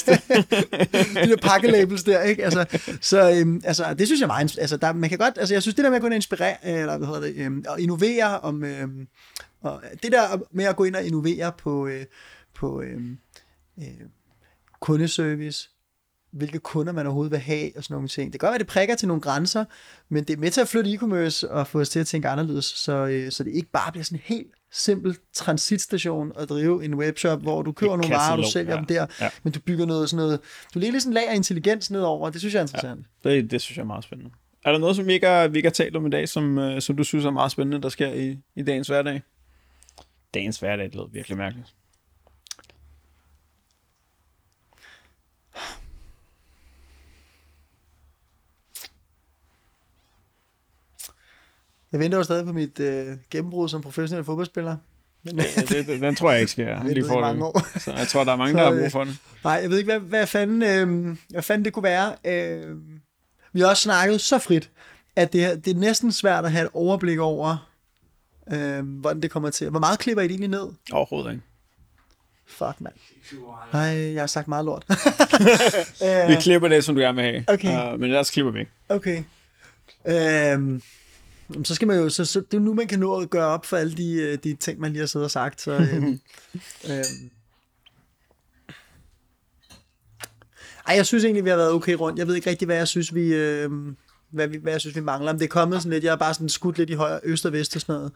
de 1.26 1.30
der 1.30 1.38
pakkelabels 1.42 2.04
der, 2.04 2.22
ikke? 2.22 2.44
Altså, 2.46 2.66
så 3.02 3.32
øhm, 3.32 3.62
altså, 3.66 3.94
det 4.00 4.08
synes 4.08 4.20
jeg 4.22 4.26
er 4.26 4.28
meget, 4.28 4.58
altså, 4.62 4.78
der, 4.78 4.94
man 4.94 5.10
kan 5.10 5.18
godt, 5.18 5.38
altså, 5.38 5.54
jeg 5.56 5.62
synes, 5.62 5.76
det 5.76 5.84
der 5.84 5.90
med 5.90 5.98
at 5.98 6.04
og 6.04 6.16
inspirere, 6.16 6.68
eller 6.68 6.98
hvad 6.98 7.08
hedder 7.08 7.22
det, 7.22 7.34
øhm, 7.38 7.64
og 7.68 7.82
innovere 7.82 8.40
om, 8.40 8.64
øhm, 8.64 9.08
og 9.62 9.84
det 10.04 10.12
der 10.12 10.42
med 10.52 10.66
at 10.66 10.76
gå 10.76 10.84
ind 10.84 10.96
og 10.96 11.04
innovere 11.04 11.52
på, 11.58 11.88
øh, 11.88 12.06
på 12.54 12.82
øhm, 12.82 13.18
øh, 13.80 13.86
kundeservice, 14.80 15.70
hvilke 16.32 16.60
kunder 16.60 16.94
man 16.94 17.06
overhovedet 17.06 17.32
vil 17.32 17.40
have, 17.40 17.72
og 17.78 17.84
sådan 17.84 17.96
nogle 17.96 18.08
ting. 18.08 18.34
Det 18.34 18.40
kan 18.40 18.48
godt 18.48 18.52
være, 18.52 18.60
det 18.60 18.68
prikker 18.68 18.96
til 18.96 19.08
nogle 19.08 19.22
grænser, 19.22 19.66
men 20.10 20.24
det 20.24 20.34
er 20.34 20.38
med 20.38 20.52
til 20.52 20.62
at 20.62 20.68
flytte 20.68 20.92
e-commerce 20.92 21.48
og 21.48 21.68
få 21.68 21.80
os 21.80 21.90
til 21.90 22.00
at 22.00 22.08
tænke 22.08 22.28
anderledes, 22.28 22.66
så, 22.66 22.94
øh, 23.08 23.32
så 23.32 23.44
det 23.44 23.52
ikke 23.52 23.70
bare 23.72 23.92
bliver 23.92 24.04
sådan 24.04 24.18
en 24.18 24.22
helt 24.26 24.48
simpel 24.72 25.18
transitstation 25.34 26.32
at 26.36 26.50
drive 26.50 26.86
en 26.86 26.96
webshop, 26.96 27.42
hvor 27.42 27.62
du 27.62 27.72
køber 27.72 27.94
Et 27.94 28.00
nogle 28.00 28.16
varer, 28.16 28.32
og 28.32 28.38
du 28.38 28.44
sælger 28.52 28.72
ja. 28.72 28.78
dem 28.78 28.86
der, 28.86 29.06
Ja. 29.22 29.30
men 29.44 29.54
du 29.54 29.60
bygger 29.60 29.86
noget 29.86 30.10
sådan 30.10 30.26
noget, 30.26 30.40
du 30.74 30.80
lægger 30.80 31.00
sådan 31.00 31.10
en 31.10 31.14
lager 31.14 31.32
intelligens 31.32 31.92
nedover, 31.92 32.30
det 32.30 32.42
synes 32.42 32.54
jeg 32.54 32.60
er 32.60 32.64
interessant. 32.64 33.06
Det, 33.24 33.52
det 33.52 33.62
synes 33.62 33.78
jeg 33.78 33.84
er 33.84 33.88
meget 33.88 34.04
spændende. 34.04 34.32
Er 34.66 34.72
der 34.72 34.80
noget, 34.80 34.96
som 34.96 35.08
vi 35.08 35.14
ikke 35.14 35.28
har, 35.28 35.48
vi 35.48 35.58
ikke 35.58 35.68
har 35.68 35.74
talt 35.74 35.96
om 35.96 36.06
i 36.06 36.10
dag, 36.10 36.30
som, 36.30 36.58
øh, 36.58 36.82
som 36.82 36.96
du 36.98 37.04
synes 37.04 37.26
er 37.26 37.32
meget 37.32 37.52
spændende, 37.52 37.82
der 37.82 37.90
sker 37.90 38.14
i, 38.14 38.38
i 38.56 38.64
dagens 38.64 38.88
hverdag? 38.88 39.22
Dagens 40.38 40.60
hverdag, 40.60 40.86
det 40.86 40.96
lød 40.96 41.12
virkelig 41.12 41.38
mærkeligt. 41.38 41.74
Jeg 51.92 52.00
venter 52.00 52.18
jo 52.18 52.24
stadig 52.24 52.46
på 52.46 52.54
mit 52.54 52.80
øh, 52.80 53.18
gennembrud 53.32 53.70
som 53.70 53.82
professionel 53.82 54.26
fodboldspiller. 54.26 54.78
Men, 55.24 55.40
Ja, 55.40 55.62
det, 55.62 55.88
den 56.02 56.16
tror 56.16 56.32
jeg 56.32 56.40
ikke 56.40 56.52
sker. 56.52 56.84
lige 56.94 57.06
for 57.08 57.22
mange 57.22 57.46
år. 57.46 57.80
Så 57.80 57.94
jeg 57.94 58.08
tror, 58.08 58.24
der 58.24 58.32
er 58.32 58.36
mange, 58.36 58.54
Så, 58.54 58.58
der 58.58 58.64
har 58.66 58.72
øh, 58.72 58.80
brug 58.80 58.92
for 58.92 59.04
det. 59.04 59.18
Nej, 59.44 59.54
jeg 59.54 59.70
ved 59.70 59.78
ikke, 59.78 59.92
hvad, 59.92 60.00
hvad, 60.00 60.28
fanden, 60.28 60.64
øh, 60.64 61.18
hvad 61.30 61.42
fanden 61.42 61.66
det 61.66 61.74
kunne 61.74 61.84
være. 61.84 62.16
Øh, 62.26 62.78
vi 63.54 63.60
har 63.60 63.68
også 63.68 63.84
snakket 63.84 64.22
så 64.22 64.40
frit, 64.40 64.72
at 65.16 65.34
det, 65.34 65.66
det 65.66 65.76
er 65.76 65.80
næsten 65.80 66.12
svært 66.12 66.46
at 66.46 66.52
have 66.52 66.66
et 66.66 66.72
overblik 66.74 67.20
over, 67.20 67.67
øh, 68.54 69.00
hvordan 69.00 69.22
det 69.22 69.32
kommer 69.32 69.50
til. 69.50 69.70
Hvor 69.70 69.80
meget 69.80 70.00
klipper 70.00 70.22
I 70.24 70.28
det 70.28 70.32
egentlig 70.32 70.50
ned? 70.50 70.68
Overhovedet 70.92 71.32
ikke. 71.32 71.44
Fuck, 72.48 72.82
mand. 72.82 72.94
Nej, 73.74 74.14
jeg 74.14 74.22
har 74.22 74.28
sagt 74.28 74.48
meget 74.48 74.66
lort. 74.66 74.86
Vi 76.30 76.36
klipper 76.42 76.68
det, 76.68 76.84
som 76.84 76.96
du 76.96 77.02
gerne 77.02 77.16
vil 77.16 77.26
have. 77.26 77.44
Okay. 77.48 77.94
Uh, 77.94 78.00
men 78.00 78.04
ellers 78.04 78.32
klipper 78.32 78.52
vi 78.52 78.60
ikke. 78.60 78.72
Okay. 78.90 79.24
Øhm, 80.08 80.82
så 81.64 81.76
skal 81.76 81.88
man 81.88 81.98
jo, 81.98 82.10
så, 82.10 82.26
så 82.26 82.40
det 82.40 82.58
er 82.58 82.62
nu, 82.62 82.74
man 82.74 82.88
kan 82.88 83.00
nå 83.00 83.20
at 83.22 83.30
gøre 83.30 83.48
op 83.48 83.66
for 83.66 83.78
alle 83.78 83.98
de, 83.98 84.14
øh, 84.14 84.38
de 84.44 84.56
ting, 84.56 84.80
man 84.80 84.92
lige 84.92 85.00
har 85.00 85.08
siddet 85.08 85.26
og 85.26 85.32
sagt. 85.32 85.62
Så, 85.62 85.72
øhm, 85.72 86.06
øhm. 86.90 87.32
Ej, 90.88 90.96
jeg 90.96 91.06
synes 91.06 91.24
egentlig, 91.24 91.44
vi 91.44 91.50
har 91.50 91.58
været 91.58 91.72
okay 91.72 91.94
rundt. 91.94 92.20
Jeg 92.20 92.28
ved 92.28 92.36
ikke 92.36 92.50
rigtig, 92.50 92.66
hvad 92.66 92.76
jeg 92.76 92.88
synes, 92.88 93.16
vi... 93.16 93.34
Øh, 93.34 93.72
hvad, 94.32 94.48
vi, 94.48 94.58
hvad 94.58 94.72
jeg 94.72 94.82
synes, 94.82 94.96
vi 94.96 95.02
mangler. 95.02 95.32
Om 95.32 95.38
det 95.40 95.46
er 95.46 95.50
kommet 95.50 95.82
sådan 95.82 95.94
lidt, 95.94 96.04
jeg 96.04 96.12
har 96.12 96.18
bare 96.18 96.34
sådan 96.34 96.50
skudt 96.50 96.78
lidt 96.78 96.90
i 96.90 96.94
højre, 96.94 97.20
øst 97.24 97.46
og 97.46 97.54
vest 97.54 97.76
og 97.76 97.82
sådan 97.82 97.96
noget. 97.96 98.12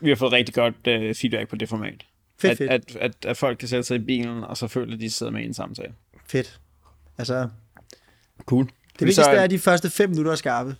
Vi 0.00 0.08
har 0.08 0.16
fået 0.16 0.32
rigtig 0.32 0.54
godt 0.54 0.74
uh, 0.74 1.14
feedback 1.16 1.48
på 1.48 1.56
det 1.56 1.68
format. 1.68 2.04
Fedt, 2.38 2.50
at, 2.50 2.58
fedt. 2.58 2.70
At, 2.70 2.96
at, 3.00 3.26
at 3.26 3.36
folk 3.36 3.58
kan 3.58 3.68
sætte 3.68 3.82
sig 3.82 3.96
i 3.96 3.98
bilen, 3.98 4.44
og 4.44 4.56
så 4.56 4.68
føler, 4.68 4.94
at 4.94 5.00
de 5.00 5.10
sidder 5.10 5.32
med 5.32 5.42
i 5.42 5.44
en 5.44 5.54
samtale. 5.54 5.92
Fedt. 6.26 6.60
Altså, 7.18 7.48
Cool. 8.46 8.64
det 8.64 9.06
vigtigste 9.06 9.22
er, 9.22 9.42
at 9.42 9.50
de 9.50 9.58
første 9.58 9.90
fem 9.90 10.10
minutter 10.10 10.32
er 10.32 10.36
skarpe. 10.36 10.76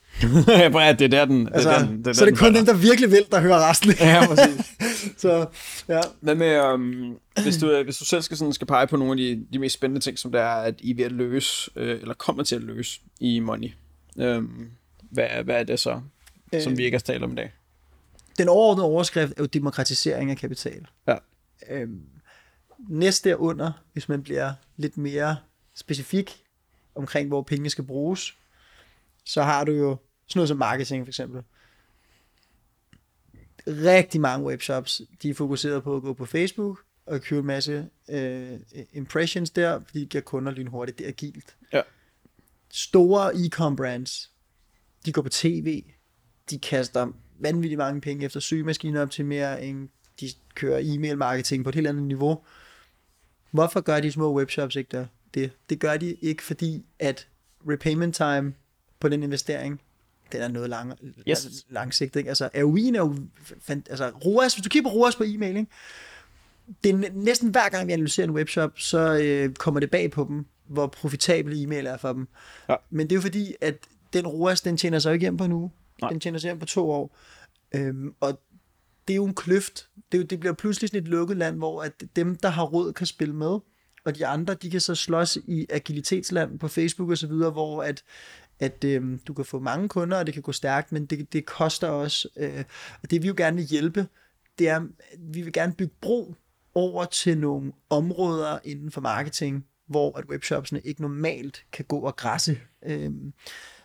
ja, 0.48 0.92
det 0.92 1.04
er 1.04 1.08
der, 1.08 1.24
den, 1.24 1.48
Altså, 1.54 1.68
det 1.70 1.76
er 1.76 1.78
der, 1.78 1.86
den, 1.86 1.98
det 1.98 2.06
er 2.06 2.12
så 2.12 2.24
der, 2.24 2.30
det 2.30 2.40
er 2.40 2.44
kun 2.44 2.54
dem, 2.54 2.66
der 2.66 2.74
virkelig 2.74 3.10
vil, 3.10 3.24
der 3.30 3.40
hører 3.40 3.70
resten. 3.70 3.92
Ja, 4.00 4.26
præcis. 4.26 4.66
så, 5.22 5.46
ja. 5.88 6.00
Hvad 6.20 6.34
med, 6.34 6.60
um, 6.60 7.18
hvis, 7.42 7.56
du, 7.56 7.82
hvis 7.84 7.96
du 7.96 8.04
selv 8.04 8.22
skal, 8.22 8.36
sådan, 8.36 8.52
skal 8.52 8.66
pege 8.66 8.86
på 8.86 8.96
nogle 8.96 9.12
af 9.12 9.16
de, 9.16 9.46
de 9.52 9.58
mest 9.58 9.74
spændende 9.74 10.00
ting, 10.00 10.18
som 10.18 10.32
det 10.32 10.40
er, 10.40 10.46
at 10.46 10.74
I 10.78 10.90
er 10.90 10.94
ved 10.94 11.04
at 11.04 11.12
løse, 11.12 11.70
øh, 11.76 12.00
eller 12.00 12.14
kommer 12.14 12.42
til 12.42 12.56
at 12.56 12.62
løse 12.62 13.00
i 13.20 13.40
Money, 13.40 13.68
øhm, 14.18 14.70
hvad, 15.10 15.28
hvad 15.44 15.60
er 15.60 15.64
det 15.64 15.80
så, 15.80 16.00
som 16.62 16.72
Øh. 16.72 16.78
vi 16.78 16.84
ikke 16.84 16.94
har 16.94 17.00
talt 17.00 17.24
om 17.24 17.32
i 17.32 17.34
dag? 17.34 17.52
Den 18.38 18.48
overordnede 18.48 18.86
overskrift 18.86 19.32
er 19.32 19.42
jo 19.42 19.46
demokratisering 19.46 20.30
af 20.30 20.36
kapital. 20.36 20.86
Ja. 21.08 21.16
Øhm, 21.68 22.08
næste 22.88 23.28
derunder, 23.28 23.72
hvis 23.92 24.08
man 24.08 24.22
bliver 24.22 24.52
lidt 24.76 24.96
mere 24.96 25.36
specifik 25.74 26.44
omkring, 26.94 27.28
hvor 27.28 27.42
pengene 27.42 27.70
skal 27.70 27.84
bruges, 27.84 28.36
så 29.24 29.42
har 29.42 29.64
du 29.64 29.72
jo 29.72 29.96
sådan 30.26 30.38
noget 30.38 30.48
som 30.48 30.58
marketing 30.58 31.04
for 31.06 31.10
eksempel. 31.10 31.42
Rigtig 33.66 34.20
mange 34.20 34.46
webshops, 34.46 35.02
de 35.22 35.30
er 35.30 35.34
fokuseret 35.34 35.82
på 35.82 35.96
at 35.96 36.02
gå 36.02 36.12
på 36.12 36.26
Facebook 36.26 36.82
og 37.06 37.20
købe 37.20 37.40
en 37.40 37.46
masse 37.46 37.88
øh, 38.10 38.52
impressions 38.92 39.50
der, 39.50 39.80
fordi 39.86 40.00
de 40.00 40.06
giver 40.06 40.22
kunder 40.22 40.52
lynhurtigt. 40.52 40.98
Det 40.98 41.04
er 41.04 41.08
agilt. 41.08 41.56
Ja. 41.72 41.82
Store 42.70 43.34
e-com 43.36 43.76
brands, 43.76 44.30
de 45.06 45.12
går 45.12 45.22
på 45.22 45.28
tv, 45.28 45.84
de 46.50 46.58
kaster 46.58 47.06
vanvittigt 47.38 47.78
mange 47.78 48.00
penge 48.00 48.24
efter 48.24 48.40
søgemaskineoptimering, 48.40 49.90
de 50.20 50.28
kører 50.54 50.80
e-mail 50.82 51.18
marketing 51.18 51.64
på 51.64 51.68
et 51.68 51.74
helt 51.74 51.86
andet 51.86 52.02
niveau. 52.02 52.42
Hvorfor 53.50 53.80
gør 53.80 54.00
de 54.00 54.12
små 54.12 54.36
webshops 54.36 54.76
ikke 54.76 54.88
der? 54.96 55.06
det? 55.34 55.50
Det 55.70 55.78
gør 55.80 55.96
de 55.96 56.14
ikke, 56.14 56.42
fordi 56.42 56.84
at 56.98 57.28
repayment 57.68 58.14
time 58.14 58.54
på 59.00 59.08
den 59.08 59.22
investering, 59.22 59.80
den 60.32 60.40
er 60.40 60.48
noget 60.48 60.70
lang, 60.70 60.92
Yes. 61.28 61.66
langsigtet. 61.70 62.20
Ikke? 62.20 62.28
Altså, 62.28 62.44
AOI'en 62.54 62.94
er 62.94 62.98
jo... 62.98 63.14
Altså, 63.68 64.08
ROAS, 64.24 64.54
hvis 64.54 64.62
du 64.64 64.68
kigger 64.68 64.90
på 64.90 64.94
ROAS 64.96 65.16
på 65.16 65.24
e-mail, 65.26 65.56
ikke? 65.56 65.70
det 66.84 66.90
er 66.90 66.96
næ- 66.96 67.08
næsten 67.12 67.50
hver 67.50 67.68
gang, 67.68 67.86
vi 67.88 67.92
analyserer 67.92 68.26
en 68.26 68.34
webshop, 68.34 68.78
så 68.78 69.18
øh, 69.22 69.54
kommer 69.54 69.80
det 69.80 69.90
bag 69.90 70.10
på 70.10 70.26
dem, 70.28 70.46
hvor 70.68 70.86
profitabel 70.86 71.62
e-mail 71.62 71.86
er 71.86 71.96
for 71.96 72.12
dem. 72.12 72.28
Ja. 72.68 72.74
Men 72.90 73.06
det 73.06 73.12
er 73.12 73.16
jo 73.16 73.22
fordi, 73.22 73.54
at 73.60 73.74
den 74.12 74.26
ROAS, 74.26 74.60
den 74.60 74.76
tjener 74.76 74.98
sig 74.98 75.10
jo 75.10 75.12
ikke 75.12 75.24
hjem 75.24 75.36
på 75.36 75.44
uge. 75.44 75.70
Nej. 76.00 76.10
Den 76.10 76.20
tjener 76.20 76.38
sig 76.38 76.48
hjem 76.48 76.58
på 76.58 76.66
to 76.66 76.90
år. 76.90 77.16
Øhm, 77.74 78.14
og 78.20 78.40
det 79.08 79.14
er 79.14 79.16
jo 79.16 79.24
en 79.24 79.34
kløft. 79.34 79.88
Det, 80.12 80.18
er 80.18 80.22
jo, 80.22 80.26
det 80.26 80.40
bliver 80.40 80.52
pludselig 80.52 80.88
sådan 80.88 81.02
et 81.02 81.08
lukket 81.08 81.36
land, 81.36 81.56
hvor 81.56 81.82
at 81.82 81.92
dem, 82.16 82.36
der 82.36 82.48
har 82.48 82.64
råd, 82.64 82.92
kan 82.92 83.06
spille 83.06 83.34
med, 83.34 83.58
og 84.04 84.16
de 84.18 84.26
andre, 84.26 84.54
de 84.54 84.70
kan 84.70 84.80
så 84.80 84.94
slås 84.94 85.36
i 85.36 85.66
agilitetsland 85.70 86.58
på 86.58 86.68
Facebook 86.68 87.10
og 87.10 87.18
så 87.18 87.26
videre, 87.26 87.50
hvor 87.50 87.82
at, 87.82 88.02
at 88.60 88.84
øhm, 88.84 89.18
du 89.18 89.34
kan 89.34 89.44
få 89.44 89.58
mange 89.58 89.88
kunder, 89.88 90.18
og 90.18 90.26
det 90.26 90.34
kan 90.34 90.42
gå 90.42 90.52
stærkt, 90.52 90.92
men 90.92 91.06
det, 91.06 91.32
det 91.32 91.46
koster 91.46 91.88
også. 91.88 92.28
Øh, 92.36 92.64
og 93.02 93.10
det 93.10 93.22
vi 93.22 93.28
jo 93.28 93.34
gerne 93.36 93.56
vil 93.56 93.66
hjælpe, 93.66 94.06
det 94.58 94.68
er, 94.68 94.76
at 94.76 95.18
vi 95.18 95.42
vil 95.42 95.52
gerne 95.52 95.72
bygge 95.72 95.94
bro 96.00 96.34
over 96.74 97.04
til 97.04 97.38
nogle 97.38 97.72
områder 97.90 98.58
inden 98.64 98.90
for 98.90 99.00
marketing, 99.00 99.66
hvor 99.88 100.18
at 100.18 100.24
webshopsene 100.30 100.80
ikke 100.80 101.02
normalt 101.02 101.64
kan 101.72 101.84
gå 101.84 101.98
og 101.98 102.16
græsse. 102.16 102.58
Øhm, 102.86 103.32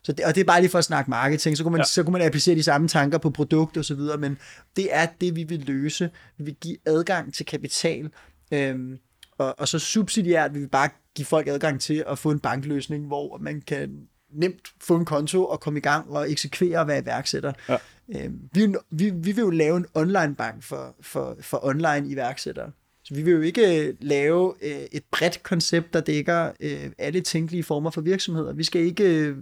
så 0.03 0.11
det, 0.11 0.25
og 0.25 0.35
det 0.35 0.41
er 0.41 0.45
bare 0.45 0.61
lige 0.61 0.69
for 0.71 0.77
at 0.77 0.83
snakke 0.85 1.09
marketing, 1.09 1.57
så 1.57 1.63
kunne 1.63 1.71
man, 1.71 1.79
Ja. 1.81 1.85
så 1.85 2.03
kunne 2.03 2.11
man 2.13 2.21
applicere 2.21 2.55
de 2.55 2.63
samme 2.63 2.87
tanker 2.87 3.17
på 3.17 3.29
produkt 3.29 3.77
og 3.77 3.85
så 3.85 3.95
videre, 3.95 4.17
men 4.17 4.37
det 4.75 4.87
er 4.95 5.07
det, 5.21 5.35
vi 5.35 5.43
vil 5.43 5.59
løse. 5.59 6.09
Vi 6.37 6.43
vil 6.43 6.55
give 6.61 6.77
adgang 6.85 7.33
til 7.33 7.45
kapital, 7.45 8.09
øhm, 8.53 8.97
og, 9.37 9.59
og 9.59 9.67
så 9.67 9.79
subsidiært 9.79 10.53
vil 10.53 10.61
vi 10.61 10.67
bare 10.67 10.89
give 11.15 11.25
folk 11.25 11.47
adgang 11.47 11.81
til 11.81 12.03
at 12.07 12.19
få 12.19 12.31
en 12.31 12.39
bankløsning, 12.39 13.07
hvor 13.07 13.37
man 13.37 13.61
kan 13.61 14.07
nemt 14.33 14.67
få 14.81 14.95
en 14.95 15.05
konto 15.05 15.45
og 15.45 15.59
komme 15.59 15.79
i 15.79 15.81
gang 15.81 16.09
og 16.09 16.31
eksekvere 16.31 16.79
og 16.79 16.87
være 16.87 16.99
iværksætter. 17.01 17.53
Ja. 17.69 17.77
Øhm, 18.15 18.39
vi, 18.53 18.59
vil- 18.65 18.75
vi, 18.91 19.09
vi 19.09 19.31
vil 19.31 19.41
jo 19.41 19.49
lave 19.49 19.77
en 19.77 19.85
online 19.93 20.35
bank 20.35 20.63
for, 20.63 20.95
for, 21.01 21.37
for 21.41 21.65
online 21.65 22.07
iværksættere. 22.09 22.71
Vi 23.11 23.21
vil 23.21 23.33
jo 23.33 23.41
ikke 23.41 23.87
øh, 23.87 23.93
lave 23.99 24.53
øh, 24.61 24.81
et 24.91 25.03
bredt 25.11 25.43
koncept, 25.43 25.93
der 25.93 26.01
dækker 26.01 26.51
øh, 26.59 26.91
alle 26.97 27.21
tænkelige 27.21 27.63
former 27.63 27.89
for 27.89 28.01
virksomheder. 28.01 28.53
Vi 28.53 28.63
skal 28.63 28.81
ikke 28.81 29.03
øh, 29.03 29.37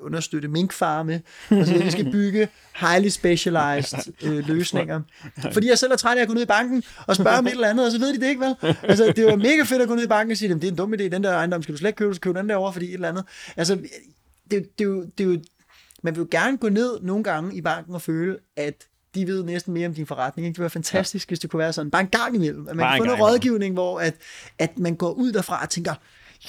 understøtte 0.00 0.48
minkfarme. 0.48 1.22
Altså, 1.50 1.84
vi 1.84 1.90
skal 1.90 2.12
bygge 2.12 2.48
highly 2.80 3.08
specialized 3.08 4.12
øh, 4.22 4.48
løsninger. 4.54 5.00
Fordi 5.52 5.68
jeg 5.68 5.78
selv 5.78 5.92
er 5.92 5.96
træt 5.96 6.18
af 6.18 6.22
at 6.22 6.28
gå 6.28 6.34
ned 6.34 6.42
i 6.42 6.46
banken 6.46 6.82
og 7.06 7.16
spørge 7.16 7.38
om 7.38 7.46
et 7.46 7.52
eller 7.52 7.68
andet, 7.68 7.86
og 7.86 7.92
så 7.92 7.98
ved 7.98 8.14
de 8.14 8.20
det 8.20 8.28
ikke, 8.28 8.40
vel? 8.40 8.76
Altså, 8.82 9.12
det 9.16 9.26
var 9.26 9.36
mega 9.36 9.62
fedt 9.62 9.82
at 9.82 9.88
gå 9.88 9.94
ned 9.94 10.04
i 10.04 10.08
banken 10.08 10.30
og 10.30 10.36
sige, 10.36 10.48
"Jamen, 10.48 10.60
det 10.62 10.66
er 10.68 10.72
en 10.72 10.78
dum 10.78 10.94
idé, 10.94 11.08
den 11.08 11.24
der 11.24 11.32
ejendom 11.32 11.62
skal 11.62 11.72
du 11.72 11.78
slet 11.78 11.88
ikke 11.88 11.96
købe, 11.96 12.08
du 12.08 12.14
skal 12.14 12.22
købe 12.30 12.38
den 12.38 12.48
der 12.48 12.56
over, 12.56 12.72
fordi 12.72 12.86
et 12.86 12.94
eller 12.94 13.08
andet. 13.08 13.24
Altså, 13.56 13.74
det, 14.50 14.78
det, 14.78 15.10
det 15.18 15.24
er 15.24 15.28
jo 15.28 15.38
man 16.02 16.16
vil 16.16 16.20
jo 16.20 16.28
gerne 16.30 16.56
gå 16.56 16.68
ned 16.68 17.00
nogle 17.02 17.24
gange 17.24 17.56
i 17.56 17.60
banken 17.60 17.94
og 17.94 18.02
føle, 18.02 18.36
at 18.56 18.88
de 19.14 19.26
ved 19.26 19.42
næsten 19.44 19.74
mere 19.74 19.86
om 19.88 19.94
din 19.94 20.06
forretning. 20.06 20.46
Ikke? 20.46 20.54
Det 20.54 20.60
være 20.60 20.70
fantastisk, 20.70 21.26
ja. 21.26 21.30
hvis 21.30 21.38
det 21.38 21.50
kunne 21.50 21.58
være 21.60 21.72
sådan. 21.72 21.90
Bare 21.90 22.02
en 22.02 22.08
gang 22.08 22.34
imellem. 22.36 22.68
At 22.68 22.76
man 22.76 22.82
Bare 22.84 22.96
kan 22.98 23.02
en 23.06 23.10
få 23.10 23.16
noget 23.16 23.32
rådgivning, 23.32 23.74
hvor 23.74 24.00
at, 24.00 24.14
at 24.58 24.78
man 24.78 24.94
går 24.96 25.10
ud 25.10 25.32
derfra 25.32 25.62
og 25.62 25.70
tænker, 25.70 25.94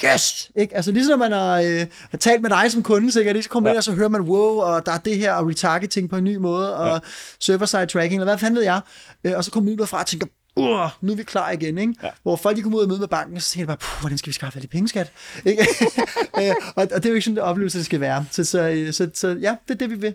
yes! 0.06 0.52
Ikke? 0.56 0.76
Altså 0.76 0.92
ligesom 0.92 1.20
når 1.20 1.30
man 1.30 1.32
har, 1.32 1.60
øh, 1.62 1.86
har 2.12 2.18
talt 2.18 2.42
med 2.42 2.50
dig 2.50 2.72
som 2.72 2.84
kunde, 2.84 3.12
sikkert, 3.12 3.36
ikke? 3.36 3.44
så 3.44 3.50
kommer 3.50 3.70
man 3.70 3.74
Ja. 3.74 3.74
ind, 3.74 3.78
og 3.78 3.84
så 3.84 3.92
hører 3.92 4.10
man, 4.10 4.22
wow, 4.22 4.60
og 4.60 4.86
der 4.86 4.92
er 4.92 4.98
det 4.98 5.18
her, 5.18 5.34
og 5.34 5.48
retargeting 5.50 6.10
på 6.10 6.16
en 6.18 6.24
ny 6.24 6.36
måde, 6.36 6.76
og 6.78 6.88
ja. 6.88 7.00
server-side 7.40 7.86
tracking, 7.86 8.22
eller 8.22 8.32
hvad 8.32 8.38
fanden 8.38 8.56
ved 8.56 8.64
jeg. 8.64 8.82
Øh, 9.24 9.34
og 9.36 9.44
så 9.44 9.52
kommer 9.52 9.66
man 9.66 9.74
ud 9.74 9.78
derfra 9.78 10.00
og 10.00 10.06
tænker, 10.06 10.28
Uh, 10.58 10.90
nu 11.02 11.12
er 11.12 11.16
vi 11.16 11.24
klar 11.24 11.52
igen, 11.52 11.78
ikke? 11.78 11.94
Ja. 12.04 12.10
Hvor 12.24 12.36
folk 12.36 12.58
de 12.58 12.62
kommer 12.62 12.78
ud 12.78 12.84
og 12.84 12.90
møde 12.90 13.00
med 13.00 13.08
banken, 13.08 13.36
og 13.36 13.42
så 13.42 13.50
tænker 13.50 13.64
de 13.66 13.68
bare, 13.68 13.78
"Puh, 13.78 14.02
hvordan 14.02 14.18
skal 14.18 14.28
vi 14.28 14.34
skaffe 14.34 14.58
alle 14.60 14.68
penge, 14.68 14.88
skat? 14.88 15.12
Ikke? 15.46 15.68
Øh, 16.42 16.56
og, 16.76 16.84
og 16.84 16.90
det 16.90 17.06
er 17.06 17.10
jo 17.10 17.14
ikke 17.16 17.22
sådan, 17.26 17.36
det 17.36 17.44
oplevelse, 17.44 17.78
det 17.78 17.86
skal 17.86 18.00
være. 18.00 18.26
Så, 18.32 18.44
så, 18.44 18.70
øh, 18.70 18.94
så, 18.94 19.10
så 19.14 19.28
ja, 19.28 19.56
det 19.68 19.74
er 19.74 19.78
det, 19.78 19.90
vi 19.90 19.96
vil. 19.96 20.14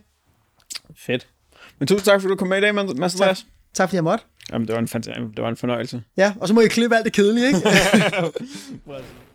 Fedt. 0.96 1.26
Men 1.80 1.86
tusind 1.86 2.04
tak, 2.04 2.20
fordi 2.20 2.30
du 2.32 2.36
kom 2.36 2.48
med 2.48 2.58
i 2.58 2.60
dag, 2.60 2.74
Mads 2.74 3.14
Andreas. 3.14 3.46
Tak 3.74 3.88
fordi 3.88 3.96
jeg 3.96 4.04
måtte. 4.04 4.24
Jamen, 4.52 4.66
det 4.68 4.74
var 4.74 4.80
en, 4.80 4.88
fanta- 4.88 5.34
det 5.36 5.42
var 5.42 5.48
en 5.48 5.56
fornøjelse. 5.56 6.02
Ja, 6.16 6.32
og 6.40 6.48
så 6.48 6.54
må 6.54 6.60
I 6.60 6.68
klippe 6.68 6.96
alt 6.96 7.04
det 7.04 7.12
kedelige, 7.12 7.46
ikke? 7.46 7.60